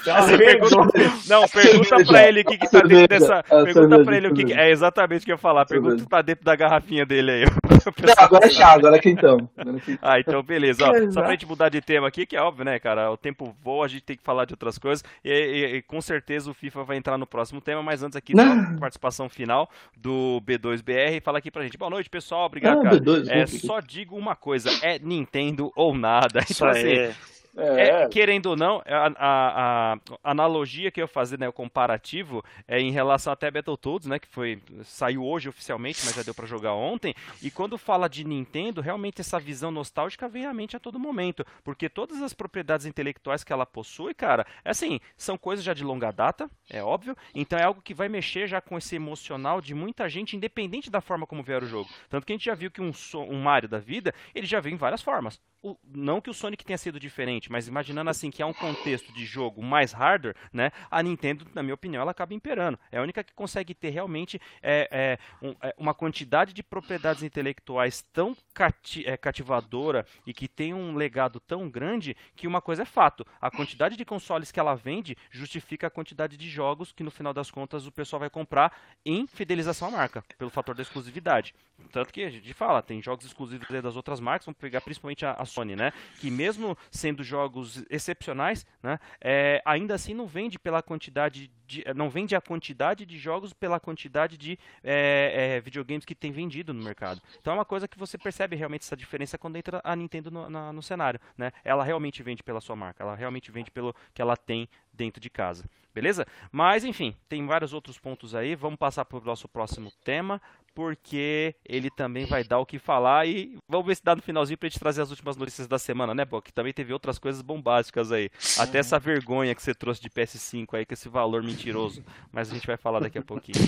Então, 0.00 0.16
Você 0.22 0.36
pergunta- 0.38 0.98
não, 1.28 1.48
pergunta 1.48 2.04
pra 2.06 2.28
ele 2.28 2.40
o 2.40 2.44
que, 2.44 2.58
que 2.58 2.70
tá 2.70 2.80
dentro 2.80 2.88
cerveja, 2.98 3.08
dessa. 3.08 3.42
Pergunta 3.64 4.04
pra 4.04 4.16
ele 4.16 4.28
o 4.28 4.34
que, 4.34 4.52
é 4.52 4.70
exatamente 4.70 5.22
o 5.22 5.24
que 5.24 5.32
eu 5.32 5.34
ia 5.34 5.38
falar. 5.38 5.64
Pergunta 5.66 5.94
o 5.94 5.98
que 5.98 6.08
tá 6.08 6.20
dentro 6.22 6.44
da 6.44 6.54
garrafinha 6.54 7.06
dele 7.06 7.30
aí. 7.30 7.44
Não, 7.86 8.14
agora 8.24 8.46
é 8.46 8.50
chá, 8.50 8.72
agora 8.72 8.96
é 8.96 8.98
quentão. 8.98 9.48
Agora 9.56 9.76
é 9.76 9.80
quentão. 9.80 10.08
Ah, 10.10 10.18
então 10.20 10.42
beleza. 10.42 10.84
Ó, 10.84 11.10
só 11.10 11.20
pra 11.22 11.30
gente 11.32 11.46
mudar 11.46 11.68
de 11.68 11.80
tema 11.80 12.08
aqui, 12.08 12.26
que 12.26 12.36
é 12.36 12.40
óbvio, 12.40 12.64
né, 12.64 12.78
cara? 12.78 13.10
O 13.10 13.16
tempo 13.16 13.54
voa, 13.62 13.84
a 13.86 13.88
gente 13.88 14.02
tem 14.02 14.16
que 14.16 14.22
falar 14.22 14.44
de 14.44 14.52
outras 14.54 14.78
coisas. 14.78 15.04
E, 15.24 15.30
e- 15.30 15.76
e 15.76 15.82
com 15.82 16.00
certeza 16.00 16.50
o 16.50 16.54
FIFA 16.54 16.84
vai 16.84 16.96
entrar 16.96 17.18
no 17.18 17.26
próximo 17.26 17.60
tema, 17.60 17.82
mas 17.82 18.02
antes 18.02 18.16
aqui, 18.16 18.32
a 18.38 18.78
participação 18.78 19.28
final 19.28 19.68
do 19.96 20.40
B2BR. 20.46 21.20
Fala 21.22 21.38
aqui 21.38 21.50
pra 21.50 21.62
gente. 21.62 21.76
Boa 21.78 21.90
noite, 21.90 22.08
pessoal. 22.10 22.46
Obrigado, 22.46 22.80
Ah, 22.80 22.82
cara. 22.84 22.96
B2, 22.98 23.28
É, 23.28 23.34
vamos 23.34 23.54
aqui. 23.54 23.66
só 23.66 23.80
digo 23.80 24.16
uma 24.16 24.34
coisa: 24.36 24.70
é 24.82 24.98
Nintendo 24.98 25.72
ou 25.76 25.94
nada. 25.96 26.40
Isso 26.48 26.64
Então, 26.64 26.68
assim, 26.68 26.86
aí. 26.86 26.98
é, 26.98 27.14
É, 27.56 28.08
querendo 28.08 28.46
ou 28.46 28.56
não, 28.56 28.82
a, 28.86 29.12
a- 29.16 29.92
a 30.22 30.30
analogia 30.30 30.90
que 30.90 31.00
eu 31.00 31.04
ia 31.04 31.08
fazer, 31.08 31.38
né, 31.38 31.48
o 31.48 31.52
comparativo, 31.52 32.42
é 32.66 32.80
em 32.80 32.90
relação 32.90 33.32
até 33.32 33.50
Battletoads, 33.50 34.08
né, 34.08 34.18
que 34.18 34.26
foi 34.28 34.60
saiu 34.82 35.24
hoje 35.24 35.48
oficialmente, 35.48 36.00
mas 36.04 36.14
já 36.14 36.22
deu 36.22 36.34
pra 36.34 36.46
jogar 36.46 36.72
ontem. 36.74 37.14
E 37.42 37.50
quando 37.50 37.78
fala 37.78 38.08
de 38.08 38.24
Nintendo, 38.24 38.80
realmente 38.80 39.20
essa 39.20 39.38
visão 39.38 39.70
nostálgica 39.70 40.28
vem 40.28 40.46
à 40.46 40.52
mente 40.54 40.76
a 40.76 40.80
todo 40.80 40.98
momento, 40.98 41.44
porque 41.62 41.88
todas 41.88 42.20
as 42.22 42.32
propriedades 42.32 42.86
intelectuais 42.86 43.44
que 43.44 43.52
ela 43.52 43.66
possui, 43.66 44.14
cara, 44.14 44.46
é 44.64 44.70
assim, 44.70 44.98
são 45.16 45.36
coisas 45.38 45.64
já 45.64 45.72
de 45.74 45.84
longa 45.84 46.10
data, 46.10 46.50
é 46.68 46.82
óbvio. 46.82 47.16
Então 47.34 47.58
é 47.58 47.62
algo 47.64 47.82
que 47.82 47.94
vai 47.94 48.08
mexer 48.08 48.46
já 48.48 48.60
com 48.60 48.76
esse 48.76 48.96
emocional 48.96 49.60
de 49.60 49.74
muita 49.74 50.08
gente, 50.08 50.36
independente 50.36 50.90
da 50.90 51.00
forma 51.00 51.26
como 51.26 51.42
vier 51.42 51.62
o 51.62 51.66
jogo. 51.66 51.88
Tanto 52.08 52.26
que 52.26 52.32
a 52.32 52.36
gente 52.36 52.44
já 52.46 52.54
viu 52.54 52.70
que 52.70 52.80
um, 52.80 52.90
um 53.28 53.40
Mario 53.42 53.68
da 53.68 53.78
vida, 53.78 54.12
ele 54.34 54.46
já 54.46 54.60
veio 54.60 54.74
em 54.74 54.78
várias 54.78 55.02
formas 55.02 55.40
o, 55.64 55.78
não 55.94 56.20
que 56.20 56.28
o 56.28 56.34
Sonic 56.34 56.62
tenha 56.62 56.76
sido 56.76 57.00
diferente, 57.00 57.50
mas 57.50 57.66
imaginando 57.66 58.10
assim 58.10 58.30
que 58.30 58.42
é 58.42 58.46
um 58.46 58.52
contexto 58.52 59.10
de 59.14 59.24
jogo 59.24 59.62
mais 59.62 59.92
hardware, 59.92 60.36
né? 60.52 60.70
A 60.90 61.02
Nintendo, 61.02 61.46
na 61.54 61.62
minha 61.62 61.74
opinião, 61.74 62.02
ela 62.02 62.10
acaba 62.10 62.34
imperando. 62.34 62.78
É 62.92 62.98
a 62.98 63.02
única 63.02 63.24
que 63.24 63.32
consegue 63.32 63.74
ter 63.74 63.88
realmente 63.88 64.38
é, 64.62 64.88
é, 64.92 65.18
um, 65.40 65.54
é, 65.62 65.74
uma 65.78 65.94
quantidade 65.94 66.52
de 66.52 66.62
propriedades 66.62 67.22
intelectuais 67.22 68.02
tão 68.12 68.36
cati 68.52 69.06
é, 69.06 69.16
cativadora 69.16 70.04
e 70.26 70.34
que 70.34 70.46
tem 70.46 70.74
um 70.74 70.94
legado 70.94 71.40
tão 71.40 71.70
grande 71.70 72.14
que 72.36 72.46
uma 72.46 72.60
coisa 72.60 72.82
é 72.82 72.86
fato: 72.86 73.26
a 73.40 73.50
quantidade 73.50 73.96
de 73.96 74.04
consoles 74.04 74.52
que 74.52 74.60
ela 74.60 74.74
vende 74.74 75.16
justifica 75.30 75.86
a 75.86 75.90
quantidade 75.90 76.36
de 76.36 76.48
jogos 76.50 76.92
que 76.92 77.02
no 77.02 77.10
final 77.10 77.32
das 77.32 77.50
contas 77.50 77.86
o 77.86 77.92
pessoal 77.92 78.20
vai 78.20 78.28
comprar 78.28 78.76
em 79.02 79.26
fidelização 79.26 79.88
à 79.88 79.90
marca, 79.90 80.22
pelo 80.36 80.50
fator 80.50 80.74
da 80.74 80.82
exclusividade. 80.82 81.54
Tanto 81.90 82.12
que 82.12 82.22
a 82.22 82.30
gente 82.30 82.52
fala, 82.52 82.82
tem 82.82 83.02
jogos 83.02 83.24
exclusivos 83.24 83.66
das 83.82 83.96
outras 83.96 84.20
marcas, 84.20 84.46
vamos 84.46 84.58
pegar 84.58 84.80
principalmente 84.80 85.24
a, 85.24 85.32
a 85.32 85.44
Sony, 85.54 85.76
né? 85.76 85.92
Que 86.18 86.30
mesmo 86.30 86.76
sendo 86.90 87.22
jogos 87.22 87.84
excepcionais, 87.88 88.66
né? 88.82 88.98
É, 89.20 89.62
ainda 89.64 89.94
assim 89.94 90.12
não 90.12 90.26
vende 90.26 90.58
pela 90.58 90.82
quantidade 90.82 91.50
de, 91.66 91.84
não 91.94 92.08
vende 92.08 92.34
a 92.34 92.40
quantidade 92.40 93.06
de 93.06 93.18
jogos 93.18 93.52
pela 93.52 93.80
quantidade 93.80 94.36
de 94.36 94.58
é, 94.82 95.56
é, 95.56 95.60
videogames 95.60 96.04
que 96.04 96.14
tem 96.14 96.32
vendido 96.32 96.72
no 96.72 96.82
mercado. 96.82 97.20
Então 97.40 97.52
é 97.52 97.56
uma 97.56 97.64
coisa 97.64 97.88
que 97.88 97.98
você 97.98 98.18
percebe 98.18 98.56
realmente 98.56 98.82
essa 98.82 98.96
diferença 98.96 99.38
quando 99.38 99.56
entra 99.56 99.80
a 99.84 99.94
Nintendo 99.96 100.30
no, 100.30 100.50
na, 100.50 100.72
no 100.72 100.82
cenário, 100.82 101.20
né? 101.36 101.52
Ela 101.64 101.84
realmente 101.84 102.22
vende 102.22 102.42
pela 102.42 102.60
sua 102.60 102.76
marca, 102.76 103.02
ela 103.02 103.14
realmente 103.14 103.50
vende 103.50 103.70
pelo 103.70 103.94
que 104.12 104.20
ela 104.20 104.36
tem 104.36 104.68
dentro 104.92 105.20
de 105.20 105.30
casa. 105.30 105.64
Beleza? 105.94 106.26
Mas 106.50 106.84
enfim, 106.84 107.14
tem 107.28 107.46
vários 107.46 107.72
outros 107.72 107.98
pontos 107.98 108.34
aí. 108.34 108.56
Vamos 108.56 108.78
passar 108.78 109.04
para 109.04 109.18
o 109.18 109.24
nosso 109.24 109.46
próximo 109.46 109.92
tema, 110.04 110.42
porque 110.74 111.54
ele 111.64 111.88
também 111.88 112.26
vai 112.26 112.42
dar 112.42 112.58
o 112.58 112.66
que 112.66 112.80
falar 112.80 113.28
e 113.28 113.56
vamos 113.68 113.86
ver 113.86 113.94
se 113.94 114.02
dá 114.02 114.16
no 114.16 114.20
finalzinho 114.20 114.58
pra 114.58 114.68
gente 114.68 114.80
trazer 114.80 115.02
as 115.02 115.10
últimas 115.10 115.36
notícias 115.36 115.68
da 115.68 115.78
semana, 115.78 116.12
né, 116.12 116.24
Bo? 116.24 116.42
Que 116.42 116.52
também 116.52 116.72
teve 116.72 116.92
outras 116.92 117.16
coisas 117.16 117.40
bombásticas 117.42 118.10
aí. 118.10 118.28
Até 118.58 118.78
essa 118.78 118.98
vergonha 118.98 119.54
que 119.54 119.62
você 119.62 119.72
trouxe 119.72 120.02
de 120.02 120.10
PS5 120.10 120.74
aí, 120.74 120.84
com 120.84 120.94
esse 120.94 121.08
valor 121.08 121.44
mentiroso. 121.54 122.04
Mas 122.32 122.50
a 122.50 122.54
gente 122.54 122.66
vai 122.66 122.76
falar 122.76 123.00
daqui 123.00 123.18
a 123.18 123.22
pouquinho. 123.22 123.58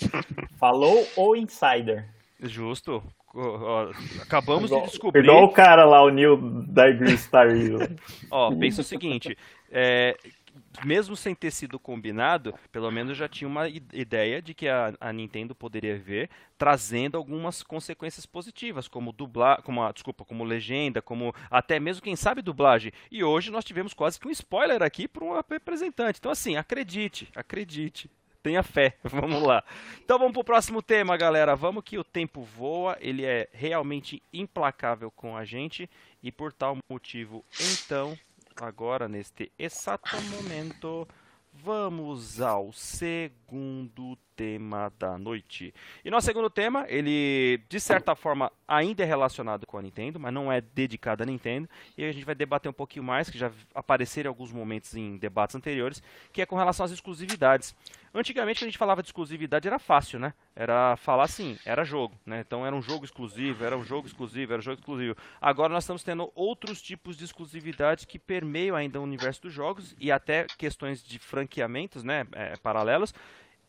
Falou 0.58 1.06
ou 1.16 1.34
insider? 1.34 2.06
Justo. 2.42 3.02
Acabamos 4.20 4.70
igual, 4.70 4.82
de 4.82 4.90
descobrir. 4.90 5.22
Igual 5.22 5.44
o 5.44 5.52
cara 5.52 5.84
lá, 5.84 6.02
o 6.02 6.10
Neil 6.10 6.36
da 6.66 6.84
Star 7.16 7.48
Ó, 8.30 8.52
pensa 8.56 8.80
o 8.80 8.84
seguinte: 8.84 9.36
é, 9.70 10.16
mesmo 10.84 11.16
sem 11.16 11.34
ter 11.34 11.50
sido 11.50 11.78
combinado, 11.78 12.54
pelo 12.70 12.90
menos 12.90 13.16
já 13.16 13.28
tinha 13.28 13.48
uma 13.48 13.68
ideia 13.68 14.40
de 14.40 14.54
que 14.54 14.68
a, 14.68 14.94
a 15.00 15.12
Nintendo 15.12 15.54
poderia 15.54 15.98
ver 15.98 16.30
trazendo 16.56 17.16
algumas 17.16 17.62
consequências 17.62 18.26
positivas, 18.26 18.86
como 18.86 19.12
dublar, 19.12 19.62
como 19.62 19.82
a, 19.82 19.90
desculpa, 19.92 20.24
como 20.24 20.44
legenda, 20.44 21.00
como 21.00 21.34
até 21.50 21.80
mesmo 21.80 22.02
quem 22.02 22.14
sabe 22.14 22.42
dublagem. 22.42 22.92
E 23.10 23.24
hoje 23.24 23.50
nós 23.50 23.64
tivemos 23.64 23.94
quase 23.94 24.20
que 24.20 24.28
um 24.28 24.30
spoiler 24.30 24.82
aqui 24.82 25.08
para 25.08 25.24
um 25.24 25.40
representante. 25.48 26.18
Então 26.18 26.30
assim, 26.30 26.56
acredite, 26.56 27.28
acredite. 27.34 28.10
Tenha 28.42 28.62
fé, 28.62 28.96
vamos 29.04 29.42
lá. 29.42 29.62
Então 30.02 30.18
vamos 30.18 30.32
para 30.32 30.40
o 30.40 30.44
próximo 30.44 30.80
tema, 30.82 31.16
galera. 31.16 31.54
Vamos 31.54 31.84
que 31.84 31.98
o 31.98 32.04
tempo 32.04 32.42
voa, 32.42 32.96
ele 33.00 33.24
é 33.24 33.48
realmente 33.52 34.22
implacável 34.32 35.10
com 35.10 35.36
a 35.36 35.44
gente 35.44 35.88
e 36.22 36.30
por 36.30 36.52
tal 36.52 36.76
motivo, 36.88 37.44
então 37.58 38.18
agora 38.64 39.08
neste 39.08 39.52
exato 39.58 40.16
momento, 40.22 41.06
vamos 41.52 42.40
ao 42.40 42.72
segundo 42.72 44.16
tema 44.40 44.90
da 44.98 45.18
noite. 45.18 45.74
E 46.02 46.10
nosso 46.10 46.26
segundo 46.26 46.48
tema, 46.48 46.86
ele 46.88 47.60
de 47.68 47.78
certa 47.78 48.14
forma 48.14 48.50
ainda 48.66 49.02
é 49.02 49.06
relacionado 49.06 49.66
com 49.66 49.76
a 49.76 49.82
Nintendo, 49.82 50.18
mas 50.18 50.32
não 50.32 50.50
é 50.50 50.62
dedicado 50.62 51.22
à 51.22 51.26
Nintendo. 51.26 51.68
E 51.98 52.02
a 52.02 52.10
gente 52.10 52.24
vai 52.24 52.34
debater 52.34 52.70
um 52.70 52.72
pouquinho 52.72 53.04
mais, 53.04 53.28
que 53.28 53.36
já 53.36 53.52
apareceram 53.74 54.30
alguns 54.30 54.50
momentos 54.50 54.96
em 54.96 55.18
debates 55.18 55.54
anteriores, 55.54 56.02
que 56.32 56.40
é 56.40 56.46
com 56.46 56.56
relação 56.56 56.86
às 56.86 56.90
exclusividades. 56.90 57.76
Antigamente, 58.14 58.60
quando 58.60 58.68
a 58.68 58.70
gente 58.70 58.78
falava 58.78 59.02
de 59.02 59.08
exclusividade, 59.08 59.68
era 59.68 59.78
fácil, 59.78 60.18
né? 60.18 60.32
Era 60.56 60.96
falar 60.96 61.24
assim, 61.24 61.58
era 61.64 61.84
jogo, 61.84 62.18
né? 62.24 62.40
Então 62.40 62.66
era 62.66 62.74
um 62.74 62.80
jogo 62.80 63.04
exclusivo, 63.04 63.62
era 63.62 63.76
um 63.76 63.84
jogo 63.84 64.06
exclusivo, 64.06 64.52
era 64.52 64.60
um 64.60 64.64
jogo 64.64 64.80
exclusivo. 64.80 65.16
Agora 65.38 65.72
nós 65.72 65.84
estamos 65.84 66.02
tendo 66.02 66.32
outros 66.34 66.80
tipos 66.80 67.14
de 67.14 67.24
exclusividade 67.24 68.06
que 68.06 68.18
permeiam 68.18 68.74
ainda 68.74 68.98
o 68.98 69.02
universo 69.02 69.42
dos 69.42 69.52
jogos 69.52 69.94
e 69.98 70.10
até 70.10 70.46
questões 70.56 71.04
de 71.04 71.18
franqueamentos, 71.18 72.02
né? 72.02 72.26
É, 72.32 72.56
paralelos, 72.56 73.12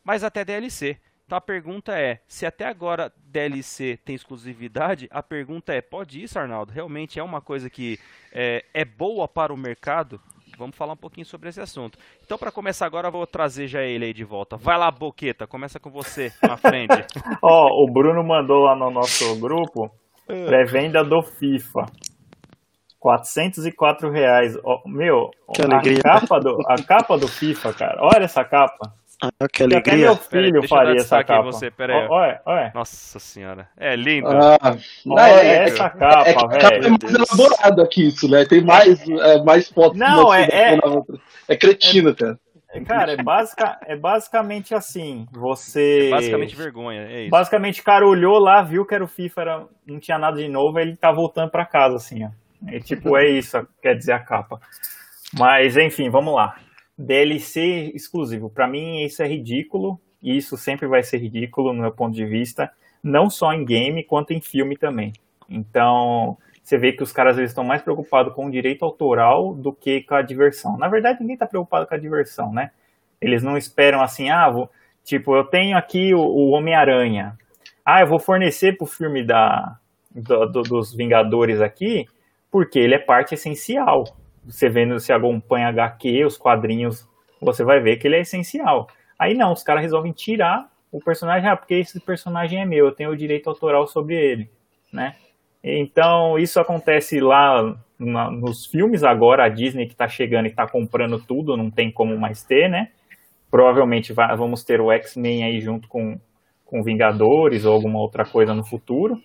mas 0.04 0.24
até 0.24 0.43
DLC. 0.43 0.97
Então 1.26 1.38
a 1.38 1.41
pergunta 1.41 1.93
é, 1.93 2.20
se 2.28 2.45
até 2.45 2.66
agora 2.66 3.12
DLC 3.26 3.97
tem 4.04 4.14
exclusividade, 4.16 5.08
a 5.10 5.24
pergunta 5.24 5.74
é, 5.74 5.82
pode 5.82 6.22
isso, 6.22 6.38
Arnaldo? 6.38 6.74
Realmente 6.74 7.20
é 7.20 7.24
uma 7.24 7.39
coisa 7.39 7.70
que 7.70 7.97
é, 8.34 8.66
é 8.74 8.84
boa 8.84 9.28
para 9.28 9.54
o 9.54 9.58
mercado? 9.58 10.20
Vamos 10.58 10.76
falar 10.76 10.93
um 10.93 10.97
pouquinho 10.97 11.26
sobre 11.26 11.49
esse 11.49 11.62
assunto. 11.62 11.97
Então, 12.24 12.38
para 12.38 12.52
começar 12.52 12.86
agora, 12.86 13.08
eu 13.08 13.12
vou 13.12 13.26
trazer 13.26 13.68
já 13.68 13.82
ele 13.82 14.06
aí 14.06 14.14
de 14.14 14.24
volta. 14.24 14.58
Vai 14.58 14.78
lá, 14.78 14.91
Boqueta, 14.91 15.47
começa 15.47 15.80
com 15.80 15.89
você, 15.89 16.32
na 16.43 16.58
frente. 16.58 16.93
Ó, 17.41 17.68
oh, 17.68 17.84
o 17.84 17.91
Bruno 17.91 18.24
mandou 18.24 18.60
lá 18.60 18.76
no 18.76 18.91
nosso 18.91 19.39
grupo 19.39 19.89
pré-venda 20.28 21.04
do 21.04 21.24
FIFA. 21.24 21.86
404 22.99 24.12
reais. 24.12 24.56
Oh, 24.64 24.88
meu, 24.88 25.32
que 25.56 25.64
a 25.64 26.02
capa, 26.04 26.39
do, 26.39 26.58
a 26.68 26.76
capa 26.84 27.18
do 27.18 27.28
FIFA, 27.28 27.74
cara. 27.74 27.97
Olha 28.02 28.26
essa 28.26 28.43
capa. 28.43 28.93
Ah, 29.22 29.48
que 29.48 29.62
alegria. 29.62 29.80
Até 29.80 29.98
meu 29.98 30.16
filho 30.16 30.68
faria 30.68 31.00
essa 31.00 31.24
capa. 31.24 31.44
Você, 31.44 31.70
pera 31.70 32.08
Olha, 32.10 32.42
olha. 32.44 32.72
Nossa 32.74 33.20
senhora. 33.20 33.68
É 33.78 33.96
lindo. 33.96 34.28
Ah, 34.28 34.76
olha 35.08 35.44
é, 35.44 35.64
essa 35.66 35.90
capa, 35.92 36.28
é, 36.28 36.34
velho. 36.34 36.86
É 36.86 36.90
mais 36.90 37.14
elaborada 37.14 37.88
que 37.88 38.08
isso, 38.08 38.28
né? 38.28 38.46
Tem 38.46 38.64
mais, 38.64 39.08
é, 39.08 39.44
mais 39.44 39.70
fotos. 39.70 40.00
Não, 40.00 40.34
é, 40.34 40.44
é, 40.46 40.80
é 41.48 41.56
cretino, 41.56 42.16
cara. 42.16 42.40
Cara, 42.88 43.12
é, 43.12 43.18
basica, 43.18 43.78
é 43.86 43.96
basicamente 43.96 44.74
assim. 44.74 45.28
Você. 45.34 46.08
É 46.08 46.10
basicamente 46.10 46.56
vergonha, 46.56 47.02
é 47.02 47.22
isso. 47.24 47.30
Basicamente, 47.30 47.82
o 47.82 47.84
cara 47.84 48.08
olhou 48.08 48.40
lá, 48.40 48.64
viu 48.64 48.86
que 48.86 48.96
era 48.96 49.04
o 49.04 49.08
FIFA, 49.08 49.42
era, 49.42 49.66
não 49.86 50.00
tinha 50.00 50.18
nada 50.18 50.38
de 50.38 50.48
novo, 50.48 50.80
ele 50.80 50.96
tá 50.96 51.12
voltando 51.12 51.52
pra 51.52 51.66
casa, 51.66 51.96
assim, 51.96 52.24
ó. 52.26 52.30
É, 52.68 52.80
tipo, 52.80 53.18
é 53.18 53.30
isso, 53.30 53.68
quer 53.82 53.96
dizer, 53.96 54.14
a 54.14 54.20
capa. 54.20 54.60
Mas, 55.38 55.76
enfim, 55.78 56.10
vamos 56.10 56.34
lá. 56.34 56.56
DLC 57.02 57.91
exclusivo. 57.93 58.49
Para 58.49 58.68
mim, 58.68 59.04
isso 59.04 59.22
é 59.22 59.28
ridículo, 59.28 59.99
e 60.22 60.38
isso 60.38 60.58
sempre 60.58 60.88
vai 60.88 61.04
ser 61.04 61.18
ridículo 61.18 61.74
no 61.74 61.82
meu 61.82 61.91
ponto 61.91 62.14
de 62.14 62.26
vista, 62.26 62.72
não 63.04 63.30
só 63.30 63.52
em 63.54 63.66
game, 63.66 64.04
quanto 64.04 64.32
em 64.32 64.41
filme 64.41 64.78
também. 64.78 65.14
Então, 65.49 66.38
você 66.64 66.78
vê 66.78 66.93
que 66.93 67.04
os 67.04 67.12
caras 67.12 67.38
eles 67.38 67.52
estão 67.52 67.64
mais 67.64 67.82
preocupados 67.82 68.34
com 68.34 68.45
o 68.45 68.52
direito 68.52 68.86
autoral 68.86 69.54
do 69.54 69.74
que 69.74 70.02
com 70.04 70.16
a 70.16 70.22
diversão. 70.22 70.78
Na 70.78 70.88
verdade, 70.88 71.20
ninguém 71.20 71.34
está 71.34 71.45
preocupado 71.45 71.88
com 71.88 71.95
a 71.95 71.97
diversão, 71.97 72.54
né? 72.54 72.72
Eles 73.20 73.43
não 73.43 73.58
esperam 73.58 74.02
assim, 74.02 74.30
ah, 74.30 74.49
vou, 74.49 74.70
tipo, 75.04 75.36
eu 75.36 75.43
tenho 75.43 75.78
aqui 75.78 76.14
o, 76.14 76.20
o 76.20 76.49
Homem-Aranha. 76.52 77.38
Ah, 77.84 78.02
eu 78.02 78.08
vou 78.08 78.20
fornecer 78.20 78.78
pro 78.78 78.86
filme 78.86 79.24
da, 79.24 79.78
do, 80.14 80.45
do, 80.45 80.62
dos 80.62 80.93
Vingadores 80.93 81.60
aqui, 81.60 82.06
porque 82.49 82.80
ele 82.80 82.95
é 82.95 82.99
parte 82.99 83.34
essencial 83.34 84.06
você 84.46 84.70
vendo, 84.70 85.00
se 85.00 85.14
acompanha 85.14 85.70
HQ, 85.70 86.26
os 86.26 86.38
quadrinhos, 86.38 87.08
você 87.42 87.64
vai 87.64 87.80
ver 87.80 87.98
que 87.98 88.08
ele 88.08 88.18
é 88.18 88.22
essencial. 88.22 88.88
Aí 89.18 89.34
não, 89.34 89.52
os 89.54 89.64
caras 89.64 89.82
resolvem 89.82 90.12
tirar 90.12 90.70
o 90.92 91.00
personagem, 91.00 91.50
ah, 91.50 91.56
porque 91.56 91.76
esse 91.76 92.00
personagem 92.00 92.62
é 92.62 92.66
meu, 92.66 92.88
eu 92.88 92.92
tenho 92.92 93.12
o 93.12 93.16
direito 93.16 93.50
autoral 93.50 93.88
sobre 93.88 94.16
ele, 94.16 94.50
né? 94.92 95.16
Então, 95.64 96.39
isso 96.39 96.60
acontece 96.60 97.20
lá 97.20 97.78
na, 98.00 98.32
nos 98.32 98.66
filmes 98.66 99.04
agora, 99.04 99.46
a 99.46 99.50
Disney 99.50 99.86
que 99.86 99.94
está 99.94 100.08
chegando 100.08 100.48
e 100.48 100.50
está 100.50 100.68
comprando 100.68 101.20
tudo, 101.20 101.56
não 101.56 101.70
tem 101.70 101.92
como 101.92 102.18
mais 102.18 102.44
ter, 102.44 102.68
né? 102.70 102.89
Provavelmente 103.50 104.12
vai, 104.12 104.36
vamos 104.36 104.64
ter 104.64 104.82
o 104.82 104.92
X-Men 104.92 105.44
aí 105.44 105.62
junto 105.62 105.88
com, 105.88 106.20
com 106.66 106.84
Vingadores 106.84 107.64
ou 107.64 107.74
alguma 107.74 108.00
outra 108.00 108.26
coisa 108.26 108.54
no 108.54 108.66
futuro. 108.66 109.22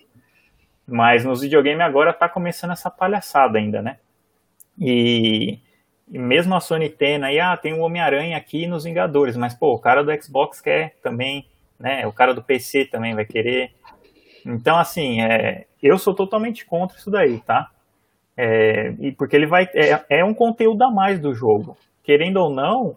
Mas 0.87 1.25
nos 1.25 1.41
videogames 1.41 1.81
agora 1.81 2.11
está 2.11 2.29
começando 2.29 2.73
essa 2.73 2.91
palhaçada 2.91 3.59
ainda, 3.59 3.81
né? 3.81 3.97
E, 4.79 5.59
e 6.09 6.19
mesmo 6.19 6.55
a 6.55 6.61
Sony 6.61 6.89
tendo 6.89 7.25
aí, 7.25 7.41
ah, 7.41 7.57
tem 7.57 7.73
o 7.73 7.81
Homem-Aranha 7.81 8.37
aqui 8.37 8.67
nos 8.67 8.85
Vingadores, 8.85 9.37
mas 9.37 9.55
pô, 9.55 9.75
o 9.75 9.81
cara 9.81 10.03
do 10.03 10.23
Xbox 10.23 10.61
quer 10.61 10.97
também, 11.03 11.47
né? 11.79 12.07
O 12.07 12.13
cara 12.13 12.35
do 12.35 12.43
PC 12.43 12.87
também 12.87 13.15
vai 13.15 13.25
querer. 13.25 13.71
Então, 14.45 14.77
assim, 14.77 15.21
é, 15.23 15.67
eu 15.83 15.99
sou 15.99 16.15
totalmente 16.15 16.65
contra 16.65 16.97
isso 16.97 17.11
daí, 17.11 17.41
tá? 17.41 17.71
É, 18.37 18.95
e 19.01 19.13
porque 19.13 19.35
ele 19.35 19.47
vai. 19.47 19.65
É, 19.75 20.21
é 20.21 20.25
um 20.25 20.35
conteúdo 20.35 20.83
a 20.83 20.91
mais 20.91 21.19
do 21.19 21.35
jogo. 21.35 21.77
Querendo 22.05 22.37
ou 22.37 22.55
não, 22.55 22.97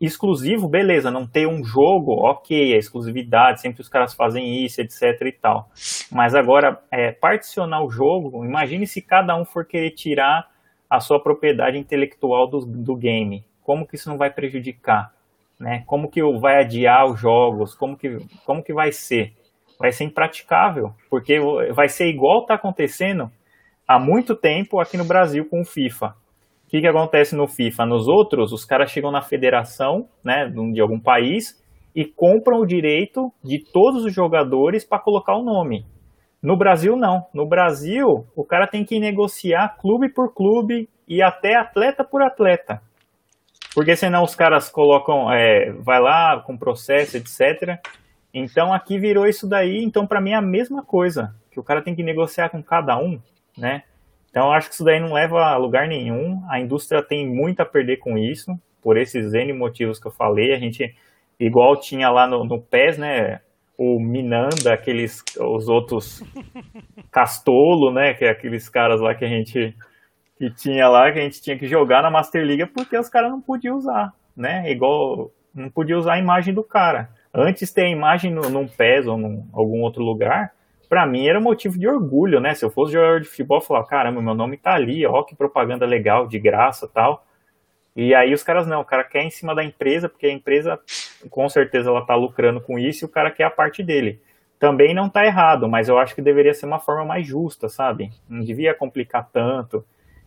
exclusivo, 0.00 0.68
beleza, 0.68 1.10
não 1.10 1.26
ter 1.26 1.46
um 1.46 1.64
jogo, 1.64 2.12
ok, 2.12 2.74
é 2.74 2.76
exclusividade, 2.76 3.60
sempre 3.60 3.80
os 3.80 3.88
caras 3.88 4.12
fazem 4.12 4.64
isso, 4.64 4.80
etc 4.80 5.22
e 5.22 5.32
tal. 5.32 5.70
Mas 6.12 6.34
agora, 6.34 6.80
é, 6.90 7.12
particionar 7.12 7.82
o 7.82 7.90
jogo, 7.90 8.44
imagine 8.44 8.86
se 8.86 9.00
cada 9.00 9.36
um 9.36 9.44
for 9.44 9.64
querer 9.64 9.90
tirar 9.92 10.49
a 10.90 10.98
sua 10.98 11.22
propriedade 11.22 11.78
intelectual 11.78 12.48
do, 12.48 12.66
do 12.66 12.96
game. 12.96 13.44
Como 13.62 13.86
que 13.86 13.94
isso 13.94 14.08
não 14.08 14.18
vai 14.18 14.30
prejudicar? 14.30 15.14
Né? 15.58 15.84
Como 15.86 16.10
que 16.10 16.20
vai 16.38 16.60
adiar 16.60 17.06
os 17.06 17.20
jogos? 17.20 17.74
Como 17.74 17.96
que, 17.96 18.18
como 18.44 18.62
que 18.62 18.74
vai 18.74 18.90
ser? 18.90 19.32
Vai 19.78 19.92
ser 19.92 20.04
impraticável, 20.04 20.92
porque 21.08 21.38
vai 21.72 21.88
ser 21.88 22.08
igual 22.08 22.40
está 22.40 22.54
acontecendo 22.54 23.30
há 23.86 23.98
muito 23.98 24.34
tempo 24.34 24.80
aqui 24.80 24.96
no 24.96 25.04
Brasil 25.04 25.44
com 25.48 25.60
o 25.60 25.64
FIFA. 25.64 26.08
O 26.66 26.70
que, 26.70 26.80
que 26.80 26.86
acontece 26.86 27.34
no 27.34 27.46
FIFA? 27.46 27.86
Nos 27.86 28.08
outros, 28.08 28.52
os 28.52 28.64
caras 28.64 28.90
chegam 28.90 29.10
na 29.10 29.22
federação 29.22 30.08
né, 30.22 30.48
de 30.72 30.80
algum 30.80 31.00
país 31.00 31.60
e 31.94 32.04
compram 32.04 32.60
o 32.60 32.66
direito 32.66 33.32
de 33.42 33.58
todos 33.58 34.04
os 34.04 34.12
jogadores 34.12 34.84
para 34.84 34.98
colocar 34.98 35.36
o 35.36 35.42
nome. 35.42 35.84
No 36.42 36.56
Brasil, 36.56 36.96
não. 36.96 37.26
No 37.34 37.46
Brasil, 37.46 38.26
o 38.34 38.44
cara 38.44 38.66
tem 38.66 38.84
que 38.84 38.98
negociar 38.98 39.76
clube 39.78 40.08
por 40.08 40.32
clube 40.32 40.88
e 41.06 41.22
até 41.22 41.56
atleta 41.56 42.02
por 42.02 42.22
atleta. 42.22 42.80
Porque 43.74 43.94
senão 43.94 44.24
os 44.24 44.34
caras 44.34 44.68
colocam, 44.68 45.30
é, 45.30 45.72
vai 45.72 46.00
lá 46.00 46.40
com 46.40 46.56
processo, 46.56 47.16
etc. 47.16 47.78
Então 48.32 48.72
aqui 48.72 48.98
virou 48.98 49.26
isso 49.26 49.48
daí, 49.48 49.82
então 49.82 50.06
para 50.06 50.20
mim 50.20 50.30
é 50.30 50.36
a 50.36 50.42
mesma 50.42 50.82
coisa, 50.82 51.34
que 51.50 51.60
o 51.60 51.62
cara 51.62 51.82
tem 51.82 51.94
que 51.94 52.02
negociar 52.02 52.48
com 52.48 52.62
cada 52.62 52.96
um, 52.96 53.20
né? 53.56 53.82
Então 54.30 54.52
acho 54.52 54.68
que 54.68 54.74
isso 54.74 54.84
daí 54.84 55.00
não 55.00 55.12
leva 55.12 55.40
a 55.40 55.56
lugar 55.56 55.88
nenhum. 55.88 56.42
A 56.48 56.60
indústria 56.60 57.02
tem 57.02 57.28
muito 57.28 57.60
a 57.60 57.66
perder 57.66 57.98
com 57.98 58.16
isso, 58.16 58.58
por 58.80 58.96
esses 58.96 59.34
N 59.34 59.52
motivos 59.52 59.98
que 59.98 60.06
eu 60.06 60.12
falei. 60.12 60.52
A 60.54 60.58
gente, 60.58 60.94
igual 61.38 61.78
tinha 61.78 62.08
lá 62.08 62.26
no, 62.26 62.44
no 62.44 62.60
PES, 62.60 62.98
né? 62.98 63.40
O 63.82 63.98
Minanda, 63.98 64.74
aqueles, 64.74 65.24
os 65.38 65.66
outros 65.66 66.22
Castolo, 67.10 67.90
né? 67.90 68.12
Que 68.12 68.26
é 68.26 68.30
aqueles 68.30 68.68
caras 68.68 69.00
lá 69.00 69.14
que 69.14 69.24
a 69.24 69.28
gente 69.28 69.74
que 70.36 70.50
tinha 70.50 70.86
lá, 70.86 71.10
que 71.10 71.18
a 71.18 71.22
gente 71.22 71.40
tinha 71.40 71.58
que 71.58 71.66
jogar 71.66 72.02
na 72.02 72.10
Master 72.10 72.44
League 72.44 72.66
porque 72.66 72.96
os 72.98 73.08
caras 73.08 73.30
não 73.30 73.40
podiam 73.40 73.76
usar, 73.76 74.12
né? 74.36 74.70
Igual 74.70 75.30
não 75.54 75.70
podia 75.70 75.96
usar 75.96 76.14
a 76.14 76.18
imagem 76.18 76.52
do 76.52 76.62
cara. 76.62 77.08
Antes 77.32 77.72
ter 77.72 77.84
a 77.84 77.90
imagem 77.90 78.30
no, 78.30 78.50
num 78.50 78.68
PES 78.68 79.06
ou 79.06 79.18
em 79.18 79.44
algum 79.52 79.80
outro 79.80 80.02
lugar, 80.02 80.52
para 80.88 81.06
mim 81.06 81.26
era 81.26 81.40
motivo 81.40 81.78
de 81.78 81.88
orgulho, 81.88 82.38
né? 82.38 82.54
Se 82.54 82.64
eu 82.64 82.70
fosse 82.70 82.92
jogador 82.92 83.20
de 83.20 83.28
futebol, 83.28 83.58
eu 83.58 83.62
falava, 83.62 83.86
caramba, 83.86 84.20
meu 84.20 84.34
nome 84.34 84.58
tá 84.58 84.74
ali, 84.74 85.06
ó, 85.06 85.22
que 85.22 85.34
propaganda 85.34 85.86
legal, 85.86 86.26
de 86.26 86.38
graça 86.38 86.86
tal. 86.86 87.24
E 87.94 88.14
aí 88.14 88.32
os 88.32 88.42
caras 88.42 88.66
não, 88.66 88.80
o 88.80 88.84
cara 88.84 89.04
quer 89.04 89.22
em 89.22 89.30
cima 89.30 89.54
da 89.54 89.64
empresa, 89.64 90.08
porque 90.08 90.26
a 90.26 90.32
empresa, 90.32 90.78
com 91.28 91.48
certeza, 91.48 91.90
ela 91.90 92.04
tá 92.04 92.14
lucrando 92.14 92.60
com 92.60 92.78
isso 92.78 93.04
e 93.04 93.06
o 93.06 93.08
cara 93.08 93.30
quer 93.30 93.44
a 93.44 93.50
parte 93.50 93.82
dele. 93.82 94.20
Também 94.58 94.94
não 94.94 95.08
tá 95.08 95.24
errado, 95.24 95.68
mas 95.68 95.88
eu 95.88 95.98
acho 95.98 96.14
que 96.14 96.22
deveria 96.22 96.54
ser 96.54 96.66
uma 96.66 96.78
forma 96.78 97.04
mais 97.04 97.26
justa, 97.26 97.68
sabe? 97.68 98.10
Não 98.28 98.44
devia 98.44 98.74
complicar 98.74 99.28
tanto. 99.32 99.84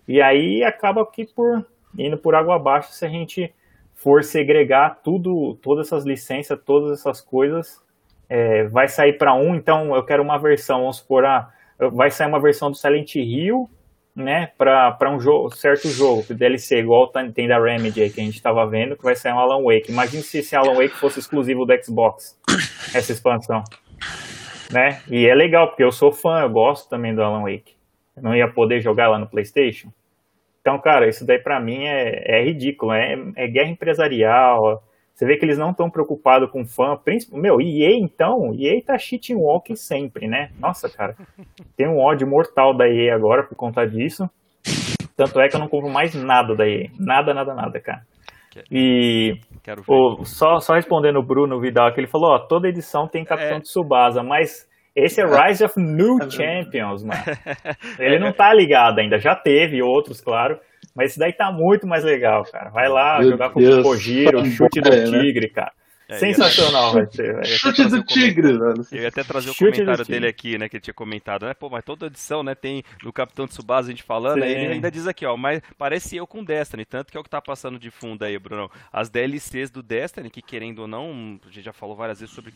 E 0.08 0.22
aí 0.22 0.64
acaba 0.64 1.06
que 1.06 1.26
por 1.26 1.66
indo 1.98 2.18
por 2.18 2.36
água 2.36 2.56
abaixo 2.56 2.92
se 2.92 3.06
a 3.06 3.10
gente 3.10 3.54
for 3.94 4.24
segregar 4.24 5.02
tudo, 5.04 5.56
todas 5.62 5.88
essas 5.88 6.04
licenças, 6.04 6.60
todas 6.66 7.00
essas 7.00 7.22
coisas, 7.22 7.82
é, 8.28 8.64
vai 8.66 8.88
sair 8.88 9.14
para 9.14 9.34
um, 9.34 9.56
então 9.56 9.96
eu 9.96 10.04
quero 10.04 10.24
uma 10.24 10.38
versão, 10.38 10.82
vamos 10.82 10.98
supor, 10.98 11.26
ah, 11.26 11.52
vai 11.92 12.10
sair 12.10 12.28
uma 12.28 12.40
versão 12.40 12.72
do 12.72 12.76
Silent 12.78 13.16
Hill, 13.16 13.70
né, 14.16 14.52
para 14.58 15.10
um 15.10 15.20
jogo, 15.20 15.56
certo 15.56 15.88
jogo, 15.90 16.24
DLC, 16.34 16.80
igual 16.80 17.08
tem 17.08 17.48
da 17.48 17.60
Remedy 17.60 18.02
aí, 18.02 18.10
que 18.10 18.22
a 18.22 18.24
gente 18.24 18.36
estava 18.36 18.66
vendo, 18.68 18.96
que 18.96 19.04
vai 19.04 19.16
sair 19.16 19.34
um 19.34 19.40
Alan 19.40 19.64
Wake. 19.64 19.92
Imagine 19.92 20.22
se 20.22 20.40
esse 20.40 20.56
Alan 20.56 20.76
Wake 20.76 20.96
fosse 20.96 21.20
exclusivo 21.20 21.66
do 21.66 21.84
Xbox, 21.84 22.40
essa 22.94 23.12
expansão. 23.12 23.64
Né? 24.72 25.02
E 25.10 25.28
é 25.28 25.34
legal, 25.34 25.68
porque 25.68 25.84
eu 25.84 25.92
sou 25.92 26.12
fã, 26.12 26.42
eu 26.42 26.50
gosto 26.50 26.90
também 26.90 27.14
do 27.14 27.24
Alan 27.24 27.42
Wake. 27.42 27.76
Eu 28.16 28.24
não 28.24 28.36
ia 28.36 28.48
poder 28.48 28.82
jogar 28.82 29.08
lá 29.08 29.18
no 29.18 29.28
PlayStation. 29.28 29.92
Então, 30.62 30.80
cara, 30.80 31.10
isso 31.10 31.26
daí 31.26 31.40
para 31.40 31.60
mim 31.60 31.84
é, 31.84 32.40
é 32.40 32.44
ridículo, 32.44 32.94
é, 32.94 33.18
é, 33.36 33.48
guerra 33.48 33.70
empresarial. 33.70 34.84
Você 35.14 35.26
vê 35.26 35.38
que 35.38 35.46
eles 35.46 35.58
não 35.58 35.72
estão 35.72 35.90
preocupados 35.90 36.50
com 36.50 36.66
fã. 36.66 36.98
Meu, 37.32 37.62
EA 37.62 37.98
então, 37.98 38.52
EA 38.54 38.82
tá 38.84 38.98
cheating 38.98 39.36
walking 39.36 39.76
sempre, 39.76 40.28
né? 40.28 40.50
Nossa, 40.60 40.90
cara, 40.90 41.16
tem 41.78 41.88
um 41.88 42.00
ódio 42.00 42.28
mortal 42.28 42.76
da 42.76 42.88
EA 42.88 43.16
agora 43.16 43.44
por 43.44 43.56
conta 43.56 43.86
disso. 43.86 44.28
Tanto 45.16 45.40
é 45.40 45.48
que 45.48 45.56
eu 45.56 45.60
não 45.60 45.68
compro 45.68 45.90
mais 45.92 46.16
nada 46.16 46.56
da 46.56 46.68
EA. 46.68 46.90
Nada, 47.00 47.34
nada, 47.34 47.54
nada, 47.54 47.80
cara. 47.80 48.02
E 48.72 49.40
o, 49.88 50.24
só, 50.26 50.60
só 50.60 50.74
respondendo 50.74 51.18
o 51.18 51.26
Bruno 51.26 51.60
Vidal, 51.60 51.92
que 51.94 52.00
ele 52.00 52.08
falou, 52.08 52.32
ó, 52.32 52.40
toda 52.40 52.68
edição 52.68 53.08
tem 53.08 53.24
Capitão 53.24 53.58
é... 53.58 53.62
Tsubasa, 53.62 54.22
mas 54.22 54.68
esse 54.96 55.22
é 55.22 55.26
Rise 55.26 55.64
of 55.64 55.74
New 55.80 56.20
Champions, 56.30 57.04
mano. 57.04 57.22
Ele 57.98 58.20
não 58.20 58.32
tá 58.32 58.54
ligado 58.54 59.00
ainda. 59.00 59.18
Já 59.18 59.36
teve 59.36 59.82
outros, 59.82 60.22
claro. 60.22 60.60
Mas 60.96 61.12
esse 61.12 61.20
daí 61.20 61.34
tá 61.34 61.52
muito 61.52 61.88
mais 61.88 62.04
legal, 62.04 62.44
cara. 62.46 62.70
Vai 62.70 62.88
lá 62.88 63.20
Meu 63.20 63.32
jogar 63.32 63.50
com 63.50 63.60
o 63.60 63.84
Kojiro, 63.84 64.46
chute 64.52 64.80
do 64.80 64.90
né? 64.90 65.06
tigre, 65.06 65.50
cara. 65.50 65.72
É, 66.08 66.18
Sensacional 66.18 66.92
vai 66.94 67.06
ser. 67.08 67.46
Chute 67.46 67.86
do 67.86 68.04
tigre, 68.04 68.58
velho. 68.58 68.86
Eu 68.92 69.02
ia 69.02 69.08
até 69.08 69.24
trazer 69.24 69.50
o 69.50 69.54
Chute 69.54 69.72
comentário 69.72 70.06
dele 70.06 70.28
aqui, 70.28 70.58
né? 70.58 70.70
Que 70.70 70.76
ele 70.76 70.82
tinha 70.82 70.94
comentado, 70.94 71.46
né? 71.46 71.54
Pô, 71.54 71.70
mas 71.70 71.84
toda 71.84 72.08
edição, 72.08 72.44
né? 72.44 72.54
Tem 72.54 72.84
do 73.02 73.12
Capitão 73.12 73.48
Tsubasa 73.48 73.88
a 73.88 73.92
gente 73.92 74.04
falando, 74.04 74.42
né, 74.42 74.52
ele 74.52 74.74
ainda 74.74 74.92
diz 74.92 75.08
aqui, 75.08 75.26
ó, 75.26 75.36
mas 75.38 75.62
parece 75.78 76.16
eu 76.16 76.28
com 76.28 76.44
Destiny, 76.44 76.86
tanto 76.86 77.12
que 77.12 77.18
é 77.18 77.20
o 77.20 77.24
que 77.24 77.30
tá 77.30 77.42
passando 77.42 77.80
de 77.80 77.90
fundo 77.90 78.24
aí, 78.24 78.38
Bruno. 78.38 78.70
As 78.92 79.10
DLCs 79.10 79.72
do 79.72 79.82
Destiny, 79.82 80.30
que 80.30 80.42
querendo 80.42 80.80
ou 80.80 80.88
não, 80.88 81.40
a 81.46 81.52
gente 81.52 81.64
já 81.64 81.74
falou 81.74 81.96
várias 81.96 82.20
vezes 82.20 82.36
sobre 82.36 82.54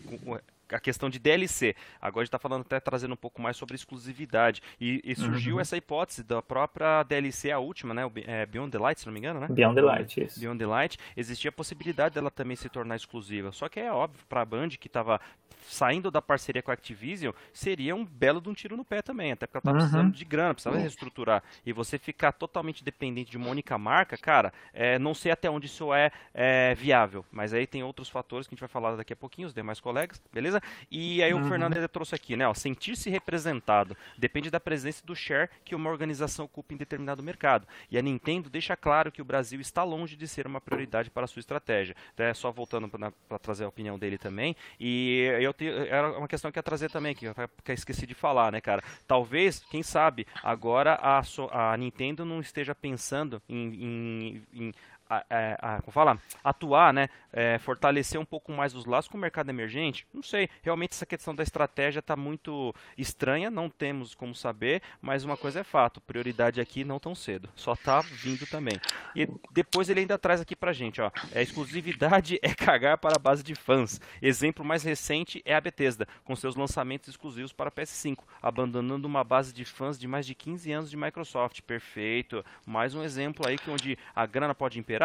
a 0.72 0.80
questão 0.80 1.09
de 1.09 1.20
DLC. 1.20 1.76
Agora 2.01 2.22
a 2.22 2.24
gente 2.24 2.30
está 2.30 2.39
falando 2.39 2.61
até 2.61 2.80
trazendo 2.80 3.13
um 3.13 3.18
pouco 3.18 3.41
mais 3.41 3.57
sobre 3.57 3.76
exclusividade. 3.76 4.61
E, 4.80 5.01
e 5.03 5.15
surgiu 5.15 5.55
uhum. 5.55 5.61
essa 5.61 5.78
hipótese 5.78 6.24
da 6.24 6.41
própria 6.41 7.03
DLC, 7.03 7.51
a 7.51 7.59
última, 7.59 7.93
né? 7.93 8.03
É, 8.26 8.45
Beyond 8.45 8.72
the 8.72 8.80
Light, 8.80 8.99
se 8.99 9.05
não 9.05 9.13
me 9.13 9.20
engano, 9.20 9.39
né? 9.39 9.47
Beyond 9.49 9.76
the 9.76 9.82
Light, 9.82 10.24
isso. 10.24 10.39
Beyond 10.39 10.59
the 10.59 10.65
Light. 10.65 10.97
Existia 11.15 11.49
a 11.49 11.51
possibilidade 11.51 12.15
dela 12.15 12.32
também 12.32 12.55
se 12.55 12.70
tornar 12.70 12.95
exclusiva. 12.95 13.51
Só 13.51 13.70
que 13.70 13.80
é 13.80 13.91
óbvio, 13.91 14.26
para 14.28 14.41
a 14.41 14.45
Band, 14.45 14.70
que 14.70 14.88
estava 14.88 15.20
saindo 15.67 16.09
da 16.09 16.21
parceria 16.21 16.61
com 16.61 16.71
a 16.71 16.73
Activision, 16.73 17.33
seria 17.53 17.95
um 17.95 18.05
belo 18.05 18.41
de 18.41 18.49
um 18.49 18.53
tiro 18.53 18.77
no 18.77 18.85
pé 18.85 19.01
também. 19.01 19.31
Até 19.31 19.45
porque 19.45 19.57
ela 19.57 19.61
estava 19.61 19.77
uhum. 19.77 19.83
precisando 19.83 20.15
de 20.15 20.25
grana, 20.25 20.53
precisava 20.53 20.77
reestruturar. 20.77 21.43
E 21.65 21.73
você 21.73 21.97
ficar 21.97 22.31
totalmente 22.31 22.83
dependente 22.83 23.31
de 23.31 23.37
uma 23.37 23.49
única 23.49 23.77
marca, 23.77 24.17
cara, 24.17 24.53
é, 24.73 24.97
não 24.97 25.13
sei 25.13 25.31
até 25.31 25.49
onde 25.49 25.67
isso 25.67 25.93
é, 25.93 26.11
é 26.33 26.73
viável. 26.75 27.25
Mas 27.31 27.53
aí 27.53 27.67
tem 27.67 27.83
outros 27.83 28.09
fatores 28.09 28.47
que 28.47 28.53
a 28.53 28.55
gente 28.55 28.61
vai 28.61 28.69
falar 28.69 28.95
daqui 28.95 29.13
a 29.13 29.15
pouquinho, 29.15 29.47
os 29.47 29.53
demais 29.53 29.79
colegas, 29.79 30.21
beleza? 30.33 30.61
E 30.89 31.21
aí 31.21 31.33
uhum. 31.33 31.45
o 31.45 31.47
Fernando 31.47 31.75
ainda 31.75 31.89
trouxe 31.89 32.15
aqui, 32.15 32.35
né? 32.35 32.51
Sentir-se 32.53 33.09
representado 33.09 33.95
depende 34.17 34.49
da 34.49 34.59
presença 34.59 35.05
do 35.05 35.15
share 35.15 35.49
que 35.63 35.75
uma 35.75 35.89
organização 35.89 36.45
ocupa 36.45 36.73
em 36.73 36.77
determinado 36.77 37.21
mercado. 37.21 37.67
E 37.91 37.97
a 37.97 38.01
Nintendo 38.01 38.49
deixa 38.49 38.75
claro 38.75 39.11
que 39.11 39.21
o 39.21 39.25
Brasil 39.25 39.59
está 39.59 39.83
longe 39.83 40.15
de 40.15 40.27
ser 40.27 40.47
uma 40.47 40.61
prioridade 40.61 41.09
para 41.09 41.25
a 41.25 41.27
sua 41.27 41.39
estratégia. 41.39 41.95
Então, 42.13 42.25
é 42.25 42.33
só 42.33 42.51
voltando 42.51 42.89
para 42.89 43.39
trazer 43.39 43.65
a 43.65 43.67
opinião 43.67 43.97
dele 43.99 44.17
também. 44.17 44.55
E 44.79 45.36
eu 45.43 45.53
te, 45.53 45.67
era 45.67 46.17
uma 46.17 46.27
questão 46.27 46.51
que 46.51 46.59
ia 46.59 46.63
trazer 46.63 46.89
também, 46.89 47.15
que 47.15 47.27
eu 47.27 47.35
esqueci 47.73 48.05
de 48.05 48.13
falar, 48.13 48.51
né, 48.51 48.61
cara? 48.61 48.83
Talvez, 49.07 49.59
quem 49.69 49.83
sabe, 49.83 50.25
agora 50.43 50.99
a, 51.01 51.21
a 51.51 51.77
Nintendo 51.77 52.25
não 52.25 52.39
esteja 52.39 52.73
pensando 52.75 53.41
em, 53.47 53.83
em, 53.83 54.43
em 54.53 54.73
a, 55.10 55.26
é, 55.30 55.58
a, 55.62 55.82
como 55.82 55.91
fala, 55.91 56.20
atuar, 56.43 56.93
né, 56.93 57.10
é, 57.32 57.58
fortalecer 57.60 58.20
um 58.20 58.26
pouco 58.26 58.51
mais 58.51 58.74
os 58.74 58.86
laços 58.86 59.10
com 59.10 59.18
o 59.18 59.22
mercado 59.22 59.49
emergente? 59.49 60.05
Não 60.14 60.24
sei. 60.24 60.49
Realmente 60.62 60.93
essa 60.93 61.05
questão 61.05 61.34
da 61.36 61.43
estratégia 61.43 61.99
está 61.99 62.16
muito 62.16 62.74
estranha, 62.97 63.49
não 63.49 63.70
temos 63.70 64.14
como 64.16 64.34
saber, 64.36 64.82
mas 65.01 65.24
uma 65.24 65.38
coisa 65.38 65.62
é 65.62 65.64
fato, 65.64 66.01
prioridade 66.01 66.60
aqui 66.60 66.84
não 66.84 66.99
tão 66.99 67.16
cedo, 67.16 67.49
só 67.55 67.74
está 67.74 68.01
vindo 68.01 68.45
também. 68.47 68.80
E 69.16 69.28
depois 69.51 69.89
ele 69.89 70.01
ainda 70.01 70.18
traz 70.18 70.41
aqui 70.41 70.55
pra 70.55 70.74
gente, 70.74 71.01
ó, 71.01 71.12
é, 71.32 71.41
exclusividade 71.41 72.39
é 72.43 72.53
cagar 72.53 72.97
para 72.97 73.16
a 73.18 73.20
base 73.20 73.43
de 73.43 73.55
fãs. 73.55 73.99
Exemplo 74.22 74.66
mais 74.66 74.84
recente 74.84 75.41
é 75.45 75.55
a 75.55 75.62
Bethesda, 75.62 76.08
com 76.24 76.36
seus 76.36 76.55
lançamentos 76.55 77.10
exclusivos 77.10 77.53
para 77.53 77.72
PS5, 77.72 78.20
abandonando 78.41 79.08
uma 79.08 79.24
base 79.24 79.53
de 79.53 79.66
fãs 79.66 79.97
de 79.97 80.08
mais 80.08 80.26
de 80.26 80.36
15 80.36 80.72
anos 80.72 80.89
de 80.89 80.97
Microsoft. 80.97 81.62
Perfeito. 81.62 82.43
Mais 82.66 82.93
um 82.93 83.03
exemplo 83.03 83.47
aí 83.47 83.58
que 83.58 83.70
onde 83.70 83.97
a 84.16 84.26
grana 84.26 84.53
pode 84.55 84.80
imperar 84.80 84.96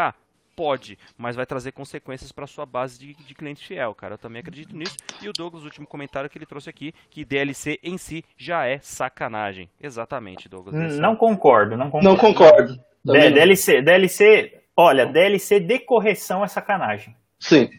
Pode, 0.55 0.99
mas 1.16 1.34
vai 1.34 1.47
trazer 1.47 1.72
consequências 1.72 2.30
para 2.30 2.47
sua 2.47 2.66
base 2.66 2.99
de, 2.99 3.14
de 3.14 3.34
cliente 3.34 3.66
fiel, 3.66 3.95
cara. 3.95 4.14
Eu 4.14 4.18
também 4.18 4.40
acredito 4.40 4.76
nisso. 4.76 4.97
E 5.22 5.28
o 5.28 5.32
Douglas, 5.32 5.62
o 5.62 5.66
último 5.66 5.86
comentário 5.86 6.28
que 6.28 6.36
ele 6.36 6.45
trouxe 6.45 6.68
aqui, 6.68 6.93
que 7.11 7.24
DLC 7.24 7.78
em 7.82 7.97
si 7.97 8.22
já 8.36 8.66
é 8.66 8.78
sacanagem. 8.78 9.70
Exatamente, 9.80 10.49
Douglas. 10.51 10.74
Hum, 10.74 11.01
não 11.01 11.16
concordo, 11.16 11.76
não 11.76 11.90
concordo. 11.90 12.09
Não 12.09 12.16
concordo. 12.16 12.78
D 13.05 13.30
DLC, 13.30 13.82
DLC, 13.82 14.62
olha, 14.76 15.07
DLC 15.07 15.59
de 15.59 15.78
correção 15.80 16.45
é 16.45 16.49
sacanagem. 16.49 17.16
Sim. 17.40 17.70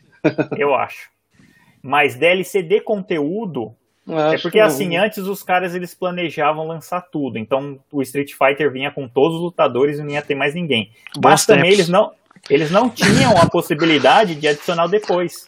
eu 0.57 0.74
acho. 0.74 1.09
Mas 1.82 2.16
DLC 2.16 2.64
de 2.64 2.82
conteúdo 2.82 3.76
é 4.08 4.38
porque 4.38 4.60
assim, 4.60 4.97
antes 4.97 5.20
os 5.20 5.41
caras 5.43 5.74
eles 5.74 5.95
planejavam 5.95 6.68
lançar 6.68 7.01
tudo. 7.01 7.38
Então 7.38 7.80
o 7.91 8.01
Street 8.01 8.34
Fighter 8.34 8.72
vinha 8.72 8.91
com 8.91 9.08
todos 9.08 9.38
os 9.38 9.43
lutadores 9.43 9.97
e 9.97 10.04
não 10.04 10.10
ia 10.10 10.22
ter 10.22 10.36
mais 10.36 10.54
ninguém. 10.54 10.91
Mas 11.24 11.45
também 11.45 11.72
eles 11.72 11.88
não, 11.88 12.12
eles 12.49 12.70
não 12.70 12.89
tinham 12.89 13.38
a 13.38 13.49
possibilidade 13.49 14.36
de 14.36 14.47
adicionar 14.47 14.88
depois. 14.88 15.47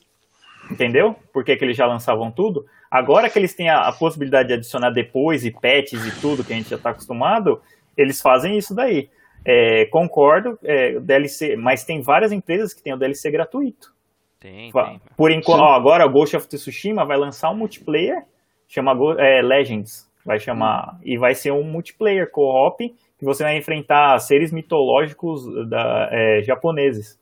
Entendeu? 0.72 1.16
Porque 1.34 1.56
que 1.56 1.66
eles 1.66 1.78
já 1.78 1.86
lançavam 1.86 2.32
tudo. 2.32 2.66
Agora 2.90 3.30
que 3.30 3.38
eles 3.38 3.54
têm 3.54 3.70
a, 3.70 3.88
a 3.88 3.92
possibilidade 3.92 4.48
de 4.48 4.54
adicionar 4.54 4.90
depois 4.90 5.46
e 5.46 5.52
patches 5.52 6.06
e 6.06 6.22
tudo 6.22 6.44
que 6.44 6.54
a 6.54 6.56
gente 6.56 6.70
já 6.70 6.78
está 6.78 6.92
acostumado, 6.92 7.62
eles 7.98 8.22
fazem 8.22 8.58
isso 8.58 8.74
daí. 8.74 9.10
É, 9.46 9.86
concordo, 9.92 10.58
é, 10.64 11.00
DLC, 11.00 11.56
mas 11.56 11.84
tem 11.84 12.02
várias 12.02 12.32
empresas 12.32 12.74
que 12.74 12.82
têm 12.82 12.94
o 12.94 12.98
DLC 12.98 13.30
gratuito. 13.30 13.94
Tem, 14.40 14.72
tem. 14.72 15.02
Por 15.16 15.30
enquanto, 15.30 15.64
agora 15.64 16.06
o 16.06 16.10
Ghost 16.10 16.36
of 16.36 16.48
Tsushima 16.48 17.06
vai 17.06 17.18
lançar 17.18 17.52
um 17.52 17.56
multiplayer 17.56 18.24
chama 18.68 18.94
é, 19.20 19.42
Legends. 19.42 20.10
Vai 20.26 20.40
chamar. 20.40 21.00
E 21.04 21.18
vai 21.18 21.36
ser 21.36 21.52
um 21.52 21.64
multiplayer 21.64 22.30
co-op 22.32 22.90
que 23.18 23.26
você 23.26 23.44
vai 23.44 23.58
enfrentar 23.58 24.18
seres 24.20 24.52
mitológicos 24.52 25.44
da, 25.70 26.10
é, 26.12 26.42
japoneses. 26.42 27.20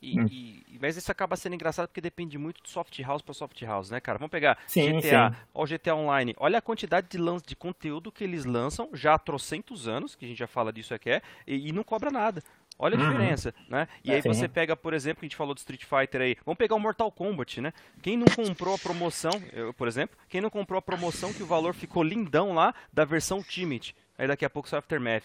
E, 0.00 0.18
hum. 0.18 0.26
e, 0.30 0.78
mas 0.80 0.96
isso 0.96 1.10
acaba 1.10 1.36
sendo 1.36 1.54
engraçado 1.54 1.88
porque 1.88 2.00
depende 2.00 2.38
muito 2.38 2.62
de 2.62 2.70
soft 2.70 2.98
house 3.00 3.22
para 3.22 3.34
soft 3.34 3.60
house, 3.62 3.90
né, 3.90 4.00
cara? 4.00 4.18
Vamos 4.18 4.30
pegar 4.30 4.58
sim, 4.66 4.98
GTA, 4.98 5.30
sim. 5.30 5.36
ó, 5.54 5.66
GTA 5.66 5.94
Online. 5.94 6.34
Olha 6.38 6.58
a 6.58 6.62
quantidade 6.62 7.08
de, 7.08 7.18
de 7.46 7.56
conteúdo 7.56 8.12
que 8.12 8.24
eles 8.24 8.44
lançam 8.44 8.88
já 8.92 9.14
há 9.14 9.18
trocentos 9.18 9.88
anos, 9.88 10.14
que 10.14 10.24
a 10.24 10.28
gente 10.28 10.38
já 10.38 10.46
fala 10.46 10.72
disso 10.72 10.94
aqui, 10.94 11.10
é, 11.10 11.20
e, 11.46 11.68
e 11.68 11.72
não 11.72 11.82
cobra 11.82 12.10
nada. 12.10 12.42
Olha 12.78 12.96
a 12.96 13.00
uhum. 13.00 13.10
diferença, 13.10 13.54
né? 13.68 13.88
E 14.04 14.12
é, 14.12 14.14
aí 14.14 14.22
sim. 14.22 14.28
você 14.28 14.46
pega, 14.46 14.76
por 14.76 14.94
exemplo, 14.94 15.20
a 15.22 15.24
gente 15.24 15.34
falou 15.34 15.52
do 15.52 15.58
Street 15.58 15.84
Fighter 15.84 16.20
aí. 16.20 16.36
Vamos 16.44 16.58
pegar 16.58 16.76
o 16.76 16.78
Mortal 16.78 17.10
Kombat, 17.10 17.60
né? 17.60 17.72
Quem 18.00 18.16
não 18.16 18.26
comprou 18.26 18.74
a 18.74 18.78
promoção, 18.78 19.32
eu, 19.52 19.74
por 19.74 19.88
exemplo, 19.88 20.16
quem 20.28 20.40
não 20.40 20.48
comprou 20.48 20.78
a 20.78 20.82
promoção 20.82 21.32
que 21.32 21.42
o 21.42 21.46
valor 21.46 21.74
ficou 21.74 22.02
lindão 22.02 22.54
lá 22.54 22.72
da 22.92 23.04
versão 23.04 23.38
Ultimate, 23.38 23.94
aí 24.18 24.26
daqui 24.26 24.44
a 24.44 24.50
pouco 24.50 24.68
sai 24.68 24.80
Aftermath. 24.80 25.24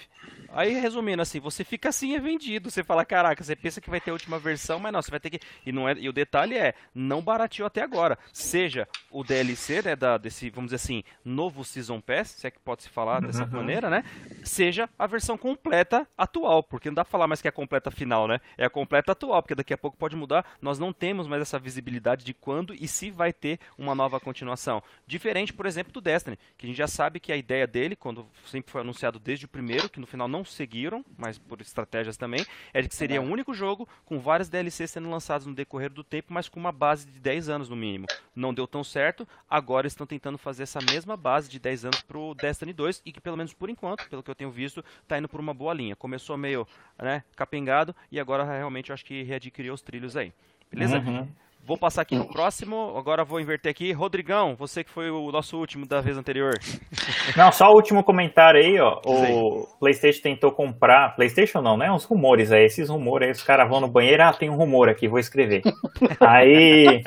Aí, 0.49 0.73
resumindo 0.73 1.21
assim, 1.21 1.39
você 1.39 1.63
fica 1.63 1.89
assim, 1.89 2.15
é 2.15 2.19
vendido. 2.19 2.69
Você 2.69 2.83
fala, 2.83 3.03
caraca, 3.03 3.43
você 3.43 3.55
pensa 3.55 3.81
que 3.81 3.89
vai 3.89 3.99
ter 3.99 4.11
a 4.11 4.13
última 4.13 4.37
versão, 4.37 4.79
mas 4.79 4.93
não, 4.93 5.01
você 5.01 5.09
vai 5.09 5.19
ter 5.19 5.31
que. 5.31 5.39
E, 5.65 5.71
não 5.71 5.89
é... 5.89 5.95
e 5.97 6.07
o 6.07 6.13
detalhe 6.13 6.55
é, 6.55 6.75
não 6.93 7.21
barateou 7.21 7.65
até 7.65 7.81
agora. 7.81 8.17
Seja 8.31 8.87
o 9.09 9.23
DLC, 9.23 9.81
né, 9.81 9.95
da, 9.95 10.17
desse, 10.17 10.49
vamos 10.51 10.69
dizer 10.69 10.75
assim, 10.75 11.03
novo 11.25 11.65
Season 11.65 11.99
Pass, 11.99 12.29
se 12.29 12.47
é 12.47 12.51
que 12.51 12.59
pode 12.59 12.83
se 12.83 12.89
falar 12.89 13.21
dessa 13.21 13.45
uhum. 13.45 13.51
maneira, 13.51 13.89
né? 13.89 14.03
Seja 14.43 14.87
a 14.97 15.07
versão 15.07 15.37
completa 15.37 16.07
atual, 16.15 16.61
porque 16.61 16.89
não 16.89 16.95
dá 16.95 17.03
pra 17.03 17.11
falar 17.11 17.27
mais 17.27 17.41
que 17.41 17.47
é 17.47 17.49
a 17.49 17.51
completa 17.51 17.89
final, 17.89 18.27
né? 18.27 18.39
É 18.57 18.65
a 18.65 18.69
completa 18.69 19.13
atual, 19.13 19.41
porque 19.41 19.55
daqui 19.55 19.73
a 19.73 19.77
pouco 19.77 19.97
pode 19.97 20.15
mudar. 20.15 20.45
Nós 20.61 20.77
não 20.77 20.93
temos 20.93 21.27
mais 21.27 21.41
essa 21.41 21.57
visibilidade 21.57 22.23
de 22.23 22.33
quando 22.33 22.75
e 22.75 22.87
se 22.87 23.09
vai 23.09 23.33
ter 23.33 23.59
uma 23.77 23.95
nova 23.95 24.19
continuação. 24.19 24.83
Diferente, 25.07 25.51
por 25.51 25.65
exemplo, 25.65 25.91
do 25.91 26.01
Destiny, 26.01 26.37
que 26.57 26.65
a 26.65 26.69
gente 26.69 26.77
já 26.77 26.87
sabe 26.87 27.19
que 27.19 27.31
a 27.31 27.37
ideia 27.37 27.65
dele, 27.65 27.95
quando 27.95 28.27
sempre 28.45 28.71
foi 28.71 28.82
anunciado 28.83 29.19
desde 29.19 29.45
o 29.45 29.47
primeiro, 29.47 29.89
que 29.89 29.99
no 29.99 30.07
final 30.07 30.27
não 30.27 30.45
seguiram, 30.45 31.03
mas 31.17 31.37
por 31.37 31.59
estratégias 31.61 32.17
também, 32.17 32.45
é 32.73 32.81
de 32.81 32.87
que 32.87 32.95
seria 32.95 33.21
o 33.21 33.25
um 33.25 33.31
único 33.31 33.53
jogo 33.53 33.87
com 34.05 34.19
vários 34.19 34.49
DLCs 34.49 34.91
sendo 34.91 35.09
lançados 35.09 35.47
no 35.47 35.55
decorrer 35.55 35.89
do 35.89 36.03
tempo, 36.03 36.33
mas 36.33 36.47
com 36.47 36.59
uma 36.59 36.71
base 36.71 37.05
de 37.05 37.19
10 37.19 37.49
anos 37.49 37.69
no 37.69 37.75
mínimo. 37.75 38.05
Não 38.35 38.53
deu 38.53 38.67
tão 38.67 38.83
certo, 38.83 39.27
agora 39.49 39.87
estão 39.87 40.05
tentando 40.05 40.37
fazer 40.37 40.63
essa 40.63 40.79
mesma 40.81 41.17
base 41.17 41.49
de 41.49 41.59
10 41.59 41.85
anos 41.85 42.01
pro 42.01 42.33
Destiny 42.35 42.73
2 42.73 43.01
e 43.05 43.11
que 43.11 43.21
pelo 43.21 43.37
menos 43.37 43.53
por 43.53 43.69
enquanto, 43.69 44.07
pelo 44.09 44.21
que 44.21 44.29
eu 44.29 44.35
tenho 44.35 44.51
visto, 44.51 44.83
está 45.01 45.17
indo 45.17 45.29
por 45.29 45.39
uma 45.39 45.53
boa 45.53 45.73
linha. 45.73 45.95
Começou 45.95 46.37
meio, 46.37 46.67
né, 46.97 47.23
capengado 47.35 47.95
e 48.11 48.19
agora 48.19 48.43
realmente 48.43 48.89
eu 48.89 48.93
acho 48.93 49.05
que 49.05 49.23
readquiriu 49.23 49.73
os 49.73 49.81
trilhos 49.81 50.15
aí. 50.15 50.33
Beleza? 50.69 50.99
Uhum. 50.99 51.27
Vou 51.65 51.77
passar 51.77 52.01
aqui 52.01 52.13
no 52.13 52.27
próximo. 52.27 52.97
Agora 52.97 53.23
vou 53.23 53.39
inverter 53.39 53.71
aqui. 53.71 53.93
Rodrigão, 53.93 54.53
você 54.53 54.83
que 54.83 54.89
foi 54.89 55.09
o 55.09 55.31
nosso 55.31 55.57
último 55.57 55.87
da 55.87 56.01
vez 56.01 56.17
anterior. 56.17 56.51
Não, 57.37 57.53
só 57.53 57.67
o 57.67 57.75
último 57.75 58.03
comentário 58.03 58.59
aí, 58.59 58.77
ó. 58.81 58.99
O 59.05 59.65
PlayStation 59.79 60.21
tentou 60.21 60.51
comprar. 60.51 61.15
PlayStation 61.15 61.61
não, 61.61 61.77
né? 61.77 61.89
Uns 61.89 62.03
rumores 62.03 62.51
aí. 62.51 62.65
Esses 62.65 62.89
rumores 62.89 63.27
aí, 63.27 63.31
os 63.31 63.43
caras 63.43 63.69
vão 63.69 63.79
no 63.79 63.89
banheiro. 63.89 64.23
Ah, 64.23 64.33
tem 64.33 64.49
um 64.49 64.57
rumor 64.57 64.89
aqui, 64.89 65.07
vou 65.07 65.19
escrever. 65.19 65.61
aí, 66.19 67.01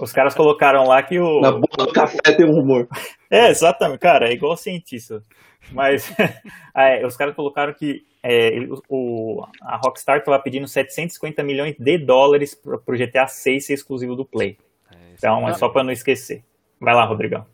os 0.00 0.12
caras 0.12 0.34
colocaram 0.34 0.82
lá 0.84 1.00
que 1.02 1.20
o. 1.20 1.40
Na 1.40 1.52
boca 1.52 1.84
do 1.84 1.92
café 1.92 2.18
tem 2.36 2.46
um 2.46 2.52
rumor. 2.52 2.88
É, 3.30 3.48
exatamente, 3.48 4.00
cara. 4.00 4.28
É 4.28 4.32
igual 4.32 4.56
cientista. 4.56 5.20
Mas 5.72 6.12
é, 6.74 7.04
os 7.06 7.16
caras 7.16 7.34
colocaram 7.34 7.72
que 7.72 8.04
é, 8.22 8.50
o, 8.88 9.44
a 9.60 9.76
Rockstar 9.76 10.18
estava 10.18 10.38
pedindo 10.38 10.66
750 10.66 11.42
milhões 11.42 11.74
de 11.78 11.98
dólares 11.98 12.54
para 12.54 12.76
o 12.76 12.98
GTA 12.98 13.26
6 13.26 13.66
ser 13.66 13.74
exclusivo 13.74 14.16
do 14.16 14.24
Play. 14.24 14.56
É, 14.90 14.96
então, 15.12 15.48
é 15.48 15.54
só 15.54 15.68
para 15.68 15.84
não 15.84 15.92
esquecer. 15.92 16.42
Vai 16.80 16.94
lá, 16.94 17.04
Rodrigão. 17.04 17.46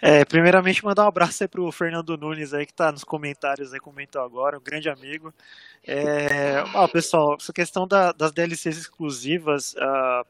É, 0.00 0.24
primeiramente, 0.24 0.84
mandar 0.84 1.04
um 1.04 1.08
abraço 1.08 1.44
aí 1.44 1.48
pro 1.48 1.70
Fernando 1.70 2.16
Nunes 2.16 2.52
aí, 2.52 2.66
que 2.66 2.72
está 2.72 2.90
nos 2.90 3.04
comentários 3.04 3.72
aí, 3.72 3.78
comentou 3.78 4.20
agora, 4.20 4.58
um 4.58 4.62
grande 4.62 4.88
amigo. 4.88 5.32
É, 5.86 6.64
ó, 6.74 6.88
pessoal, 6.88 7.36
essa 7.38 7.52
questão 7.52 7.86
da, 7.86 8.10
das 8.10 8.32
DLCs 8.32 8.76
exclusivas, 8.76 9.74
uh, 9.74 10.26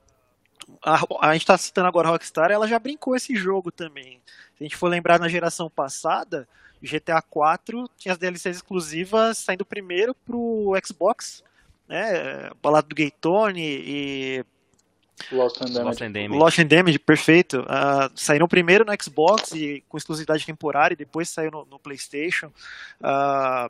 a, 0.83 1.29
a 1.29 1.33
gente 1.33 1.43
está 1.43 1.57
citando 1.57 1.89
agora 1.89 2.09
a 2.09 2.11
Rockstar, 2.11 2.51
ela 2.51 2.69
já 2.69 2.79
brincou 2.79 3.17
esse 3.17 3.35
jogo 3.37 3.71
também. 3.71 4.21
Se 4.57 4.63
a 4.63 4.65
gente 4.65 4.77
for 4.77 4.89
lembrar 4.89 5.19
na 5.19 5.29
geração 5.29 5.71
passada, 5.71 6.49
GTA 6.83 7.23
4 7.23 7.89
tinha 7.97 8.13
as 8.13 8.19
DLCs 8.19 8.57
exclusivas 8.57 9.39
saindo 9.39 9.65
primeiro 9.65 10.15
pro 10.15 10.75
Xbox, 10.85 11.43
né? 11.89 12.51
Balado 12.61 12.89
do 12.89 12.95
Gaytone 12.95 13.63
e 13.63 14.45
Lost 15.31 15.61
and 15.63 16.13
Damage. 16.13 16.29
Lost 16.29 16.59
and 16.59 16.67
Damage, 16.67 16.99
perfeito. 16.99 17.61
Uh, 17.61 18.11
saíram 18.17 18.49
primeiro 18.49 18.85
no 18.85 18.93
Xbox 19.01 19.53
e 19.53 19.85
com 19.89 19.97
exclusividade 19.97 20.45
temporária, 20.45 20.95
e 20.95 20.97
depois 20.97 21.29
saiu 21.29 21.51
no, 21.51 21.65
no 21.67 21.79
PlayStation. 21.79 22.47
Uh, 23.01 23.67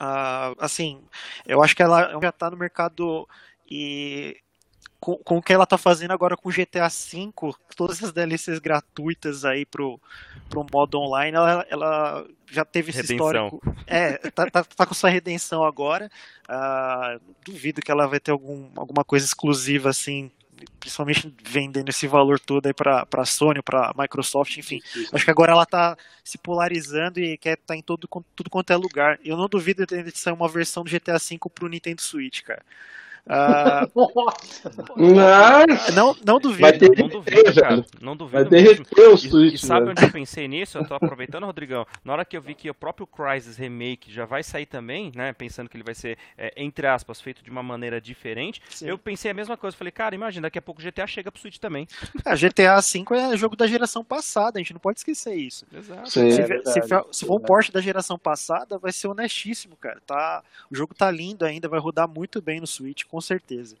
uh, 0.00 0.56
assim, 0.58 1.00
eu 1.46 1.62
acho 1.62 1.74
que 1.74 1.82
ela 1.82 2.18
já 2.20 2.28
está 2.28 2.50
no 2.50 2.56
mercado 2.56 3.26
e 3.70 4.36
com, 5.00 5.16
com 5.16 5.38
o 5.38 5.42
que 5.42 5.52
ela 5.52 5.66
tá 5.66 5.78
fazendo 5.78 6.12
agora 6.12 6.36
com 6.36 6.50
GTA 6.50 6.88
V, 6.88 7.32
todas 7.74 8.02
as 8.02 8.12
DLCs 8.12 8.58
gratuitas 8.58 9.44
aí 9.44 9.64
pro, 9.64 9.98
pro 10.48 10.66
modo 10.70 10.98
online, 11.00 11.36
ela, 11.36 11.66
ela 11.70 12.26
já 12.50 12.64
teve 12.64 12.90
esse 12.90 13.00
redenção. 13.00 13.26
histórico. 13.26 13.76
É, 13.86 14.18
tá, 14.30 14.50
tá, 14.50 14.62
tá, 14.62 14.86
com 14.86 14.94
sua 14.94 15.08
redenção 15.08 15.64
agora. 15.64 16.10
Uh, 16.48 17.20
duvido 17.44 17.80
que 17.80 17.90
ela 17.90 18.06
vai 18.06 18.20
ter 18.20 18.30
algum, 18.30 18.68
alguma 18.76 19.04
coisa 19.04 19.24
exclusiva 19.24 19.88
assim 19.88 20.30
principalmente 20.78 21.34
vendendo 21.42 21.88
esse 21.88 22.06
valor 22.06 22.38
todo 22.38 22.66
aí 22.66 22.74
para 22.74 23.06
para 23.06 23.24
Sony, 23.24 23.62
para 23.62 23.94
Microsoft, 23.96 24.58
enfim. 24.58 24.80
Acho 25.10 25.24
que 25.24 25.30
agora 25.30 25.52
ela 25.52 25.64
tá 25.64 25.96
se 26.22 26.36
polarizando 26.36 27.18
e 27.18 27.38
quer 27.38 27.54
estar 27.54 27.68
tá 27.68 27.76
em 27.76 27.82
todo 27.82 28.06
tudo 28.36 28.50
quanto 28.50 28.70
é 28.70 28.76
lugar. 28.76 29.18
Eu 29.24 29.38
não 29.38 29.48
duvido 29.48 29.86
de 29.86 30.18
sair 30.18 30.34
uma 30.34 30.48
versão 30.48 30.84
do 30.84 30.90
GTA 30.90 31.18
V 31.18 31.38
pro 31.54 31.68
Nintendo 31.68 32.02
Switch, 32.02 32.42
cara. 32.42 32.62
Uh, 33.26 33.86
não, 35.94 36.16
não 36.24 36.38
duvido. 36.38 36.60
Vai 36.60 36.78
ter 36.78 36.90
não 36.96 37.08
duvido, 37.08 37.54
cara. 37.54 37.84
Não 38.00 38.16
duvido. 38.16 38.42
Vai 38.42 38.44
derreter 38.50 39.08
o 39.08 39.16
Switch. 39.16 39.52
E, 39.52 39.54
e 39.54 39.58
sabe 39.58 39.90
onde 39.90 40.04
eu 40.04 40.10
pensei 40.10 40.48
nisso? 40.48 40.78
Eu 40.78 40.86
tô 40.86 40.94
aproveitando, 40.94 41.44
Rodrigão. 41.44 41.86
Na 42.04 42.12
hora 42.12 42.24
que 42.24 42.36
eu 42.36 42.42
vi 42.42 42.54
que 42.54 42.70
o 42.70 42.74
próprio 42.74 43.06
Crysis 43.06 43.56
Remake 43.56 44.12
já 44.12 44.24
vai 44.24 44.42
sair 44.42 44.66
também, 44.66 45.12
né? 45.14 45.32
Pensando 45.32 45.68
que 45.68 45.76
ele 45.76 45.84
vai 45.84 45.94
ser, 45.94 46.18
é, 46.36 46.52
entre 46.56 46.86
aspas, 46.86 47.20
feito 47.20 47.42
de 47.42 47.50
uma 47.50 47.62
maneira 47.62 48.00
diferente, 48.00 48.60
Sim. 48.70 48.88
eu 48.88 48.98
pensei 48.98 49.30
a 49.30 49.34
mesma 49.34 49.56
coisa. 49.56 49.76
Falei, 49.76 49.92
cara, 49.92 50.14
imagina, 50.14 50.46
daqui 50.46 50.58
a 50.58 50.62
pouco 50.62 50.80
o 50.80 50.84
GTA 50.84 51.06
chega 51.06 51.30
pro 51.30 51.40
Switch 51.40 51.58
também. 51.58 51.86
A 52.24 52.34
GTA 52.34 52.80
V 52.80 53.04
é 53.32 53.36
jogo 53.36 53.56
da 53.56 53.66
geração 53.66 54.04
passada, 54.04 54.58
a 54.58 54.60
gente 54.60 54.72
não 54.72 54.80
pode 54.80 55.00
esquecer 55.00 55.34
isso. 55.34 55.66
Exato. 55.72 56.10
Sim, 56.10 56.30
se, 56.30 56.40
é 56.40 56.62
se, 56.64 56.82
for, 56.82 57.06
se 57.10 57.26
for 57.26 57.36
um 57.36 57.40
Porsche 57.40 57.72
da 57.72 57.80
geração 57.80 58.18
passada, 58.18 58.78
vai 58.78 58.92
ser 58.92 59.08
honestíssimo, 59.08 59.76
cara. 59.76 60.00
Tá, 60.06 60.42
o 60.70 60.76
jogo 60.76 60.94
tá 60.94 61.10
lindo 61.10 61.44
ainda, 61.44 61.68
vai 61.68 61.80
rodar 61.80 62.08
muito 62.08 62.40
bem 62.40 62.60
no 62.60 62.66
Switch, 62.66 63.04
com 63.10 63.20
certeza. 63.20 63.76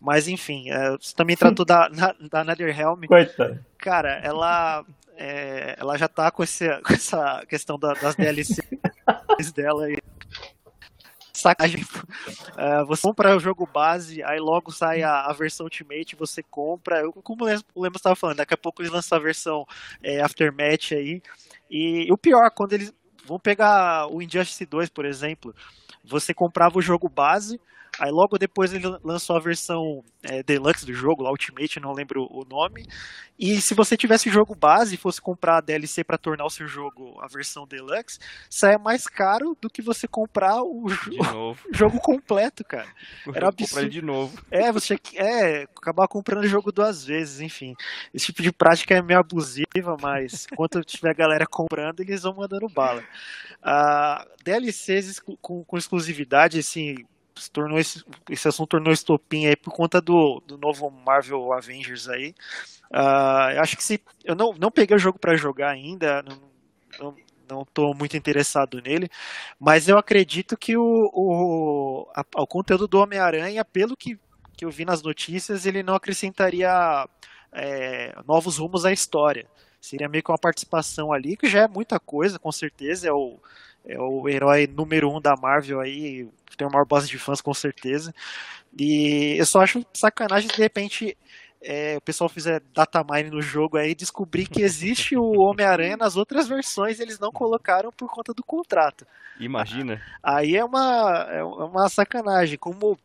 Mas 0.00 0.28
enfim, 0.28 0.70
é, 0.70 0.90
você 0.92 1.14
também 1.14 1.36
tratou 1.36 1.64
da, 1.64 1.88
na, 1.92 2.14
da 2.30 2.44
Netherrealm. 2.44 3.04
Coitado. 3.06 3.64
Cara, 3.78 4.20
ela, 4.22 4.84
é, 5.16 5.76
ela 5.78 5.96
já 5.98 6.08
tá 6.08 6.30
com, 6.30 6.42
esse, 6.42 6.68
com 6.82 6.92
essa 6.92 7.44
questão 7.48 7.78
da, 7.78 7.92
das 7.94 8.14
DLCs 8.14 9.52
dela 9.52 9.86
aí. 9.86 9.98
Sacagem. 11.32 11.82
Uh, 11.82 12.84
você 12.86 13.02
compra 13.02 13.36
o 13.36 13.38
jogo 13.38 13.64
base, 13.64 14.24
aí 14.24 14.40
logo 14.40 14.72
sai 14.72 15.02
a, 15.02 15.26
a 15.26 15.32
versão 15.32 15.66
Ultimate, 15.66 16.16
você 16.16 16.42
compra. 16.42 17.00
Eu, 17.00 17.12
como 17.12 17.44
o 17.44 17.80
Lemos 17.80 17.98
estava 17.98 18.16
falando, 18.16 18.38
daqui 18.38 18.54
a 18.54 18.58
pouco 18.58 18.82
eles 18.82 18.90
lançam 18.90 19.16
a 19.16 19.22
versão 19.22 19.64
é, 20.02 20.20
Aftermath 20.20 20.92
aí. 20.92 21.22
E, 21.70 22.08
e 22.08 22.12
o 22.12 22.18
pior, 22.18 22.50
quando 22.50 22.72
eles 22.72 22.92
vão 23.24 23.38
pegar 23.38 24.08
o 24.12 24.20
Injustice 24.20 24.66
2, 24.66 24.88
por 24.88 25.04
exemplo, 25.04 25.54
você 26.04 26.34
comprava 26.34 26.78
o 26.78 26.82
jogo 26.82 27.08
base, 27.08 27.60
Aí 27.98 28.10
logo 28.10 28.38
depois 28.38 28.72
ele 28.72 28.86
lançou 29.02 29.36
a 29.36 29.40
versão 29.40 30.02
é, 30.22 30.42
deluxe 30.42 30.86
do 30.86 30.92
jogo, 30.92 31.22
lá 31.22 31.30
Ultimate, 31.30 31.80
não 31.80 31.92
lembro 31.92 32.26
o 32.30 32.44
nome. 32.44 32.86
E 33.38 33.60
se 33.60 33.72
você 33.72 33.96
tivesse 33.96 34.28
o 34.28 34.32
jogo 34.32 34.54
base 34.54 34.94
e 34.94 34.98
fosse 34.98 35.20
comprar 35.20 35.58
a 35.58 35.60
DLC 35.60 36.02
para 36.02 36.18
tornar 36.18 36.44
o 36.44 36.50
seu 36.50 36.66
jogo 36.66 37.18
a 37.20 37.28
versão 37.28 37.66
deluxe, 37.66 38.18
saia 38.50 38.78
mais 38.78 39.06
caro 39.06 39.56
do 39.60 39.70
que 39.70 39.80
você 39.80 40.08
comprar 40.08 40.60
o, 40.62 40.86
o 40.86 40.88
jogo 41.72 42.00
completo, 42.00 42.64
cara. 42.64 42.88
Era 43.32 43.48
absurdo. 43.48 43.88
de 43.88 44.02
novo. 44.02 44.36
É, 44.50 44.72
você 44.72 44.98
é, 45.14 45.62
acabar 45.62 46.08
comprando 46.08 46.44
o 46.44 46.48
jogo 46.48 46.72
duas 46.72 47.04
vezes, 47.04 47.40
enfim. 47.40 47.74
Esse 48.12 48.26
tipo 48.26 48.42
de 48.42 48.52
prática 48.52 48.94
é 48.94 49.02
meio 49.02 49.20
abusiva, 49.20 49.96
mas 50.00 50.46
enquanto 50.50 50.82
tiver 50.82 51.14
galera 51.14 51.46
comprando, 51.46 52.00
eles 52.00 52.22
vão 52.22 52.34
mandando 52.34 52.68
bala. 52.68 53.04
Uh, 53.62 54.44
DLCs 54.44 55.20
com, 55.40 55.64
com 55.64 55.78
exclusividade, 55.78 56.58
assim, 56.58 56.96
se 57.38 57.50
tornou 57.50 57.78
esse, 57.78 58.04
esse 58.28 58.48
assunto 58.48 58.70
tornou 58.70 58.92
estopim 58.92 59.46
aí 59.46 59.56
por 59.56 59.72
conta 59.72 60.00
do, 60.00 60.42
do 60.46 60.58
novo 60.58 60.90
Marvel 60.90 61.52
Avengers 61.52 62.08
aí. 62.08 62.34
Uh, 62.90 63.60
acho 63.60 63.76
que 63.76 63.84
se 63.84 64.00
eu 64.24 64.34
não, 64.34 64.52
não 64.54 64.70
peguei 64.70 64.96
o 64.96 65.00
jogo 65.00 65.18
para 65.18 65.36
jogar 65.36 65.70
ainda, 65.70 66.22
não, 66.22 67.16
não, 67.48 67.94
muito 67.94 68.16
interessado 68.16 68.80
nele, 68.80 69.08
mas 69.58 69.88
eu 69.88 69.98
acredito 69.98 70.56
que 70.56 70.76
o, 70.76 71.10
o, 71.12 72.08
a, 72.14 72.24
o 72.42 72.46
conteúdo 72.46 72.86
do 72.86 72.98
Homem-Aranha, 72.98 73.64
pelo 73.64 73.96
que, 73.96 74.18
que 74.56 74.64
eu 74.64 74.70
vi 74.70 74.84
nas 74.84 75.02
notícias, 75.02 75.66
ele 75.66 75.82
não 75.82 75.94
acrescentaria 75.94 77.08
é, 77.52 78.14
novos 78.26 78.58
rumos 78.58 78.84
à 78.84 78.92
história. 78.92 79.46
Seria 79.80 80.08
meio 80.08 80.22
que 80.22 80.30
uma 80.30 80.38
participação 80.38 81.12
ali, 81.12 81.36
que 81.36 81.48
já 81.48 81.60
é 81.60 81.68
muita 81.68 82.00
coisa, 82.00 82.38
com 82.38 82.50
certeza. 82.50 83.08
É 83.08 83.12
o, 83.12 83.38
é 83.88 83.98
o 83.98 84.28
herói 84.28 84.66
número 84.66 85.10
um 85.10 85.20
da 85.20 85.34
Marvel 85.34 85.80
aí, 85.80 86.28
tem 86.56 86.66
uma 86.66 86.74
maior 86.74 86.86
base 86.86 87.08
de 87.08 87.18
fãs, 87.18 87.40
com 87.40 87.54
certeza. 87.54 88.14
E 88.78 89.36
eu 89.38 89.46
só 89.46 89.62
acho 89.62 89.84
sacanagem 89.94 90.48
de 90.48 90.60
repente 90.60 91.16
é, 91.62 91.96
o 91.96 92.00
pessoal 92.00 92.28
fizer 92.28 92.62
datamine 92.72 93.30
no 93.30 93.40
jogo 93.42 93.76
aí 93.76 93.94
descobrir 93.94 94.46
que 94.46 94.62
existe 94.62 95.16
o 95.16 95.32
Homem-Aranha 95.40 95.96
nas 95.96 96.16
outras 96.16 96.46
versões 96.46 97.00
eles 97.00 97.18
não 97.18 97.32
colocaram 97.32 97.90
por 97.90 98.08
conta 98.10 98.34
do 98.34 98.44
contrato. 98.44 99.06
Imagina. 99.40 100.02
Aí 100.22 100.56
é 100.56 100.64
uma, 100.64 101.26
é 101.30 101.42
uma 101.42 101.88
sacanagem. 101.88 102.58
Como 102.58 102.98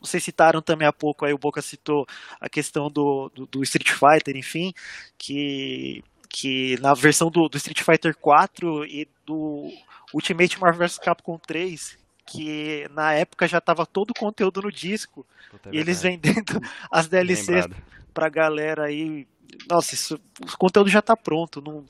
vocês 0.00 0.22
citaram 0.22 0.62
também 0.62 0.86
há 0.86 0.92
pouco, 0.92 1.24
aí 1.24 1.32
o 1.32 1.38
Boca 1.38 1.60
citou 1.62 2.06
a 2.40 2.48
questão 2.48 2.90
do, 2.90 3.30
do, 3.34 3.46
do 3.46 3.62
Street 3.62 3.90
Fighter, 3.90 4.36
enfim, 4.36 4.72
que, 5.16 6.04
que 6.28 6.78
na 6.80 6.92
versão 6.94 7.30
do, 7.30 7.48
do 7.48 7.56
Street 7.56 7.82
Fighter 7.82 8.16
4 8.16 8.84
e 8.84 9.08
do 9.24 9.70
Ultimate 10.12 10.60
Marvel 10.60 10.86
vs 10.86 10.98
Capcom 10.98 11.38
3, 11.38 11.98
que 12.26 12.88
na 12.90 13.12
época 13.12 13.48
já 13.48 13.58
estava 13.58 13.86
todo 13.86 14.10
o 14.10 14.18
conteúdo 14.18 14.62
no 14.62 14.72
disco, 14.72 15.26
Puta, 15.50 15.70
é 15.70 15.74
e 15.74 15.78
eles 15.78 16.02
vendendo 16.02 16.60
as 16.90 17.08
DLCs 17.08 17.66
pra 18.12 18.28
galera 18.28 18.84
aí. 18.84 19.26
Nossa, 19.68 19.94
isso, 19.94 20.20
o 20.40 20.56
conteúdo 20.56 20.88
já 20.88 21.00
está 21.00 21.16
pronto, 21.16 21.60
não, 21.60 21.84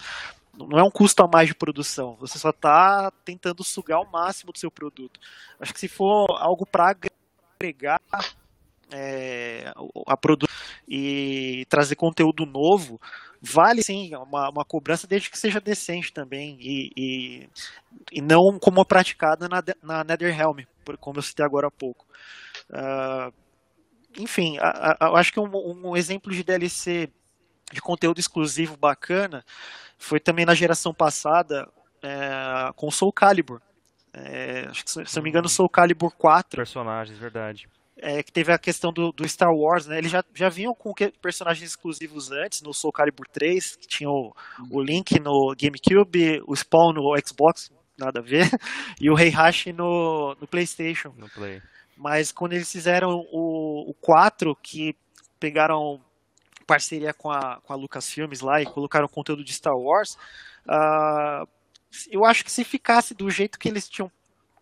não 0.57 0.79
é 0.79 0.83
um 0.83 0.91
custo 0.91 1.23
a 1.23 1.29
mais 1.29 1.49
de 1.49 1.55
produção, 1.55 2.17
você 2.19 2.39
só 2.39 2.51
está 2.51 3.11
tentando 3.25 3.63
sugar 3.63 4.01
o 4.01 4.11
máximo 4.11 4.53
do 4.53 4.59
seu 4.59 4.71
produto. 4.71 5.21
Acho 5.61 5.73
que 5.73 5.81
se 5.81 5.89
for 5.89 6.27
algo 6.39 6.67
para 6.67 6.95
agregar 7.59 8.01
é, 8.91 9.73
a 10.07 10.17
produto 10.17 10.52
e 10.89 11.67
trazer 11.69 11.97
conteúdo 11.97 12.47
novo, 12.47 13.01
vale 13.41 13.83
sim 13.83 14.15
uma, 14.15 14.51
uma 14.51 14.65
cobrança 14.65 15.07
desde 15.07 15.31
que 15.31 15.39
seja 15.39 15.61
decente 15.61 16.13
também 16.13 16.57
e, 16.61 16.91
e, 16.97 17.49
e 18.13 18.21
não 18.21 18.59
como 18.61 18.85
praticada 18.85 19.49
na, 19.49 19.63
na 19.83 20.05
NetherRealm, 20.05 20.61
como 21.01 21.19
eu 21.19 21.23
citei 21.23 21.45
agora 21.45 21.67
há 21.67 21.71
pouco. 21.71 22.07
Uh, 22.71 23.33
enfim, 24.19 24.57
eu 25.01 25.17
acho 25.17 25.33
que 25.33 25.41
um, 25.41 25.51
um, 25.89 25.97
exemplo 25.97 26.33
de 26.33 26.45
DLC 26.45 27.11
de 27.73 27.81
conteúdo 27.81 28.21
exclusivo 28.21 28.77
bacana 28.77 29.45
foi 29.99 30.21
também 30.21 30.45
na 30.45 30.55
geração 30.55 30.93
passada 30.93 31.67
é, 32.03 32.71
com 32.77 32.91
Soul 32.91 33.13
Calibur. 33.13 33.61
É, 34.13 34.67
acho 34.69 34.85
que, 34.85 34.91
se 34.91 35.17
não 35.17 35.23
me 35.23 35.31
engano, 35.31 35.49
Soul 35.49 35.71
Calibur 35.71 36.13
4. 36.15 36.57
Personagens, 36.57 37.17
verdade. 37.19 37.67
É, 37.97 38.23
que 38.23 38.33
teve 38.33 38.51
a 38.51 38.59
questão 38.59 38.91
do, 38.91 39.13
do, 39.13 39.29
Star 39.29 39.53
Wars, 39.53 39.87
né? 39.87 39.99
Eles 39.99 40.11
já, 40.11 40.25
já 40.35 40.49
vinham 40.49 40.75
com 40.75 40.95
personagens 41.21 41.69
exclusivos 41.71 42.31
antes, 42.33 42.63
no 42.63 42.73
Soul 42.73 42.93
Calibur 42.93 43.27
3, 43.31 43.77
que 43.77 43.87
tinha 43.87 44.09
o, 44.09 44.35
o 44.71 44.83
Link 44.83 45.21
no 45.21 45.55
GameCube, 45.55 46.43
o 46.47 46.57
Spawn 46.57 46.95
no 46.95 47.15
Xbox, 47.25 47.71
nada 47.99 48.21
a 48.21 48.23
ver, 48.23 48.49
e 48.99 49.11
o 49.11 49.19
Heihachi 49.19 49.73
no, 49.73 50.35
no 50.41 50.47
PlayStation. 50.49 51.13
No 51.17 51.29
Play. 51.29 51.61
Mas 51.97 52.33
quando 52.33 52.55
eles 52.55 52.73
fizeram 52.73 53.11
o, 53.31 53.91
o 53.91 53.95
4, 54.01 54.57
que 54.57 54.97
pegaram 55.39 56.01
parceria 56.67 57.13
com 57.13 57.31
a, 57.31 57.61
com 57.63 57.73
a 57.73 57.77
Lucasfilmes 57.77 58.41
lá 58.41 58.61
e 58.63 58.67
colocaram 58.67 59.07
conteúdo 59.07 59.45
de 59.45 59.53
Star 59.53 59.75
Wars, 59.77 60.17
uh, 60.67 61.47
eu 62.11 62.25
acho 62.25 62.45
que 62.45 62.51
se 62.51 62.65
ficasse 62.65 63.15
do 63.15 63.29
jeito 63.31 63.59
que 63.59 63.69
eles 63.69 63.89
tinham 63.89 64.11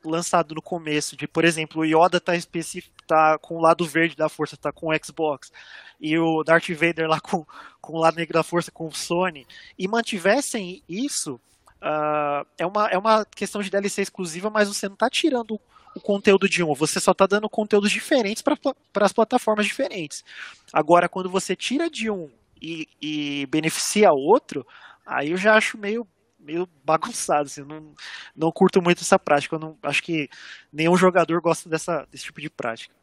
lançado 0.04 0.54
no 0.54 0.62
começo, 0.62 1.16
de 1.16 1.26
por 1.26 1.44
exemplo, 1.44 1.82
o 1.82 1.84
Yoda 1.84 2.20
tá 2.20 2.34
específico, 2.34 2.94
tá 3.06 3.38
com 3.38 3.56
o 3.56 3.60
lado 3.60 3.84
verde 3.86 4.16
da 4.16 4.28
força, 4.28 4.56
tá 4.56 4.72
com 4.72 4.88
o 4.88 5.04
Xbox, 5.04 5.52
e 6.00 6.18
o 6.18 6.42
Darth 6.42 6.68
Vader 6.70 7.08
lá 7.08 7.20
com, 7.20 7.44
com 7.80 7.92
o 7.94 8.00
lado 8.00 8.16
negro 8.16 8.34
da 8.34 8.42
força 8.42 8.70
com 8.70 8.86
o 8.86 8.94
Sony, 8.94 9.46
e 9.78 9.86
mantivessem 9.88 10.82
isso, 10.88 11.34
uh, 11.82 12.46
é, 12.58 12.66
uma, 12.66 12.88
é 12.88 12.98
uma 12.98 13.24
questão 13.24 13.60
de 13.60 13.70
DLC 13.70 14.02
exclusiva, 14.02 14.50
mas 14.50 14.68
você 14.68 14.88
não 14.88 14.96
tá 14.96 15.10
tirando 15.10 15.60
o 15.94 16.00
conteúdo 16.00 16.48
de 16.48 16.62
um, 16.62 16.72
você 16.74 17.00
só 17.00 17.12
tá 17.12 17.26
dando 17.26 17.48
conteúdos 17.48 17.90
diferentes 17.90 18.42
para 18.42 18.56
as 19.00 19.12
plataformas 19.12 19.66
diferentes. 19.66 20.24
Agora, 20.72 21.08
quando 21.08 21.28
você 21.28 21.56
tira 21.56 21.90
de 21.90 22.08
um 22.10 22.30
e, 22.62 22.86
e 23.02 23.46
beneficia 23.46 24.12
outro, 24.12 24.64
aí 25.04 25.30
eu 25.30 25.36
já 25.36 25.56
acho 25.56 25.78
meio 25.78 26.06
meio 26.40 26.68
bagunçado, 26.84 27.46
assim, 27.46 27.62
não, 27.62 27.94
não 28.34 28.52
curto 28.52 28.82
muito 28.82 29.02
essa 29.02 29.18
prática, 29.18 29.56
eu 29.56 29.58
não, 29.60 29.78
acho 29.82 30.02
que 30.02 30.28
nenhum 30.72 30.96
jogador 30.96 31.40
gosta 31.40 31.68
dessa, 31.68 32.06
desse 32.10 32.24
tipo 32.24 32.40
de 32.40 32.50
prática. 32.50 32.99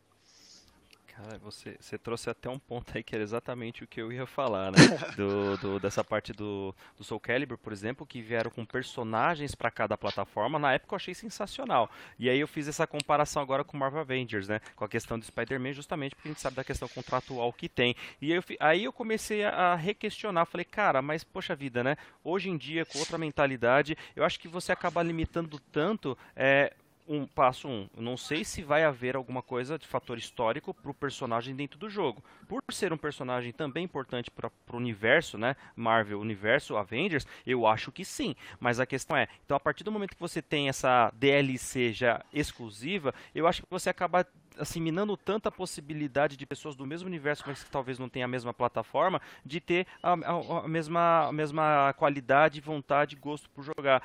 Cara, 1.18 1.40
você, 1.40 1.76
você 1.80 1.98
trouxe 1.98 2.30
até 2.30 2.48
um 2.48 2.60
ponto 2.60 2.96
aí 2.96 3.02
que 3.02 3.16
era 3.16 3.24
exatamente 3.24 3.84
o 3.84 3.88
que 3.88 4.00
eu 4.00 4.14
ia 4.14 4.28
falar, 4.28 4.72
né? 4.72 4.78
Do, 5.18 5.58
do 5.58 5.80
dessa 5.80 6.04
parte 6.04 6.32
do, 6.32 6.76
do 6.96 7.04
Soul 7.04 7.20
Calibur, 7.20 7.58
por 7.58 7.74
exemplo, 7.74 8.06
que 8.06 8.22
vieram 8.22 8.52
com 8.52 8.64
personagens 8.64 9.56
para 9.56 9.72
cada 9.72 9.98
plataforma. 9.98 10.60
Na 10.60 10.74
época 10.74 10.94
eu 10.94 10.98
achei 10.98 11.16
sensacional. 11.16 11.90
E 12.20 12.30
aí 12.30 12.40
eu 12.40 12.48
fiz 12.48 12.68
essa 12.68 12.86
comparação 12.86 13.42
agora 13.42 13.64
com 13.64 13.76
Marvel 13.76 14.02
Avengers, 14.02 14.48
né? 14.48 14.62
Com 14.76 14.86
a 14.86 14.88
questão 14.88 15.18
do 15.18 15.26
Spider-Man, 15.26 15.74
justamente 15.74 16.14
porque 16.14 16.28
a 16.28 16.32
gente 16.32 16.42
sabe 16.42 16.56
da 16.56 16.64
questão 16.64 16.88
contratual 16.88 17.52
que 17.52 17.68
tem. 17.68 17.96
E 18.22 18.32
aí 18.32 18.38
eu, 18.38 18.44
aí 18.60 18.84
eu 18.84 18.94
comecei 18.94 19.44
a, 19.44 19.50
a 19.50 19.76
requestionar. 19.76 20.46
Falei, 20.46 20.66
cara, 20.66 21.02
mas 21.02 21.24
poxa 21.24 21.56
vida, 21.56 21.84
né? 21.84 21.98
Hoje 22.24 22.52
em 22.52 22.58
dia, 22.58 22.86
com 22.86 23.00
outra 23.00 23.18
mentalidade, 23.18 23.98
eu 24.16 24.24
acho 24.24 24.40
que 24.40 24.48
você 24.48 24.72
acaba 24.72 25.02
limitando 25.02 25.60
tanto. 25.72 26.16
É, 26.36 26.76
um 27.08 27.26
passo 27.26 27.68
um, 27.68 27.88
eu 27.96 28.04
não 28.04 28.18
sei 28.18 28.44
se 28.44 28.62
vai 28.62 28.84
haver 28.84 29.16
alguma 29.16 29.42
coisa 29.42 29.78
de 29.80 29.88
fator 29.88 30.18
histórico 30.18 30.74
para 30.74 30.92
o 30.92 30.94
personagem 30.94 31.56
dentro 31.56 31.80
do 31.80 31.90
jogo. 31.90 32.24
Por 32.48 32.62
ser 32.72 32.92
um 32.92 32.98
personagem 32.98 33.52
também 33.52 33.86
importante 33.86 34.30
para 34.30 34.52
o 34.72 34.76
universo, 34.76 35.38
né, 35.38 35.56
Marvel, 35.76 36.20
universo 36.20 36.76
Avengers, 36.76 37.26
eu 37.46 37.66
acho 37.66 37.92
que 37.92 38.04
sim. 38.04 38.36
Mas 38.60 38.80
a 38.80 38.86
questão 38.86 39.16
é, 39.16 39.28
então 39.46 39.56
a 39.56 39.60
partir 39.60 39.84
do 39.84 39.92
momento 39.92 40.16
que 40.16 40.22
você 40.22 40.42
tem 40.42 40.70
essa 40.70 41.12
DLC 41.16 41.94
já 41.94 42.24
exclusiva, 42.34 43.14
eu 43.34 43.48
acho 43.48 43.62
que 43.62 43.68
você 43.70 43.90
acaba 43.90 44.26
assim, 44.60 44.82
minando 44.82 45.16
tanta 45.16 45.52
possibilidade 45.52 46.36
de 46.36 46.46
pessoas 46.46 46.76
do 46.76 46.86
mesmo 46.86 47.08
universo, 47.08 47.44
mas 47.46 47.64
que 47.64 47.70
talvez 47.70 48.00
não 48.00 48.10
tenham 48.10 48.26
a 48.26 48.28
mesma 48.28 48.54
plataforma, 48.54 49.22
de 49.46 49.60
ter 49.60 49.88
a, 50.02 50.14
a, 50.14 50.66
a 50.66 50.68
mesma, 50.68 51.28
a 51.28 51.32
mesma 51.32 51.94
qualidade, 51.94 52.60
vontade 52.60 53.16
gosto 53.16 53.50
por 53.50 53.64
jogar 53.64 54.02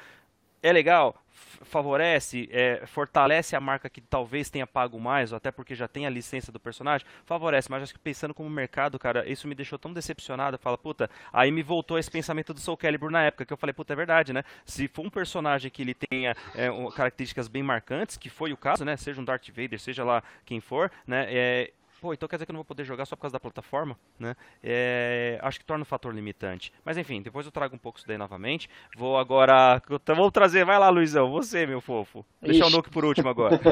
é 0.62 0.72
legal, 0.72 1.22
favorece, 1.64 2.48
é, 2.52 2.84
fortalece 2.86 3.56
a 3.56 3.60
marca 3.60 3.88
que 3.88 4.00
talvez 4.00 4.50
tenha 4.50 4.66
pago 4.66 4.98
mais, 5.00 5.32
ou 5.32 5.36
até 5.36 5.50
porque 5.50 5.74
já 5.74 5.88
tem 5.88 6.06
a 6.06 6.10
licença 6.10 6.52
do 6.52 6.60
personagem, 6.60 7.06
favorece, 7.24 7.70
mas 7.70 7.82
acho 7.82 7.92
que 7.92 7.98
pensando 7.98 8.34
como 8.34 8.48
mercado, 8.48 8.98
cara, 8.98 9.28
isso 9.28 9.48
me 9.48 9.54
deixou 9.54 9.78
tão 9.78 9.92
decepcionado, 9.92 10.58
fala, 10.58 10.78
puta, 10.78 11.10
aí 11.32 11.50
me 11.50 11.62
voltou 11.62 11.98
esse 11.98 12.10
pensamento 12.10 12.54
do 12.54 12.60
Soul 12.60 12.76
Calibur 12.76 13.10
na 13.10 13.22
época, 13.22 13.44
que 13.44 13.52
eu 13.52 13.56
falei, 13.56 13.72
puta, 13.72 13.92
é 13.92 13.96
verdade, 13.96 14.32
né? 14.32 14.44
Se 14.64 14.88
for 14.88 15.04
um 15.04 15.10
personagem 15.10 15.70
que 15.70 15.82
ele 15.82 15.94
tenha 15.94 16.36
é, 16.54 16.68
características 16.94 17.48
bem 17.48 17.62
marcantes, 17.62 18.16
que 18.16 18.30
foi 18.30 18.52
o 18.52 18.56
caso, 18.56 18.84
né? 18.84 18.96
Seja 18.96 19.20
um 19.20 19.24
Darth 19.24 19.48
Vader, 19.48 19.80
seja 19.80 20.04
lá 20.04 20.22
quem 20.44 20.60
for, 20.60 20.90
né? 21.06 21.26
É, 21.28 21.72
pô, 22.02 22.12
então 22.12 22.28
quer 22.28 22.34
dizer 22.34 22.46
que 22.46 22.50
eu 22.50 22.54
não 22.54 22.62
vou 22.62 22.66
poder 22.66 22.82
jogar 22.82 23.06
só 23.06 23.14
por 23.14 23.22
causa 23.22 23.34
da 23.34 23.40
plataforma, 23.40 23.96
né? 24.18 24.34
É, 24.60 25.38
acho 25.40 25.60
que 25.60 25.64
torna 25.64 25.82
um 25.82 25.86
fator 25.86 26.12
limitante. 26.12 26.72
Mas 26.84 26.98
enfim, 26.98 27.22
depois 27.22 27.46
eu 27.46 27.52
trago 27.52 27.76
um 27.76 27.78
pouco 27.78 27.98
isso 27.98 28.08
daí 28.08 28.18
novamente. 28.18 28.68
Vou 28.96 29.16
agora. 29.16 29.80
Vou 30.16 30.30
trazer, 30.32 30.64
vai 30.64 30.80
lá, 30.80 30.90
Luizão, 30.90 31.30
você, 31.30 31.64
meu 31.64 31.80
fofo. 31.80 32.24
Deixa 32.42 32.66
o 32.66 32.70
Nuke 32.70 32.90
por 32.90 33.04
último 33.04 33.28
agora. 33.28 33.60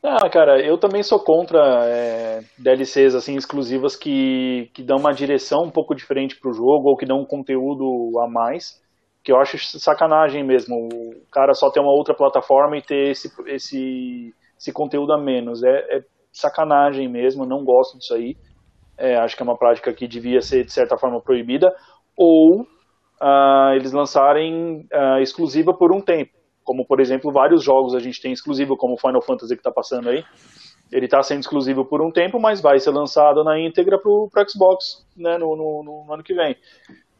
Ah, 0.00 0.30
cara, 0.30 0.64
eu 0.64 0.78
também 0.78 1.02
sou 1.02 1.18
contra 1.18 1.58
é, 1.84 2.40
DLCs 2.56 3.16
assim 3.16 3.34
exclusivas 3.34 3.96
que, 3.96 4.70
que 4.72 4.80
dão 4.80 4.96
uma 4.96 5.12
direção 5.12 5.64
um 5.64 5.72
pouco 5.72 5.92
diferente 5.92 6.38
pro 6.38 6.52
jogo 6.52 6.88
ou 6.88 6.96
que 6.96 7.04
dão 7.04 7.18
um 7.18 7.24
conteúdo 7.24 8.16
a 8.20 8.28
mais. 8.28 8.80
Que 9.24 9.32
eu 9.32 9.36
acho 9.40 9.58
sacanagem 9.80 10.44
mesmo. 10.44 10.88
O 10.92 11.26
cara 11.32 11.52
só 11.52 11.68
ter 11.68 11.80
uma 11.80 11.90
outra 11.90 12.14
plataforma 12.14 12.76
e 12.76 12.82
ter 12.82 13.10
esse, 13.10 13.28
esse, 13.48 14.32
esse 14.56 14.72
conteúdo 14.72 15.12
a 15.12 15.18
menos. 15.18 15.64
É, 15.64 15.96
é 15.96 16.04
sacanagem 16.38 17.08
mesmo, 17.08 17.46
não 17.46 17.64
gosto 17.64 17.98
disso 17.98 18.14
aí. 18.14 18.36
É, 18.96 19.16
acho 19.16 19.36
que 19.36 19.42
é 19.42 19.44
uma 19.44 19.56
prática 19.56 19.92
que 19.92 20.08
devia 20.08 20.40
ser, 20.40 20.64
de 20.64 20.72
certa 20.72 20.96
forma, 20.96 21.20
proibida. 21.20 21.72
Ou 22.16 22.62
uh, 22.62 23.74
eles 23.74 23.92
lançarem 23.92 24.86
uh, 24.92 25.20
exclusiva 25.20 25.72
por 25.72 25.94
um 25.94 26.00
tempo. 26.00 26.32
Como, 26.64 26.86
por 26.86 27.00
exemplo, 27.00 27.32
vários 27.32 27.62
jogos 27.62 27.94
a 27.94 28.00
gente 28.00 28.20
tem 28.20 28.32
exclusivo, 28.32 28.76
como 28.76 28.94
o 28.94 28.98
Final 28.98 29.22
Fantasy 29.22 29.54
que 29.54 29.60
está 29.60 29.70
passando 29.70 30.08
aí. 30.08 30.24
Ele 30.90 31.04
está 31.04 31.22
sendo 31.22 31.40
exclusivo 31.40 31.84
por 31.84 32.02
um 32.02 32.10
tempo, 32.10 32.40
mas 32.40 32.60
vai 32.60 32.78
ser 32.78 32.90
lançado 32.90 33.44
na 33.44 33.58
íntegra 33.58 33.98
para 33.98 34.10
o 34.10 34.30
Xbox 34.48 35.06
né, 35.16 35.36
no, 35.38 35.54
no, 35.56 35.82
no, 36.06 36.12
ano 36.12 36.22
que 36.22 36.34
vem. 36.34 36.56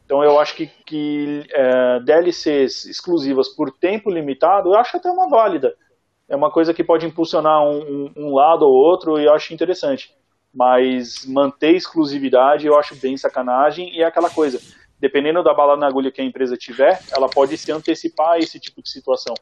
Então 0.05 0.23
eu 0.23 0.39
acho 0.39 0.55
que, 0.55 0.67
que 0.85 1.43
é, 1.53 1.99
DLCs 1.99 2.85
exclusivas 2.85 3.47
por 3.49 3.71
tempo 3.71 4.09
limitado, 4.09 4.69
eu 4.69 4.79
acho 4.79 4.97
até 4.97 5.09
uma 5.09 5.29
válida 5.29 5.75
é 6.29 6.35
uma 6.35 6.51
coisa 6.51 6.73
que 6.73 6.83
pode 6.83 7.05
impulsionar 7.05 7.61
um, 7.63 8.11
um, 8.15 8.33
lado 8.35 8.63
ou 8.63 8.71
outro 8.71 9.19
e 9.19 9.25
eu 9.25 9.33
acho 9.33 9.53
interessante. 9.53 10.13
Mas 10.53 11.25
manter 11.25 11.75
exclusividade 11.75 12.67
eu 12.67 12.77
acho 12.77 12.95
bem 12.95 13.17
sacanagem 13.17 13.89
e 13.95 14.01
é 14.01 14.05
aquela 14.05 14.29
coisa. 14.29 14.59
Dependendo 14.99 15.43
da 15.43 15.53
bala 15.53 15.75
na 15.75 15.87
agulha 15.87 16.11
que 16.11 16.21
a 16.21 16.25
empresa 16.25 16.55
tiver, 16.55 17.01
ela 17.15 17.27
pode 17.27 17.57
se 17.57 17.71
antecipar 17.71 18.33
a 18.33 18.37
esse 18.37 18.59
tipo 18.59 18.81
de 18.81 18.89
situação. 18.89 19.33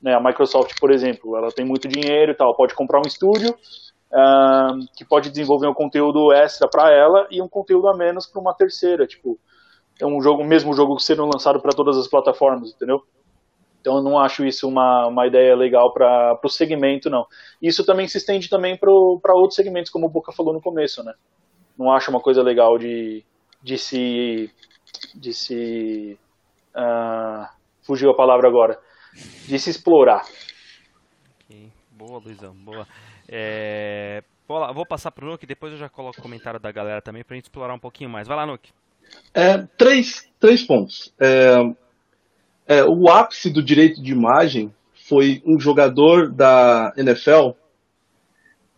Né, 0.00 0.14
a 0.14 0.20
Microsoft, 0.20 0.78
por 0.78 0.90
exemplo, 0.90 1.36
ela 1.36 1.50
tem 1.50 1.64
muito 1.64 1.88
dinheiro 1.88 2.32
e 2.32 2.34
tal, 2.34 2.54
pode 2.54 2.74
comprar 2.74 2.98
um 2.98 3.06
estúdio 3.06 3.50
uh, 3.50 4.78
que 4.96 5.04
pode 5.04 5.30
desenvolver 5.30 5.66
um 5.66 5.74
conteúdo 5.74 6.32
extra 6.32 6.68
para 6.68 6.92
ela 6.92 7.26
e 7.30 7.42
um 7.42 7.48
conteúdo 7.48 7.88
a 7.88 7.96
menos 7.96 8.26
para 8.26 8.40
uma 8.40 8.54
terceira. 8.54 9.06
Tipo, 9.06 9.38
é 10.00 10.06
um 10.06 10.20
jogo, 10.20 10.44
mesmo 10.44 10.74
jogo 10.74 10.98
sendo 10.98 11.24
lançado 11.24 11.60
para 11.60 11.72
todas 11.72 11.96
as 11.96 12.06
plataformas, 12.06 12.72
entendeu? 12.72 13.02
Então 13.80 13.96
eu 13.96 14.02
não 14.02 14.18
acho 14.18 14.44
isso 14.44 14.68
uma, 14.68 15.06
uma 15.06 15.26
ideia 15.26 15.54
legal 15.54 15.92
para 15.92 16.38
o 16.42 16.48
segmento, 16.48 17.08
não. 17.08 17.26
Isso 17.62 17.84
também 17.84 18.08
se 18.08 18.18
estende 18.18 18.48
também 18.48 18.76
para 18.76 18.90
outros 18.90 19.54
segmentos, 19.54 19.90
como 19.90 20.06
o 20.06 20.10
Boca 20.10 20.32
falou 20.32 20.52
no 20.52 20.60
começo, 20.60 21.02
né? 21.02 21.14
Não 21.78 21.92
acho 21.92 22.10
uma 22.10 22.20
coisa 22.20 22.42
legal 22.42 22.76
de, 22.76 23.24
de 23.62 23.78
se. 23.78 24.50
de 25.14 25.32
se. 25.32 26.18
Uh, 26.74 27.46
fugiu 27.82 28.10
a 28.10 28.16
palavra 28.16 28.48
agora. 28.48 28.78
De 29.46 29.58
se 29.58 29.70
explorar. 29.70 30.26
Okay. 31.44 31.70
Boa, 31.92 32.18
Luizão, 32.18 32.54
boa. 32.54 32.86
É, 33.28 34.22
vou, 34.46 34.58
lá, 34.58 34.72
vou 34.72 34.86
passar 34.86 35.10
pro 35.10 35.26
Nuke, 35.26 35.46
depois 35.46 35.72
eu 35.72 35.78
já 35.78 35.88
coloco 35.88 36.18
o 36.18 36.22
comentário 36.22 36.58
da 36.58 36.72
galera 36.72 37.00
também 37.00 37.22
pra 37.22 37.36
gente 37.36 37.44
explorar 37.44 37.74
um 37.74 37.78
pouquinho 37.78 38.10
mais. 38.10 38.26
Vai 38.26 38.36
lá, 38.36 38.46
Nuke. 38.46 38.72
É, 39.32 39.58
três, 39.76 40.30
três 40.40 40.62
pontos. 40.62 41.14
É, 41.18 41.56
é, 42.68 42.84
o 42.84 43.08
ápice 43.08 43.48
do 43.48 43.62
direito 43.62 44.02
de 44.02 44.12
imagem 44.12 44.72
foi 45.08 45.42
um 45.46 45.58
jogador 45.58 46.30
da 46.30 46.92
NFL. 46.98 47.52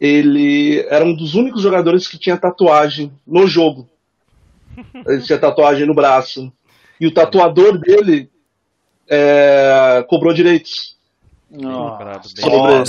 Ele 0.01 0.81
era 0.89 1.05
um 1.05 1.15
dos 1.15 1.35
únicos 1.35 1.61
jogadores 1.61 2.07
que 2.07 2.17
tinha 2.17 2.37
tatuagem 2.37 3.13
no 3.27 3.49
jogo. 3.49 3.89
Ele 5.07 5.21
tinha 5.23 5.39
tatuagem 5.39 5.87
no 5.87 5.95
braço. 5.95 6.53
E 7.01 7.07
o 7.07 7.13
tatuador 7.13 7.79
dele 7.79 8.31
é, 9.09 10.05
cobrou 10.09 10.33
direitos. 10.33 10.97
Nossa. 11.51 12.29
Sobre, 12.41 12.87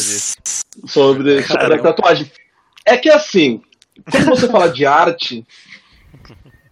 sobre, 0.88 1.44
sobre 1.44 1.74
a 1.74 1.82
tatuagem. 1.82 2.32
É 2.86 2.96
que 2.96 3.10
assim, 3.10 3.62
quando 4.10 4.26
você 4.26 4.48
fala 4.48 4.70
de 4.70 4.86
arte, 4.86 5.46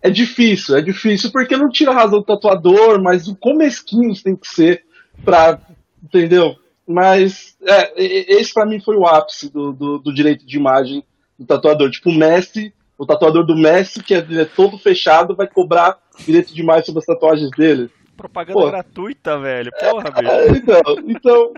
é 0.02 0.10
difícil, 0.10 0.78
é 0.78 0.82
difícil 0.82 1.32
porque 1.32 1.58
não 1.58 1.70
tira 1.70 1.92
a 1.92 1.96
razão 1.96 2.20
do 2.20 2.26
tatuador, 2.26 3.02
mas 3.02 3.28
o 3.28 3.36
quão 3.36 3.56
mesquinhos 3.56 4.24
tem 4.24 4.36
que 4.36 4.48
ser 4.48 4.84
pra. 5.24 5.60
Entendeu? 6.02 6.56
Mas 6.88 7.56
é, 7.62 7.94
esse 7.98 8.54
para 8.54 8.66
mim 8.66 8.80
foi 8.80 8.96
o 8.96 9.06
ápice 9.06 9.52
do, 9.52 9.74
do, 9.74 10.00
do, 10.00 10.14
direito 10.14 10.46
de 10.46 10.58
imagem 10.58 11.04
do 11.38 11.46
tatuador. 11.46 11.92
Tipo, 11.92 12.10
o 12.10 12.16
Messi, 12.16 12.74
o 12.98 13.06
tatuador 13.06 13.46
do 13.46 13.56
Messi, 13.56 14.02
que 14.02 14.16
é, 14.16 14.18
é 14.18 14.46
todo 14.46 14.78
fechado, 14.78 15.36
vai 15.36 15.48
cobrar 15.48 16.00
direito 16.26 16.54
de 16.54 16.62
imagem 16.62 16.86
sobre 16.86 17.00
as 17.00 17.06
tatuagens 17.06 17.52
dele. 17.52 17.92
Propaganda 18.16 18.60
Pô. 18.60 18.68
gratuita, 18.68 19.40
velho. 19.40 19.72
Porra, 19.80 20.12
bicho. 20.12 20.32
É, 20.32 20.50
então, 20.58 20.82
então, 21.08 21.54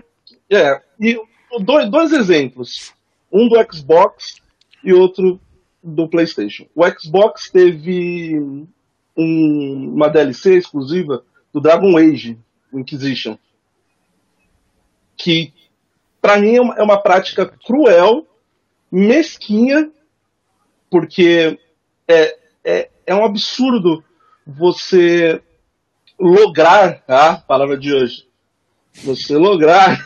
é. 0.50 0.82
E 1.00 1.18
dois, 1.60 1.88
dois 1.88 2.12
exemplos. 2.12 2.92
Um 3.32 3.48
do 3.48 3.56
Xbox 3.72 4.36
e 4.84 4.92
outro 4.92 5.40
do 5.82 6.08
PlayStation. 6.08 6.66
O 6.74 6.84
Xbox 6.88 7.50
teve 7.50 8.38
um, 9.16 9.92
uma 9.94 10.08
DLC 10.08 10.56
exclusiva 10.56 11.24
do 11.52 11.60
Dragon 11.60 11.96
Age 11.96 12.38
Inquisition, 12.72 13.36
que 15.16 15.52
para 16.20 16.38
mim 16.38 16.54
é 16.54 16.60
uma, 16.60 16.74
é 16.76 16.82
uma, 16.82 17.02
prática 17.02 17.46
cruel, 17.46 18.26
mesquinha, 18.90 19.90
porque 20.90 21.58
é, 22.06 22.38
é, 22.64 22.90
é 23.06 23.14
um 23.14 23.24
absurdo 23.24 24.04
você 24.46 25.42
lograr, 26.18 27.02
tá? 27.02 27.36
Palavra 27.36 27.76
de 27.76 27.92
hoje 27.92 28.31
você 29.02 29.36
lograr. 29.36 30.04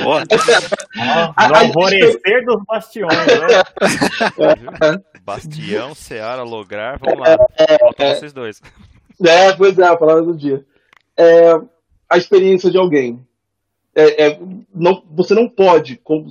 no 0.00 0.12
alvorecer 1.56 2.44
dos 2.44 2.62
bastiões. 2.64 3.26
Né? 3.26 5.02
Bastião, 5.24 5.94
Seara, 5.94 6.42
lograr, 6.42 6.98
vamos 6.98 7.18
lá. 7.18 7.36
Faltam 7.80 8.14
vocês 8.14 8.32
dois. 8.32 8.62
É, 9.24 9.52
pois 9.54 9.76
é, 9.78 9.86
a 9.86 9.96
palavra 9.96 10.22
do 10.22 10.36
dia. 10.36 10.64
É, 11.16 11.52
a 12.08 12.16
experiência 12.16 12.70
de 12.70 12.78
alguém. 12.78 13.26
É, 13.94 14.26
é, 14.26 14.40
não, 14.74 15.02
você 15.10 15.34
não 15.34 15.48
pode, 15.48 15.96
como, 15.96 16.28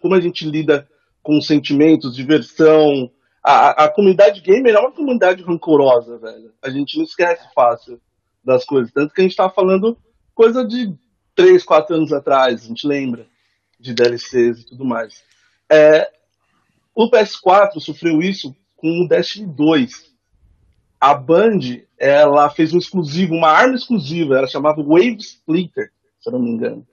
como, 0.00 0.14
a 0.14 0.20
gente 0.20 0.44
lida 0.44 0.86
com 1.22 1.40
sentimentos, 1.40 2.14
diversão. 2.14 3.10
A, 3.42 3.84
a 3.84 3.88
comunidade 3.88 4.40
gamer 4.40 4.74
é 4.74 4.78
uma 4.78 4.92
comunidade 4.92 5.42
rancorosa, 5.42 6.18
velho. 6.18 6.52
A 6.62 6.68
gente 6.68 6.98
não 6.98 7.04
esquece 7.04 7.46
fácil 7.54 8.00
das 8.44 8.64
coisas. 8.64 8.92
Tanto 8.92 9.14
que 9.14 9.20
a 9.20 9.24
gente 9.24 9.36
tá 9.36 9.48
falando 9.48 9.96
coisa 10.34 10.64
de 10.64 10.94
3, 11.34 11.62
4 11.64 11.96
anos 11.96 12.12
atrás, 12.12 12.62
a 12.62 12.66
gente 12.66 12.86
lembra 12.86 13.26
de 13.78 13.94
DLCs 13.94 14.60
e 14.60 14.66
tudo 14.66 14.84
mais. 14.84 15.22
É, 15.70 16.10
o 16.94 17.10
PS4 17.10 17.80
sofreu 17.80 18.20
isso 18.20 18.54
com 18.76 19.02
o 19.02 19.08
Destiny 19.08 19.46
2. 19.46 20.14
A 21.00 21.14
Band, 21.14 21.60
ela 21.98 22.48
fez 22.50 22.72
um 22.72 22.78
exclusivo, 22.78 23.34
uma 23.34 23.48
arma 23.48 23.74
exclusiva, 23.74 24.38
ela 24.38 24.46
chamava 24.46 24.82
Wave 24.82 25.18
Splitter, 25.18 25.92
se 26.20 26.28
eu 26.28 26.32
não 26.32 26.40
me 26.40 26.50
engano. 26.50 26.86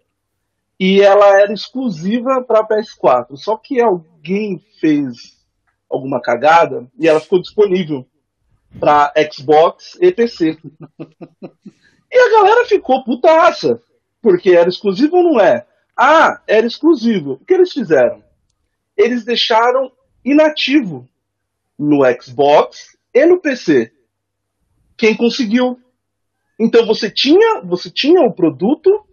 E 0.80 1.02
ela 1.02 1.40
era 1.40 1.54
exclusiva 1.54 2.44
para 2.44 2.68
PS4. 2.68 3.38
Só 3.38 3.56
que 3.56 3.80
alguém 3.80 4.60
fez 4.80 5.38
alguma 5.90 6.20
cagada 6.20 6.88
e 6.98 7.08
ela 7.08 7.20
ficou 7.20 7.40
disponível 7.40 8.06
para 8.80 9.14
Xbox 9.32 9.98
e 10.02 10.12
PC. 10.12 10.58
E 12.12 12.18
a 12.18 12.32
galera 12.32 12.66
ficou 12.66 13.04
putaça, 13.04 13.82
porque 14.22 14.52
era 14.52 14.70
exclusivo 14.70 15.18
ou 15.18 15.24
não 15.24 15.40
é? 15.40 15.66
Ah, 15.96 16.42
era 16.48 16.68
exclusivo. 16.68 17.34
O 17.34 17.46
que 17.46 17.54
eles 17.54 17.72
fizeram? 17.72 18.24
Eles 18.98 19.24
deixaram 19.24 19.92
inativo 20.24 21.08
no 21.78 22.02
Xbox 22.22 22.98
e 23.14 23.26
no 23.26 23.40
PC. 23.40 23.92
Quem 24.98 25.16
conseguiu? 25.16 25.80
Então 26.60 26.86
você 26.86 27.10
tinha, 27.10 27.62
você 27.62 27.90
tinha 27.90 28.22
o 28.22 28.34
produto, 28.34 29.06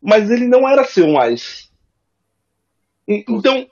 mas 0.00 0.30
ele 0.30 0.46
não 0.46 0.68
era 0.68 0.84
seu 0.84 1.08
mais. 1.12 1.70
Então, 3.06 3.66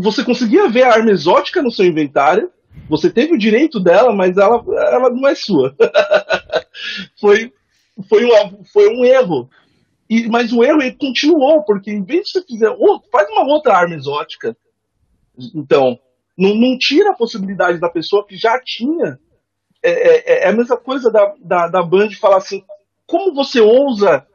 você 0.00 0.24
conseguia 0.24 0.68
ver 0.68 0.82
a 0.84 0.92
arma 0.92 1.10
exótica 1.10 1.62
no 1.62 1.70
seu 1.70 1.86
inventário, 1.86 2.50
você 2.88 3.10
teve 3.10 3.34
o 3.34 3.38
direito 3.38 3.80
dela, 3.80 4.14
mas 4.14 4.36
ela, 4.36 4.62
ela 4.92 5.10
não 5.10 5.28
é 5.28 5.34
sua. 5.34 5.74
foi, 7.20 7.52
foi, 8.02 8.24
uma, 8.24 8.64
foi 8.72 8.88
um 8.88 9.04
erro. 9.04 9.48
E, 10.08 10.28
mas 10.28 10.52
o 10.52 10.64
erro 10.64 10.82
ele 10.82 10.96
continuou, 10.96 11.62
porque 11.62 11.90
em 11.90 12.02
vez 12.02 12.24
de 12.24 12.30
você 12.32 12.42
fizer, 12.44 12.70
oh, 12.70 13.00
faz 13.12 13.28
uma 13.28 13.44
outra 13.44 13.74
arma 13.74 13.94
exótica. 13.94 14.56
Então, 15.54 15.98
não, 16.36 16.54
não 16.54 16.78
tira 16.78 17.10
a 17.10 17.16
possibilidade 17.16 17.78
da 17.78 17.88
pessoa 17.88 18.26
que 18.26 18.36
já 18.36 18.60
tinha. 18.60 19.18
É, 19.82 19.90
é, 19.90 20.44
é 20.44 20.48
a 20.48 20.52
mesma 20.52 20.76
coisa 20.76 21.10
da, 21.10 21.34
da, 21.38 21.68
da 21.68 21.82
Band 21.82 22.10
falar 22.12 22.38
assim: 22.38 22.64
como 23.06 23.34
você 23.34 23.60
ousa 23.60 24.26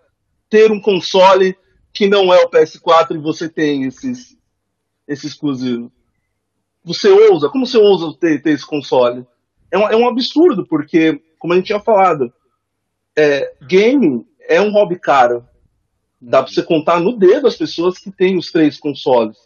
ter 0.49 0.71
um 0.71 0.81
console 0.81 1.57
que 1.93 2.07
não 2.07 2.33
é 2.33 2.43
o 2.43 2.49
PS4 2.49 3.15
e 3.15 3.17
você 3.17 3.47
tem 3.47 3.83
esses, 3.83 4.37
esse 5.07 5.27
exclusivo? 5.27 5.91
Você 6.83 7.09
ousa? 7.09 7.49
Como 7.49 7.65
você 7.65 7.77
ousa 7.77 8.15
ter, 8.19 8.41
ter 8.41 8.51
esse 8.51 8.65
console? 8.65 9.25
É 9.71 9.77
um, 9.77 9.89
é 9.89 9.95
um 9.95 10.07
absurdo, 10.07 10.65
porque, 10.67 11.21
como 11.39 11.53
a 11.53 11.57
gente 11.57 11.67
tinha 11.67 11.79
falado, 11.79 12.31
é, 13.15 13.53
game 13.67 14.25
é 14.47 14.61
um 14.61 14.71
hobby 14.71 14.99
caro. 14.99 15.47
Dá 16.21 16.41
pra 16.41 16.51
você 16.51 16.63
contar 16.63 16.99
no 16.99 17.17
dedo 17.17 17.47
as 17.47 17.55
pessoas 17.55 17.97
que 17.97 18.11
têm 18.11 18.37
os 18.37 18.51
três 18.51 18.79
consoles. 18.79 19.37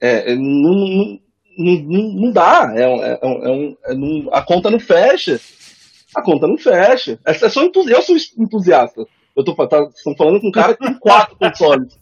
É, 0.00 0.32
é 0.32 0.34
não, 0.34 0.74
não, 0.74 1.20
não, 1.58 2.02
não, 2.14 2.32
dá. 2.32 2.72
É, 2.74 2.82
é, 2.82 3.18
é 3.22 3.92
um, 3.94 4.28
é 4.28 4.36
a 4.36 4.42
conta 4.42 4.70
não 4.70 4.80
fecha. 4.80 5.40
A 6.14 6.22
conta 6.22 6.46
não 6.46 6.58
fecha. 6.58 7.18
É, 7.26 7.30
é 7.30 7.48
só 7.48 7.62
entusi 7.62 7.90
eu 7.90 8.02
sou 8.02 8.16
entusiasta. 8.38 9.06
Eu 9.34 9.44
tô 9.44 9.54
tá, 9.66 9.88
estão 9.94 10.14
falando 10.14 10.40
com 10.40 10.48
um 10.48 10.52
cara 10.52 10.74
que 10.74 10.84
tem 10.84 10.94
quatro 11.00 11.36
consoles. 11.36 11.98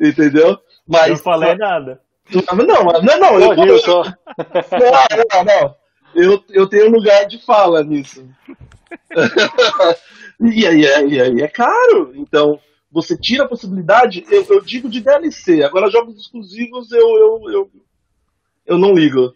Entendeu? 0.00 0.58
Mas, 0.88 1.10
não 1.10 1.16
falei 1.18 1.54
nada. 1.54 2.00
Não, 2.32 2.56
não, 2.56 2.84
não, 3.02 3.38
não 3.38 3.40
eu, 3.40 3.74
eu, 3.74 3.78
só. 3.80 4.02
não, 4.04 4.14
não, 5.32 5.44
não. 5.44 5.76
Eu, 6.14 6.42
eu 6.50 6.66
tenho 6.66 6.90
lugar 6.90 7.26
de 7.26 7.38
fala 7.44 7.82
nisso. 7.84 8.26
e, 10.40 10.66
aí, 10.66 10.84
é, 10.84 10.96
aí 10.96 11.40
é 11.40 11.48
caro. 11.48 12.12
Então, 12.14 12.60
você 12.90 13.16
tira 13.16 13.44
a 13.44 13.48
possibilidade, 13.48 14.24
eu, 14.30 14.44
eu, 14.48 14.60
digo 14.60 14.88
de 14.88 15.00
DLC. 15.00 15.62
Agora, 15.62 15.90
jogos 15.90 16.20
exclusivos, 16.20 16.90
eu, 16.90 17.08
eu, 17.16 17.50
eu, 17.50 17.70
eu 18.66 18.78
não 18.78 18.92
ligo. 18.94 19.32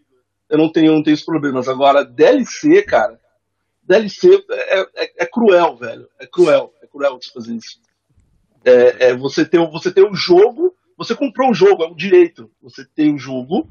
Eu 0.49 0.59
não 0.59 0.71
tenho, 0.71 0.93
não 0.93 1.03
tenho 1.03 1.15
esses 1.15 1.25
problemas. 1.25 1.69
Agora, 1.69 2.05
DLC, 2.05 2.83
cara, 2.83 3.19
DLC 3.83 4.45
é, 4.51 4.81
é, 4.95 5.13
é 5.19 5.27
cruel, 5.27 5.77
velho. 5.77 6.09
É 6.19 6.27
cruel. 6.27 6.73
É 6.83 6.87
cruel 6.87 7.19
de 7.19 7.31
fazer 7.33 7.55
isso. 7.55 7.81
É, 8.65 9.09
é, 9.09 9.17
você 9.17 9.45
ter 9.45 9.59
você 9.71 9.93
ter 9.93 10.05
um 10.05 10.15
jogo, 10.15 10.75
você 10.97 11.15
comprou 11.15 11.51
um 11.51 11.55
jogo, 11.55 11.85
é 11.85 11.87
um 11.87 11.95
direito. 11.95 12.51
Você 12.63 12.85
tem 12.85 13.13
um 13.13 13.19
jogo, 13.19 13.69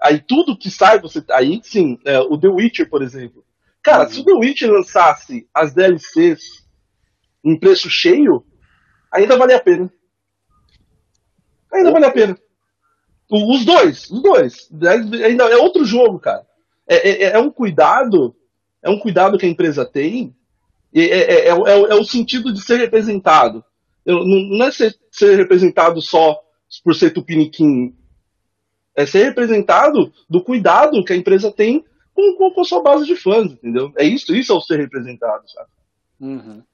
aí 0.00 0.20
tudo 0.20 0.58
que 0.58 0.70
sai, 0.70 1.00
você. 1.00 1.22
Aí 1.30 1.60
sim, 1.62 1.98
é, 2.04 2.18
o 2.18 2.36
The 2.36 2.48
Witcher, 2.48 2.90
por 2.90 3.02
exemplo. 3.02 3.44
Cara, 3.88 4.04
uhum. 4.04 4.10
se 4.10 4.20
o 4.20 4.24
The 4.24 4.32
Witcher 4.34 4.70
lançasse 4.70 5.48
as 5.54 5.72
DLCs 5.72 6.40
em 7.44 7.58
preço 7.58 7.88
cheio, 7.88 8.44
ainda 9.12 9.36
vale 9.36 9.54
a 9.54 9.60
pena. 9.60 9.92
Ainda 11.72 11.90
vale 11.90 12.06
a 12.06 12.10
pena. 12.10 12.38
Os 13.30 13.64
dois, 13.64 14.10
os 14.10 14.22
dois. 14.22 14.68
Ainda 15.24 15.44
é 15.44 15.56
outro 15.56 15.84
jogo, 15.84 16.18
cara. 16.18 16.46
É, 16.86 17.08
é, 17.08 17.22
é 17.32 17.38
um 17.38 17.50
cuidado 17.50 18.34
é 18.82 18.88
um 18.88 18.98
cuidado 18.98 19.38
que 19.38 19.46
a 19.46 19.48
empresa 19.48 19.84
tem, 19.84 20.34
é, 20.94 21.02
é, 21.02 21.48
é, 21.48 21.50
é 21.50 21.94
o 21.94 22.04
sentido 22.04 22.52
de 22.52 22.60
ser 22.60 22.76
representado. 22.76 23.64
Não, 24.04 24.24
não 24.24 24.66
é 24.66 24.70
ser, 24.70 24.94
ser 25.10 25.36
representado 25.36 26.00
só 26.00 26.40
por 26.84 26.94
ser 26.94 27.10
tupiniquim, 27.10 27.94
é 28.94 29.06
ser 29.06 29.24
representado 29.24 30.12
do 30.28 30.42
cuidado 30.42 31.04
que 31.04 31.12
a 31.12 31.16
empresa 31.16 31.52
tem 31.52 31.84
com, 32.18 32.34
com, 32.34 32.50
com 32.50 32.60
a 32.62 32.64
sua 32.64 32.82
base 32.82 33.06
de 33.06 33.14
fãs, 33.14 33.52
entendeu? 33.52 33.92
É 33.96 34.04
isso, 34.04 34.34
isso 34.34 34.52
é 34.52 34.56
o 34.56 34.60
ser 34.60 34.80
representado, 34.80 35.48
sabe? 35.48 35.70
Uhum. 36.18 36.64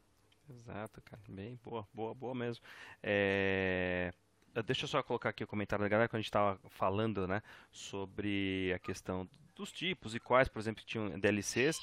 Exato, 0.49 1.03
cara. 1.03 1.23
Bem, 1.29 1.61
boa, 1.63 1.87
boa, 1.93 2.15
boa 2.15 2.35
mesmo. 2.35 2.65
É... 3.03 4.11
Deixa 4.65 4.85
eu 4.85 4.89
só 4.89 5.03
colocar 5.03 5.29
aqui 5.29 5.45
o 5.45 5.47
comentário 5.47 5.85
da 5.85 5.89
galera 5.89 6.09
quando 6.09 6.21
a 6.21 6.23
gente 6.23 6.29
estava 6.29 6.59
falando, 6.71 7.27
né, 7.27 7.43
sobre 7.73 8.73
a 8.73 8.79
questão 8.79 9.29
dos 9.55 9.73
tipos 9.73 10.15
e 10.15 10.21
quais, 10.21 10.49
por 10.49 10.61
exemplo, 10.61 10.83
tinham 10.87 11.19
DLCs. 11.19 11.77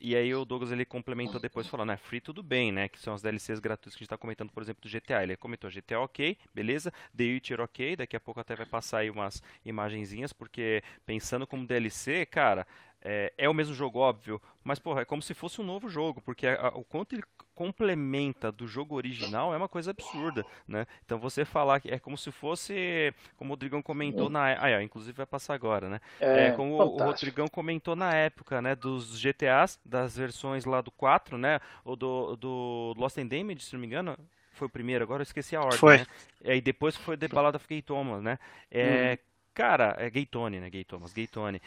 E 0.00 0.16
aí 0.16 0.34
o 0.34 0.44
Douglas 0.44 0.72
ele 0.72 0.84
complementou 0.84 1.40
depois 1.40 1.68
falando, 1.68 1.92
é 1.92 1.96
free 1.96 2.20
tudo 2.20 2.42
bem, 2.42 2.72
né? 2.72 2.88
Que 2.88 2.98
são 2.98 3.14
as 3.14 3.22
DLCs 3.22 3.60
gratuitas 3.60 3.94
que 3.94 3.98
a 3.98 4.02
gente 4.02 4.06
está 4.06 4.18
comentando, 4.18 4.50
por 4.50 4.62
exemplo, 4.62 4.82
do 4.82 4.88
GTA. 4.88 5.22
Ele 5.22 5.36
comentou 5.36 5.70
GTA 5.70 6.00
ok, 6.00 6.36
beleza, 6.52 6.92
The 7.16 7.24
Witcher 7.24 7.60
ok, 7.60 7.96
daqui 7.96 8.16
a 8.16 8.20
pouco 8.20 8.40
até 8.40 8.56
vai 8.56 8.66
passar 8.66 8.98
aí 8.98 9.10
umas 9.10 9.42
imagenzinhas, 9.64 10.32
porque 10.32 10.82
pensando 11.06 11.46
como 11.46 11.66
DLC, 11.66 12.26
cara, 12.26 12.66
é, 13.04 13.30
é, 13.36 13.48
o 13.48 13.52
mesmo 13.52 13.74
jogo, 13.74 13.98
óbvio, 13.98 14.40
mas 14.64 14.78
porra, 14.78 15.02
é 15.02 15.04
como 15.04 15.20
se 15.20 15.34
fosse 15.34 15.60
um 15.60 15.64
novo 15.64 15.90
jogo, 15.90 16.22
porque 16.22 16.46
a, 16.46 16.68
a, 16.68 16.68
o 16.68 16.82
quanto 16.82 17.14
ele 17.14 17.22
complementa 17.54 18.50
do 18.50 18.66
jogo 18.66 18.94
original 18.94 19.52
é 19.52 19.58
uma 19.58 19.68
coisa 19.68 19.90
absurda, 19.90 20.44
né? 20.66 20.86
Então 21.04 21.18
você 21.18 21.44
falar 21.44 21.80
que 21.80 21.90
é 21.90 21.98
como 21.98 22.16
se 22.16 22.32
fosse, 22.32 23.12
como 23.36 23.50
o 23.50 23.52
Rodrigão 23.52 23.82
comentou 23.82 24.30
na, 24.30 24.44
ah, 24.58 24.82
inclusive 24.82 25.14
vai 25.14 25.26
passar 25.26 25.52
agora, 25.52 25.90
né? 25.90 26.00
É, 26.18 26.46
é 26.46 26.50
como 26.52 26.78
fantástico. 26.78 27.02
o 27.02 27.06
Rodrigão 27.06 27.48
comentou 27.48 27.94
na 27.94 28.14
época, 28.14 28.62
né, 28.62 28.74
dos 28.74 29.20
GTAs, 29.20 29.78
das 29.84 30.16
versões 30.16 30.64
lá 30.64 30.80
do 30.80 30.90
4, 30.90 31.36
né, 31.36 31.60
ou 31.84 31.94
do, 31.94 32.36
do 32.36 32.94
Lost 32.96 33.18
in 33.18 33.28
Damage, 33.28 33.64
se 33.64 33.74
não 33.74 33.80
me 33.80 33.86
engano, 33.86 34.16
foi 34.52 34.66
o 34.66 34.70
primeiro, 34.70 35.04
agora 35.04 35.20
eu 35.20 35.24
esqueci 35.24 35.54
a 35.54 35.60
ordem, 35.60 35.78
foi. 35.78 35.98
né? 35.98 36.06
E 36.42 36.60
depois 36.62 36.96
foi 36.96 37.18
The 37.18 37.28
Ballad 37.28 37.56
of 37.56 37.66
Gay 37.68 37.82
Thomas, 37.82 38.22
né? 38.22 38.38
É, 38.70 39.18
hum 39.20 39.33
Cara, 39.54 39.94
é 39.98 40.10
Gay 40.10 40.26
Tony, 40.26 40.58
né? 40.58 40.68
Gay 40.68 40.82
Thomas, 40.84 41.12
Gay 41.12 41.28
Tony. 41.28 41.62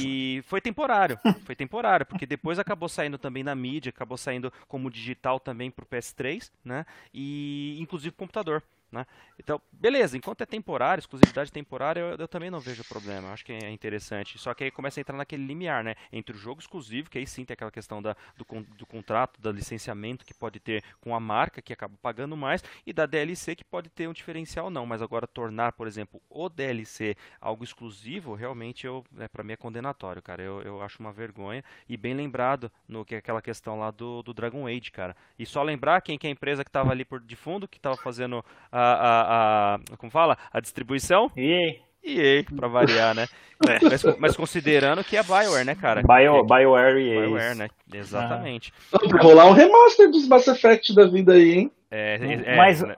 E 0.00 0.42
foi 0.48 0.60
temporário, 0.60 1.18
foi 1.44 1.54
temporário, 1.54 2.04
porque 2.04 2.26
depois 2.26 2.58
acabou 2.58 2.88
saindo 2.88 3.16
também 3.16 3.44
na 3.44 3.54
mídia, 3.54 3.90
acabou 3.90 4.18
saindo 4.18 4.52
como 4.66 4.90
digital 4.90 5.38
também 5.38 5.70
pro 5.70 5.86
PS3, 5.86 6.50
né? 6.64 6.84
E 7.14 7.76
inclusive 7.80 8.14
computador. 8.16 8.62
Né? 8.90 9.06
Então, 9.38 9.60
beleza, 9.70 10.16
enquanto 10.16 10.40
é 10.40 10.46
temporário, 10.46 11.00
exclusividade 11.00 11.52
temporária, 11.52 12.00
eu, 12.00 12.16
eu, 12.16 12.28
também 12.28 12.50
não 12.50 12.58
vejo 12.58 12.82
problema, 12.84 13.28
eu 13.28 13.32
acho 13.32 13.44
que 13.44 13.52
é 13.52 13.70
interessante. 13.70 14.36
Só 14.36 14.52
que 14.52 14.64
aí 14.64 14.70
começa 14.70 14.98
a 14.98 15.02
entrar 15.02 15.16
naquele 15.16 15.46
limiar, 15.46 15.84
né? 15.84 15.94
Entre 16.12 16.34
o 16.34 16.38
jogo 16.38 16.60
exclusivo, 16.60 17.08
que 17.08 17.16
aí 17.16 17.26
sim 17.26 17.44
tem 17.44 17.54
aquela 17.54 17.70
questão 17.70 18.02
da, 18.02 18.16
do, 18.36 18.44
do 18.76 18.86
contrato, 18.86 19.40
do 19.40 19.52
licenciamento 19.52 20.24
que 20.24 20.34
pode 20.34 20.58
ter 20.58 20.82
com 21.00 21.14
a 21.14 21.20
marca, 21.20 21.62
que 21.62 21.72
acaba 21.72 21.94
pagando 22.02 22.36
mais, 22.36 22.64
e 22.84 22.92
da 22.92 23.06
DLC, 23.06 23.54
que 23.54 23.64
pode 23.64 23.88
ter 23.88 24.08
um 24.08 24.12
diferencial 24.12 24.70
não. 24.70 24.84
Mas 24.84 25.02
agora 25.02 25.26
tornar, 25.26 25.72
por 25.72 25.86
exemplo, 25.86 26.20
o 26.28 26.48
DLC 26.48 27.16
algo 27.40 27.62
exclusivo, 27.62 28.34
realmente 28.34 28.86
eu, 28.86 29.04
é, 29.18 29.28
para 29.28 29.44
mim 29.44 29.52
é 29.52 29.56
condenatório, 29.56 30.20
cara. 30.20 30.42
Eu, 30.42 30.62
eu 30.62 30.82
acho 30.82 30.98
uma 30.98 31.12
vergonha. 31.12 31.62
E 31.88 31.96
bem 31.96 32.14
lembrado 32.14 32.72
no 32.88 33.04
que 33.04 33.14
é 33.14 33.18
aquela 33.18 33.40
questão 33.40 33.78
lá 33.78 33.92
do, 33.92 34.22
do 34.22 34.34
Dragon 34.34 34.66
Age, 34.66 34.90
cara. 34.90 35.16
E 35.38 35.46
só 35.46 35.62
lembrar 35.62 36.00
quem 36.00 36.18
que 36.18 36.26
é 36.26 36.30
a 36.30 36.32
empresa 36.32 36.64
que 36.64 36.68
estava 36.68 36.90
ali 36.90 37.04
por 37.04 37.20
de 37.20 37.36
fundo, 37.36 37.68
que 37.68 37.76
estava 37.76 37.96
fazendo 37.96 38.44
a 38.72 38.79
a, 38.80 39.74
a, 39.74 39.74
a 39.74 39.96
como 39.96 40.10
fala? 40.10 40.36
A 40.52 40.60
distribuição. 40.60 41.30
EA. 41.36 41.76
EA, 42.02 42.44
pra 42.56 42.68
variar, 42.68 43.14
né? 43.14 43.26
É. 43.68 43.78
Mas, 43.82 44.02
mas, 44.18 44.36
considerando 44.38 45.04
que 45.04 45.18
é 45.18 45.22
Bioware, 45.22 45.66
né, 45.66 45.74
cara? 45.74 46.02
Bio, 46.02 46.42
Bioware 46.44 46.98
e 46.98 47.10
EA. 47.10 47.20
Bioware, 47.20 47.54
né? 47.54 47.68
Exatamente. 47.92 48.72
Ah. 48.90 48.98
Pra 49.06 49.20
rolar 49.20 49.50
um 49.50 49.52
remaster 49.52 50.10
dos 50.10 50.26
Mass 50.26 50.48
Effect 50.48 50.94
da 50.94 51.06
vida 51.06 51.34
aí, 51.34 51.58
hein? 51.58 51.72
É, 51.90 52.14
é, 52.46 52.56
mas, 52.56 52.80
né? 52.80 52.94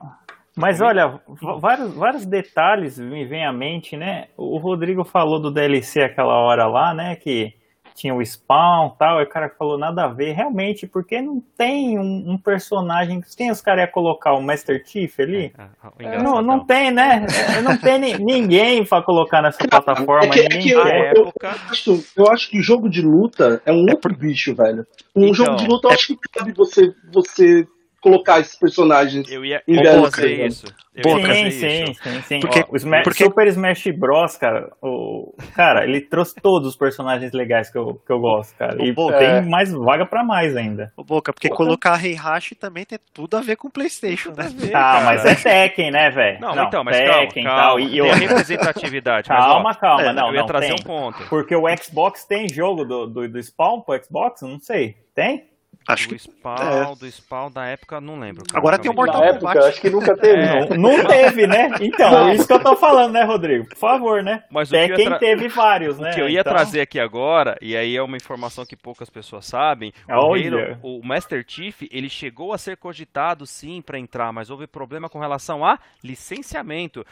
mas 0.55 0.79
olha, 0.79 1.19
vários, 1.59 1.93
vários 1.93 2.25
detalhes 2.25 2.97
me 2.97 3.25
vêm 3.25 3.45
à 3.45 3.51
mente, 3.51 3.97
né? 3.97 4.29
O 4.37 4.57
Rodrigo 4.57 5.03
falou 5.03 5.37
do 5.37 5.51
DLC 5.51 6.01
aquela 6.01 6.39
hora 6.39 6.65
lá, 6.65 6.93
né? 6.93 7.17
Que 7.17 7.53
tinha 7.95 8.13
o 8.13 8.21
spawn 8.21 8.89
tal, 8.97 9.19
e 9.19 9.23
o 9.23 9.29
cara 9.29 9.49
falou 9.49 9.77
nada 9.77 10.05
a 10.05 10.07
ver, 10.07 10.33
realmente, 10.33 10.87
porque 10.87 11.21
não 11.21 11.41
tem 11.57 11.97
um, 11.97 12.31
um 12.31 12.37
personagem, 12.37 13.21
quem 13.37 13.51
os 13.51 13.61
caras 13.61 13.85
iam 13.85 13.91
colocar, 13.91 14.33
o 14.33 14.41
Master 14.41 14.83
Chief 14.85 15.19
ali? 15.19 15.53
É, 15.99 16.05
é, 16.05 16.21
não, 16.21 16.41
não 16.41 16.65
tem, 16.65 16.91
né? 16.91 17.25
É, 17.57 17.61
não 17.61 17.77
tem 17.77 17.99
ninguém 18.17 18.85
pra 18.85 19.01
colocar 19.01 19.41
nessa 19.41 19.67
plataforma, 19.67 20.33
é 20.33 20.47
que, 20.47 20.57
ninguém 20.57 20.77
é 20.77 21.13
que 21.13 21.19
eu, 21.19 21.25
eu, 21.25 21.49
acho, 21.69 22.05
eu 22.15 22.31
acho 22.31 22.49
que 22.49 22.61
jogo 22.61 22.89
de 22.89 23.01
luta 23.01 23.61
é 23.65 23.71
um 23.71 23.85
outro 23.89 24.15
bicho, 24.15 24.55
velho. 24.55 24.85
Um 25.15 25.27
então, 25.27 25.33
jogo 25.33 25.55
de 25.55 25.67
luta 25.67 25.87
eu 25.87 25.91
acho 25.91 26.07
que 26.07 26.17
cabe 26.31 26.53
você, 26.53 26.93
você 27.11 27.67
colocar 28.03 28.41
esses 28.41 28.55
personagens 28.59 29.31
eu 29.31 29.45
ia, 29.45 29.63
em 29.65 29.81
fazer 30.11 30.45
isso. 30.45 30.67
Sim, 30.67 31.51
sim, 31.51 31.83
isso. 31.83 32.03
sim, 32.03 32.21
sim, 32.21 32.39
Porque, 32.41 32.59
Ó, 32.59 32.73
o 32.73 32.75
Smash, 32.75 33.03
porque... 33.03 33.23
Super 33.23 33.47
Smash 33.47 33.83
Bros, 33.97 34.37
cara, 34.37 34.69
o, 34.79 35.33
cara, 35.55 35.85
ele 35.85 36.01
trouxe 36.01 36.35
todos 36.35 36.67
os 36.67 36.75
personagens 36.75 37.31
legais 37.31 37.71
que 37.71 37.77
eu, 37.77 37.95
que 38.05 38.11
eu 38.11 38.19
gosto, 38.19 38.55
cara. 38.55 38.77
E 38.79 38.91
Boca, 38.91 39.17
tem 39.17 39.27
é... 39.27 39.41
mais 39.41 39.71
vaga 39.71 40.05
pra 40.05 40.23
mais 40.23 40.55
ainda. 40.55 40.91
O 40.95 41.03
Boca, 41.03 41.33
porque 41.33 41.47
Boca. 41.47 41.63
colocar 41.63 42.03
Heihachi 42.03 42.53
também 42.53 42.85
tem 42.85 42.99
tudo 43.11 43.37
a 43.37 43.41
ver 43.41 43.55
com 43.55 43.71
Playstation, 43.71 44.31
né? 44.31 44.51
Ah, 44.73 45.01
mas 45.03 45.25
é 45.25 45.35
Tekken, 45.35 45.91
né, 45.91 46.11
velho? 46.11 46.39
Não, 46.39 46.53
não, 46.53 46.65
então, 46.65 46.83
mas 46.83 46.97
Tekken 46.97 47.43
calma, 47.43 47.61
calma. 47.61 47.79
Tal, 47.79 47.79
e 47.79 47.97
eu... 47.97 48.05
Tem 48.05 48.27
representatividade. 48.27 49.27
calma, 49.29 49.63
mas, 49.63 49.77
ó, 49.77 49.79
calma, 49.79 50.03
é, 50.03 50.13
não, 50.13 50.27
Eu 50.27 50.33
ia 50.33 50.39
não, 50.41 50.47
trazer 50.47 50.67
tem. 50.67 50.75
um 50.75 50.83
ponto. 50.83 51.23
Porque 51.29 51.55
o 51.55 51.63
Xbox 51.77 52.25
tem 52.25 52.47
jogo 52.47 52.85
do, 52.85 53.07
do, 53.07 53.27
do 53.27 53.41
Spawn 53.41 53.81
pro 53.81 53.99
Xbox? 54.03 54.41
Não 54.41 54.59
sei. 54.59 54.95
Tem? 55.15 55.52
Acho 55.87 56.07
do 56.07 56.15
que 56.15 56.21
Spawn, 56.21 56.93
é. 56.93 56.95
do 56.95 57.11
Spawn 57.11 57.51
da 57.51 57.65
época, 57.65 57.99
não 57.99 58.19
lembro. 58.19 58.43
Cara, 58.45 58.59
Agora 58.59 58.79
tem 58.79 58.89
o 58.89 58.93
Mortal 58.93 59.21
Kombat. 59.21 59.35
época, 59.35 59.67
acho 59.67 59.81
que 59.81 59.89
nunca 59.89 60.15
teve. 60.15 60.41
É. 60.41 60.69
Não, 60.69 60.77
não 60.77 61.05
teve, 61.05 61.47
né? 61.47 61.69
Então, 61.81 62.11
não. 62.11 62.29
é 62.29 62.35
isso 62.35 62.47
que 62.47 62.53
eu 62.53 62.59
tô 62.59 62.75
falando, 62.75 63.13
né, 63.13 63.23
Rodrigo? 63.23 63.67
Por 63.67 63.77
favor, 63.77 64.23
né? 64.23 64.43
Mas 64.49 64.69
Até 64.69 64.95
quem 64.95 65.05
tra... 65.05 65.19
teve 65.19 65.47
vários, 65.49 65.99
né? 65.99 66.11
O 66.11 66.13
que 66.13 66.21
eu 66.21 66.29
ia 66.29 66.39
então... 66.39 66.53
trazer 66.53 66.81
aqui 66.81 66.99
agora, 66.99 67.57
e 67.61 67.75
aí 67.75 67.95
é 67.95 68.01
uma 68.01 68.17
informação 68.17 68.65
que 68.65 68.75
poucas 68.75 69.09
pessoas 69.09 69.45
sabem, 69.45 69.91
o, 70.07 70.13
Halo, 70.13 70.77
o 70.81 71.05
Master 71.05 71.43
Chief, 71.47 71.83
ele 71.91 72.09
chegou 72.09 72.53
a 72.53 72.57
ser 72.57 72.77
cogitado 72.77 73.45
sim 73.45 73.81
para 73.81 73.99
entrar, 73.99 74.31
mas 74.31 74.49
houve 74.49 74.67
problema 74.67 75.09
com 75.09 75.19
relação 75.19 75.65
a 75.65 75.77
licenciamento. 76.03 77.05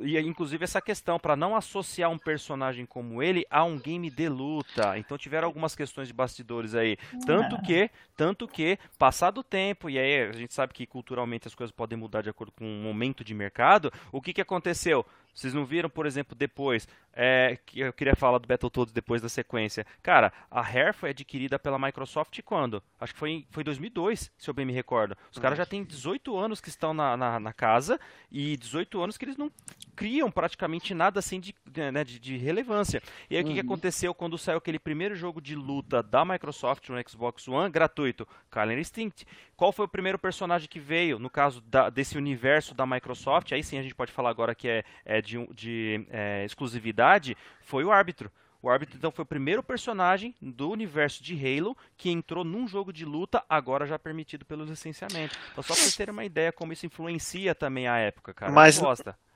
E 0.00 0.18
inclusive 0.18 0.64
essa 0.64 0.80
questão 0.80 1.18
para 1.18 1.36
não 1.36 1.54
associar 1.54 2.10
um 2.10 2.18
personagem 2.18 2.86
como 2.86 3.22
ele 3.22 3.44
a 3.50 3.64
um 3.64 3.78
game 3.78 4.10
de 4.10 4.28
luta. 4.28 4.98
Então 4.98 5.18
tiveram 5.18 5.46
algumas 5.46 5.74
questões 5.74 6.08
de 6.08 6.14
bastidores 6.14 6.74
aí. 6.74 6.96
Tanto 7.26 7.56
é. 7.56 7.60
que, 7.60 7.90
tanto 8.16 8.48
que 8.48 8.78
passado 8.98 9.38
o 9.38 9.44
tempo, 9.44 9.90
e 9.90 9.98
aí 9.98 10.28
a 10.28 10.32
gente 10.32 10.54
sabe 10.54 10.72
que 10.72 10.86
culturalmente 10.86 11.46
as 11.46 11.54
coisas 11.54 11.74
podem 11.74 11.98
mudar 11.98 12.22
de 12.22 12.30
acordo 12.30 12.52
com 12.52 12.64
o 12.64 12.82
momento 12.82 13.22
de 13.22 13.34
mercado, 13.34 13.92
o 14.10 14.20
que, 14.20 14.32
que 14.32 14.40
aconteceu? 14.40 15.04
Vocês 15.36 15.52
não 15.52 15.66
viram, 15.66 15.90
por 15.90 16.06
exemplo, 16.06 16.34
depois, 16.34 16.88
é, 17.12 17.58
que 17.66 17.80
eu 17.80 17.92
queria 17.92 18.16
falar 18.16 18.38
do 18.38 18.48
Battletoads 18.48 18.90
depois 18.90 19.20
da 19.20 19.28
sequência. 19.28 19.86
Cara, 20.02 20.32
a 20.50 20.62
Rare 20.62 20.94
foi 20.94 21.10
adquirida 21.10 21.58
pela 21.58 21.78
Microsoft 21.78 22.40
quando? 22.42 22.82
Acho 22.98 23.12
que 23.12 23.18
foi 23.18 23.30
em 23.30 23.46
foi 23.50 23.62
2002, 23.62 24.32
se 24.36 24.48
eu 24.48 24.54
bem 24.54 24.64
me 24.64 24.72
recordo. 24.72 25.14
Os 25.30 25.38
caras 25.38 25.58
já 25.58 25.66
têm 25.66 25.84
18 25.84 26.34
anos 26.38 26.58
que 26.58 26.70
estão 26.70 26.94
na, 26.94 27.18
na, 27.18 27.38
na, 27.38 27.52
casa 27.52 28.00
e 28.32 28.56
18 28.56 28.98
anos 29.02 29.18
que 29.18 29.26
eles 29.26 29.36
não 29.36 29.52
criam 29.94 30.30
praticamente 30.30 30.94
nada 30.94 31.18
assim 31.18 31.38
de, 31.38 31.54
né, 31.92 32.02
de, 32.02 32.18
de 32.18 32.38
relevância. 32.38 33.02
E 33.28 33.36
aí 33.36 33.42
uhum. 33.42 33.46
o 33.46 33.52
que, 33.52 33.60
que 33.60 33.66
uhum. 33.66 33.72
aconteceu 33.72 34.14
quando 34.14 34.38
saiu 34.38 34.56
aquele 34.56 34.78
primeiro 34.78 35.14
jogo 35.14 35.40
de 35.40 35.54
luta 35.54 36.02
da 36.02 36.24
Microsoft 36.24 36.88
no 36.88 37.08
Xbox 37.08 37.46
One, 37.46 37.70
gratuito, 37.70 38.26
Killer 38.50 38.78
Instinct. 38.78 39.26
Qual 39.56 39.72
foi 39.72 39.86
o 39.86 39.88
primeiro 39.88 40.18
personagem 40.18 40.68
que 40.68 40.78
veio, 40.78 41.18
no 41.18 41.30
caso 41.30 41.60
da, 41.62 41.88
desse 41.88 42.18
universo 42.18 42.74
da 42.74 42.86
Microsoft? 42.86 43.52
Aí 43.52 43.62
sim 43.62 43.78
a 43.78 43.82
gente 43.82 43.94
pode 43.94 44.12
falar 44.12 44.30
agora 44.30 44.54
que 44.54 44.68
é, 44.68 44.84
é 45.04 45.22
de, 45.22 45.46
de 45.54 46.06
é, 46.10 46.44
exclusividade, 46.44 47.36
foi 47.62 47.84
o 47.84 47.90
árbitro. 47.90 48.30
O 48.62 48.68
árbitro 48.68 48.96
então 48.96 49.10
foi 49.10 49.22
o 49.22 49.26
primeiro 49.26 49.62
personagem 49.62 50.34
do 50.42 50.70
universo 50.70 51.22
de 51.22 51.34
Halo 51.34 51.76
que 51.96 52.10
entrou 52.10 52.44
num 52.44 52.66
jogo 52.66 52.92
de 52.92 53.04
luta, 53.04 53.44
agora 53.48 53.86
já 53.86 53.98
permitido 53.98 54.44
pelo 54.44 54.64
licenciamento. 54.64 55.38
Então 55.52 55.62
só 55.62 55.72
para 55.72 55.82
vocês 55.82 55.96
terem 55.96 56.12
uma 56.12 56.24
ideia 56.24 56.52
como 56.52 56.72
isso 56.72 56.84
influencia 56.84 57.54
também 57.54 57.86
a 57.86 57.96
época, 57.96 58.34
cara. 58.34 58.52
Mas 58.52 58.80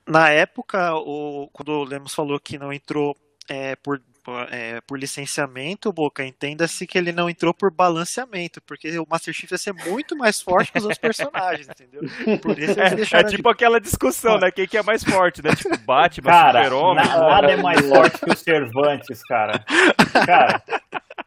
na 0.06 0.28
época, 0.30 0.94
o, 0.96 1.48
quando 1.52 1.68
o 1.70 1.84
Lemos 1.84 2.14
falou 2.14 2.40
que 2.40 2.58
não 2.58 2.72
entrou 2.72 3.16
é, 3.48 3.76
por 3.76 4.02
é, 4.50 4.80
por 4.86 4.98
licenciamento, 4.98 5.92
Boca, 5.92 6.24
entenda-se 6.24 6.86
que 6.86 6.98
ele 6.98 7.12
não 7.12 7.28
entrou 7.28 7.54
por 7.54 7.72
balanceamento, 7.72 8.60
porque 8.66 8.98
o 8.98 9.06
Master 9.08 9.32
Chief 9.34 9.50
ia 9.50 9.58
ser 9.58 9.72
muito 9.72 10.16
mais 10.16 10.40
forte 10.40 10.72
que 10.72 10.78
os 10.78 10.84
outros 10.84 11.00
personagens, 11.00 11.68
entendeu? 11.68 12.02
Por 12.40 12.58
isso 12.58 12.78
eles 12.80 13.12
é, 13.12 13.18
é 13.18 13.24
tipo 13.24 13.48
de... 13.48 13.50
aquela 13.50 13.80
discussão, 13.80 14.38
né? 14.38 14.50
Quem 14.50 14.66
que 14.66 14.76
é 14.76 14.82
mais 14.82 15.02
forte, 15.02 15.42
né? 15.42 15.50
Tipo, 15.54 15.76
Batman, 15.84 16.30
cara, 16.30 16.64
Super-Homem. 16.64 17.04
Nada 17.06 17.52
é 17.52 17.56
mais 17.56 17.88
forte 17.88 18.18
que 18.18 18.30
o 18.30 18.36
Cervantes, 18.36 19.22
cara. 19.24 19.64
Cara, 20.26 20.62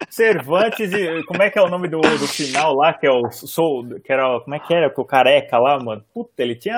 Cervantes 0.10 0.92
e. 0.92 1.24
Como 1.24 1.42
é 1.42 1.50
que 1.50 1.60
é 1.60 1.62
o 1.62 1.70
nome 1.70 1.88
do, 1.88 2.00
do 2.00 2.28
final 2.28 2.74
lá? 2.76 2.94
Que 2.94 3.08
é 3.08 3.12
o 3.12 3.30
Soul. 3.32 4.00
Que 4.04 4.14
era. 4.14 4.40
Como 4.42 4.56
é 4.56 4.60
que 4.60 4.74
era? 4.74 4.94
O 4.96 5.06
careca 5.06 5.58
lá, 5.58 5.78
mano. 5.84 6.04
Puta, 6.14 6.42
ele 6.44 6.56
tinha 6.56 6.78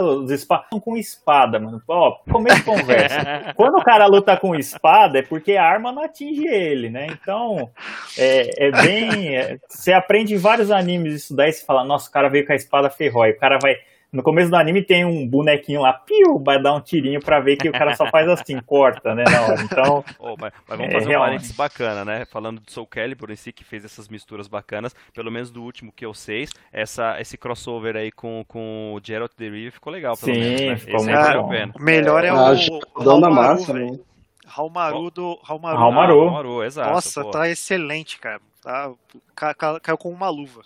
os 0.00 0.30
espadas 0.30 0.66
com 0.82 0.96
espada, 0.96 1.58
mano. 1.58 1.82
Ó, 1.86 2.18
começo 2.30 2.56
de 2.56 2.62
conversa. 2.64 3.52
Quando 3.54 3.78
o 3.78 3.84
cara 3.84 4.06
luta 4.06 4.36
com 4.36 4.54
espada, 4.54 5.18
é 5.18 5.22
porque 5.22 5.52
a 5.52 5.64
arma 5.64 5.92
não 5.92 6.02
atinge 6.02 6.46
ele, 6.46 6.90
né? 6.90 7.06
Então, 7.10 7.70
é, 8.18 8.68
é 8.68 8.70
bem. 8.70 9.36
É, 9.36 9.58
você 9.68 9.92
aprende 9.92 10.34
em 10.34 10.38
vários 10.38 10.70
animes 10.70 11.14
isso 11.14 11.36
daí, 11.36 11.52
você 11.52 11.64
fala, 11.64 11.84
nossa, 11.84 12.08
o 12.08 12.12
cara 12.12 12.28
veio 12.28 12.46
com 12.46 12.52
a 12.52 12.56
espada 12.56 12.90
ferrói. 12.90 13.30
O 13.30 13.38
cara 13.38 13.58
vai 13.60 13.76
no 14.14 14.22
começo 14.22 14.48
do 14.48 14.56
anime 14.56 14.80
tem 14.82 15.04
um 15.04 15.26
bonequinho 15.26 15.82
lá, 15.82 15.92
piu, 15.92 16.38
vai 16.38 16.60
dar 16.62 16.72
um 16.74 16.80
tirinho 16.80 17.20
pra 17.20 17.40
ver 17.40 17.56
que 17.56 17.68
o 17.68 17.72
cara 17.72 17.94
só 17.96 18.08
faz 18.10 18.28
assim, 18.28 18.58
corta, 18.64 19.14
né, 19.14 19.24
hora. 19.26 19.60
Então. 19.62 20.04
Oh, 20.18 20.36
mas, 20.38 20.52
mas, 20.68 20.78
vamos 20.78 20.94
é, 20.94 20.98
fazer 21.00 21.16
um 21.16 21.20
parênteses 21.20 21.52
bacana, 21.56 22.04
né? 22.04 22.24
Falando 22.24 22.60
do 22.60 22.70
Soul 22.70 22.86
Calibur 22.86 23.30
em 23.30 23.36
si, 23.36 23.52
que 23.52 23.64
fez 23.64 23.84
essas 23.84 24.08
misturas 24.08 24.46
bacanas, 24.46 24.94
pelo 25.12 25.30
menos 25.30 25.50
do 25.50 25.62
último 25.62 25.92
que 25.92 26.06
eu 26.06 26.14
sei, 26.14 26.46
essa, 26.72 27.20
esse 27.20 27.36
crossover 27.36 27.96
aí 27.96 28.12
com, 28.12 28.44
com 28.46 28.94
o 28.94 29.00
Geralt 29.04 29.32
the 29.36 29.48
River 29.48 29.72
ficou 29.72 29.92
legal, 29.92 30.16
pelo 30.16 30.32
Sim, 30.32 30.40
menos. 30.40 30.60
Né? 30.60 30.76
ficou 30.76 30.96
esse 30.96 31.10
muito 31.10 31.18
é 31.18 31.36
bom. 31.66 31.72
O 31.78 31.82
melhor 31.82 32.24
é 32.24 32.32
o. 32.32 32.36
Ah, 32.36 32.54
dão 33.02 33.18
na 33.18 33.30
massa, 33.30 33.72
velho. 33.72 33.92
né? 33.92 33.98
Halmaru 34.46 35.10
do. 35.10 35.40
Halmaru. 35.42 35.78
Halmaru. 35.78 36.30
Maru, 36.30 36.62
exato. 36.62 36.90
Nossa, 36.90 37.22
pô. 37.22 37.30
tá 37.30 37.48
excelente, 37.48 38.18
cara. 38.18 38.40
Tá, 38.62 38.92
ca- 39.34 39.54
ca- 39.54 39.80
caiu 39.80 39.98
com 39.98 40.10
uma 40.10 40.28
luva. 40.28 40.62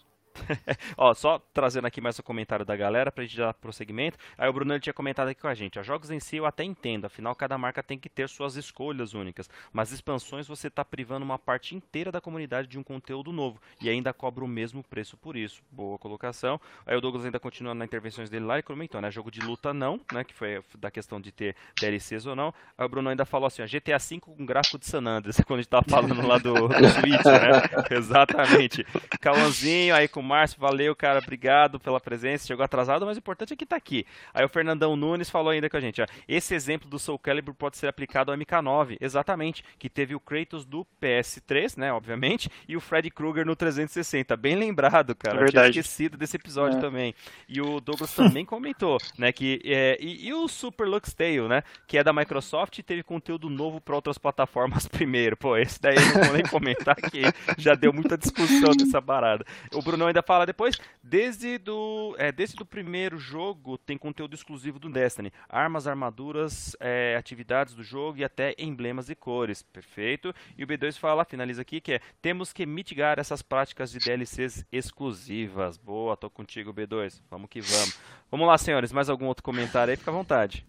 Ó, 0.96 1.14
só 1.14 1.38
trazendo 1.52 1.86
aqui 1.86 2.00
mais 2.00 2.18
um 2.18 2.22
comentário 2.22 2.64
da 2.64 2.76
galera 2.76 3.10
pra 3.10 3.24
gente 3.24 3.36
dar 3.36 3.54
prosseguimento. 3.54 4.18
Aí 4.36 4.48
o 4.48 4.52
Bruno 4.52 4.72
ele 4.72 4.80
tinha 4.80 4.92
comentado 4.92 5.28
aqui 5.28 5.40
com 5.40 5.48
a 5.48 5.54
gente. 5.54 5.78
Ó, 5.78 5.82
jogos 5.82 6.10
em 6.10 6.20
si 6.20 6.36
eu 6.36 6.46
até 6.46 6.64
entendo, 6.64 7.06
afinal 7.06 7.34
cada 7.34 7.56
marca 7.58 7.82
tem 7.82 7.98
que 7.98 8.08
ter 8.08 8.28
suas 8.28 8.56
escolhas 8.56 9.14
únicas. 9.14 9.48
Mas 9.72 9.92
expansões 9.92 10.46
você 10.46 10.70
tá 10.70 10.84
privando 10.84 11.24
uma 11.24 11.38
parte 11.38 11.74
inteira 11.74 12.10
da 12.10 12.20
comunidade 12.20 12.68
de 12.68 12.78
um 12.78 12.82
conteúdo 12.82 13.32
novo 13.32 13.60
e 13.80 13.88
ainda 13.88 14.12
cobra 14.12 14.44
o 14.44 14.48
mesmo 14.48 14.82
preço 14.82 15.16
por 15.16 15.36
isso. 15.36 15.62
Boa 15.70 15.98
colocação. 15.98 16.60
Aí 16.86 16.96
o 16.96 17.00
Douglas 17.00 17.24
ainda 17.24 17.40
continuando 17.40 17.78
nas 17.78 17.86
intervenções 17.86 18.30
dele 18.30 18.44
lá 18.44 18.58
e 18.58 18.62
comentou, 18.62 19.00
né? 19.00 19.10
Jogo 19.10 19.30
de 19.30 19.40
luta 19.40 19.72
não, 19.72 20.00
né? 20.12 20.24
Que 20.24 20.34
foi 20.34 20.62
da 20.78 20.90
questão 20.90 21.20
de 21.20 21.32
ter 21.32 21.56
DLCs 21.80 22.26
ou 22.26 22.36
não. 22.36 22.52
Aí 22.76 22.84
o 22.84 22.88
Bruno 22.88 23.08
ainda 23.08 23.24
falou 23.24 23.46
assim, 23.46 23.62
ó, 23.62 23.66
GTA 23.66 23.98
V 23.98 24.20
com 24.20 24.46
gráfico 24.46 24.78
de 24.78 24.86
San 24.86 25.04
Andreas, 25.06 25.40
quando 25.46 25.58
a 25.58 25.62
gente 25.62 25.70
tava 25.70 25.84
falando 25.88 26.26
lá 26.26 26.38
do, 26.38 26.68
do 26.68 26.88
Switch, 26.88 27.24
né? 27.24 27.62
Exatamente. 27.96 28.86
Cauãzinho 29.20 29.94
aí 29.94 30.08
com 30.08 30.22
Márcio, 30.28 30.60
valeu, 30.60 30.94
cara, 30.94 31.18
obrigado 31.18 31.80
pela 31.80 31.98
presença. 32.00 32.46
Chegou 32.46 32.64
atrasado, 32.64 33.06
mas 33.06 33.16
o 33.16 33.20
importante 33.20 33.52
é 33.54 33.56
que 33.56 33.66
tá 33.66 33.76
aqui. 33.76 34.06
Aí 34.32 34.44
o 34.44 34.48
Fernandão 34.48 34.94
Nunes 34.94 35.30
falou 35.30 35.50
ainda 35.50 35.68
com 35.70 35.76
a 35.76 35.80
gente, 35.80 36.02
ó, 36.02 36.06
esse 36.28 36.54
exemplo 36.54 36.88
do 36.88 36.98
Soul 36.98 37.18
Calibur 37.18 37.54
pode 37.54 37.76
ser 37.78 37.88
aplicado 37.88 38.30
ao 38.30 38.36
MK9, 38.38 38.96
exatamente, 39.00 39.64
que 39.78 39.88
teve 39.88 40.14
o 40.14 40.20
Kratos 40.20 40.64
do 40.66 40.86
PS3, 41.02 41.76
né, 41.78 41.92
obviamente, 41.92 42.50
e 42.68 42.76
o 42.76 42.80
Freddy 42.80 43.10
Krueger 43.10 43.46
no 43.46 43.56
360. 43.56 44.36
Bem 44.36 44.54
lembrado, 44.56 45.14
cara. 45.14 45.40
Eu 45.40 45.50
tinha 45.50 45.66
esquecido 45.68 46.16
desse 46.16 46.36
episódio 46.36 46.78
É. 46.78 46.80
também. 46.80 47.14
E 47.48 47.60
o 47.60 47.80
Douglas 47.80 48.14
também 48.14 48.44
comentou, 48.44 48.98
né, 49.16 49.32
que 49.32 49.60
é, 49.64 49.96
e, 50.00 50.28
e 50.28 50.34
o 50.34 50.46
Super 50.48 50.86
Lux 50.86 51.14
Tale, 51.14 51.48
né, 51.48 51.62
que 51.86 51.96
é 51.96 52.04
da 52.04 52.12
Microsoft 52.12 52.78
e 52.78 52.82
teve 52.82 53.02
conteúdo 53.02 53.48
novo 53.48 53.80
para 53.80 53.94
outras 53.94 54.18
plataformas 54.18 54.86
primeiro. 54.88 55.36
Pô, 55.36 55.56
esse 55.56 55.80
daí 55.80 55.96
eu 55.96 56.14
não 56.18 56.24
vou 56.24 56.32
nem 56.34 56.42
comentar 56.44 56.96
que 56.96 57.22
já 57.56 57.74
deu 57.74 57.92
muita 57.92 58.18
discussão 58.18 58.74
dessa 58.76 59.00
parada. 59.00 59.44
O 59.72 59.80
Bruno 59.80 60.06
ainda 60.06 60.17
fala 60.22 60.46
depois, 60.46 60.78
desde 61.02 61.58
do, 61.58 62.14
é, 62.18 62.30
desde 62.30 62.56
do 62.56 62.66
primeiro 62.66 63.18
jogo 63.18 63.78
tem 63.78 63.96
conteúdo 63.96 64.34
exclusivo 64.34 64.78
do 64.78 64.90
Destiny, 64.90 65.32
armas, 65.48 65.86
armaduras, 65.86 66.76
é, 66.80 67.16
atividades 67.16 67.74
do 67.74 67.82
jogo 67.82 68.18
e 68.18 68.24
até 68.24 68.54
emblemas 68.58 69.08
e 69.08 69.14
cores. 69.14 69.62
Perfeito. 69.62 70.34
E 70.56 70.64
o 70.64 70.66
B2 70.66 70.98
fala, 70.98 71.24
finaliza 71.24 71.62
aqui 71.62 71.80
que 71.80 71.94
é, 71.94 72.00
temos 72.20 72.52
que 72.52 72.66
mitigar 72.66 73.18
essas 73.18 73.42
práticas 73.42 73.90
de 73.90 73.98
DLCs 73.98 74.64
exclusivas. 74.72 75.76
Boa, 75.76 76.16
tô 76.16 76.28
contigo 76.30 76.72
B2. 76.72 77.20
Vamos 77.30 77.48
que 77.48 77.60
vamos. 77.60 77.98
Vamos 78.30 78.46
lá, 78.46 78.58
senhores, 78.58 78.92
mais 78.92 79.08
algum 79.08 79.26
outro 79.26 79.42
comentário 79.42 79.90
aí? 79.90 79.96
Fica 79.96 80.10
à 80.10 80.14
vontade. 80.14 80.66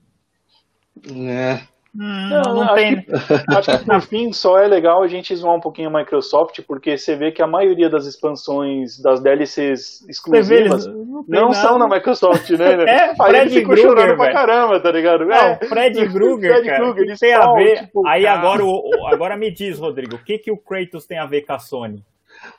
É. 1.06 1.79
Não, 1.94 2.42
não, 2.54 2.62
acho 2.64 2.76
tem. 2.76 3.02
que- 3.02 3.12
Acho 3.48 3.78
que 3.80 3.86
por 3.86 4.02
fim 4.02 4.32
só 4.32 4.60
é 4.60 4.68
legal 4.68 5.02
a 5.02 5.08
gente 5.08 5.36
zoar 5.36 5.56
um 5.56 5.60
pouquinho 5.60 5.90
a 5.90 6.00
Microsoft, 6.00 6.60
porque 6.68 6.98
você 6.98 7.16
vê 7.16 7.32
que 7.32 7.42
a 7.42 7.48
maioria 7.48 7.90
das 7.90 8.06
expansões 8.06 9.00
das 9.02 9.20
DLCs 9.22 10.02
Você 10.02 10.42
vê, 10.44 10.56
eles 10.58 10.72
exclusivas 10.86 10.86
não, 10.86 11.26
não 11.28 11.54
são 11.54 11.80
na 11.80 11.88
Microsoft, 11.88 12.50
né? 12.52 12.76
É, 12.88 13.10
Aí 13.10 13.16
Fred 13.16 13.38
ele 13.52 13.60
ficou 13.62 13.76
chorando 13.76 14.16
pra 14.16 14.26
velho. 14.26 14.34
caramba, 14.34 14.80
tá 14.80 14.92
ligado? 14.92 15.26
Não, 15.26 15.36
É, 15.36 15.60
Fred 15.68 15.94
Krueger, 16.14 16.52
Fred 16.54 16.68
cara, 16.70 16.94
tem 17.20 17.34
a 17.34 17.54
ver? 17.54 17.80
tipo, 17.86 18.08
Aí 18.08 18.24
cara- 18.24 18.40
agora, 18.40 18.66
o, 18.66 19.08
agora 19.08 19.36
me 19.38 19.50
diz, 19.52 19.80
Rodrigo, 19.80 20.16
o 20.16 20.24
que, 20.24 20.38
que 20.38 20.52
o 20.52 20.58
Kratos 20.58 21.06
tem 21.08 21.18
a 21.18 21.26
ver 21.26 21.42
com 21.42 21.54
a 21.54 21.60
Sony? 21.60 22.04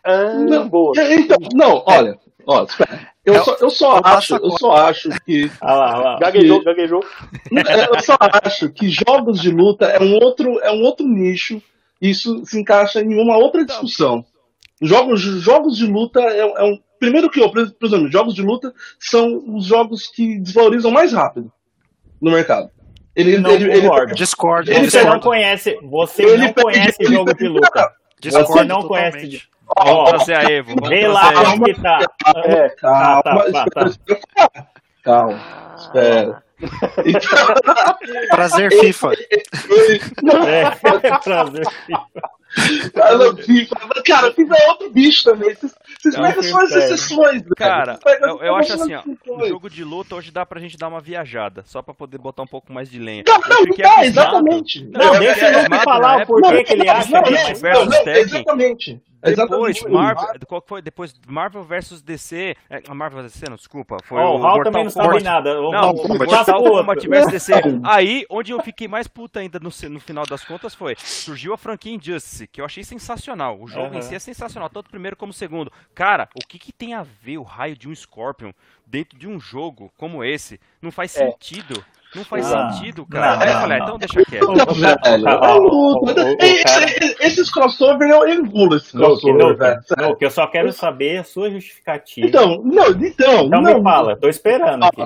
Ah, 0.04 0.34
Não, 0.34 0.68
boa. 0.68 0.92
é, 0.98 1.14
Então, 1.14 1.38
não, 1.54 1.82
olha, 1.86 2.18
ó, 2.46 2.64
espera. 2.64 3.08
Eu 3.30 3.40
É 3.40 3.44
só, 3.44 3.56
eu 3.60 3.70
só 3.70 3.96
é 3.98 4.00
acho, 4.04 4.34
eu 4.36 4.50
só 4.52 4.72
acho 4.72 5.08
que 5.24 5.50
Olha 5.60 5.74
lá, 5.74 5.94
olha 5.94 6.04
lá. 6.04 6.18
Gaguejou, 6.18 6.62
gaguejou. 6.64 7.04
eu 7.94 8.00
só 8.00 8.16
acho 8.44 8.70
que 8.70 8.88
jogos 8.88 9.40
de 9.40 9.50
luta 9.50 9.86
é 9.86 10.00
um 10.02 10.14
outro, 10.14 10.58
é 10.60 10.70
um 10.70 10.82
outro 10.82 11.06
nicho. 11.06 11.62
Isso 12.00 12.44
se 12.46 12.58
encaixa 12.58 13.00
em 13.02 13.14
uma 13.20 13.36
outra 13.36 13.64
discussão. 13.64 14.24
Jogos, 14.80 15.20
jogos 15.20 15.76
de 15.76 15.86
luta 15.86 16.20
é, 16.20 16.38
é 16.40 16.64
um. 16.64 16.78
Primeiro 16.98 17.30
que 17.30 17.40
eu, 17.40 17.50
por 17.50 17.60
exemplo, 17.86 18.10
jogos 18.10 18.34
de 18.34 18.42
luta 18.42 18.72
são 18.98 19.42
os 19.54 19.64
jogos 19.66 20.06
que 20.08 20.38
desvalorizam 20.38 20.90
mais 20.90 21.12
rápido 21.12 21.50
no 22.20 22.30
mercado. 22.30 22.70
Ele, 23.16 23.38
Não 23.38 23.50
ele, 23.50 23.70
ele. 23.72 23.88
Discord. 24.14 24.70
Ele 24.70 24.88
Você 24.90 24.98
pega- 24.98 25.10
não 25.10 25.20
conhece, 25.20 25.78
você 25.82 26.22
Ele 26.22 26.46
não 26.46 26.52
conhece 26.52 26.96
ele 27.00 27.14
jogo 27.14 27.34
de 27.34 27.48
luta. 27.48 27.92
Discordo 28.20 28.46
Você 28.52 28.64
não 28.64 28.82
totalmente. 28.82 29.12
conhece. 29.12 29.42
Vamos 29.78 29.92
Ó, 29.94 30.04
trazer 30.04 30.34
a 30.34 30.42
Evo. 30.50 30.74
Vê 30.88 31.06
lá 31.08 31.30
onde 31.54 31.74
que 31.74 31.80
tá. 31.82 31.98
É, 32.44 32.68
Calma, 32.70 33.18
Ah, 33.18 33.22
tá, 33.22 33.32
tá, 33.32 33.46
espera, 33.46 33.70
tá. 33.70 33.86
espera. 33.86 34.68
Calma, 35.02 35.40
espera. 35.76 36.42
Então, 37.06 38.28
Prazer, 38.30 38.70
FIFA. 38.80 39.12
não, 40.22 40.42
É, 40.46 40.70
prazer. 41.24 41.66
Cara, 42.94 43.36
FIFA, 43.36 43.76
cara, 44.04 44.32
FIFA 44.32 44.54
é 44.56 44.68
outro 44.70 44.90
bicho 44.90 45.22
também. 45.24 45.54
Vocês, 45.54 45.72
vocês 46.02 46.14
É 46.16 46.20
pegam 46.20 46.42
só 46.42 46.62
as 46.64 46.72
exceções. 46.72 47.42
Cara, 47.56 47.98
pegam 48.02 48.28
eu, 48.40 48.42
eu 48.44 48.56
acho 48.56 48.74
as 48.74 48.82
assim, 48.82 48.94
ó, 48.94 48.98
exceções. 48.98 49.42
o 49.42 49.48
jogo 49.48 49.70
de 49.70 49.84
luta 49.84 50.16
hoje 50.16 50.30
dá 50.30 50.44
pra 50.44 50.60
gente 50.60 50.76
dar 50.76 50.88
uma 50.88 51.00
viajada, 51.00 51.62
só 51.64 51.80
pra 51.80 51.94
poder 51.94 52.18
botar 52.18 52.42
um 52.42 52.46
pouco 52.46 52.72
mais 52.72 52.90
de 52.90 52.98
lenha. 52.98 53.22
Não, 53.26 53.34
não, 53.34 53.40
tá, 53.48 53.54
abismado. 53.62 54.04
exatamente. 54.04 54.84
Não, 54.84 55.00
Não, 55.06 55.14
eu 55.14 55.20
deixa 55.20 55.48
ele 55.48 55.78
falar 55.82 56.22
o 56.22 56.26
porquê 56.26 56.64
que 56.64 56.72
ele 56.74 56.88
acha 56.90 57.10
Não, 57.10 57.22
que 57.22 57.34
é 57.34 57.54
não, 57.72 57.84
não, 57.86 58.12
exatamente. 58.12 59.00
Depois, 59.22 59.76
Exatamente. 59.76 59.88
Marvel, 59.88 60.40
qual 60.46 60.62
que 60.62 60.68
foi? 60.68 60.80
Depois 60.82 61.14
Marvel 61.28 61.62
vs 61.62 62.00
DC. 62.00 62.56
É, 62.70 62.82
a 62.88 62.94
Marvel 62.94 63.22
vs 63.22 63.32
DC, 63.32 63.50
não, 63.50 63.56
desculpa. 63.56 63.98
Foi 64.04 64.18
Ó, 64.18 64.22
o 64.22 64.24
Raul 64.24 64.40
Mortal 64.40 64.64
também 64.64 64.84
não 64.84 64.90
sabe 64.90 65.06
Kombat. 65.08 65.24
nada. 65.24 65.60
O- 65.60 65.70
Não, 65.72 65.92
Mortal 65.92 66.62
o- 66.62 66.70
Kombat 66.70 67.06
vs 67.08 67.26
DC. 67.30 67.52
Aí, 67.84 68.24
onde 68.30 68.52
eu 68.52 68.62
fiquei 68.62 68.88
mais 68.88 69.06
puta 69.06 69.40
ainda 69.40 69.58
no, 69.58 69.70
no 69.90 70.00
final 70.00 70.24
das 70.24 70.42
contas 70.44 70.74
foi, 70.74 70.94
surgiu 70.98 71.52
a 71.52 71.58
franquia 71.58 71.92
Injustice, 71.94 72.46
que 72.46 72.60
eu 72.60 72.64
achei 72.64 72.82
sensacional. 72.82 73.60
O 73.60 73.68
jogo 73.68 73.94
em 73.94 73.98
Aham. 73.98 74.02
si 74.02 74.14
é 74.14 74.18
sensacional, 74.18 74.70
tanto 74.70 74.86
o 74.86 74.90
primeiro 74.90 75.16
como 75.16 75.30
o 75.30 75.34
segundo. 75.34 75.70
Cara, 75.94 76.28
o 76.34 76.40
que, 76.46 76.58
que 76.58 76.72
tem 76.72 76.94
a 76.94 77.02
ver 77.02 77.36
o 77.38 77.42
raio 77.42 77.76
de 77.76 77.88
um 77.88 77.94
Scorpion 77.94 78.52
dentro 78.86 79.18
de 79.18 79.28
um 79.28 79.38
jogo 79.38 79.92
como 79.98 80.24
esse? 80.24 80.58
Não 80.80 80.90
faz 80.90 81.14
É. 81.16 81.26
sentido. 81.30 81.84
Não 82.14 82.24
faz 82.24 82.52
Ah, 82.52 82.70
sentido, 82.72 83.06
cara. 83.06 83.36
não, 83.36 83.42
Aí 83.42 83.48
eu 83.48 83.54
não, 83.54 83.60
falei, 83.60 83.78
não. 83.78 83.84
então 83.86 83.98
deixa 83.98 84.24
quieto. 84.24 84.46
Não, 84.46 86.36
Esses 87.20 87.50
crossover, 87.50 88.08
eu 88.10 88.28
engulo 88.28 88.76
esse 88.76 88.96
Luke, 88.96 89.06
crossover, 89.20 89.56
velho. 89.56 89.80
Luke, 89.98 90.24
eu 90.24 90.30
só 90.30 90.46
quero 90.46 90.72
saber 90.72 91.18
a 91.18 91.24
sua 91.24 91.50
justificativa. 91.50 92.26
Então, 92.26 92.62
não, 92.64 92.88
então, 92.90 93.44
Então 93.46 93.48
não. 93.62 93.74
me 93.74 93.82
fala, 93.82 94.16
tô 94.16 94.28
esperando 94.28 94.84
aqui. 94.84 95.02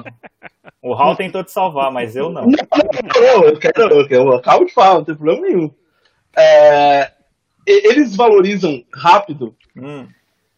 O 0.81 0.95
Raul 0.95 1.17
tentou 1.17 1.43
te 1.45 1.51
salvar, 1.51 1.91
mas 1.93 2.17
eu 2.17 2.31
não. 2.31 2.43
Não, 2.43 2.51
não, 2.51 3.21
não, 3.21 3.45
eu 3.45 3.59
quero, 3.59 3.83
eu 3.95 4.09
quero, 4.09 4.23
eu 4.25 4.35
acabo 4.35 4.65
de 4.65 4.73
falar, 4.73 4.95
não 4.95 5.05
tem 5.05 5.15
problema 5.15 5.43
nenhum. 5.47 5.71
É, 6.37 7.11
eles 7.67 8.17
valorizam 8.17 8.83
rápido. 8.93 9.55
Hum, 9.77 10.07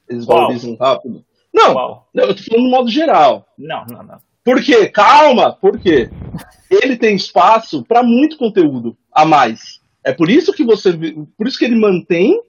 Eles 0.08 0.24
valorizam 0.26 0.76
rápido. 0.76 1.24
Não, 1.52 1.72
qual? 1.72 2.08
eu 2.14 2.34
tô 2.36 2.42
falando 2.42 2.64
no 2.64 2.70
modo 2.70 2.90
geral. 2.90 3.46
Não, 3.58 3.84
não, 3.86 4.02
não. 4.02 4.25
Por 4.46 4.62
quê? 4.62 4.86
Calma, 4.86 5.52
por 5.52 5.76
quê? 5.76 6.08
Ele 6.70 6.96
tem 6.96 7.16
espaço 7.16 7.84
para 7.84 8.00
muito 8.04 8.38
conteúdo 8.38 8.96
a 9.12 9.24
mais. 9.24 9.80
É 10.04 10.12
por 10.12 10.30
isso 10.30 10.52
que 10.52 10.62
você, 10.62 10.92
por 11.36 11.48
isso 11.48 11.58
que 11.58 11.64
ele 11.64 11.74
mantém 11.74 12.40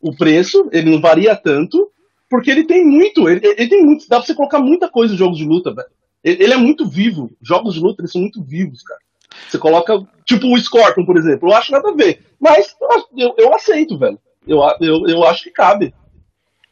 o 0.00 0.16
preço, 0.16 0.66
ele 0.72 0.90
não 0.90 0.98
varia 0.98 1.36
tanto, 1.36 1.92
porque 2.30 2.50
ele 2.50 2.64
tem 2.64 2.82
muito, 2.86 3.28
ele, 3.28 3.46
ele 3.46 3.68
tem 3.68 3.84
muito, 3.84 4.08
dá 4.08 4.16
pra 4.16 4.26
você 4.26 4.34
colocar 4.34 4.60
muita 4.60 4.88
coisa 4.88 5.12
em 5.12 5.18
jogos 5.18 5.36
de 5.36 5.44
luta, 5.44 5.74
velho. 5.74 5.88
Ele, 6.24 6.42
ele 6.42 6.54
é 6.54 6.56
muito 6.56 6.88
vivo. 6.88 7.30
Jogos 7.42 7.74
de 7.74 7.80
luta, 7.80 8.00
eles 8.00 8.12
são 8.12 8.22
muito 8.22 8.42
vivos, 8.42 8.82
cara. 8.82 9.00
Você 9.46 9.58
coloca, 9.58 10.02
tipo 10.24 10.46
o 10.46 10.58
Scorpion, 10.58 11.04
por 11.04 11.18
exemplo, 11.18 11.50
eu 11.50 11.54
acho 11.54 11.70
nada 11.70 11.90
a 11.90 11.94
ver. 11.94 12.24
Mas 12.40 12.74
eu, 13.14 13.34
eu 13.36 13.54
aceito, 13.54 13.98
velho. 13.98 14.18
Eu, 14.46 14.60
eu, 14.80 15.06
eu 15.06 15.24
acho 15.24 15.44
que 15.44 15.50
cabe. 15.50 15.92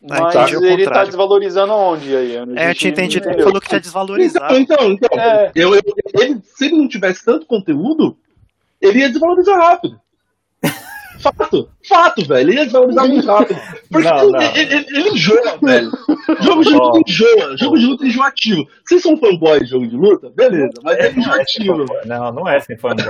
Ah, 0.09 0.21
Mas 0.23 0.35
ele 0.53 0.77
tá 0.79 0.85
contrário. 0.85 1.07
desvalorizando 1.09 1.73
onde 1.75 2.17
aí? 2.17 2.37
A 2.39 2.45
É, 2.57 2.71
eu 2.71 2.75
tinha 2.75 2.91
entendido 2.91 3.29
que 3.29 3.43
falou 3.43 3.61
que 3.61 3.69
tinha 3.69 3.79
Então, 3.79 3.81
desvalorizado. 3.81 4.57
então, 4.57 4.91
então 4.93 5.19
É. 5.19 5.53
eu, 5.55 5.75
eu- 5.75 5.83
ele, 6.21 6.41
se 6.43 6.65
ele 6.67 6.77
não 6.79 6.89
tivesse 6.89 7.23
tanto 7.25 7.45
conteúdo, 7.45 8.17
ele 8.81 9.01
ia 9.01 9.11
desvalorizar 9.11 9.59
rápido. 9.59 10.01
Fato, 11.21 11.69
fato, 11.89 12.25
velho. 12.27 12.51
Ele 12.51 12.65
desvalorizar 12.65 13.07
muito 13.09 13.27
rápido. 13.27 13.61
Porque 13.91 14.09
Não, 14.09 14.19
ele, 14.23 14.33
não. 14.33 14.41
ele, 14.43 14.61
ele- 14.75 14.87
ele 14.89 15.09
enjoa, 15.11 15.59
velho. 15.63 15.91
Jogo 16.41 16.63
de 16.63 16.71
luta 16.71 17.01
enjoa. 17.07 17.57
Jogo 17.59 17.79
de 17.79 17.87
luta 17.87 18.05
é 18.05 18.09
enjoativo. 18.09 18.67
Vocês 18.85 19.03
são 19.03 19.17
fanboy 19.17 19.61
de 19.61 19.67
jogo 19.67 19.87
de 19.87 19.97
luta? 19.97 20.31
Beleza, 20.35 20.73
mas 20.83 20.97
é, 20.99 21.07
é 21.07 21.11
sem 21.11 21.21
enjoativo. 21.21 21.85
Não, 22.07 22.33
não 22.33 22.49
é 22.49 22.61
sem 22.61 22.77
fanboy. 22.79 23.05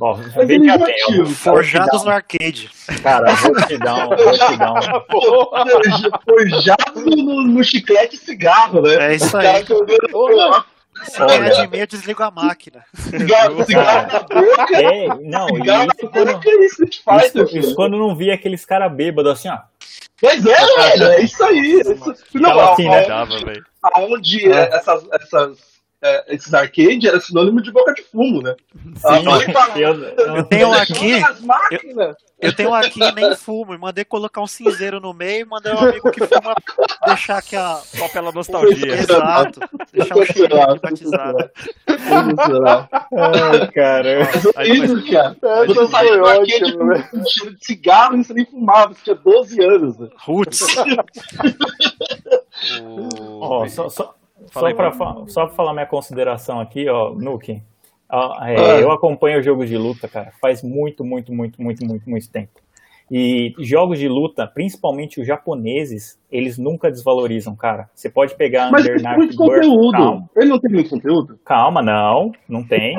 Ó, 0.00 0.16
Mas 0.36 0.50
é 0.50 0.52
ó, 0.54 0.56
enjoativo. 0.56 1.26
Forjados 1.26 2.04
no 2.04 2.10
arcade. 2.10 2.70
cara, 3.02 3.32
vou 3.34 3.54
te 3.66 3.78
dar 3.78 4.06
um, 4.06 4.08
vou 4.16 4.32
te 4.32 4.56
dar 4.56 4.72
um, 4.72 4.80
Forjado 6.24 7.00
no, 7.04 7.42
no 7.46 7.64
chiclete 7.64 8.16
e 8.16 8.18
cigarro, 8.18 8.82
né? 8.82 9.12
É 9.12 9.14
isso 9.14 9.28
O 9.28 9.32
cara 9.40 9.58
aí. 9.58 9.64
jogando 9.66 10.64
Se 11.04 11.18
ganhar 11.18 11.48
de 11.50 11.66
mim, 11.68 11.78
eu 11.78 11.86
desligo 11.86 12.22
a 12.22 12.30
máquina. 12.30 12.84
cigarro, 12.94 13.64
cigarro 13.64 14.06
na 14.12 14.20
boca. 14.20 14.76
É, 14.76 15.08
não, 15.22 15.46
Cigarro 15.48 15.86
isso 15.94 16.04
na 16.04 16.10
quando, 16.10 16.32
boca 16.32 16.64
Street 16.66 16.96
Fighter, 16.98 17.26
isso, 17.26 17.42
isso 17.44 17.62
filho. 17.62 17.74
quando 17.76 17.96
não 17.98 18.14
via 18.16 18.34
aqueles 18.34 18.64
caras 18.64 18.92
bêbados 18.92 19.32
assim, 19.32 19.48
ó. 19.48 19.58
Pois 20.20 20.44
é, 20.44 20.54
velho, 20.54 21.04
é 21.12 21.20
isso 21.22 21.42
aí. 21.42 21.58
é 21.58 21.92
isso- 21.92 22.14
Não, 22.34 22.60
assim, 22.60 22.88
né? 22.88 23.06
Dava, 23.06 23.38
velho. 23.38 23.64
aonde 23.82 24.50
é, 24.52 24.74
essas, 24.74 25.04
essas, 25.12 25.58
é, 26.02 26.34
esses 26.34 26.52
arcade 26.54 27.06
era 27.06 27.20
sinônimo 27.20 27.60
de 27.62 27.70
boca 27.70 27.92
de 27.92 28.02
fumo, 28.02 28.40
né? 28.42 28.54
Ah, 29.04 29.20
pode 29.22 29.52
falar. 29.52 29.78
eu, 29.80 29.94
eu, 30.04 30.36
Eu 30.36 30.44
tenho 30.44 30.68
um 30.68 30.72
aqui, 30.72 31.20
máquinas. 31.42 32.16
eu 32.40 32.54
tenho 32.56 32.70
um 32.70 32.74
aqui 32.74 33.02
e 33.02 33.12
nem 33.12 33.34
fumo. 33.36 33.74
E 33.74 33.78
mandei 33.78 34.04
colocar 34.04 34.40
um 34.40 34.46
cinzeiro 34.46 34.98
no 35.00 35.12
meio 35.12 35.42
e 35.42 35.44
mandei 35.44 35.72
um 35.74 35.78
amigo 35.78 36.10
que 36.10 36.26
fuma 36.26 36.54
deixar 37.06 37.38
aqui 37.38 37.54
a. 37.56 37.76
Só 37.84 38.08
pela 38.08 38.32
nostalgia. 38.32 38.94
Exato. 38.94 39.60
Deixar 39.92 40.16
o 40.16 40.24
climatizado. 40.26 41.50
Sensacional. 41.86 42.88
Ai, 42.92 43.70
cara. 43.72 44.28
Aí, 44.56 44.78
mas- 44.78 44.90
Isso, 44.90 45.12
cara. 45.12 45.36
Essa 45.42 45.66
Você 45.66 45.86
saiu 45.88 46.18
do 46.18 46.26
arcade 46.26 46.76
com 46.78 46.84
um 46.84 47.24
cheiro 47.26 47.56
de 47.56 47.64
cigarro 47.66 48.16
e 48.16 48.24
você 48.24 48.32
nem 48.32 48.46
fumava, 48.46 48.94
você 48.94 49.04
tinha 49.04 49.16
12 49.16 49.62
anos. 49.62 49.98
né? 49.98 50.08
Roots. 50.18 50.60
Ó, 53.40 53.66
só, 53.68 53.88
só, 53.88 54.14
Fala 54.50 54.70
só, 55.28 55.46
pra 55.46 55.54
falar 55.54 55.72
minha 55.72 55.86
consideração 55.86 56.60
aqui, 56.60 56.88
ó, 56.88 57.10
Nuke. 57.14 57.62
ó, 58.10 58.44
é, 58.44 58.56
Ah. 58.56 58.80
Eu 58.80 58.90
acompanho 58.90 59.42
jogos 59.42 59.68
de 59.68 59.76
luta, 59.76 60.08
cara, 60.08 60.32
faz 60.40 60.62
muito, 60.62 61.04
muito, 61.04 61.32
muito, 61.32 61.60
muito, 61.62 61.84
muito, 61.86 62.08
muito 62.08 62.30
tempo. 62.30 62.60
E 63.12 63.52
jogos 63.58 63.98
de 63.98 64.08
luta, 64.08 64.46
principalmente 64.46 65.20
os 65.20 65.26
japoneses, 65.26 66.16
eles 66.30 66.56
nunca 66.56 66.90
desvalorizam, 66.90 67.56
cara. 67.56 67.90
Você 67.92 68.08
pode 68.08 68.36
pegar 68.36 68.70
Mas 68.70 68.86
muito 68.86 69.36
Burst, 69.36 69.36
conteúdo. 69.36 69.92
calma, 69.92 70.30
Ele 70.36 70.46
não 70.48 70.60
tem 70.60 70.72
muito 70.72 70.90
conteúdo? 70.90 71.38
calma, 71.44 71.82
não, 71.82 72.30
não 72.48 72.62
tem. 72.64 72.96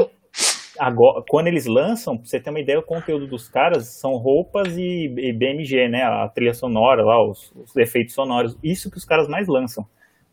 Agora, 0.80 1.23
quando 1.30 1.47
eles 1.47 1.65
lançam, 1.65 2.18
pra 2.18 2.26
você 2.26 2.39
ter 2.39 2.49
uma 2.49 2.59
ideia, 2.59 2.80
o 2.80 2.84
conteúdo 2.84 3.27
dos 3.27 3.47
caras 3.47 3.88
são 3.99 4.18
roupas 4.18 4.76
e, 4.77 5.13
e 5.18 5.31
BMG, 5.34 5.88
né? 5.88 6.03
A 6.03 6.27
trilha 6.27 6.53
sonora 6.53 7.03
lá, 7.03 7.23
os, 7.26 7.51
os 7.55 7.76
efeitos 7.77 8.13
sonoros. 8.13 8.57
Isso 8.63 8.89
que 8.91 8.97
os 8.97 9.05
caras 9.05 9.27
mais 9.30 9.47
lançam. 9.47 9.85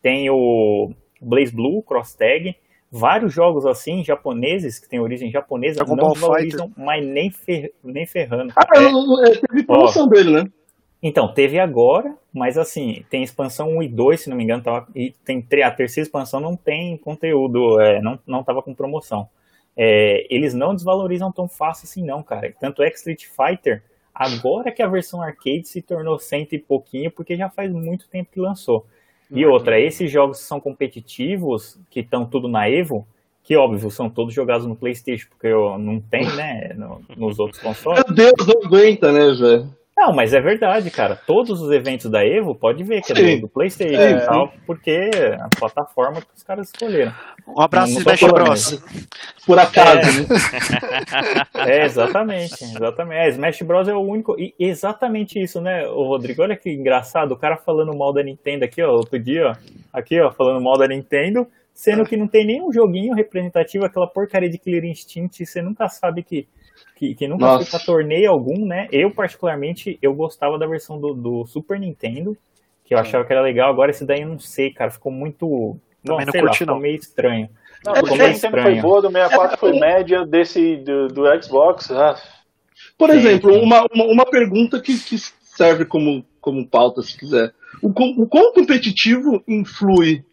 Tem 0.02 0.28
o 0.30 0.92
Blaze 1.20 1.52
Blue, 1.54 1.82
Cross 1.82 2.14
Tag, 2.14 2.54
vários 2.90 3.32
jogos 3.32 3.66
assim, 3.66 4.04
japoneses, 4.04 4.78
que 4.78 4.88
tem 4.88 5.00
origem 5.00 5.30
japonesa, 5.30 5.76
Dragon 5.84 5.96
não 5.96 6.14
valorizam, 6.14 6.72
mas 6.76 7.04
nem, 7.04 7.30
fer, 7.30 7.72
nem 7.82 8.06
ferrando. 8.06 8.52
Ah, 8.56 8.66
É, 8.76 8.84
eu- 8.84 9.40
teve 9.40 9.64
promoção 9.64 10.08
dele, 10.08 10.30
né? 10.30 10.44
então, 11.02 11.32
teve 11.32 11.58
agora, 11.58 12.16
mas 12.32 12.56
assim, 12.56 13.04
tem 13.10 13.22
expansão 13.22 13.76
1 13.76 13.82
e 13.82 13.88
2, 13.88 14.20
se 14.22 14.30
não 14.30 14.36
me 14.36 14.44
engano, 14.44 14.62
tava, 14.62 14.86
e 14.94 15.10
tem 15.24 15.44
a 15.62 15.70
terceira 15.70 16.06
expansão 16.06 16.40
não 16.40 16.56
tem 16.56 16.96
conteúdo, 16.96 17.80
é, 17.80 18.00
não, 18.00 18.18
não 18.26 18.42
tava 18.42 18.62
com 18.62 18.74
promoção. 18.74 19.28
É, 19.76 20.26
eles 20.28 20.54
não 20.54 20.74
desvalorizam 20.74 21.30
tão 21.30 21.46
fácil 21.48 21.84
assim 21.86 22.04
não, 22.04 22.20
cara. 22.20 22.52
Tanto 22.58 22.82
é 22.82 22.90
que 22.90 22.96
Street 22.96 23.26
Fighter, 23.26 23.82
agora 24.12 24.72
que 24.72 24.82
a 24.82 24.88
versão 24.88 25.22
arcade 25.22 25.68
se 25.68 25.80
tornou 25.80 26.18
cento 26.18 26.54
e 26.54 26.58
pouquinho, 26.58 27.12
porque 27.12 27.36
já 27.36 27.48
faz 27.48 27.70
muito 27.70 28.08
tempo 28.08 28.30
que 28.32 28.40
lançou. 28.40 28.84
E 29.30 29.44
outra, 29.46 29.78
esses 29.80 30.10
jogos 30.10 30.38
que 30.38 30.44
são 30.44 30.58
competitivos, 30.60 31.78
que 31.90 32.00
estão 32.00 32.24
tudo 32.24 32.48
na 32.48 32.68
Evo, 32.68 33.06
que 33.44 33.56
óbvio, 33.56 33.90
são 33.90 34.10
todos 34.10 34.34
jogados 34.34 34.66
no 34.66 34.76
Playstation, 34.76 35.28
porque 35.30 35.46
eu, 35.46 35.78
não 35.78 36.00
tem, 36.00 36.24
né, 36.34 36.72
no- 36.76 37.00
nos 37.16 37.38
outros 37.38 37.60
consoles. 37.62 38.04
Meu 38.06 38.14
Deus, 38.14 38.46
não 38.46 38.66
aguenta, 38.66 39.10
né, 39.12 39.30
velho? 39.32 39.70
Não, 40.00 40.12
mas 40.14 40.32
é 40.32 40.40
verdade, 40.40 40.92
cara. 40.92 41.16
Todos 41.16 41.60
os 41.60 41.72
eventos 41.72 42.08
da 42.08 42.24
Evo, 42.24 42.54
pode 42.54 42.84
ver 42.84 43.02
que 43.02 43.10
é 43.10 43.14
do, 43.36 43.40
do 43.42 43.48
PlayStation 43.48 44.00
É, 44.00 44.12
e 44.12 44.20
tal, 44.26 44.52
porque 44.64 44.92
é 45.12 45.34
a 45.34 45.48
plataforma 45.58 46.20
que 46.20 46.28
os 46.36 46.42
caras 46.44 46.68
escolheram. 46.68 47.12
Um 47.48 47.60
abraço, 47.60 47.94
Não- 47.94 47.98
não 47.98 48.04
tô 48.04 48.12
Smash 48.12 48.32
Bros. 48.32 48.82
Por 49.44 49.58
acaso, 49.58 49.98
né? 50.22 50.26
É, 51.66 51.84
exatamente, 51.84 52.62
exatamente. 52.62 53.18
É, 53.18 53.28
Smash 53.30 53.62
Bros 53.62 53.88
é 53.88 53.94
o 53.94 54.00
único. 54.00 54.36
E 54.38 54.54
exatamente 54.58 55.42
isso, 55.42 55.60
né, 55.60 55.84
o 55.88 56.04
Rodrigo? 56.04 56.42
Olha 56.42 56.56
que 56.56 56.70
engraçado, 56.70 57.32
o 57.32 57.36
cara 57.36 57.56
falando 57.56 57.96
mal 57.96 58.12
da 58.12 58.22
Nintendo 58.22 58.64
aqui, 58.64 58.80
ó, 58.80 58.92
outro 58.92 59.18
dia, 59.18 59.48
ó. 59.50 59.54
Aqui, 59.92 60.20
ó, 60.20 60.30
falando 60.30 60.62
mal 60.62 60.78
da 60.78 60.86
Nintendo, 60.86 61.44
sendo 61.74 62.04
que 62.04 62.16
não 62.16 62.28
tem 62.28 62.46
nenhum 62.46 62.72
joguinho 62.72 63.14
representativo, 63.14 63.84
aquela 63.84 64.06
porcaria 64.06 64.48
de 64.48 64.58
Clear 64.58 64.84
Instinct, 64.84 65.44
você 65.44 65.60
nunca 65.60 65.88
sabe 65.88 66.22
que. 66.22 66.46
Que, 66.98 67.14
que 67.14 67.28
nunca 67.28 67.44
Nossa. 67.46 67.64
foi 67.70 67.78
pra 67.78 67.86
torneio 67.86 68.28
algum, 68.30 68.66
né? 68.66 68.88
Eu, 68.90 69.10
particularmente, 69.12 69.96
eu 70.02 70.12
gostava 70.14 70.58
da 70.58 70.66
versão 70.66 70.98
do, 71.00 71.14
do 71.14 71.46
Super 71.46 71.78
Nintendo, 71.78 72.36
que 72.84 72.92
eu 72.92 72.98
achava 72.98 73.24
que 73.24 73.32
era 73.32 73.40
legal. 73.40 73.70
Agora 73.70 73.90
esse 73.92 74.04
daí 74.04 74.22
eu 74.22 74.28
não 74.28 74.38
sei, 74.40 74.72
cara. 74.72 74.90
Ficou 74.90 75.12
muito. 75.12 75.76
Também 76.04 76.26
não 76.26 76.32
sei 76.32 76.40
curti, 76.40 76.46
lá, 76.46 76.52
ficou 76.58 76.74
não. 76.74 76.80
meio 76.82 76.96
estranho. 76.96 77.48
Não, 77.84 77.92
É, 77.92 77.96
ficou 77.96 78.10
Super 78.16 78.32
Nintendo 78.32 78.62
foi 78.62 78.80
boa, 78.80 79.02
do 79.02 79.10
64 79.12 79.58
foi 79.58 79.78
média, 79.78 80.26
desse 80.26 80.76
do, 80.78 81.06
do 81.08 81.42
Xbox. 81.42 81.88
Ah, 81.92 82.16
Por 82.98 83.10
Sim, 83.10 83.16
exemplo, 83.18 83.52
sim. 83.52 83.60
uma, 83.60 83.86
uma, 83.94 84.04
uma 84.06 84.26
pergunta 84.26 84.80
que, 84.80 84.98
que 84.98 85.16
serve 85.42 85.84
como, 85.84 86.24
como 86.40 86.66
pauta, 86.66 87.00
se 87.02 87.16
quiser. 87.16 87.52
O, 87.80 87.92
quão- 87.92 88.14
o 88.18 88.26
quão 88.26 88.52
competitivo 88.52 89.40
influi 89.46 90.24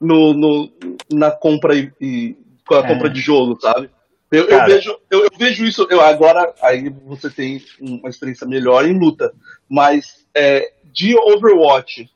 no, 0.00 0.32
no, 0.32 0.70
na 1.12 1.30
compra 1.30 1.74
e, 1.76 1.92
e- 2.00 2.36
com 2.66 2.76
a 2.76 2.78
É. 2.78 2.88
compra 2.88 3.10
de 3.10 3.20
jogo, 3.20 3.58
sabe? 3.60 3.90
Eu, 4.34 4.48
eu 4.48 4.66
vejo, 4.66 4.96
eu, 5.10 5.24
eu 5.24 5.30
vejo 5.38 5.64
isso, 5.64 5.86
eu, 5.90 6.00
agora 6.00 6.52
aí 6.62 6.88
você 6.88 7.30
tem 7.30 7.62
uma 7.80 8.08
experiência 8.08 8.46
melhor 8.46 8.84
em 8.86 8.98
luta, 8.98 9.32
mas 9.68 10.26
é, 10.34 10.72
de 10.84 11.16
Overwatch 11.16 12.10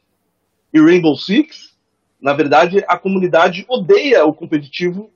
e 0.72 0.80
Rainbow 0.80 1.16
Six, 1.16 1.76
na 2.20 2.32
verdade, 2.34 2.84
a 2.88 2.98
comunidade 2.98 3.64
odeia 3.68 4.24
o 4.24 4.34
competitivo 4.34 5.10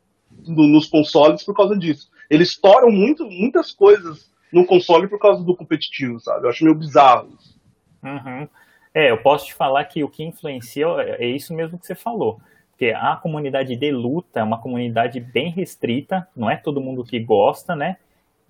no- 0.46 0.68
nos 0.68 0.86
consoles 0.86 1.42
por 1.44 1.54
causa 1.54 1.76
disso. 1.76 2.10
Eles 2.30 2.56
toram 2.56 2.90
muito, 2.90 3.24
muitas 3.24 3.72
coisas 3.72 4.30
no 4.52 4.64
console 4.64 5.08
por 5.08 5.18
causa 5.18 5.42
do 5.42 5.56
competitivo, 5.56 6.20
sabe? 6.20 6.46
Eu 6.46 6.50
acho 6.50 6.64
meio 6.64 6.76
bizarro 6.76 7.28
isso. 7.38 7.60
Uhum. 8.02 8.48
É, 8.94 9.10
eu 9.10 9.18
posso 9.22 9.46
te 9.46 9.54
falar 9.54 9.84
que 9.86 10.04
o 10.04 10.08
que 10.08 10.22
influencia 10.22 10.86
é 11.18 11.26
isso 11.26 11.54
mesmo 11.54 11.78
que 11.78 11.86
você 11.86 11.94
falou. 11.94 12.40
Porque 12.72 12.90
a 12.90 13.14
comunidade 13.16 13.76
de 13.76 13.90
luta 13.92 14.40
é 14.40 14.42
uma 14.42 14.58
comunidade 14.60 15.20
bem 15.20 15.50
restrita, 15.50 16.26
não 16.34 16.50
é 16.50 16.56
todo 16.56 16.80
mundo 16.80 17.04
que 17.04 17.20
gosta, 17.20 17.76
né? 17.76 17.96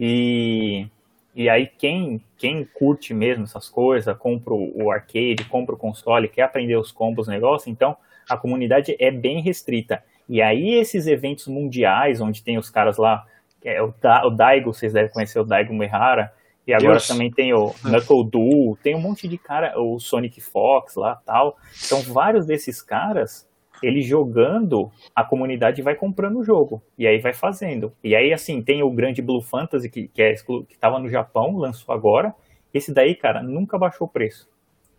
E, 0.00 0.86
e 1.34 1.48
aí 1.48 1.66
quem, 1.66 2.20
quem 2.36 2.64
curte 2.64 3.12
mesmo 3.12 3.44
essas 3.44 3.68
coisas, 3.68 4.16
compra 4.16 4.54
o 4.54 4.90
arcade, 4.90 5.44
compra 5.48 5.74
o 5.74 5.78
console, 5.78 6.28
quer 6.28 6.42
aprender 6.42 6.76
os 6.76 6.90
combos, 6.90 7.28
negócio, 7.28 7.70
então 7.70 7.96
a 8.28 8.36
comunidade 8.36 8.96
é 8.98 9.10
bem 9.10 9.40
restrita. 9.40 10.02
E 10.28 10.40
aí 10.40 10.74
esses 10.74 11.06
eventos 11.06 11.46
mundiais, 11.46 12.20
onde 12.20 12.42
tem 12.42 12.56
os 12.56 12.70
caras 12.70 12.96
lá, 12.96 13.26
que 13.60 13.68
é 13.68 13.82
o, 13.82 13.92
Da- 14.00 14.26
o 14.26 14.30
Daigo, 14.30 14.72
vocês 14.72 14.92
devem 14.92 15.10
conhecer 15.12 15.38
o 15.38 15.44
Daigo 15.44 15.74
Mehara, 15.74 16.32
e 16.66 16.72
agora 16.72 16.92
Deus. 16.92 17.08
também 17.08 17.30
tem 17.30 17.52
o 17.52 17.74
Knuckle 17.82 18.24
Duel, 18.24 18.78
tem 18.82 18.94
um 18.94 19.00
monte 19.00 19.26
de 19.26 19.36
cara, 19.36 19.78
o 19.80 19.98
Sonic 19.98 20.40
Fox 20.40 20.94
lá 20.94 21.20
tal. 21.26 21.58
Então, 21.84 22.00
vários 22.02 22.46
desses 22.46 22.80
caras, 22.80 23.48
eles 23.82 24.06
jogando, 24.06 24.90
a 25.14 25.24
comunidade 25.24 25.82
vai 25.82 25.94
comprando 25.94 26.38
o 26.38 26.44
jogo. 26.44 26.82
E 26.98 27.06
aí 27.06 27.18
vai 27.18 27.32
fazendo. 27.32 27.92
E 28.02 28.14
aí, 28.14 28.32
assim, 28.32 28.62
tem 28.62 28.82
o 28.82 28.90
grande 28.90 29.20
Blue 29.22 29.40
Fantasy, 29.42 29.88
que, 29.90 30.08
que, 30.08 30.22
é, 30.22 30.34
que 30.34 30.78
tava 30.78 30.98
no 30.98 31.08
Japão, 31.08 31.56
lançou 31.56 31.94
agora. 31.94 32.34
Esse 32.72 32.92
daí, 32.92 33.14
cara, 33.14 33.42
nunca 33.42 33.76
baixou 33.78 34.06
o 34.06 34.10
preço. 34.10 34.48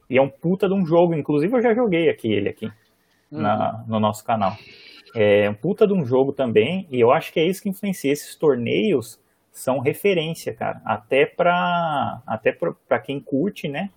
E 0.10 0.18
é 0.18 0.22
um 0.22 0.30
puta 0.30 0.68
de 0.68 0.74
um 0.74 0.86
jogo. 0.86 1.14
Inclusive, 1.16 1.56
eu 1.56 1.62
já 1.62 1.74
joguei 1.74 2.10
aqui 2.10 2.32
ele 2.32 2.50
aqui, 2.50 2.72
na- 3.32 3.84
no 3.88 4.00
nosso 4.00 4.24
canal. 4.24 4.56
É 5.16 5.50
um 5.50 5.54
puta 5.54 5.88
de 5.88 5.94
um 5.94 6.06
jogo 6.06 6.34
também. 6.34 6.88
E 6.92 7.00
eu 7.00 7.12
acho 7.12 7.32
que 7.34 7.40
é 7.40 7.46
isso 7.46 7.62
que 7.64 7.70
influencia. 7.70 8.12
Esses 8.12 8.36
torneios 8.36 9.20
são 9.52 9.78
referência, 9.80 10.52
cara, 10.52 10.82
até 10.84 11.28
pra, 11.28 12.22
até 12.26 12.52
pra, 12.52 12.74
pra 12.88 12.98
quem 12.98 13.20
curte, 13.20 13.68
né, 13.68 13.92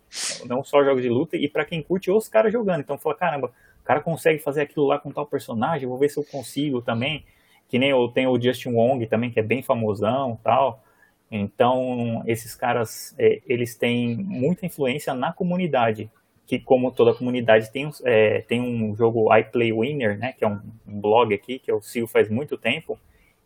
não 0.44 0.62
só 0.62 0.84
jogos 0.84 1.00
de 1.02 1.08
luta, 1.08 1.34
e 1.34 1.48
pra 1.48 1.64
quem 1.64 1.82
curte 1.82 2.10
os 2.10 2.28
caras 2.28 2.52
jogando, 2.52 2.80
então 2.80 2.98
fala, 2.98 3.14
caramba, 3.14 3.50
cara 3.86 4.00
consegue 4.00 4.40
fazer 4.40 4.62
aquilo 4.62 4.86
lá 4.86 4.98
com 4.98 5.12
tal 5.12 5.26
personagem, 5.26 5.88
vou 5.88 5.96
ver 5.96 6.08
se 6.08 6.18
eu 6.18 6.24
consigo 6.24 6.82
também, 6.82 7.24
que 7.68 7.78
nem 7.78 7.90
eu 7.90 8.08
tenho 8.08 8.30
o 8.30 8.40
Justin 8.40 8.70
Wong 8.70 9.06
também, 9.06 9.30
que 9.30 9.40
é 9.40 9.42
bem 9.42 9.62
famosão 9.62 10.38
tal, 10.42 10.82
então 11.30 12.22
esses 12.26 12.54
caras, 12.54 13.14
é, 13.18 13.40
eles 13.46 13.76
têm 13.76 14.16
muita 14.16 14.66
influência 14.66 15.14
na 15.14 15.32
comunidade, 15.32 16.10
que 16.46 16.58
como 16.58 16.90
toda 16.90 17.14
comunidade 17.14 17.72
tem, 17.72 17.90
é, 18.04 18.40
tem 18.42 18.60
um 18.60 18.94
jogo 18.94 19.34
iPlay 19.34 19.72
Winner, 19.72 20.18
né, 20.18 20.32
que 20.32 20.44
é 20.44 20.48
um, 20.48 20.60
um 20.86 21.00
blog 21.00 21.34
aqui, 21.34 21.58
que 21.58 21.70
eu 21.70 21.80
sigo 21.80 22.06
faz 22.06 22.28
muito 22.28 22.56
tempo, 22.56 22.98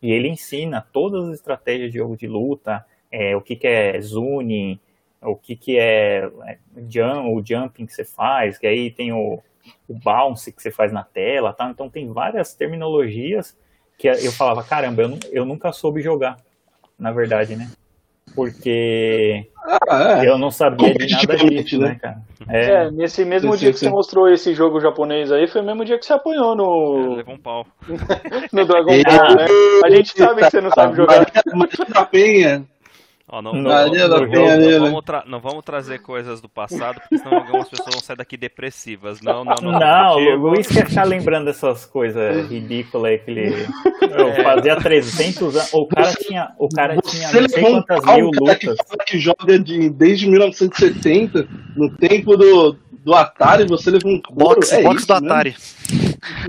e 0.03 0.11
ele 0.11 0.29
ensina 0.29 0.87
todas 0.93 1.29
as 1.29 1.35
estratégias 1.35 1.93
de 1.93 1.99
jogo 1.99 2.17
de 2.17 2.27
luta, 2.27 2.85
é, 3.11 3.37
o 3.37 3.41
que, 3.41 3.57
que 3.57 3.67
é 3.67 4.01
Zune, 4.01 4.81
o 5.23 5.37
que, 5.37 5.55
que 5.57 5.79
é, 5.79 6.31
é 6.47 6.59
jump, 6.89 7.29
o 7.29 7.45
jumping 7.45 7.87
que 7.87 7.93
você 7.93 8.05
faz, 8.05 8.57
que 8.57 8.67
aí 8.67 8.91
tem 8.91 9.13
o, 9.13 9.43
o 9.89 9.95
bounce 9.95 10.53
que 10.53 10.63
você 10.63 10.71
faz 10.71 10.93
na 10.93 11.03
tela, 11.03 11.53
tá? 11.53 11.69
Então 11.71 11.89
tem 11.89 12.13
várias 12.13 12.55
terminologias 12.55 13.57
que 13.99 14.09
eu 14.09 14.33
falava, 14.33 14.63
caramba, 14.63 15.03
eu, 15.03 15.19
eu 15.31 15.45
nunca 15.45 15.73
soube 15.73 16.01
jogar, 16.01 16.37
na 16.99 17.13
verdade, 17.13 17.57
né? 17.57 17.71
Porque 18.35 19.49
ah, 19.89 20.23
é. 20.23 20.29
eu 20.29 20.39
não 20.39 20.51
sabia 20.51 20.95
de 20.95 21.11
nada 21.11 21.37
disso, 21.37 21.79
né, 21.79 21.89
né 21.89 21.95
cara? 21.97 22.23
É, 22.49 22.87
é 22.87 22.91
nesse 22.91 23.25
mesmo 23.25 23.57
dia 23.57 23.73
que 23.73 23.79
você 23.79 23.91
mostrou 23.91 24.29
esse 24.29 24.55
jogo 24.55 24.81
japonês 24.81 25.33
aí, 25.33 25.49
foi 25.49 25.61
o 25.61 25.65
mesmo 25.65 25.85
dia 25.85 25.99
que 25.99 26.07
você 26.07 26.13
apanhou 26.13 26.55
no. 26.55 27.13
É, 27.13 27.17
levou 27.17 27.35
um 27.35 27.39
pau. 27.39 27.67
no 28.53 28.65
Dragon 28.65 29.03
Ball, 29.03 29.35
né? 29.37 29.47
A 29.85 29.91
gente 29.91 30.17
sabe 30.17 30.43
que 30.43 30.51
você 30.51 30.61
não 30.61 30.71
sabe 30.71 30.97
jogar. 30.97 31.27
Maria 31.53 32.05
Penha 32.11 32.67
Ó, 33.33 33.41
não, 33.41 33.53
não, 33.53 33.63
não, 33.63 34.81
vamos 34.81 35.05
tra 35.05 35.23
não, 35.25 35.39
vamos 35.39 35.65
trazer 35.65 36.01
coisas 36.01 36.41
do 36.41 36.49
passado, 36.49 37.01
porque 37.01 37.17
senão 37.17 37.39
algumas 37.39 37.69
pessoas 37.69 37.95
vão 37.95 38.03
sair 38.03 38.17
daqui 38.17 38.37
depressivas. 38.37 39.21
Não, 39.21 39.45
não, 39.45 39.55
não. 39.63 39.79
Não, 39.79 40.17
o 40.17 40.49
Luiz 40.49 40.67
quer 40.67 40.89
ficar 40.89 41.05
lembrando 41.05 41.45
dessas 41.45 41.87
coisas 41.87 42.51
ridículas 42.51 43.13
aí 43.13 43.19
que 43.19 43.31
ele 43.31 43.55
é. 44.03 44.43
fazia 44.43 44.75
300 44.75 45.57
anos. 45.57 45.73
O 45.73 45.87
cara 45.87 46.13
tinha, 46.13 46.53
o 46.59 46.69
cara 46.69 46.97
tinha 46.97 47.33
não 47.33 47.49
sei 47.49 47.63
quantas 47.63 48.05
mil 48.05 48.31
lutas. 48.35 48.77
Que, 48.77 48.97
que 49.07 49.19
joga 49.21 49.59
de, 49.61 49.89
desde 49.91 50.29
1970, 50.29 51.49
no 51.77 51.89
tempo 51.99 52.37
do, 52.37 52.77
do 53.05 53.15
Atari, 53.15 53.65
você 53.65 53.93
levou 53.93 54.11
um. 54.11 54.21
Box, 54.33 54.73
é 54.73 54.83
box 54.83 55.07
do 55.07 55.13
Atari. 55.13 55.55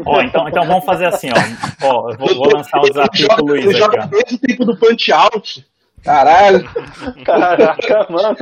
Ó, 0.03 0.19
então, 0.21 0.49
então 0.49 0.65
vamos 0.65 0.83
fazer 0.83 1.05
assim, 1.05 1.29
ó. 1.29 1.87
ó 1.87 2.09
eu 2.09 2.17
vou, 2.17 2.35
vou 2.35 2.55
lançar 2.55 2.79
um 2.79 2.85
desafio 2.85 3.27
pro 3.27 3.45
Luiz 3.45 3.67
aqui, 3.67 3.99
ó. 3.99 4.05
Desde 4.07 4.35
o 4.35 4.39
tempo 4.39 4.65
do 4.65 4.75
Punch 4.75 5.11
Out. 5.11 5.70
Caralho! 6.03 6.63
Caraca, 7.25 8.07
mano! 8.09 8.35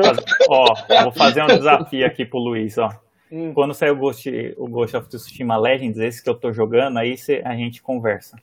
Ó, 0.50 0.66
vou 1.04 1.12
fazer 1.12 1.44
um 1.44 1.48
desafio 1.48 2.06
aqui 2.06 2.26
pro 2.26 2.40
Luiz, 2.40 2.78
ó. 2.78 2.90
Hum. 3.32 3.54
Quando 3.54 3.74
sair 3.74 3.92
o 3.92 3.96
Ghost, 3.96 4.30
o 4.58 4.68
Ghost 4.68 4.98
of 4.98 5.08
Tsushima 5.08 5.58
Legends, 5.58 6.00
esse 6.00 6.24
que 6.24 6.30
eu 6.30 6.36
tô 6.36 6.52
jogando, 6.52 6.98
aí 6.98 7.16
cê, 7.16 7.42
a 7.46 7.56
gente 7.56 7.82
conversa. 7.82 8.38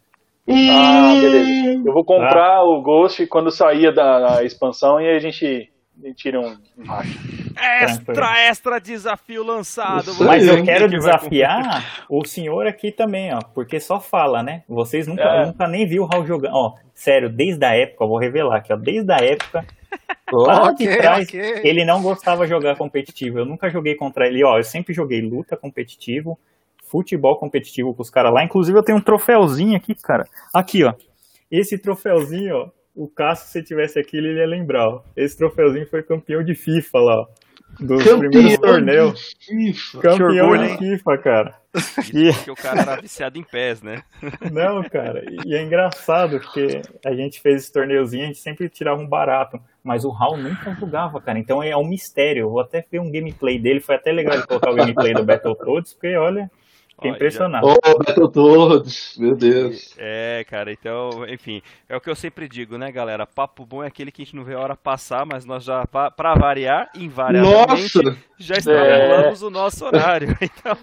Ah, 0.49 1.15
beleza. 1.21 1.83
Eu 1.85 1.93
vou 1.93 2.05
comprar 2.05 2.59
ah. 2.59 2.65
o 2.65 2.81
Ghost 2.81 3.27
quando 3.27 3.51
sair 3.51 3.93
da 3.93 4.45
expansão 4.45 5.01
e 5.01 5.09
a 5.11 5.19
gente 5.19 5.71
tira 6.14 6.40
um. 6.40 6.56
Extra, 7.56 8.40
extra 8.48 8.81
desafio 8.81 9.43
lançado. 9.43 10.12
Mas 10.20 10.47
eu 10.47 10.62
quero 10.64 10.89
desafiar 10.89 12.06
o 12.09 12.24
senhor 12.24 12.66
aqui 12.66 12.93
também, 12.93 13.32
ó. 13.35 13.40
Porque 13.55 13.81
só 13.81 14.01
fala, 14.01 14.43
né? 14.43 14.62
Vocês 14.68 15.06
nunca, 15.06 15.23
é. 15.23 15.47
nunca 15.47 15.66
nem 15.66 15.86
viu 15.86 16.02
o 16.02 16.06
Raul 16.06 16.27
jogando. 16.27 16.55
Ó, 16.55 16.74
sério, 16.94 17.28
desde 17.31 17.64
a 17.64 17.74
época, 17.74 18.06
vou 18.06 18.18
revelar 18.18 18.56
aqui, 18.56 18.73
ó. 18.73 18.77
Desde 18.77 19.10
a 19.12 19.16
época. 19.16 19.64
Lá 20.32 20.70
okay, 20.70 20.89
de 20.89 20.97
trás, 20.97 21.28
okay. 21.28 21.60
ele 21.62 21.85
não 21.85 22.02
gostava 22.02 22.44
de 22.44 22.51
jogar 22.51 22.77
competitivo. 22.77 23.39
Eu 23.39 23.44
nunca 23.44 23.70
joguei 23.70 23.94
contra 23.94 24.27
ele. 24.27 24.44
Ó, 24.44 24.59
eu 24.59 24.64
sempre 24.64 24.93
joguei 24.93 25.20
luta 25.23 25.56
competitivo, 25.56 26.39
futebol 26.82 27.36
competitivo 27.36 27.94
com 27.94 28.02
os 28.02 28.10
caras 28.10 28.32
lá. 28.32 28.43
Inclusive, 28.43 28.77
eu 28.77 28.82
tenho 28.82 28.98
um 28.98 29.02
troféuzinho 29.02 29.77
aqui, 29.77 29.94
cara. 29.94 30.27
Aqui, 30.52 30.82
ó. 30.85 30.94
Esse 31.51 31.78
troféuzinho, 31.78 32.56
ó, 32.56 32.68
o 32.97 33.06
Cássio, 33.06 33.48
se 33.48 33.62
tivesse 33.62 33.98
aqui, 33.98 34.16
ele 34.16 34.35
ia 34.35 34.47
lembrar. 34.47 34.89
Ó. 34.89 35.02
Esse 35.14 35.36
troféuzinho 35.36 35.86
foi 35.86 36.02
campeão 36.02 36.43
de 36.43 36.55
FIFA 36.55 36.98
lá, 36.98 37.20
ó. 37.20 37.27
Dos 37.78 38.02
campeão 38.02 38.31
primeiros 38.31 38.59
torneios. 38.59 39.36
FIFA. 39.47 40.01
Campeão 40.01 40.48
orgulho, 40.48 40.68
de 40.68 40.78
FIFA, 40.78 41.18
cara. 41.18 41.55
E... 42.14 42.32
Porque 42.32 42.51
o 42.51 42.55
cara 42.55 42.81
era 42.81 43.01
viciado 43.02 43.39
em 43.39 43.43
pés, 43.43 43.82
né? 43.82 44.02
Não, 44.51 44.82
cara. 44.85 45.23
E 45.44 45.55
é 45.55 45.62
engraçado, 45.62 46.40
porque 46.40 46.81
a 47.05 47.12
gente 47.14 47.39
fez 47.43 47.64
esse 47.64 47.73
torneiozinho, 47.73 48.24
a 48.24 48.27
gente 48.28 48.39
sempre 48.39 48.68
tirava 48.70 48.98
um 48.98 49.06
barato. 49.06 49.60
Mas 49.85 50.05
o 50.05 50.10
Raul 50.10 50.39
nunca 50.39 50.74
jogava, 50.74 51.20
cara. 51.20 51.39
Então 51.39 51.62
é 51.62 51.77
um 51.77 51.86
mistério. 51.86 52.44
Eu 52.44 52.51
vou 52.51 52.60
até 52.60 52.82
ver 52.90 53.01
um 53.01 53.10
gameplay 53.10 53.59
dele. 53.59 53.81
Foi 53.81 53.97
até 53.97 54.10
legal 54.10 54.35
ele 54.35 54.47
colocar 54.47 54.70
o 54.70 54.74
gameplay 54.74 55.12
do 55.12 55.24
Battletoads, 55.24 55.93
porque 55.93 56.16
olha, 56.16 56.51
Fiquei 56.97 57.10
impressionado. 57.10 57.66
Oh, 57.66 57.98
Battletoads, 57.98 59.18
meu 59.18 59.36
Deus. 59.36 59.94
É, 59.98 60.43
cara, 60.48 60.73
então, 60.73 61.27
enfim, 61.28 61.60
é 61.86 61.94
o 61.94 62.01
que 62.01 62.09
eu 62.09 62.16
sempre 62.16 62.48
digo, 62.48 62.78
né, 62.78 62.90
galera? 62.90 63.27
Papo 63.27 63.66
bom 63.66 63.85
é 63.85 63.86
aquele 63.86 64.10
que 64.10 64.23
a 64.23 64.24
gente 64.24 64.35
não 64.35 64.44
vê 64.44 64.55
a 64.55 64.60
hora 64.60 64.74
passar, 64.74 65.27
mas 65.27 65.44
nós 65.44 65.62
já, 65.62 65.86
pra 65.86 66.35
variar, 66.35 66.89
invariavelmente, 66.94 68.02
Nossa. 68.02 68.18
já 68.39 68.56
extrapolamos 68.56 69.43
é. 69.43 69.47
o 69.47 69.51
nosso 69.51 69.85
horário. 69.85 70.28
Então, 70.47 70.77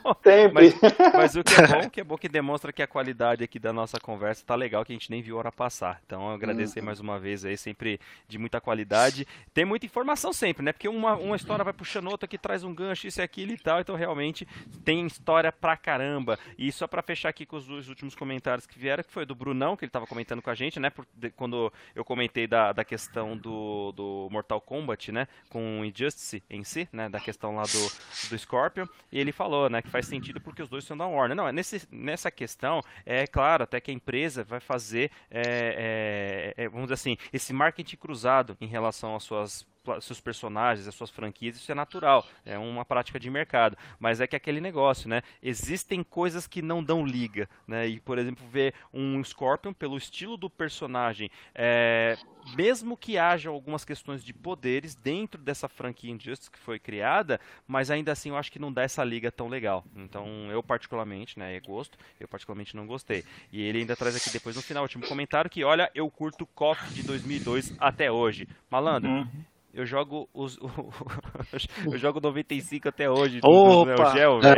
mas, 0.54 0.76
mas, 1.14 1.36
o 1.36 1.44
que 1.44 1.54
é 1.54 1.68
bom, 1.68 1.90
que 1.90 2.02
é 2.02 2.04
bom 2.04 2.18
que 2.18 2.30
demonstra 2.30 2.72
que 2.72 2.82
a 2.82 2.88
qualidade 2.88 3.44
aqui 3.44 3.58
da 3.58 3.74
nossa 3.74 4.00
conversa 4.00 4.44
tá 4.46 4.56
legal, 4.56 4.86
que 4.86 4.92
a 4.92 4.96
gente 4.96 5.10
nem 5.10 5.22
viu 5.22 5.36
a 5.36 5.40
hora 5.40 5.52
passar. 5.52 6.00
Então, 6.06 6.30
agradecer 6.30 6.80
uhum. 6.80 6.86
mais 6.86 7.00
uma 7.00 7.18
vez 7.18 7.44
aí, 7.44 7.58
sempre 7.58 8.00
de 8.28 8.38
muita 8.38 8.62
qualidade. 8.62 9.26
Tem 9.54 9.66
muita 9.66 9.86
informação 9.86 10.32
sempre, 10.32 10.64
né? 10.64 10.72
Porque 10.72 10.88
uma, 10.88 11.16
uma 11.16 11.36
história 11.36 11.64
vai 11.64 11.74
puxando 11.74 12.10
outra 12.10 12.28
que 12.28 12.38
traz 12.38 12.64
um 12.64 12.74
gancho, 12.74 13.08
isso 13.08 13.20
e 13.20 13.24
aquilo 13.24 13.54
e 13.54 13.58
tal. 13.58 13.80
Então, 13.80 13.96
realmente, 13.96 14.48
tem 14.84 15.06
história 15.06 15.52
pra 15.52 15.76
caramba 15.76 16.03
caramba. 16.04 16.38
E 16.58 16.72
só 16.72 16.88
para 16.88 17.02
fechar 17.02 17.30
aqui 17.30 17.46
com 17.46 17.56
os 17.56 17.66
dois 17.66 17.88
últimos 17.88 18.16
comentários 18.16 18.68
que 18.68 18.78
vieram, 18.78 19.04
que 19.04 19.12
foi 19.12 19.26
do 19.26 19.34
Brunão, 19.34 19.76
que 19.76 19.86
ele 19.86 19.90
estava 19.90 20.06
comentando 20.06 20.42
com 20.42 20.50
a 20.50 20.56
gente, 20.56 20.80
né? 20.80 20.90
Por, 20.90 21.08
de, 21.14 21.30
quando 21.32 21.72
eu 21.96 22.04
comentei 22.04 22.46
da, 22.46 22.72
da 22.72 22.84
questão 22.84 23.38
do, 23.38 23.92
do 23.94 24.28
Mortal 24.32 24.60
Kombat, 24.60 25.12
né? 25.12 25.28
Com 25.50 25.82
o 25.82 25.86
Injustice 25.86 26.44
em 26.50 26.64
si, 26.64 26.88
né? 26.92 27.10
Da 27.10 27.20
questão 27.20 27.56
lá 27.56 27.64
do, 27.64 28.30
do 28.30 28.38
Scorpion. 28.38 28.86
E 29.12 29.20
ele 29.20 29.32
falou, 29.32 29.70
né? 29.70 29.82
Que 29.82 29.90
faz 29.90 30.06
sentido 30.06 30.42
porque 30.42 30.62
os 30.62 30.70
dois 30.70 30.84
são 30.84 30.98
da 30.98 31.08
Warner. 31.08 31.36
Não, 31.36 31.48
é 31.48 31.52
nesse, 31.52 31.88
nessa 31.92 32.30
questão, 32.30 32.82
é 33.06 33.26
claro, 33.26 33.64
até 33.64 33.80
que 33.80 33.92
a 33.92 33.94
empresa 33.94 34.44
vai 34.44 34.60
fazer, 34.60 35.12
é, 35.32 36.54
é, 36.58 36.64
é, 36.64 36.70
vamos 36.70 36.86
dizer 36.86 36.96
assim, 36.96 37.18
esse 37.32 37.54
marketing 37.54 37.96
cruzado 37.96 38.58
em 38.60 38.68
relação 38.68 39.16
às 39.16 39.24
suas 39.24 39.73
seus 40.02 40.20
personagens, 40.20 40.88
as 40.88 40.96
suas 40.96 41.10
franquias, 41.10 41.56
isso 41.56 41.72
é 41.72 41.76
natural, 41.76 42.26
é 42.46 42.58
uma 42.58 42.86
prática 42.86 43.20
de 43.20 43.30
mercado. 43.30 43.78
Mas 44.00 44.22
é 44.22 44.28
que 44.28 44.36
aquele 44.36 44.62
negócio, 44.62 45.10
né? 45.10 45.22
Existem 45.42 46.04
coisas 46.04 46.48
que 46.48 46.62
não 46.62 46.84
dão 46.84 47.06
liga, 47.06 47.50
né? 47.68 47.88
E, 47.88 48.00
por 48.00 48.18
exemplo, 48.18 48.46
ver 48.50 48.74
um 48.94 49.24
Scorpion 49.24 49.74
pelo 49.74 49.98
estilo 49.98 50.38
do 50.38 50.50
personagem, 50.50 51.30
é, 51.54 52.18
mesmo 52.56 52.98
que 52.98 53.18
haja 53.18 53.50
algumas 53.50 53.86
questões 53.86 54.24
de 54.24 54.34
poderes 54.34 54.96
dentro 54.96 55.42
dessa 55.42 55.68
franquia 55.68 56.12
Injustice 56.12 56.52
que 56.52 56.60
foi 56.60 56.80
criada, 56.80 57.40
mas 57.68 57.90
ainda 57.90 58.12
assim 58.12 58.30
eu 58.30 58.38
acho 58.38 58.52
que 58.52 58.60
não 58.60 58.72
dá 58.72 58.84
essa 58.84 59.04
liga 59.04 59.32
tão 59.32 59.48
legal. 59.48 59.84
Então, 59.96 60.28
eu 60.52 60.62
particularmente, 60.62 61.40
né, 61.40 61.56
é 61.56 61.60
gosto, 61.60 61.98
eu 62.20 62.28
particularmente 62.28 62.76
não 62.76 62.86
gostei. 62.86 63.24
E 63.52 63.62
ele 63.62 63.80
ainda 63.80 63.96
traz 63.96 64.16
aqui 64.16 64.30
depois 64.30 64.56
no 64.56 64.62
final, 64.62 64.84
último 64.84 65.08
comentário, 65.08 65.50
que 65.50 65.64
olha, 65.64 65.90
eu 65.96 66.10
curto 66.10 66.46
KOF 66.46 66.94
de 66.94 67.04
2002 67.04 67.76
até 67.80 68.12
hoje. 68.12 68.48
Malandro, 68.70 69.10
uhum. 69.10 69.28
Eu 69.74 69.88
jogo 69.88 70.30
os. 70.32 70.60
eu 71.92 71.98
jogo 71.98 72.20
95 72.22 72.90
até 72.90 73.10
hoje. 73.10 73.40
Opa! 73.44 74.12
Gel, 74.14 74.40
é, 74.44 74.56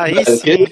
Aí 0.00 0.24
sim. 0.24 0.66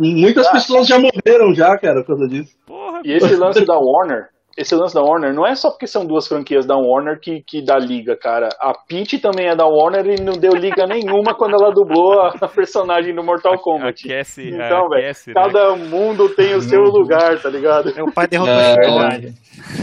Muitas 0.00 0.50
pessoas 0.50 0.88
já 0.88 0.98
morreram 0.98 1.54
já, 1.54 1.78
cara, 1.78 2.00
por 2.00 2.08
causa 2.08 2.28
disso. 2.28 2.58
Porra, 2.66 3.00
e 3.04 3.12
esse 3.12 3.36
lance 3.36 3.64
da 3.64 3.78
Warner, 3.78 4.30
esse 4.58 4.74
lance 4.74 4.92
da 4.92 5.00
Warner 5.00 5.32
não 5.32 5.46
é 5.46 5.54
só 5.54 5.70
porque 5.70 5.86
são 5.86 6.04
duas 6.04 6.26
franquias 6.26 6.66
da 6.66 6.74
Warner 6.76 7.20
que, 7.20 7.40
que 7.46 7.64
dá 7.64 7.78
liga, 7.78 8.16
cara. 8.16 8.48
A 8.60 8.72
Peach 8.74 9.20
também 9.20 9.46
é 9.46 9.54
da 9.54 9.64
Warner 9.64 10.04
e 10.06 10.20
não 10.20 10.32
deu 10.32 10.52
liga 10.52 10.84
nenhuma 10.88 11.32
quando 11.36 11.54
ela 11.54 11.72
dublou 11.72 12.20
a 12.20 12.48
personagem 12.48 13.14
do 13.14 13.22
Mortal 13.22 13.56
Kombat. 13.60 14.04
Aquece, 14.04 14.48
então, 14.48 14.88
velho, 14.88 15.06
né? 15.06 15.32
cada 15.32 15.76
mundo 15.76 16.28
tem 16.30 16.54
o 16.56 16.60
seu 16.60 16.82
lugar, 16.82 17.40
tá 17.40 17.48
ligado? 17.48 17.94
Meu 17.94 18.12
pai 18.12 18.26
derrotou 18.26 18.52
é, 18.52 18.74
verdade. 18.74 19.34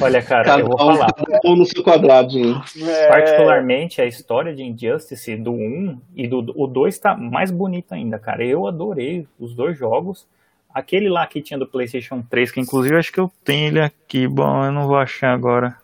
Olha, 0.02 0.22
cara, 0.22 0.44
cada 0.44 0.62
eu 0.62 0.68
vou 0.68 0.78
falar. 0.78 1.08
Um 1.46 1.56
no 1.56 1.66
seu 1.66 1.82
quadradinho. 1.82 2.56
É... 2.86 3.08
Particularmente 3.08 4.02
a 4.02 4.06
história 4.06 4.54
de 4.54 4.62
Injustice 4.62 5.38
do 5.38 5.52
1 5.52 6.02
e 6.18 6.28
do 6.28 6.44
o 6.54 6.68
2 6.68 7.00
tá 7.00 7.16
mais 7.16 7.50
bonita 7.50 7.96
ainda, 7.96 8.20
cara. 8.20 8.46
Eu 8.46 8.68
adorei 8.68 9.26
os 9.40 9.56
dois 9.56 9.78
jogos. 9.78 10.28
Aquele 10.76 11.08
lá 11.08 11.26
que 11.26 11.42
tinha 11.42 11.58
do 11.58 11.66
PlayStation 11.66 12.22
3, 12.22 12.52
que 12.52 12.60
inclusive 12.60 12.98
acho 12.98 13.10
que 13.10 13.20
eu 13.22 13.32
tenho 13.46 13.68
ele 13.68 13.80
aqui. 13.80 14.28
Bom, 14.28 14.66
eu 14.66 14.74
não 14.74 14.86
vou 14.86 14.98
achar 14.98 15.32
agora. 15.34 15.78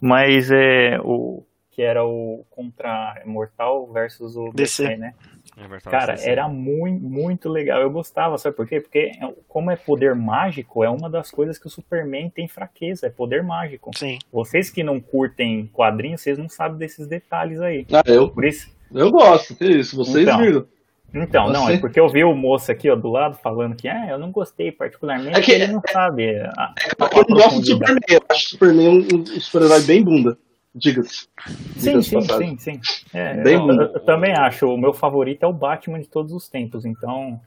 Mas 0.00 0.50
é 0.50 0.98
o 1.00 1.44
que 1.70 1.80
era 1.80 2.04
o 2.04 2.44
contra 2.50 3.22
Mortal 3.24 3.90
versus 3.92 4.36
o 4.36 4.50
DC, 4.52 4.82
DC 4.82 4.96
né? 4.96 5.14
É 5.56 5.80
Cara, 5.88 6.16
era 6.20 6.48
muito, 6.48 7.04
muito 7.04 7.48
legal. 7.48 7.80
Eu 7.80 7.90
gostava, 7.90 8.36
sabe 8.36 8.56
por 8.56 8.66
quê? 8.66 8.80
Porque 8.80 9.12
é, 9.20 9.32
como 9.46 9.70
é 9.70 9.76
poder 9.76 10.16
mágico, 10.16 10.82
é 10.82 10.90
uma 10.90 11.08
das 11.08 11.30
coisas 11.30 11.56
que 11.56 11.68
o 11.68 11.70
Superman 11.70 12.28
tem 12.28 12.48
fraqueza, 12.48 13.06
é 13.06 13.10
poder 13.10 13.44
mágico. 13.44 13.90
Sim. 13.96 14.18
Vocês 14.32 14.70
que 14.70 14.82
não 14.82 15.00
curtem 15.00 15.70
quadrinhos, 15.72 16.20
vocês 16.20 16.36
não 16.36 16.48
sabem 16.48 16.78
desses 16.78 17.06
detalhes 17.06 17.60
aí. 17.60 17.86
Ah, 17.92 18.02
eu? 18.06 18.28
Por 18.28 18.44
isso. 18.44 18.74
Eu 18.92 19.10
gosto, 19.12 19.54
que 19.54 19.64
isso, 19.64 19.96
vocês 19.96 20.26
então, 20.26 20.40
viram. 20.40 20.66
Então, 21.14 21.50
não, 21.50 21.68
é 21.68 21.78
porque 21.78 22.00
eu 22.00 22.08
vi 22.08 22.24
o 22.24 22.34
moço 22.34 22.72
aqui 22.72 22.88
ó, 22.88 22.96
do 22.96 23.10
lado 23.10 23.36
falando 23.42 23.76
que 23.76 23.86
ah, 23.86 24.08
eu 24.08 24.18
não 24.18 24.30
gostei 24.30 24.72
particularmente, 24.72 25.38
é 25.38 25.42
que 25.42 25.52
ele 25.52 25.66
não 25.66 25.82
sabe. 25.90 26.36
A, 26.36 26.74
é 26.80 27.18
eu 27.18 27.24
não 27.28 27.36
gosto 27.36 27.60
do 27.60 27.66
Superman, 27.66 28.00
eu 28.08 28.22
acho 28.28 28.48
Superman 28.48 28.88
um, 28.88 29.20
um 29.20 29.40
super-herói 29.40 29.82
bem 29.82 30.02
bunda, 30.02 30.38
diga-se. 30.74 31.28
Sim, 31.76 32.00
sim, 32.00 32.20
sim, 32.22 32.58
sim, 32.58 32.80
É, 33.12 33.34
bem 33.42 33.54
eu, 33.54 33.60
bunda. 33.60 33.82
Eu, 33.84 33.92
eu, 33.92 34.00
também 34.00 34.32
acho, 34.32 34.66
o 34.66 34.78
meu 34.78 34.94
favorito 34.94 35.42
é 35.42 35.46
o 35.46 35.52
Batman 35.52 36.00
de 36.00 36.08
todos 36.08 36.32
os 36.32 36.48
tempos, 36.48 36.86
então. 36.86 37.38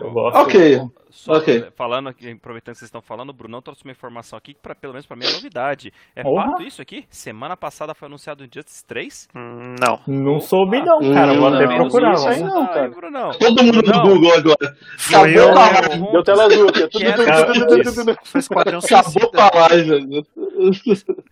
Eu 0.00 0.10
gosto. 0.12 0.36
Ok. 0.36 0.80
Só 1.10 1.32
Ok. 1.34 1.70
falando, 1.76 2.08
aqui, 2.08 2.30
aproveitando 2.30 2.74
que 2.74 2.78
vocês 2.78 2.88
estão 2.88 3.02
falando, 3.02 3.30
o 3.30 3.32
Brunão 3.32 3.60
trouxe 3.60 3.82
uma 3.84 3.92
informação 3.92 4.36
aqui 4.38 4.54
que, 4.54 4.60
pra, 4.60 4.74
pelo 4.74 4.92
menos 4.92 5.06
pra 5.06 5.16
mim, 5.16 5.24
é 5.26 5.32
novidade. 5.32 5.92
É 6.14 6.22
Porra. 6.22 6.46
fato 6.52 6.62
isso 6.62 6.80
aqui? 6.80 7.04
Semana 7.10 7.56
passada 7.56 7.94
foi 7.94 8.06
anunciado 8.06 8.42
o 8.42 8.46
Injustice 8.46 8.84
3? 8.86 9.28
Hum, 9.36 9.74
Não. 9.80 10.00
Não 10.06 10.40
soube 10.40 10.80
não, 10.82 10.98
cara. 11.12 11.32
Hum, 11.32 11.38
Vou 11.40 11.48
até 11.48 11.66
não, 11.66 11.74
procurar. 11.76 12.12
isso 12.14 12.28
aí 12.28 12.42
não, 12.42 12.66
cara. 12.66 12.88
Brunão. 12.90 13.30
Todo 13.38 13.64
mundo 13.64 13.82
no. 13.82 14.02
Google 14.02 14.32
agora. 14.34 14.76
Acabou 15.08 15.48
a 15.58 15.70
live. 15.70 16.12
Deu 16.12 16.22
tela 16.22 16.44
azul 16.44 16.68
aqui. 16.68 16.82
ó. 16.84 16.88
Tudo, 16.88 17.04
Quero- 17.04 17.16
tudo, 17.16 17.52
tudo, 17.52 17.66
tudo, 17.66 17.82
tudo, 17.82 17.94
tudo. 18.14 18.18
foi 18.24 18.38
Esquadrão 18.40 18.78
Acabou 18.78 19.30
a 19.40 19.68
live. 19.68 20.22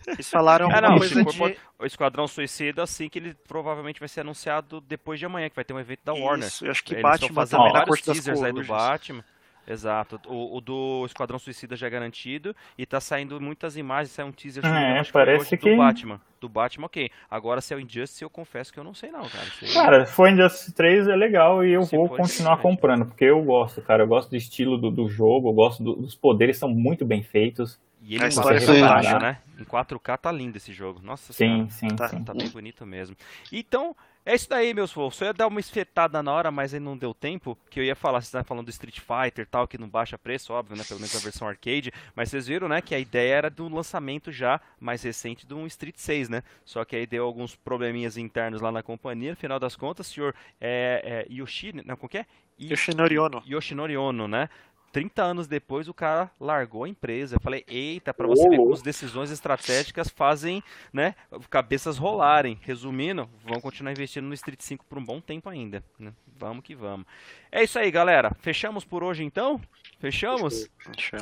Eles 0.06 0.30
falaram 0.30 0.66
Ah, 0.70 0.74
alguma 0.76 0.90
não, 0.92 0.98
coisa 0.98 1.24
de... 1.24 1.58
o 1.78 1.84
Esquadrão 1.86 2.26
Suicida, 2.26 2.82
assim 2.82 3.08
que 3.08 3.18
ele 3.18 3.34
provavelmente 3.46 4.00
vai 4.00 4.08
ser 4.08 4.20
anunciado 4.22 4.80
depois 4.80 5.18
de 5.18 5.26
amanhã, 5.26 5.48
que 5.48 5.56
vai 5.56 5.64
ter 5.64 5.74
um 5.74 5.78
evento 5.80 6.00
da 6.04 6.12
Warner. 6.12 6.46
Isso, 6.48 6.64
eu 6.66 6.70
acho 6.70 6.82
que 6.84 6.94
Eles 6.94 7.04
estão 7.04 7.28
Batman 7.28 7.34
fazendo 7.34 7.62
Corte 7.86 8.06
das 8.06 8.16
teasers 8.16 8.42
aí 8.42 8.52
do. 8.52 8.64
Batman. 8.64 9.24
Exato. 9.68 10.20
O, 10.26 10.56
o 10.56 10.60
do 10.60 11.04
Esquadrão 11.06 11.38
Suicida 11.38 11.76
já 11.76 11.86
é 11.86 11.90
garantido 11.90 12.54
e 12.76 12.86
tá 12.86 13.00
saindo 13.00 13.40
muitas 13.40 13.76
imagens, 13.76 14.10
sai 14.12 14.24
um 14.24 14.32
teaser 14.32 14.62
se 14.64 14.68
É, 14.68 14.98
acho 14.98 15.12
parece 15.12 15.56
que- 15.56 15.70
do 15.70 15.76
Batman. 15.76 16.20
Do 16.40 16.48
Batman, 16.48 16.86
ok. 16.86 17.10
Agora 17.28 17.60
se 17.60 17.74
é 17.74 17.76
o 17.76 17.80
Injustice, 17.80 18.22
eu 18.22 18.30
confesso 18.30 18.72
que 18.72 18.78
eu 18.78 18.84
não 18.84 18.94
sei 18.94 19.10
não, 19.10 19.28
cara. 19.28 19.44
Aí- 19.60 19.74
Cara, 19.74 20.06
se 20.06 20.12
for 20.12 20.28
Injustice 20.30 20.72
3 20.72 21.06
é 21.08 21.16
legal 21.16 21.64
e 21.64 21.72
eu 21.72 21.82
Se 21.82 21.96
vou 21.96 22.08
continuar 22.08 22.52
interessante. 22.54 22.62
comprando, 22.62 23.06
porque 23.06 23.24
eu 23.24 23.42
gosto, 23.42 23.82
cara. 23.82 24.04
Eu 24.04 24.08
gosto 24.08 24.30
do 24.30 24.36
estilo 24.36 24.78
do, 24.78 24.90
do 24.90 25.08
jogo, 25.08 25.48
eu 25.48 25.52
gosto 25.52 25.82
do- 25.82 25.96
dos 25.96 26.14
poderes, 26.14 26.56
são 26.56 26.68
muito 26.68 27.04
bem 27.04 27.22
feitos. 27.22 27.78
E 28.00 28.14
ele 28.14 28.22
A 28.22 28.26
em 28.26 28.28
história 28.28 28.60
4K 28.60 28.72
é 28.72 28.80
tá 28.80 28.86
fantástica. 28.88 29.12
lindo, 29.14 29.24
né? 29.24 29.38
Em 29.60 29.64
4K 29.64 30.16
tá 30.16 30.30
lindo 30.32 30.56
esse 30.56 30.72
jogo. 30.72 31.00
Nossa 31.02 31.32
Sim, 31.32 31.68
senhora. 31.68 31.70
sim, 31.70 31.88
Tá. 31.88 32.08
sim. 32.08 32.22
Tá 32.24 32.32
bem 32.32 32.48
bonito 32.48 32.86
mesmo. 32.86 33.16
Então, 33.52 33.94
é 34.28 34.34
isso 34.34 34.46
daí, 34.46 34.74
meus 34.74 34.92
fofos. 34.92 35.18
Eu 35.22 35.28
ia 35.28 35.32
dar 35.32 35.46
uma 35.46 35.58
esfetada 35.58 36.22
na 36.22 36.30
hora, 36.30 36.50
mas 36.50 36.74
aí 36.74 36.80
não 36.80 36.98
deu 36.98 37.14
tempo. 37.14 37.56
Que 37.70 37.80
eu 37.80 37.84
ia 37.84 37.96
falar, 37.96 38.20
vocês 38.20 38.28
estavam 38.28 38.44
falando 38.44 38.66
do 38.66 38.70
Street 38.70 39.00
Fighter 39.00 39.44
e 39.44 39.46
tal, 39.46 39.66
que 39.66 39.78
não 39.78 39.88
baixa 39.88 40.18
preço, 40.18 40.52
óbvio, 40.52 40.76
né? 40.76 40.84
Pelo 40.86 41.00
menos 41.00 41.16
a 41.16 41.18
versão 41.18 41.48
arcade. 41.48 41.90
Mas 42.14 42.28
vocês 42.28 42.46
viram, 42.46 42.68
né? 42.68 42.82
Que 42.82 42.94
a 42.94 42.98
ideia 42.98 43.34
era 43.34 43.48
do 43.48 43.66
lançamento 43.68 44.30
já 44.30 44.60
mais 44.78 45.02
recente 45.02 45.46
do 45.46 45.66
Street 45.66 45.96
6, 45.96 46.28
né? 46.28 46.42
Só 46.62 46.84
que 46.84 46.94
aí 46.94 47.06
deu 47.06 47.24
alguns 47.24 47.56
probleminhas 47.56 48.18
internos 48.18 48.60
lá 48.60 48.70
na 48.70 48.82
companhia. 48.82 49.30
No 49.30 49.36
final 49.36 49.58
das 49.58 49.74
contas, 49.74 50.10
o 50.10 50.12
senhor 50.12 50.34
é, 50.60 51.26
é, 51.30 51.32
Yoshi. 51.32 51.72
Não, 51.72 51.96
como 51.96 52.10
que 52.10 52.18
é? 52.18 52.26
Yoshinori 52.60 53.18
Ono. 53.18 53.42
Yoshinori 53.46 53.96
Ono, 53.96 54.26
né? 54.26 54.50
30 54.92 55.22
anos 55.22 55.46
depois 55.46 55.88
o 55.88 55.94
cara 55.94 56.30
largou 56.40 56.84
a 56.84 56.88
empresa. 56.88 57.36
Eu 57.36 57.40
falei, 57.40 57.64
eita, 57.68 58.12
pra 58.14 58.26
você 58.26 58.48
ver 58.48 58.56
como 58.56 58.72
as 58.72 58.82
decisões 58.82 59.30
estratégicas 59.30 60.08
fazem, 60.08 60.62
né, 60.92 61.14
cabeças 61.50 61.98
rolarem. 61.98 62.58
Resumindo, 62.62 63.28
vão 63.44 63.60
continuar 63.60 63.92
investindo 63.92 64.24
no 64.26 64.34
Street 64.34 64.60
5 64.60 64.84
por 64.84 64.98
um 64.98 65.04
bom 65.04 65.20
tempo 65.20 65.48
ainda. 65.48 65.82
né? 65.98 66.12
Vamos 66.38 66.62
que 66.62 66.74
vamos. 66.74 67.06
É 67.50 67.64
isso 67.64 67.78
aí, 67.78 67.90
galera. 67.90 68.36
Fechamos 68.40 68.84
por 68.84 69.02
hoje 69.02 69.24
então? 69.24 69.60
Fechamos? 69.98 70.68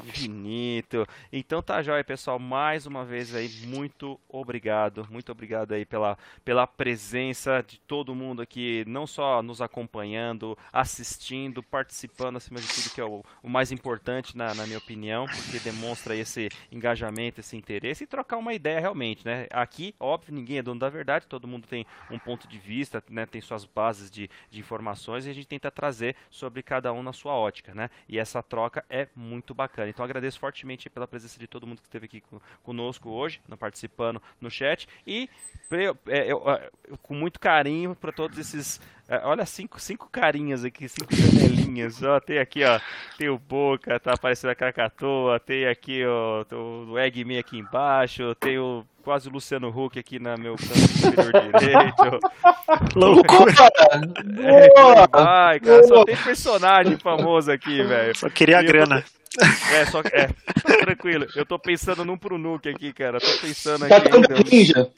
Infinito. 0.09 1.07
Então 1.33 1.63
tá 1.63 1.83
jóia, 1.83 2.05
pessoal. 2.05 2.39
Mais 2.39 2.85
uma 2.85 3.05
vez 3.05 3.35
aí, 3.35 3.49
muito 3.67 4.21
obrigado. 4.29 5.07
Muito 5.11 5.33
obrigado 5.33 5.73
aí 5.73 5.87
pela, 5.87 6.19
pela 6.45 6.67
presença 6.67 7.65
de 7.67 7.79
todo 7.81 8.15
mundo 8.15 8.43
aqui, 8.43 8.85
não 8.87 9.07
só 9.07 9.43
nos 9.43 9.63
acompanhando, 9.63 10.59
assistindo, 10.73 11.63
participando, 11.63 12.37
acima 12.37 12.61
de 12.61 12.67
tudo, 12.69 12.93
que 12.93 13.01
é 13.01 13.05
o, 13.05 13.25
o 13.43 13.49
mais 13.49 13.73
importante, 13.73 14.37
na, 14.37 14.53
na 14.53 14.67
minha 14.67 14.79
opinião, 14.79 15.27
porque 15.27 15.59
demonstra 15.61 16.15
esse 16.15 16.51
engajamento, 16.71 17.41
esse 17.41 17.57
interesse 17.57 18.05
e 18.05 18.07
trocar 18.07 18.37
uma 18.37 18.53
ideia 18.53 18.81
realmente, 18.81 19.25
né? 19.25 19.47
Aqui, 19.53 19.95
óbvio, 19.99 20.35
ninguém 20.35 20.59
é 20.59 20.63
dono 20.63 20.81
da 20.81 20.91
verdade, 20.91 21.27
todo 21.27 21.49
mundo 21.49 21.67
tem 21.67 21.87
um 22.11 22.19
ponto 22.19 22.47
de 22.49 22.59
vista, 22.59 23.03
né? 23.09 23.25
Tem 23.27 23.41
suas 23.41 23.65
bases 23.65 24.11
de, 24.11 24.29
de 24.51 24.59
informações 24.59 25.25
e 25.25 25.31
a 25.31 25.33
gente 25.33 25.47
tenta 25.47 25.71
trazer 25.71 26.16
sobre 26.31 26.63
cada 26.63 26.93
um 26.93 27.03
na 27.03 27.13
sua 27.13 27.35
ótica, 27.35 27.75
né? 27.75 27.91
E 28.09 28.19
essa 28.19 28.43
troca 28.43 28.85
é 28.89 29.09
muito 29.15 29.55
bacana. 29.55 29.89
Então 29.89 30.05
agradeço 30.05 30.39
fortemente 30.39 30.89
pela 30.91 31.07
presença 31.07 31.39
de 31.39 31.47
todo 31.47 31.67
mundo 31.67 31.81
que 31.81 31.87
esteve 31.89 32.07
aqui 32.07 32.21
co- 32.21 32.41
conosco 32.63 33.11
hoje, 33.11 33.41
participando 33.59 34.21
no 34.41 34.51
chat 34.51 34.89
e 35.07 35.29
é, 35.71 35.85
eu, 35.85 35.99
é, 36.07 36.33
eu- 36.33 36.99
com 37.03 37.15
muito 37.15 37.41
carinho 37.41 37.95
para 37.95 38.13
todos 38.13 38.39
esses. 38.39 38.81
É, 39.09 39.21
olha, 39.25 39.47
cinco, 39.47 39.79
cinco 39.81 40.09
carinhas 40.11 40.65
aqui, 40.65 40.89
cinco 40.89 41.15
janelinhas. 41.15 42.03
Ó, 42.03 42.19
tem 42.21 42.39
aqui, 42.39 42.65
ó. 42.65 42.81
Tem 43.17 43.29
o 43.29 43.39
Boca, 43.39 43.99
tá 44.01 44.13
aparecendo 44.15 44.51
a 44.51 44.55
Krakatoa. 44.55 45.39
Tem 45.39 45.67
aqui, 45.67 46.05
ó, 46.05 46.45
o 46.89 46.99
Eggman 46.99 47.39
aqui 47.39 47.59
embaixo. 47.59 48.35
Tem 48.37 48.59
o 48.59 48.85
quase 49.05 49.29
o 49.29 49.33
Luciano 49.33 49.69
Huck 49.69 49.97
aqui 49.99 50.19
na 50.19 50.37
meu 50.37 50.57
canto 50.57 50.75
superior 50.75 51.53
direito. 51.61 52.21
Loucura. 52.97 53.53
É, 54.39 54.69
Boa! 54.75 55.07
vai, 55.07 55.61
cara. 55.61 55.85
Só 55.85 56.05
tem 56.05 56.17
personagem 56.17 56.99
famoso 56.99 57.51
aqui, 57.51 57.83
velho. 57.83 58.17
Só 58.17 58.29
queria 58.29 58.59
a 58.59 58.61
tô- 58.63 58.67
grana. 58.67 59.05
É, 59.73 59.85
só 59.87 60.03
que. 60.03 60.09
É, 60.15 60.29
tranquilo. 60.81 61.27
Eu 61.35 61.45
tô 61.47 61.59
pensando 61.59 62.05
num 62.05 62.17
pro 62.19 62.39
Nuke 62.39 62.69
aqui, 62.69 62.93
cara. 62.93 63.19
Tô 63.21 63.27
pensando 63.41 63.85
aqui 63.85 63.95
Tartaruga 63.95 64.35
ainda. 64.35 64.51
Ninja. 64.51 64.91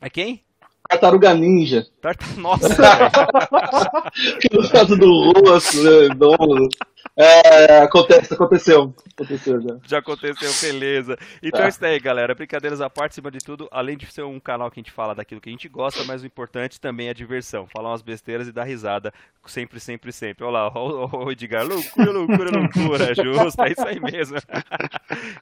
É 0.00 0.10
quem? 0.10 0.42
Tartaruga 0.88 1.34
Ninja. 1.34 1.86
Tarta... 2.06 2.24
Nossa, 2.36 2.68
no 4.52 4.70
caso 4.70 4.96
do 4.96 5.32
rosto, 5.32 5.82
né? 5.82 6.14
dono. 6.14 6.68
É, 7.16 7.78
acontece, 7.78 8.34
aconteceu. 8.34 8.94
Aconteceu 9.14 9.60
já. 9.60 9.76
Já 9.84 9.98
aconteceu, 9.98 10.52
beleza. 10.60 11.16
Então 11.42 11.64
é 11.64 11.68
isso 11.68 11.82
aí, 11.82 11.98
galera. 11.98 12.34
Brincadeiras 12.34 12.82
à 12.82 12.90
parte, 12.90 13.12
acima 13.12 13.30
de 13.30 13.38
tudo, 13.38 13.66
além 13.72 13.96
de 13.96 14.06
ser 14.12 14.22
um 14.22 14.38
canal 14.38 14.70
que 14.70 14.78
a 14.78 14.82
gente 14.82 14.92
fala 14.92 15.14
daquilo 15.14 15.40
que 15.40 15.48
a 15.48 15.52
gente 15.52 15.66
gosta, 15.66 16.04
mas 16.04 16.22
o 16.22 16.26
importante 16.26 16.78
também 16.78 17.08
é 17.08 17.10
a 17.10 17.14
diversão. 17.14 17.66
Falar 17.66 17.88
umas 17.88 18.02
besteiras 18.02 18.46
e 18.46 18.52
dar 18.52 18.64
risada. 18.64 19.14
Sempre, 19.46 19.80
sempre, 19.80 20.12
sempre. 20.12 20.44
Olha 20.44 20.52
lá, 20.52 20.72
o 20.76 21.30
Edgar, 21.30 21.66
loucura, 21.66 22.10
loucura, 22.10 22.50
loucura. 22.50 23.14
Justo, 23.16 23.62
é 23.62 23.72
isso 23.72 23.86
aí 23.86 23.98
mesmo. 23.98 24.36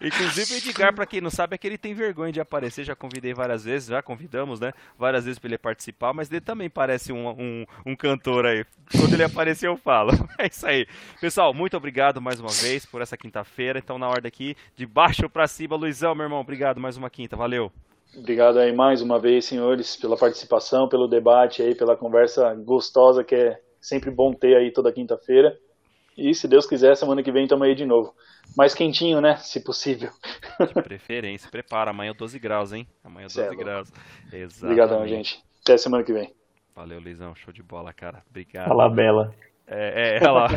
Inclusive, 0.01 0.55
o 0.55 0.57
Edgar, 0.59 0.95
pra 0.95 1.07
quem 1.07 1.21
não 1.21 1.31
sabe, 1.31 1.57
é 1.57 1.59
que 1.59 1.67
ele 1.67 1.79
tem 1.79 1.93
vergonha 1.93 2.33
de 2.33 2.41
aparecer. 2.41 2.85
Já 2.85 2.95
convidei 2.95 3.35
várias 3.35 3.65
vezes, 3.65 3.89
já 3.89 4.01
convidamos, 4.01 4.61
né? 4.61 4.73
Várias 4.97 5.25
vezes 5.25 5.41
pra 5.41 5.49
ele 5.49 5.59
participar, 5.59 6.13
mas 6.13 6.31
ele 6.31 6.41
também 6.41 6.54
parece 6.71 7.13
um, 7.13 7.29
um, 7.29 7.65
um 7.87 7.97
cantor 7.97 8.47
aí. 8.47 8.65
Quando 8.99 9.15
ele 9.15 9.25
aparecer, 9.25 9.69
eu 9.69 9.77
falo. 9.77 10.11
É 10.39 10.47
isso 10.49 10.67
aí. 10.67 10.87
Pessoal, 11.21 11.55
muito 11.55 11.77
obrigado 11.77 12.21
mais 12.21 12.41
uma 12.41 12.51
vez 12.51 12.85
por 12.85 13.01
essa 13.01 13.17
quinta-feira. 13.17 13.79
Então, 13.79 13.99
na 13.99 14.09
ordem 14.09 14.29
aqui, 14.29 14.57
de 14.77 14.85
baixo 14.85 15.29
pra 15.29 15.47
cima, 15.47 15.77
Luizão, 15.77 16.15
meu 16.15 16.25
irmão, 16.25 16.41
obrigado 16.41 16.81
mais 16.81 16.97
uma 16.97 17.09
quinta. 17.09 17.37
Valeu. 17.37 17.71
Obrigado 18.17 18.59
aí 18.59 18.73
mais 18.73 19.01
uma 19.03 19.19
vez, 19.19 19.45
senhores, 19.45 19.97
pela 19.97 20.17
participação, 20.17 20.89
pelo 20.89 21.09
debate 21.09 21.63
aí, 21.63 21.75
pela 21.75 21.97
conversa 21.97 22.55
gostosa 22.55 23.25
que 23.25 23.35
é 23.35 23.61
sempre 23.81 24.11
bom 24.11 24.33
ter 24.33 24.57
aí 24.57 24.73
toda 24.73 24.93
quinta-feira. 24.93 25.57
E 26.17 26.33
se 26.33 26.47
Deus 26.47 26.67
quiser, 26.67 26.97
semana 26.97 27.23
que 27.23 27.33
vem 27.33 27.43
estamos 27.45 27.67
aí 27.67 27.75
de 27.75 27.85
novo. 27.85 28.15
Mais 28.57 28.73
quentinho, 28.73 29.21
né? 29.21 29.37
Se 29.37 29.63
possível. 29.63 30.11
De 30.75 30.83
preferência, 30.83 31.51
prepara. 31.51 31.91
Amanhã 31.91 32.13
é 32.13 32.15
12 32.15 32.39
graus, 32.39 32.73
hein? 32.73 32.87
Amanhã 33.03 33.27
é 33.27 33.29
Cê 33.29 33.41
é 33.41 33.45
12 33.45 33.57
louco. 33.57 33.65
graus. 33.65 33.93
Exatamente. 34.33 34.65
Obrigadão, 34.65 35.09
gente. 35.09 35.43
Até 35.63 35.77
semana 35.77 36.05
que 36.05 36.13
vem. 36.13 36.33
Valeu, 36.75 37.01
Luizão. 37.01 37.35
Show 37.35 37.53
de 37.53 37.63
bola, 37.63 37.93
cara. 37.93 38.23
Obrigado. 38.29 38.69
Fala 38.69 38.89
bela. 38.89 39.35
É, 39.67 40.19
é, 40.23 40.29
olha 40.29 40.31
lá. 40.33 40.49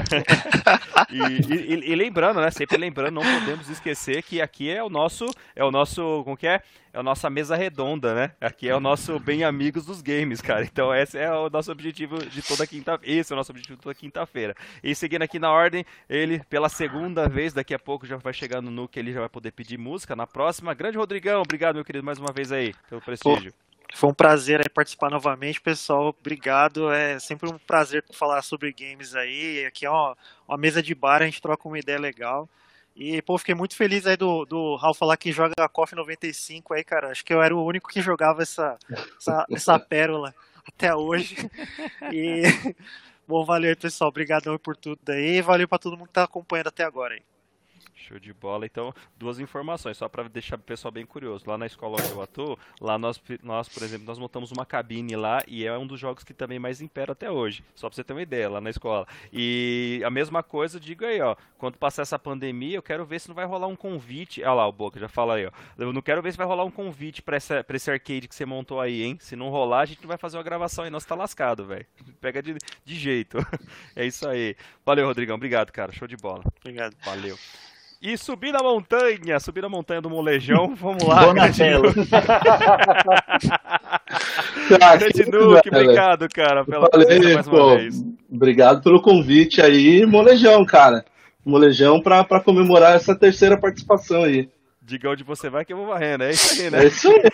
e, 1.10 1.53
e- 1.53 1.91
e- 1.91 1.95
lembrando, 1.95 2.41
né? 2.41 2.52
Sempre 2.52 2.76
lembrando, 2.77 3.14
não 3.14 3.22
podemos 3.39 3.69
esquecer 3.69 4.22
que 4.22 4.41
aqui 4.41 4.69
é 4.69 4.84
o 4.84 4.89
nosso, 4.89 5.26
é 5.56 5.64
o 5.64 5.72
nosso, 5.72 6.23
como 6.26 6.35
que 6.35 6.45
é? 6.45 6.61
É 6.91 6.99
a 6.99 7.03
nossa 7.03 7.30
mesa 7.30 7.56
redonda, 7.56 8.14
né? 8.14 8.31
Aqui 8.41 8.68
é 8.68 8.76
o 8.76 8.81
nosso 8.81 9.18
bem 9.18 9.45
amigos 9.45 9.85
dos 9.85 10.02
games, 10.02 10.41
cara. 10.41 10.65
Então 10.65 10.94
esse 10.94 11.18
é 11.18 11.31
o 11.31 11.49
nosso 11.49 11.72
objetivo 11.72 12.18
de 12.18 12.41
toda 12.41 12.68
quinta, 12.68 12.99
esse 13.02 13.31
é 13.31 13.35
o 13.35 13.38
nosso 13.38 13.52
objetivo 13.52 13.77
de 13.77 13.84
toda 13.84 13.95
quinta-feira. 13.95 14.53
E 14.84 14.94
seguindo 14.94 15.22
aqui 15.22 15.39
na 15.39 15.52
ordem, 15.52 15.85
ele 16.10 16.44
pela 16.49 16.68
segunda 16.68 17.30
vez, 17.30 17.53
daqui 17.53 17.73
a 17.73 17.80
pouco 17.80 18.06
já 18.06 18.18
vai 18.18 18.34
chegar 18.34 18.61
no 18.61 18.69
Nuke, 18.72 18.99
ele 18.99 19.14
já 19.14 19.22
vai 19.22 19.30
poder 19.30 19.52
pedir 19.52 19.77
música 19.77 20.18
na 20.18 20.27
próxima. 20.27 20.73
Grande 20.73 20.98
Rodrigão, 20.98 21.41
obrigado 21.41 21.76
meu 21.76 21.85
querido 21.85 22.03
mais 22.03 22.19
uma 22.19 22.34
vez 22.34 22.52
aí 22.52 22.73
pelo 22.89 22.99
prestígio. 23.02 23.53
Foi 23.93 24.09
um 24.09 24.14
prazer 24.14 24.69
participar 24.69 25.09
novamente, 25.09 25.61
pessoal. 25.61 26.15
Obrigado. 26.19 26.91
É 26.91 27.19
sempre 27.19 27.49
um 27.49 27.57
prazer 27.57 28.03
falar 28.14 28.41
sobre 28.41 28.72
games 28.73 29.15
aí. 29.15 29.65
Aqui 29.65 29.85
é 29.85 29.89
uma, 29.89 30.18
uma 30.47 30.57
mesa 30.57 30.84
de 30.84 30.93
bar, 30.93 31.22
a 31.22 31.26
gente 31.26 31.41
troca 31.41 31.68
uma 31.68 31.80
ideia 31.80 31.99
legal. 31.99 32.49
E, 32.95 33.22
pô, 33.22 33.38
fiquei 33.38 33.53
muito 33.53 33.76
feliz 33.76 34.07
aí 34.07 34.18
do, 34.18 34.43
do 34.45 34.76
Raul 34.76 34.93
falar 34.93 35.18
que 35.18 35.31
joga 35.31 35.53
a 35.59 35.69
KOF 35.69 35.95
95 35.95 36.73
aí, 36.73 36.84
cara. 36.84 37.11
Acho 37.11 37.23
que 37.23 37.31
eu 37.31 37.41
era 37.41 37.55
o 37.55 37.64
único 37.64 37.89
que 37.89 38.01
jogava 38.01 38.41
essa, 38.41 38.77
essa, 39.19 39.45
essa 39.51 39.77
pérola 39.80 40.34
até 40.68 40.95
hoje. 40.95 41.35
E, 42.11 42.41
bom, 43.27 43.45
valeu 43.45 43.69
aí, 43.69 43.76
pessoal. 43.76 44.09
Obrigadão 44.09 44.57
por 44.57 44.76
tudo 44.76 44.99
aí. 45.09 45.41
Valeu 45.41 45.68
pra 45.68 45.77
todo 45.77 45.95
mundo 45.95 46.07
que 46.07 46.14
tá 46.14 46.23
acompanhando 46.23 46.68
até 46.68 46.84
agora 46.84 47.14
aí. 47.14 47.22
Show 47.98 48.19
de 48.19 48.34
bola. 48.34 48.65
Então, 48.65 48.94
duas 49.18 49.40
informações, 49.40 49.98
só 49.98 50.07
para 50.07 50.28
deixar 50.30 50.56
o 50.56 50.60
pessoal 50.60 50.91
bem 50.91 51.06
curioso. 51.06 51.44
Lá 51.48 51.57
na 51.57 51.65
escola 51.65 51.98
onde 51.99 52.11
eu 52.11 52.22
atuo, 52.22 52.57
lá 52.80 52.98
nós, 52.98 53.22
nós, 53.44 53.68
por 53.68 53.84
exemplo, 53.84 54.06
nós 54.06 54.19
montamos 54.19 54.52
uma 54.52 54.65
cabine 54.65 55.15
lá 55.15 55.44
e 55.48 55.65
é 55.65 55.78
um 55.78 55.88
dos 55.88 55.99
jogos 55.99 56.24
que 56.24 56.34
também 56.34 56.60
mais 56.60 56.82
impera 56.82 57.14
até 57.14 57.30
hoje. 57.30 57.64
Só 57.76 57.90
para 57.90 57.95
você 57.95 58.03
ter 58.03 58.14
uma 58.14 58.22
ideia, 58.22 58.49
lá 58.49 58.61
na 58.61 58.69
escola. 58.69 59.07
E 59.34 60.02
a 60.06 60.10
mesma 60.10 60.44
coisa, 60.44 60.80
digo 60.80 61.06
aí, 61.06 61.19
ó. 61.22 61.36
Quando 61.57 61.78
passar 61.78 62.03
essa 62.03 62.19
pandemia, 62.19 62.78
eu 62.78 62.84
quero 62.84 63.06
ver 63.06 63.19
se 63.19 63.28
não 63.28 63.36
vai 63.36 63.45
rolar 63.45 63.68
um 63.68 63.76
convite. 63.76 64.41
Olha 64.44 64.53
lá, 64.53 64.68
o 64.68 64.72
Boca 64.72 64.99
já 64.99 65.10
fala 65.10 65.36
aí, 65.36 65.45
ó. 65.48 65.52
Eu 65.78 65.91
não 65.91 66.02
quero 66.02 66.22
ver 66.22 66.32
se 66.32 66.38
vai 66.38 66.45
rolar 66.48 66.64
um 66.64 66.72
convite 66.72 67.22
para 67.22 67.38
esse 67.38 67.91
arcade 67.91 68.28
que 68.28 68.36
você 68.36 68.45
montou 68.45 68.80
aí, 68.80 69.03
hein? 69.03 69.18
Se 69.19 69.36
não 69.36 69.49
rolar, 69.49 69.82
a 69.82 69.86
gente 69.86 70.02
não 70.02 70.07
vai 70.07 70.18
fazer 70.18 70.38
uma 70.38 70.44
gravação 70.44 70.84
aí, 70.84 70.90
nós 70.90 71.06
tá 71.06 71.15
lascado, 71.15 71.65
velho. 71.65 71.86
Pega 72.22 72.41
de, 72.41 72.56
de 72.86 72.95
jeito. 72.95 73.38
é 73.95 74.06
isso 74.06 74.28
aí. 74.28 74.56
Valeu, 74.86 75.06
Rodrigão. 75.07 75.36
Obrigado, 75.36 75.72
cara. 75.72 75.91
Show 75.91 76.07
de 76.07 76.18
bola. 76.18 76.44
Obrigado. 76.61 76.95
Valeu. 77.03 77.38
E 78.02 78.15
subir 78.18 78.52
na 78.52 78.60
montanha, 78.60 79.40
subir 79.40 79.61
na 79.61 79.69
montanha 79.69 79.99
do 80.02 80.10
molejão, 80.10 80.74
vamos 80.78 81.03
lá. 81.03 81.26
Donatello. 81.26 81.91
Nuke, 85.32 85.69
obrigado, 85.69 86.28
cara, 86.30 86.64
pela 86.64 86.90
Valeu, 86.91 87.34
mais 87.34 87.48
uma 87.48 87.57
pô. 87.57 87.76
vez. 87.78 88.03
Obrigado 88.32 88.84
pelo 88.84 89.02
convite 89.02 89.61
aí, 89.61 90.06
molejão, 90.06 90.64
cara. 90.65 91.03
Molejão 91.45 92.02
pra, 92.02 92.24
pra 92.24 92.41
comemorar 92.41 92.95
essa 92.95 93.15
terceira 93.18 93.57
participação 93.60 94.24
aí. 94.24 94.49
Diga 94.82 95.10
onde 95.10 95.24
você 95.24 95.49
vai 95.49 95.65
que 95.65 95.74
eu 95.74 95.78
vou 95.78 95.88
varrendo, 95.88 96.24
é 96.24 96.32
isso 96.32 96.61
aí, 96.61 96.68
É 96.68 96.72
né? 96.72 96.86
isso 96.86 97.10
aí. 97.10 97.22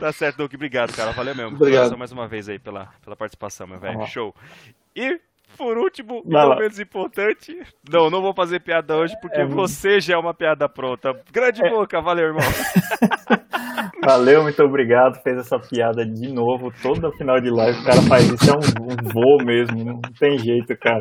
Tá 0.00 0.12
certo, 0.12 0.38
Nuke, 0.38 0.56
obrigado, 0.56 0.94
cara, 0.94 1.12
valeu 1.12 1.34
mesmo. 1.34 1.56
Obrigado. 1.56 1.96
Mais 1.96 2.10
uma 2.12 2.26
vez 2.28 2.48
aí 2.48 2.58
pela, 2.58 2.88
pela 3.02 3.16
participação, 3.16 3.66
meu 3.66 3.78
velho, 3.78 3.98
Ó. 4.00 4.06
show. 4.06 4.34
E, 4.94 5.20
por 5.56 5.76
último, 5.78 6.22
e 6.26 6.30
Vai 6.32 6.42
não 6.42 6.48
lá. 6.50 6.56
menos 6.56 6.78
importante, 6.78 7.56
não, 7.90 8.10
não 8.10 8.20
vou 8.22 8.34
fazer 8.34 8.60
piada 8.60 8.96
hoje 8.96 9.14
porque 9.20 9.40
É, 9.40 9.46
você 9.46 10.00
já 10.00 10.14
é 10.14 10.18
uma 10.18 10.34
piada 10.34 10.68
pronta. 10.68 11.12
Grande 11.32 11.62
boca, 11.68 12.00
valeu, 12.00 12.26
irmão. 12.26 12.42
Valeu, 14.04 14.42
muito 14.42 14.62
obrigado. 14.62 15.20
Fez 15.22 15.38
essa 15.38 15.58
piada 15.58 16.04
de 16.04 16.32
novo. 16.32 16.72
Todo 16.82 17.12
final 17.12 17.40
de 17.40 17.50
live 17.50 17.78
o 17.80 17.84
cara 17.84 18.00
faz 18.02 18.24
isso. 18.30 18.50
É 18.50 18.54
um, 18.54 18.92
um 18.92 18.96
voo 19.12 19.44
mesmo. 19.44 19.84
Não 19.84 20.00
tem 20.18 20.38
jeito, 20.38 20.76
cara. 20.78 21.00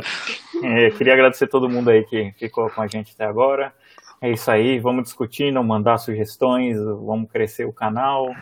É, 0.63 0.89
queria 0.91 1.13
agradecer 1.13 1.47
todo 1.47 1.69
mundo 1.69 1.89
aí 1.89 2.03
que 2.05 2.31
ficou 2.37 2.69
com 2.69 2.81
a 2.81 2.87
gente 2.87 3.13
até 3.13 3.25
agora. 3.25 3.71
É 4.19 4.31
isso 4.31 4.49
aí. 4.49 4.79
Vamos 4.79 5.03
discutindo, 5.03 5.63
mandar 5.63 5.97
sugestões. 5.99 6.77
Vamos 6.77 7.29
crescer 7.29 7.65
o 7.65 7.73
canal. 7.73 8.33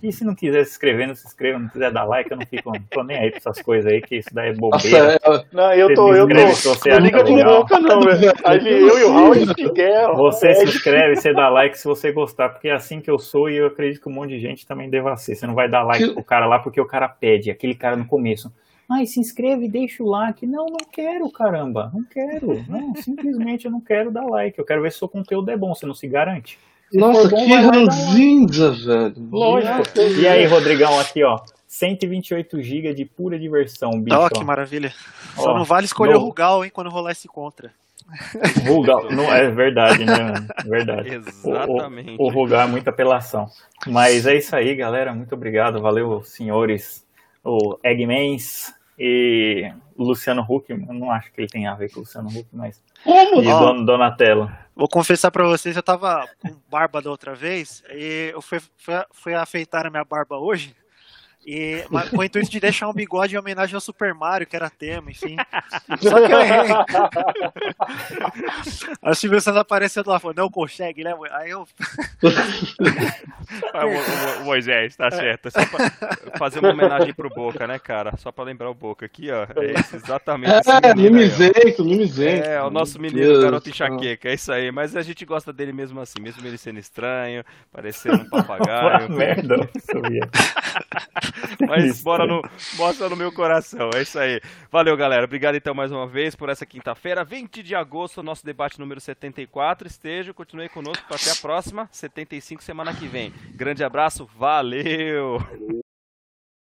E 0.00 0.12
se 0.12 0.24
não 0.24 0.34
quiser 0.34 0.64
se 0.64 0.72
inscrever, 0.72 1.08
não 1.08 1.14
se 1.14 1.26
inscreva. 1.26 1.58
Não 1.58 1.68
quiser 1.68 1.90
dar 1.90 2.04
like, 2.04 2.30
eu 2.30 2.36
não 2.36 2.46
fico, 2.46 2.70
não 2.70 2.80
tô 2.90 3.02
nem 3.02 3.18
aí 3.18 3.30
pra 3.30 3.38
essas 3.38 3.60
coisas 3.60 3.90
aí, 3.90 4.00
que 4.00 4.16
isso 4.16 4.28
daí 4.32 4.50
é 4.50 4.52
Nossa, 4.52 4.86
bobeira. 4.86 5.20
é, 5.24 5.44
Não, 5.50 5.72
eu 5.72 5.94
tô, 5.94 6.14
eu 6.14 6.28
tô. 6.28 6.48
Se 6.50 6.68
você 6.68 6.90
Não 6.90 6.98
liga 6.98 7.24
boca, 7.24 7.80
não, 7.80 8.00
velho. 8.00 8.32
Ali 8.44 8.70
eu 8.70 8.98
e 8.98 9.04
o 9.04 9.12
Raul, 9.12 9.34
quer. 9.74 10.06
Você 10.14 10.54
se 10.54 10.64
inscreve, 10.66 11.16
você 11.16 11.32
dá 11.32 11.48
like 11.48 11.76
se 11.78 11.84
você 11.86 12.12
gostar, 12.12 12.50
porque 12.50 12.68
é 12.68 12.72
assim 12.74 13.00
que 13.00 13.10
eu 13.10 13.18
sou 13.18 13.50
e 13.50 13.56
eu 13.56 13.66
acredito 13.66 14.02
que 14.02 14.08
um 14.08 14.12
monte 14.12 14.30
de 14.30 14.40
gente 14.40 14.66
também 14.66 14.88
deva 14.88 15.16
ser. 15.16 15.34
Você 15.34 15.46
não 15.46 15.54
vai 15.54 15.68
dar 15.68 15.82
like 15.82 16.12
pro 16.12 16.22
cara 16.22 16.46
lá 16.46 16.58
porque 16.60 16.80
o 16.80 16.86
cara 16.86 17.08
pede, 17.08 17.50
aquele 17.50 17.74
cara 17.74 17.96
no 17.96 18.06
começo. 18.06 18.52
Ai, 18.90 19.06
se 19.06 19.18
inscreve, 19.20 19.68
deixa 19.68 20.02
o 20.02 20.08
like. 20.08 20.46
Não, 20.46 20.66
não 20.66 20.76
quero, 20.92 21.30
caramba. 21.30 21.90
Não 21.94 22.04
quero. 22.04 22.64
Não, 22.68 22.94
simplesmente 23.02 23.64
eu 23.64 23.70
não 23.70 23.80
quero 23.80 24.10
dar 24.10 24.24
like. 24.26 24.58
Eu 24.58 24.64
quero 24.64 24.82
ver 24.82 24.90
se 24.90 24.96
o 24.96 24.98
seu 25.00 25.08
conteúdo 25.08 25.50
é 25.50 25.56
bom, 25.56 25.74
você 25.74 25.86
não 25.86 25.94
se 25.94 26.06
garante. 26.06 26.58
Se 26.90 26.98
Nossa, 26.98 27.28
bom, 27.28 27.44
que 27.44 27.52
e 27.52 27.56
ranzinza, 27.56 28.70
velho. 28.72 29.14
Lógico. 29.30 30.00
E 30.20 30.28
aí, 30.28 30.44
Rodrigão, 30.46 30.98
aqui, 31.00 31.24
ó. 31.24 31.40
128 31.66 32.62
GB 32.62 32.94
de 32.94 33.04
pura 33.04 33.38
diversão, 33.38 33.90
bicho. 34.00 34.16
Ó, 34.16 34.26
ó. 34.26 34.28
que 34.28 34.44
maravilha. 34.44 34.92
Só 35.34 35.50
Ó, 35.52 35.58
não 35.58 35.64
vale 35.64 35.86
escolher 35.86 36.12
no- 36.14 36.20
o 36.20 36.24
Rugal, 36.24 36.64
hein, 36.64 36.70
quando 36.72 36.88
rolar 36.90 37.10
esse 37.12 37.26
contra. 37.26 37.72
Rugal, 38.66 39.10
não 39.10 39.32
é 39.32 39.50
verdade, 39.50 40.04
né? 40.04 40.18
mano? 40.18 40.46
É 40.58 40.68
verdade. 40.68 41.08
Exatamente. 41.14 42.16
O, 42.18 42.24
o, 42.24 42.26
o 42.26 42.30
Rugal 42.30 42.62
é 42.62 42.66
muita 42.66 42.90
apelação. 42.90 43.48
Mas 43.86 44.26
é 44.26 44.36
isso 44.36 44.54
aí, 44.54 44.74
galera. 44.76 45.12
Muito 45.14 45.34
obrigado. 45.34 45.80
Valeu, 45.80 46.22
senhores. 46.22 47.03
O 47.44 47.78
Eggmans 47.84 48.72
e 48.98 49.70
o 49.96 50.02
Luciano 50.02 50.42
Huck. 50.48 50.70
Eu 50.70 50.78
não 50.78 51.10
acho 51.10 51.32
que 51.32 51.40
ele 51.40 51.48
tem 51.48 51.66
a 51.66 51.74
ver 51.74 51.90
com 51.90 51.98
o 51.98 52.00
Luciano 52.00 52.28
Huck, 52.28 52.46
mas. 52.52 52.82
Como? 53.02 53.42
E. 53.42 53.44
Don, 53.44 53.84
Donatello. 53.84 54.50
Vou 54.74 54.88
confessar 54.88 55.30
pra 55.30 55.46
vocês, 55.46 55.76
eu 55.76 55.82
tava 55.82 56.26
com 56.40 56.56
barba 56.68 57.00
da 57.00 57.10
outra 57.10 57.34
vez 57.34 57.84
e 57.90 58.30
eu 58.32 58.42
fui, 58.42 58.58
fui, 58.76 58.94
fui 59.12 59.34
afeitar 59.34 59.86
a 59.86 59.90
minha 59.90 60.04
barba 60.04 60.36
hoje. 60.36 60.74
E, 61.46 61.84
mas 61.90 62.08
com 62.08 62.18
o 62.18 62.24
intuito 62.24 62.50
de 62.50 62.58
deixar 62.60 62.88
um 62.88 62.92
bigode 62.94 63.34
em 63.34 63.38
homenagem 63.38 63.74
ao 63.74 63.80
Super 63.80 64.14
Mario, 64.14 64.46
que 64.46 64.56
era 64.56 64.70
tema, 64.70 65.10
enfim. 65.10 65.36
Só 66.00 66.26
que 66.26 66.32
eu 66.32 66.40
errei. 66.40 66.70
Aí 69.02 69.12
o 69.12 69.14
Silvio 69.14 69.40
Santos 69.40 69.60
aparecendo 69.60 70.08
lá, 70.08 70.18
falou, 70.18 70.34
não 70.36 70.50
consegue, 70.50 71.04
né? 71.04 71.14
Aí 71.32 71.50
eu. 71.50 71.66
O, 73.74 73.76
o- 73.76 74.42
o 74.42 74.44
Moisés, 74.46 74.96
tá 74.96 75.10
certo. 75.10 75.48
É 75.48 75.50
só 75.50 75.60
pra 75.66 76.38
fazer 76.38 76.60
uma 76.60 76.70
homenagem 76.70 77.12
pro 77.12 77.28
Boca, 77.28 77.66
né, 77.66 77.78
cara? 77.78 78.16
Só 78.16 78.32
pra 78.32 78.44
lembrar 78.44 78.70
o 78.70 78.74
Boca 78.74 79.04
aqui, 79.04 79.30
ó. 79.30 79.44
É 79.60 79.72
esse, 79.78 79.96
exatamente 79.96 80.50
esse 80.52 80.70
É, 80.70 80.74
aí, 80.74 80.92
ó. 80.92 80.94
mimizento, 80.94 81.84
mimizento. 81.84 82.48
É, 82.48 82.62
o 82.62 82.70
nosso 82.70 82.98
menino 83.00 83.20
Deus 83.20 83.44
garoto 83.44 83.68
enxaqueca, 83.68 84.28
é 84.28 84.34
isso 84.34 84.50
aí. 84.52 84.70
Mas 84.72 84.96
a 84.96 85.02
gente 85.02 85.24
gosta 85.24 85.52
dele 85.52 85.72
mesmo 85.72 86.00
assim, 86.00 86.20
mesmo 86.20 86.46
ele 86.46 86.56
sendo 86.56 86.78
estranho, 86.78 87.44
parecendo 87.70 88.22
um 88.22 88.28
papagaio. 88.30 89.10
merda, 89.12 89.68
sabia. 89.92 90.28
Mas 91.68 92.02
bora 92.02 92.26
no, 92.26 92.42
mostra 92.76 93.08
no 93.08 93.16
meu 93.16 93.32
coração, 93.32 93.90
é 93.94 94.02
isso 94.02 94.18
aí. 94.18 94.40
Valeu, 94.70 94.96
galera. 94.96 95.24
Obrigado 95.24 95.54
então 95.54 95.74
mais 95.74 95.92
uma 95.92 96.06
vez 96.06 96.34
por 96.34 96.48
essa 96.48 96.66
quinta-feira, 96.66 97.24
20 97.24 97.62
de 97.62 97.74
agosto, 97.74 98.22
nosso 98.22 98.44
debate 98.44 98.78
número 98.78 99.00
74. 99.00 99.86
Esteja, 99.86 100.34
continue 100.34 100.68
conosco. 100.68 101.04
Até 101.12 101.30
a 101.30 101.36
próxima, 101.36 101.88
75 101.90 102.62
semana 102.62 102.94
que 102.94 103.06
vem. 103.06 103.32
Grande 103.54 103.84
abraço, 103.84 104.28
valeu! 104.36 105.83